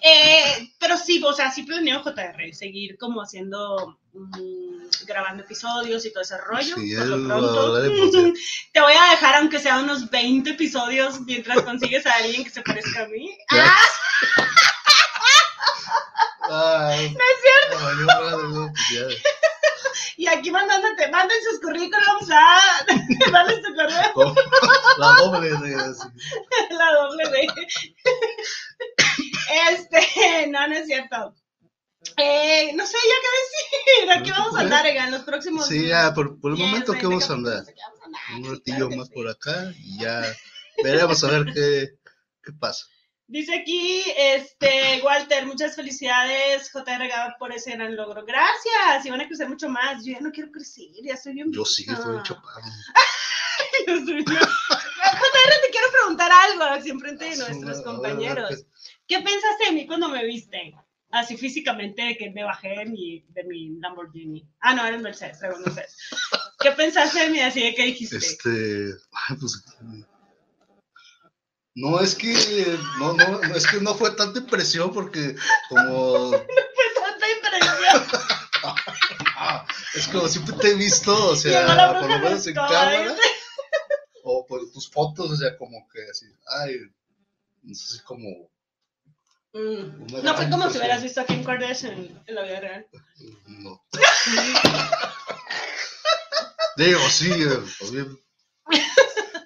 eh, 0.01 0.69
pero 0.79 0.97
sí, 0.97 1.21
o 1.23 1.33
sea, 1.33 1.51
sí 1.51 1.63
planeo 1.63 2.01
JR, 2.03 2.53
seguir 2.53 2.97
como 2.97 3.21
haciendo, 3.21 3.97
mm, 4.13 5.05
grabando 5.05 5.43
episodios 5.43 6.05
y 6.05 6.11
todo 6.13 6.23
ese 6.23 6.37
rollo. 6.37 6.75
Sí, 6.75 6.95
por 6.95 7.05
lo 7.07 7.27
pronto. 7.27 7.73
de- 7.81 8.33
Te 8.73 8.81
voy 8.81 8.93
a 8.93 9.11
dejar, 9.11 9.35
aunque 9.35 9.59
sea 9.59 9.79
unos 9.79 10.09
20 10.09 10.51
episodios, 10.51 11.19
mientras 11.21 11.61
consigues 11.63 12.05
a 12.05 12.13
alguien 12.15 12.43
que 12.43 12.49
se 12.49 12.61
parezca 12.61 13.03
a 13.03 13.07
mí. 13.07 13.29
¡Ah! 13.51 13.75
Ay, 16.49 17.09
No 17.11 17.19
es 17.19 17.41
cierto. 17.41 17.93
no, 18.05 18.71
pues. 18.73 19.17
Y 20.19 20.25
aquí 20.27 20.49
mandándote, 20.49 21.09
manden 21.11 21.37
sus 21.47 21.59
currículums 21.61 22.31
a. 22.31 22.59
Dale 23.31 23.57
tu 23.57 23.75
correo, 23.75 24.35
La 24.97 25.07
doble 25.13 25.49
de 25.49 25.75
la 26.71 26.91
doble 26.93 27.29
D. 27.29 27.47
Este, 29.69 30.47
no, 30.51 30.67
no 30.67 30.75
es 30.75 30.85
cierto. 30.85 31.35
Eh, 32.15 32.71
no 32.75 32.85
sé 32.85 32.97
ya 33.03 33.15
qué 33.21 34.05
decir. 34.05 34.11
Aquí 34.19 34.31
vamos 34.31 34.55
a 34.55 34.61
andar, 34.61 34.85
Ega, 34.85 35.05
en 35.05 35.11
los 35.11 35.23
próximos. 35.23 35.67
Sí, 35.67 35.87
ya, 35.87 36.13
por, 36.13 36.39
por 36.39 36.51
el 36.51 36.57
momento 36.57 36.93
que 36.93 37.07
20 37.07 37.07
vamos 37.07 37.29
a 37.29 37.33
andar. 37.33 37.65
andar, 38.03 38.21
Un 38.37 38.55
ratillo 38.55 38.89
más 38.91 39.09
por 39.09 39.27
acá 39.27 39.73
y 39.77 39.99
ya 39.99 40.23
veremos 40.83 41.23
a 41.23 41.31
ver 41.31 41.45
qué, 41.53 41.89
qué 42.43 42.53
pasa. 42.53 42.85
Dice 43.29 43.53
aquí, 43.59 44.03
este, 44.15 45.01
Walter, 45.03 45.45
muchas 45.45 45.75
felicidades, 45.75 46.71
JR 46.71 47.35
por 47.37 47.51
ese 47.51 47.71
gran 47.71 47.93
logro. 47.93 48.23
Gracias, 48.25 49.05
y 49.05 49.09
van 49.09 49.19
a 49.19 49.27
crecer 49.27 49.49
mucho 49.49 49.67
más. 49.67 50.05
Yo 50.05 50.13
ya 50.13 50.21
no 50.21 50.31
quiero 50.31 50.49
crecer, 50.49 50.85
ya 51.03 51.15
estoy 51.15 51.33
bien. 51.33 51.51
Yo 51.51 51.65
sí, 51.65 51.85
estoy 51.89 52.11
bien 52.11 52.23
chapado. 52.23 52.61
JR, 53.85 53.95
te 55.61 55.69
quiero 55.71 55.91
preguntar 55.91 56.31
algo, 56.31 56.63
así 56.63 56.89
enfrente 56.89 57.25
de 57.25 57.31
A 57.31 57.47
ver, 57.47 57.55
nuestros 57.55 57.81
compañeros. 57.81 58.65
Pues. 59.07 59.19
¿Qué 59.19 59.23
pensaste 59.23 59.65
de 59.65 59.71
mí 59.71 59.87
cuando 59.87 60.09
me 60.09 60.25
viste? 60.25 60.75
Así 61.09 61.37
físicamente, 61.37 62.01
de 62.01 62.17
que 62.17 62.31
me 62.31 62.43
bajé 62.43 62.69
de 62.69 62.85
mi, 62.85 63.25
de 63.29 63.43
mi 63.45 63.79
Lamborghini. 63.79 64.45
Ah, 64.59 64.73
no, 64.73 64.85
era 64.85 64.97
el 64.97 65.01
Mercedes, 65.01 65.37
pero 65.39 65.57
no 65.57 65.73
sé. 65.73 65.85
¿Qué 66.59 66.71
pensaste 66.71 67.19
de 67.19 67.29
mí 67.29 67.39
así 67.39 67.63
de 67.63 67.73
que 67.73 67.85
dijiste? 67.85 68.17
Este, 68.17 68.93
pues, 69.39 69.63
no 71.75 71.99
es 71.99 72.15
que 72.15 72.33
no, 72.99 73.13
no, 73.13 73.39
no, 73.39 73.55
es 73.55 73.67
que 73.67 73.79
no 73.79 73.93
fue 73.93 74.11
tanta 74.15 74.39
impresión 74.39 74.91
porque 74.91 75.35
como 75.69 76.31
Fue 76.31 76.47
tanta 76.95 77.31
impresión. 77.31 78.03
es 79.93 80.07
como 80.07 80.27
siempre 80.27 80.55
te 80.57 80.71
he 80.71 80.73
visto, 80.73 81.29
o 81.29 81.35
sea, 81.35 81.99
por 81.99 82.09
lo 82.09 82.19
menos 82.19 82.47
en 82.47 82.55
cámara 82.55 83.05
Scott. 83.05 83.19
o 84.23 84.45
por 84.47 84.71
tus 84.71 84.89
fotos, 84.89 85.31
o 85.31 85.35
sea, 85.37 85.55
como 85.55 85.87
que 85.89 86.01
así, 86.09 86.25
ay, 86.63 86.79
no 87.61 87.75
sé 87.75 87.97
si 87.97 88.03
como 88.03 88.49
Mm. 89.57 90.07
No 90.23 90.35
fue 90.35 90.49
como 90.49 90.69
si 90.69 90.77
hubieras 90.77 91.01
visto 91.01 91.21
a 91.21 91.25
Kim 91.25 91.43
Kardashian 91.43 92.21
en 92.27 92.35
la 92.35 92.43
vida 92.43 92.59
real. 92.59 92.85
no. 93.47 93.81
Digo, 96.77 96.99
sí, 97.09 97.31
eh, 97.31 97.59
pues 97.79 97.91
bien. 97.91 98.19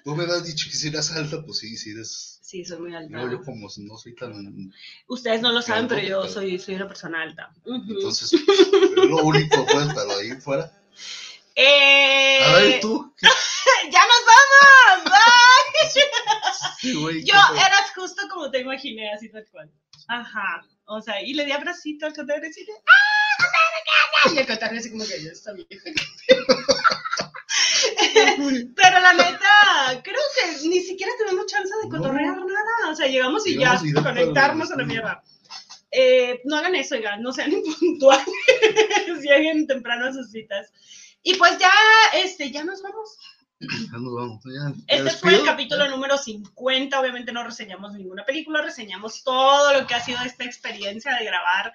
Tú 0.04 0.14
me 0.16 0.24
has 0.24 0.44
dicho 0.44 0.68
que 0.70 0.76
si 0.76 0.88
eras 0.88 1.10
alta, 1.12 1.42
pues 1.44 1.58
sí, 1.58 1.76
sí 1.78 1.92
eres. 1.92 2.38
Sí, 2.42 2.64
soy 2.64 2.80
muy 2.80 2.94
alta. 2.94 3.08
No, 3.16 3.30
yo 3.30 3.40
como 3.42 3.68
no 3.78 3.96
soy 3.96 4.14
tan. 4.14 4.72
Ustedes 5.06 5.40
no 5.40 5.50
lo 5.52 5.62
saben, 5.62 5.88
pero 5.88 6.02
yo 6.02 6.28
soy, 6.28 6.58
soy 6.58 6.74
una 6.74 6.88
persona 6.88 7.22
alta. 7.22 7.50
Entonces, 7.64 8.32
es 8.34 8.48
lo 8.96 9.16
único, 9.24 9.64
pues, 9.64 9.86
pero 9.94 10.10
ahí 10.18 10.32
fuera. 10.40 10.70
Eh, 11.54 12.40
A 12.44 12.54
ver, 12.56 12.80
tú. 12.80 13.14
¿qué- 13.16 13.28
¡Ya 13.90 14.00
nos 14.00 14.22
vamos! 14.26 15.12
¡Bye! 16.82 16.94
güey, 17.00 17.24
Yo 17.24 17.34
eras 17.54 17.92
justo 17.94 18.22
como 18.30 18.50
te 18.50 18.60
imaginé, 18.60 19.12
así 19.12 19.30
tal 19.30 19.46
cual. 19.50 19.70
Ajá. 20.08 20.66
O 20.86 21.00
sea, 21.00 21.22
y 21.22 21.34
le 21.34 21.44
di 21.44 21.52
abracito 21.52 22.06
al 22.06 22.12
cotarro 22.14 22.42
así 22.48 22.64
de 22.64 22.72
¡Ah, 22.72 23.44
qué 23.84 24.28
haces! 24.28 24.36
Y 24.36 24.38
el 24.40 24.46
cotarro 24.46 24.76
así 24.78 24.90
como 24.90 25.04
que 25.04 25.22
ya 25.22 25.30
está 25.30 25.52
vieja. 25.52 25.68
Pero 28.76 29.00
la 29.00 29.12
neta, 29.14 30.02
creo 30.02 30.20
que 30.36 30.68
ni 30.68 30.80
siquiera 30.80 31.12
tuvimos 31.18 31.46
chance 31.46 31.72
de 31.82 31.88
No. 31.88 31.96
cotorrear 31.96 32.36
nada. 32.36 32.90
O 32.90 32.94
sea, 32.94 33.06
llegamos 33.06 33.46
y 33.46 33.56
Llegamos 33.56 33.82
ya, 33.82 33.88
y 33.88 33.92
conectarnos 33.92 34.70
a 34.72 34.76
la 34.76 34.84
mierda. 34.84 35.22
Eh, 35.90 36.40
no 36.44 36.56
hagan 36.56 36.74
eso, 36.74 36.94
oigan, 36.94 37.22
no 37.22 37.32
sean 37.32 37.52
impuntuales. 37.52 38.26
Lleguen 39.22 39.66
temprano 39.66 40.06
a 40.06 40.12
sus 40.12 40.30
citas. 40.30 40.72
Y 41.22 41.34
pues 41.34 41.58
ya, 41.58 41.70
este, 42.14 42.50
ya 42.50 42.64
nos 42.64 42.82
vamos. 42.82 43.18
Ya 43.62 43.98
nos 43.98 44.14
vamos. 44.14 44.42
Ya, 44.44 44.70
me 44.70 44.84
Este 44.86 45.10
fue 45.10 45.34
el 45.34 45.44
capítulo 45.44 45.88
número 45.88 46.18
50. 46.18 47.00
Obviamente 47.00 47.32
no 47.32 47.44
reseñamos 47.44 47.92
ninguna 47.94 48.24
película, 48.24 48.62
reseñamos 48.62 49.22
todo 49.22 49.72
lo 49.78 49.86
que 49.86 49.94
ha 49.94 50.04
sido 50.04 50.18
esta 50.24 50.44
experiencia 50.44 51.16
de 51.16 51.24
grabar 51.24 51.72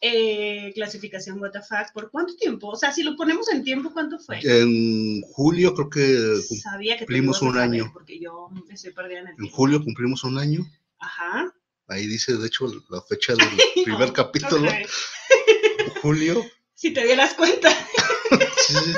eh, 0.00 0.72
clasificación 0.74 1.40
WTF. 1.40 1.92
¿Por 1.94 2.10
cuánto 2.10 2.36
tiempo? 2.36 2.68
O 2.68 2.76
sea, 2.76 2.92
si 2.92 3.02
lo 3.02 3.16
ponemos 3.16 3.50
en 3.50 3.64
tiempo, 3.64 3.92
¿cuánto 3.92 4.18
fue? 4.18 4.40
En 4.42 5.22
julio, 5.32 5.74
creo 5.74 5.90
que 5.90 6.42
Sabía 6.62 6.94
que 6.94 7.04
tú 7.04 7.06
cumplimos 7.06 7.42
un 7.42 7.58
año. 7.58 7.90
Porque 7.92 8.20
yo 8.20 8.50
estoy 8.70 8.92
perdida 8.92 9.20
en 9.20 9.26
el 9.26 9.30
en 9.30 9.36
tiempo. 9.36 9.56
julio 9.56 9.82
cumplimos 9.82 10.24
un 10.24 10.38
año. 10.38 10.66
Ajá. 10.98 11.52
Ahí 11.88 12.06
dice, 12.06 12.36
de 12.36 12.46
hecho, 12.46 12.66
la 12.90 13.00
fecha 13.02 13.34
del 13.34 13.48
primer 13.84 14.12
capítulo, 14.12 14.70
julio. 16.02 16.44
Si 16.74 16.92
te 16.92 17.04
dieras 17.04 17.34
cuenta, 17.34 17.70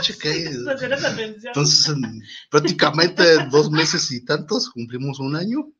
Chequé. 0.00 0.48
atención. 0.48 1.36
Entonces, 1.46 1.88
en- 1.88 2.22
prácticamente 2.50 3.34
en 3.34 3.50
dos 3.50 3.70
meses 3.70 4.10
y 4.12 4.24
tantos 4.24 4.70
cumplimos 4.70 5.18
un 5.20 5.36
año 5.36 5.70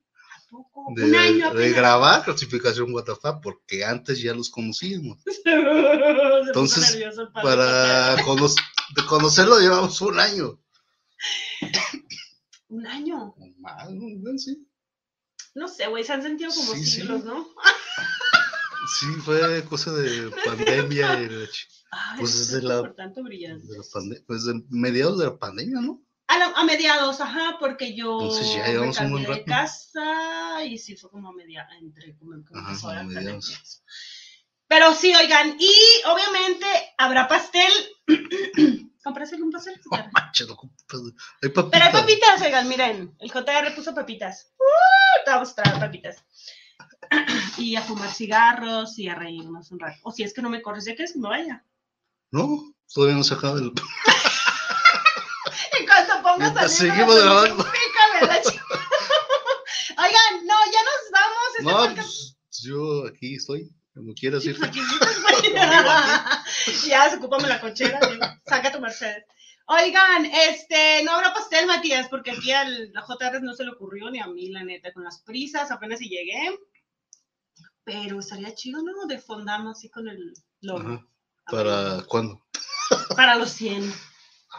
de, 0.97 1.05
un 1.05 1.15
año 1.15 1.55
de 1.55 1.70
grabar 1.73 2.24
clasificación 2.24 2.93
WTF, 2.93 3.40
porque 3.43 3.85
antes 3.85 4.20
ya 4.20 4.32
los 4.35 4.48
conocíamos. 4.51 5.19
Entonces, 6.47 6.98
Para 7.35 8.16
cono- 8.24 8.48
de 8.97 9.05
conocerlo 9.06 9.59
llevamos 9.60 10.01
un 10.01 10.19
año. 10.19 10.59
Un 12.70 12.86
año. 12.86 13.35
Más, 13.60 13.90
¿no? 13.90 14.36
Sí. 14.39 14.69
No 15.55 15.66
sé, 15.69 15.86
güey, 15.89 16.05
se 16.05 16.12
han 16.12 16.23
sentido 16.23 16.51
como 16.55 16.74
Sí, 16.74 16.85
sí. 16.85 16.90
siglos, 17.01 17.24
¿no? 17.24 17.48
Sí, 18.99 19.07
fue 19.25 19.65
cosa 19.65 19.93
de 19.93 20.31
pandemia. 20.45 21.21
y 21.21 21.29
la 21.29 21.47
Ay, 21.91 22.21
Pues 22.21 22.51
desde 22.51 22.67
la- 22.67 22.81
por 22.81 22.95
tanto 22.95 23.23
brillante. 23.23 23.67
de 23.67 23.79
la 23.79 23.85
pande- 23.93 24.23
pues 24.27 24.45
de 24.45 24.63
mediados 24.69 25.19
de 25.19 25.25
la 25.27 25.39
pandemia, 25.39 25.81
¿no? 25.81 26.03
A, 26.27 26.37
la- 26.39 26.53
a 26.55 26.65
mediados, 26.65 27.21
ajá, 27.23 27.57
porque 27.59 27.95
yo 27.97 28.21
Entonces 28.21 28.53
ya 28.55 28.63
me 28.65 28.69
llevamos 28.73 28.99
un 29.01 29.11
buen 29.13 29.25
cambié 29.25 29.45
de 29.45 29.51
rato. 29.51 29.63
casa 29.67 30.65
y 30.65 30.77
sí 30.77 30.97
fue 30.97 31.11
como 31.11 31.33
media, 31.33 31.67
entre 31.81 32.15
como, 32.19 32.35
Ajá, 32.55 32.77
como 32.79 32.93
también. 32.93 33.25
mediados. 33.25 33.83
Pero 34.67 34.93
sí, 34.95 35.15
oigan, 35.15 35.57
y 35.59 35.73
obviamente 36.07 36.67
habrá 36.99 37.27
pastel. 37.27 37.73
¿Compraste 39.03 39.37
algún 39.37 39.51
pastel? 39.51 39.81
Manches, 40.13 40.47
no, 40.49 40.57
pues, 40.57 41.03
hay 41.03 41.49
Pero 41.49 41.55
hay 41.63 41.73
papitas. 41.73 41.93
papitas, 42.03 42.43
oigan, 42.43 42.69
miren, 42.69 43.17
el 43.19 43.31
JR 43.33 43.75
puso 43.75 43.95
papitas. 43.95 44.53
¡Uh! 44.59 45.25
Te 45.25 45.31
vamos 45.31 45.51
a 45.51 45.55
traer 45.63 45.81
papitas. 45.81 46.17
Y 47.57 47.77
a 47.77 47.83
fumar 47.83 48.11
cigarros 48.12 48.99
y 48.99 49.09
a 49.09 49.15
reírnos 49.15 49.70
un 49.70 49.79
rato. 49.81 49.99
O 50.03 50.12
si 50.12 50.23
es 50.23 50.35
que 50.35 50.43
no 50.43 50.51
me 50.51 50.61
corres, 50.62 50.85
ya 50.85 50.95
quieres 50.95 51.12
que 51.12 51.19
me 51.20 51.29
vaya. 51.29 51.65
No, 52.31 52.73
todavía 52.93 53.16
no 53.16 53.25
se 53.25 53.35
acaba 53.35 53.59
el. 53.59 53.73
En 55.79 55.87
cuanto 55.87 56.23
pongas 56.23 56.55
salir, 56.55 56.70
seguimos 56.93 57.16
grabando. 57.23 57.65
la 58.23 58.43
chica. 58.43 58.65
Oigan, 59.99 60.47
no, 60.47 60.55
ya 60.66 60.83
nos 60.85 61.11
vamos. 61.12 61.49
Este 61.59 61.65
No, 61.65 61.79
podcast- 61.79 62.37
pues 62.49 62.62
yo 62.62 63.07
aquí 63.07 63.35
estoy, 63.37 63.70
como 63.95 64.12
quieras 64.15 64.43
Sí, 64.43 64.51
ir. 64.51 64.59
pues 64.59 64.70
ya, 66.87 67.15
ocúpame 67.16 67.49
la 67.49 67.61
cochera, 67.61 67.99
saca 68.47 68.73
tu 68.73 68.81
Mercedes. 68.81 69.25
Oigan, 69.66 70.25
este, 70.27 71.03
no 71.05 71.12
habrá 71.12 71.33
pastel, 71.35 71.66
Matías, 71.66 72.09
porque 72.09 72.31
aquí 72.31 72.53
al 72.53 72.91
a 72.97 73.03
JR 73.03 73.41
no 73.43 73.55
se 73.55 73.65
le 73.65 73.70
ocurrió 73.70 74.11
ni 74.11 74.19
a 74.20 74.27
mí, 74.27 74.49
la 74.51 74.65
neta, 74.65 74.93
con 74.93 75.05
las 75.05 75.20
prisas, 75.20 75.70
apenas 75.70 75.99
si 75.99 76.09
llegué. 76.09 76.59
Pero 77.90 78.20
estaría 78.20 78.55
chido, 78.55 78.82
¿no? 78.82 79.06
De 79.06 79.19
fondama 79.19 79.70
así 79.70 79.89
con 79.89 80.06
el 80.09 80.35
logo. 80.60 80.81
Ajá. 80.81 81.06
¿Para 81.51 82.02
cuándo? 82.06 82.43
Para 83.16 83.35
los 83.36 83.51
100. 83.52 83.90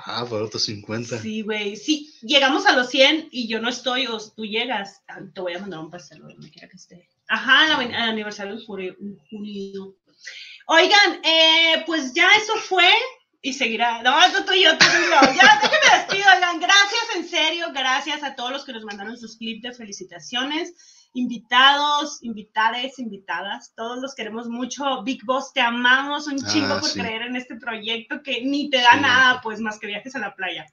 Ah, 0.06 0.26
para 0.28 0.44
otros 0.46 0.64
50. 0.64 1.20
Sí, 1.22 1.42
güey. 1.44 1.76
Sí, 1.76 2.12
llegamos 2.24 2.66
a 2.66 2.76
los 2.76 2.90
100 2.90 3.30
y 3.32 3.48
yo 3.48 3.62
no 3.62 3.70
estoy, 3.70 4.08
o 4.08 4.18
tú 4.32 4.46
llegas, 4.46 5.04
ah, 5.08 5.20
te 5.34 5.42
voy 5.42 5.54
a 5.54 5.60
mandar 5.60 5.80
un 5.80 5.92
pastel, 5.92 6.20
donde 6.22 6.50
quiera 6.50 6.68
que 6.68 6.78
esté. 6.78 7.08
Ajá, 7.28 7.66
el 7.68 7.72
aven- 7.74 7.90
el 7.94 8.10
aniversario 8.10 8.56
de 8.56 8.66
junio. 8.66 9.96
Oigan, 10.68 11.22
eh, 11.24 11.84
pues 11.86 12.14
ya 12.14 12.30
eso 12.36 12.54
fue 12.56 12.90
y 13.42 13.54
seguirá. 13.54 14.02
No, 14.02 14.20
eso 14.26 14.44
tú 14.46 14.54
y 14.54 14.64
yo, 14.64 14.78
tú 14.78 14.86
y 14.86 15.06
yo. 15.06 15.34
Ya, 15.36 15.60
déjenme 15.62 15.98
despido. 15.98 16.28
Oigan, 16.36 16.60
gracias, 16.60 17.04
en 17.16 17.28
serio, 17.30 17.68
gracias 17.74 18.24
a 18.24 18.36
todos 18.36 18.52
los 18.52 18.66
que 18.66 18.74
nos 18.74 18.84
mandaron 18.86 19.18
sus 19.18 19.38
clips 19.38 19.62
de 19.62 19.74
felicitaciones. 19.74 20.74
Invitados, 21.14 22.20
invitades, 22.22 23.00
invitadas, 23.00 23.74
todos 23.76 24.00
los 24.00 24.14
queremos 24.16 24.48
mucho. 24.48 25.04
Big 25.04 25.24
Boss, 25.26 25.52
te 25.54 25.62
amamos 25.62 26.28
un 26.28 26.38
Ah, 26.44 26.48
chingo 26.52 26.80
por 26.80 26.90
sí. 26.90 27.00
creer 27.00 27.24
en 27.24 27.36
este 27.36 27.56
proyecto 27.56 28.22
que 28.24 28.42
ni 28.44 28.70
te 28.70 28.78
da 28.78 28.94
Sí. 28.94 29.00
nada, 29.02 29.42
pues 29.42 29.60
más 29.60 29.80
que 29.80 29.88
viajes 29.88 30.16
a 30.16 30.20
la 30.20 30.36
playa. 30.36 30.66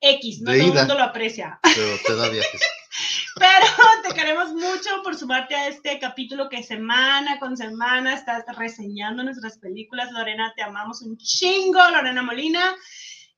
X, 0.00 0.42
no 0.42 0.52
De 0.52 0.58
todo 0.60 0.68
el 0.70 0.74
mundo 0.78 0.94
lo 0.94 1.02
aprecia. 1.02 1.58
Pero 1.62 1.96
te 2.06 2.14
da 2.16 2.28
viajes. 2.28 2.60
Pero 3.36 3.66
te 4.08 4.14
queremos 4.14 4.52
mucho 4.52 5.02
por 5.04 5.16
sumarte 5.16 5.54
a 5.54 5.68
este 5.68 5.98
capítulo 6.00 6.48
que 6.48 6.62
semana 6.62 7.38
con 7.38 7.56
semana 7.56 8.14
estás 8.14 8.44
reseñando 8.56 9.22
nuestras 9.22 9.58
películas. 9.58 10.10
Lorena, 10.12 10.52
te 10.56 10.62
amamos 10.62 11.02
un 11.02 11.16
chingo, 11.18 11.78
Lorena 11.90 12.22
Molina. 12.22 12.74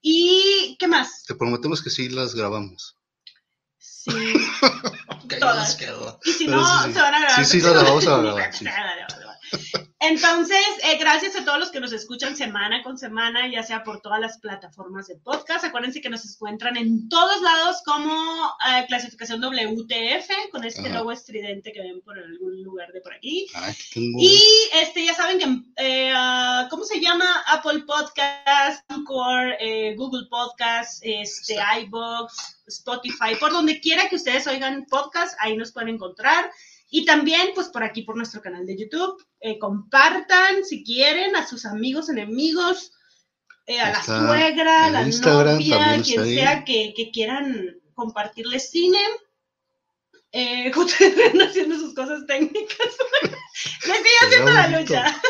¿Y 0.02 0.76
qué 0.78 0.86
más? 0.86 1.24
Te 1.26 1.34
prometemos 1.34 1.82
que 1.82 1.90
sí 1.90 2.08
las 2.08 2.34
grabamos. 2.34 2.96
Sí. 4.02 4.10
Todas. 5.40 5.78
Y 6.24 6.32
si 6.32 6.46
no, 6.46 6.64
sí, 6.64 6.86
sí. 6.86 6.92
se 6.94 7.00
van 7.00 7.14
a 7.14 7.20
grabar. 7.20 7.44
Sí, 7.44 7.60
sí, 7.60 7.66
vamos 7.66 8.06
a 8.06 8.16
grabar. 8.22 8.50
Entonces, 10.02 10.64
eh, 10.84 10.96
gracias 10.98 11.36
a 11.36 11.44
todos 11.44 11.58
los 11.58 11.70
que 11.70 11.80
nos 11.80 11.92
escuchan 11.92 12.34
semana 12.34 12.82
con 12.82 12.96
semana, 12.96 13.46
ya 13.52 13.62
sea 13.62 13.84
por 13.84 14.00
todas 14.00 14.18
las 14.18 14.38
plataformas 14.38 15.08
de 15.08 15.16
podcast. 15.16 15.64
Acuérdense 15.64 16.00
que 16.00 16.08
nos 16.08 16.24
encuentran 16.24 16.78
en 16.78 17.10
todos 17.10 17.42
lados 17.42 17.82
como 17.84 18.10
eh, 18.66 18.86
clasificación 18.88 19.42
WTF, 19.42 20.50
con 20.50 20.64
este 20.64 20.88
Ajá. 20.88 20.98
logo 20.98 21.12
estridente 21.12 21.70
que 21.72 21.82
ven 21.82 22.00
por 22.00 22.18
algún 22.18 22.62
lugar 22.62 22.90
de 22.92 23.02
por 23.02 23.12
aquí. 23.12 23.46
Y 23.94 24.42
este, 24.80 25.04
ya 25.04 25.12
saben 25.12 25.38
que, 25.38 25.84
eh, 25.84 26.12
ah, 26.14 26.66
¿cómo 26.70 26.84
se 26.84 26.98
llama? 26.98 27.44
Apple 27.48 27.80
Podcast, 27.80 28.90
Anchor, 28.90 29.56
eh, 29.60 29.94
Google 29.96 30.28
Podcast, 30.30 31.02
este, 31.02 31.58
iBox, 31.82 32.59
Spotify, 32.70 33.34
por 33.38 33.52
donde 33.52 33.80
quiera 33.80 34.08
que 34.08 34.16
ustedes 34.16 34.46
oigan 34.46 34.86
podcast, 34.86 35.36
ahí 35.40 35.56
nos 35.56 35.72
pueden 35.72 35.90
encontrar. 35.90 36.50
Y 36.88 37.04
también, 37.04 37.50
pues, 37.54 37.68
por 37.68 37.84
aquí, 37.84 38.02
por 38.02 38.16
nuestro 38.16 38.42
canal 38.42 38.66
de 38.66 38.76
YouTube. 38.76 39.24
Eh, 39.40 39.58
compartan, 39.58 40.64
si 40.64 40.82
quieren, 40.82 41.36
a 41.36 41.46
sus 41.46 41.64
amigos, 41.64 42.08
enemigos, 42.08 42.92
eh, 43.66 43.80
a 43.80 43.90
la 43.90 44.02
suegra, 44.02 44.86
a 44.86 44.90
la 44.90 45.02
Instagram, 45.02 45.54
novia, 45.54 46.02
quien 46.02 46.20
ahí. 46.20 46.34
sea 46.34 46.64
que, 46.64 46.92
que 46.96 47.10
quieran 47.12 47.80
compartirles 47.94 48.70
cine. 48.70 48.98
Eh, 50.32 50.72
JR 50.74 51.42
haciendo 51.42 51.76
sus 51.76 51.94
cosas 51.94 52.26
técnicas. 52.26 52.88
Le 53.86 53.94
sigue 53.94 54.26
haciendo 54.26 54.52
la 54.52 54.68
lucha. 54.68 55.22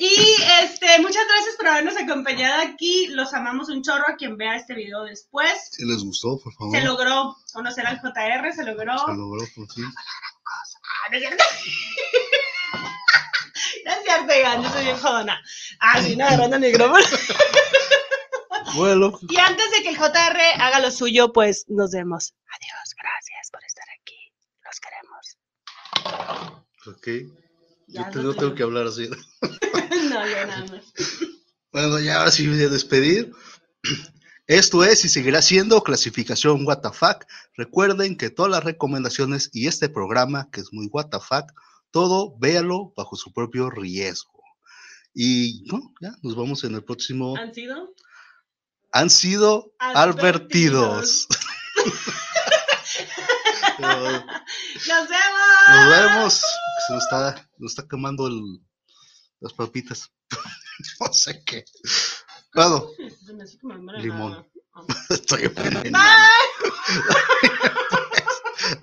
Y 0.00 0.36
este, 0.62 1.00
muchas 1.00 1.24
gracias 1.26 1.56
por 1.56 1.66
habernos 1.66 1.96
acompañado 1.96 2.62
aquí. 2.62 3.08
Los 3.08 3.34
amamos 3.34 3.68
un 3.68 3.82
chorro 3.82 4.04
a 4.08 4.14
quien 4.14 4.36
vea 4.36 4.54
este 4.54 4.74
video 4.74 5.02
después. 5.02 5.70
Si 5.72 5.84
les 5.84 6.04
gustó, 6.04 6.38
por 6.38 6.52
favor. 6.54 6.72
Se 6.72 6.84
logró 6.84 7.36
conocer 7.52 7.84
al 7.84 8.00
JR, 8.00 8.52
se 8.54 8.64
logró. 8.64 8.96
Se 8.96 9.12
logró 9.12 9.44
por 9.56 9.72
fin. 9.72 9.86
Ah, 9.86 11.08
no 11.10 11.16
es 11.16 11.22
cierto. 11.22 11.44
No 13.84 13.92
es 13.92 14.02
cierto, 14.02 14.32
oigan, 14.32 14.62
yo 14.62 14.70
soy 14.70 14.84
bien 14.84 14.98
jodona. 14.98 15.40
Ah, 15.80 16.02
sí, 16.02 16.14
no 16.14 16.24
agarrando 16.26 16.56
el 16.56 16.62
micrófono. 16.62 17.04
Bueno, 18.74 19.18
Y 19.28 19.36
antes 19.38 19.70
de 19.70 19.82
que 19.82 19.88
el 19.88 19.96
JR 19.96 20.38
haga 20.60 20.78
lo 20.80 20.90
suyo, 20.90 21.32
pues 21.32 21.64
nos 21.68 21.90
vemos. 21.90 22.34
Adiós, 22.46 22.94
gracias 22.96 23.50
por 23.50 23.64
estar 23.64 23.86
aquí. 23.98 24.32
Los 24.62 24.78
queremos. 24.78 25.38
ok. 26.86 27.47
Yo 27.88 28.04
te- 28.04 28.38
tengo 28.38 28.54
que 28.54 28.62
hablar 28.62 28.86
así. 28.86 29.08
No, 30.10 30.26
yo 30.26 30.46
nada 30.46 30.64
más. 30.66 30.84
Bueno, 31.72 31.98
ya 32.00 32.18
ahora 32.18 32.30
sí 32.30 32.46
voy 32.48 32.62
a 32.62 32.68
despedir. 32.68 33.30
Esto 34.46 34.84
es 34.84 35.04
y 35.04 35.08
seguirá 35.10 35.42
siendo 35.42 35.82
clasificación 35.82 36.64
WTF. 36.64 37.02
Recuerden 37.56 38.16
que 38.16 38.30
todas 38.30 38.50
las 38.50 38.64
recomendaciones 38.64 39.50
y 39.52 39.66
este 39.66 39.88
programa, 39.90 40.48
que 40.50 40.60
es 40.60 40.72
muy 40.72 40.88
WTF, 40.90 41.30
todo 41.90 42.38
véalo 42.38 42.94
bajo 42.96 43.16
su 43.16 43.32
propio 43.34 43.68
riesgo. 43.68 44.42
Y 45.12 45.64
no, 45.66 45.92
ya 46.00 46.14
nos 46.22 46.36
vamos 46.36 46.64
en 46.64 46.74
el 46.74 46.84
próximo. 46.84 47.36
¿Han 47.36 47.52
sido? 47.52 47.94
Han 48.92 49.10
sido 49.10 49.72
Advertidos. 49.78 51.26
advertidos. 51.28 51.28
Pero 53.78 54.00
¡Nos 54.02 55.08
vemos! 55.08 55.68
nos 55.68 55.88
vemos. 55.90 56.34
Se 56.86 56.92
nos 56.94 57.02
está, 57.04 57.48
nos 57.58 57.72
está 57.72 57.86
quemando 57.88 58.26
el- 58.26 58.60
las 59.40 59.52
papitas. 59.52 60.10
no 61.00 61.12
sé 61.12 61.42
qué. 61.44 61.64
Limón. 63.98 64.46
estoy 65.10 65.44
envenenado. 65.44 66.04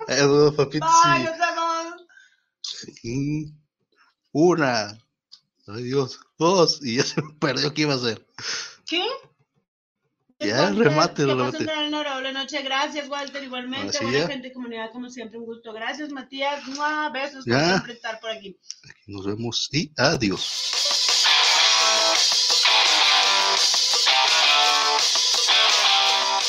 Bye. 0.08 0.26
Bueno, 0.26 0.52
papitas, 0.56 0.90
Bye, 1.04 1.18
sí. 1.18 1.24
nos 1.24 1.38
vemos. 1.38 2.02
Y 3.02 3.52
una, 4.32 4.98
ay 5.68 5.82
Dios, 5.84 6.20
dos, 6.38 6.80
y 6.82 6.96
ya 6.96 7.04
se 7.04 7.22
me 7.22 7.32
perdió 7.34 7.72
qué 7.72 7.82
iba 7.82 7.94
a 7.94 7.96
hacer. 7.96 8.26
¿Qué? 8.86 9.04
Ya, 10.38 10.64
Walter, 10.64 10.84
remate, 10.84 11.14
Que 11.22 11.26
remate. 11.26 11.62
una 11.64 11.80
honorable 11.86 12.32
noche. 12.32 12.62
Gracias, 12.62 13.08
Walter, 13.08 13.42
igualmente. 13.42 13.98
Buena 14.02 14.18
ya. 14.18 14.28
gente, 14.28 14.52
comunidad, 14.52 14.90
como 14.92 15.08
siempre, 15.08 15.38
un 15.38 15.46
gusto. 15.46 15.72
Gracias, 15.72 16.10
Matías. 16.10 16.66
¡Mua! 16.68 17.08
Besos 17.10 17.44
por 17.44 17.54
Ya. 17.54 17.68
siempre 17.68 17.92
estar 17.94 18.20
por 18.20 18.30
aquí. 18.30 18.58
Nos 19.06 19.24
vemos 19.26 19.68
y 19.72 19.92
adiós. 19.96 21.05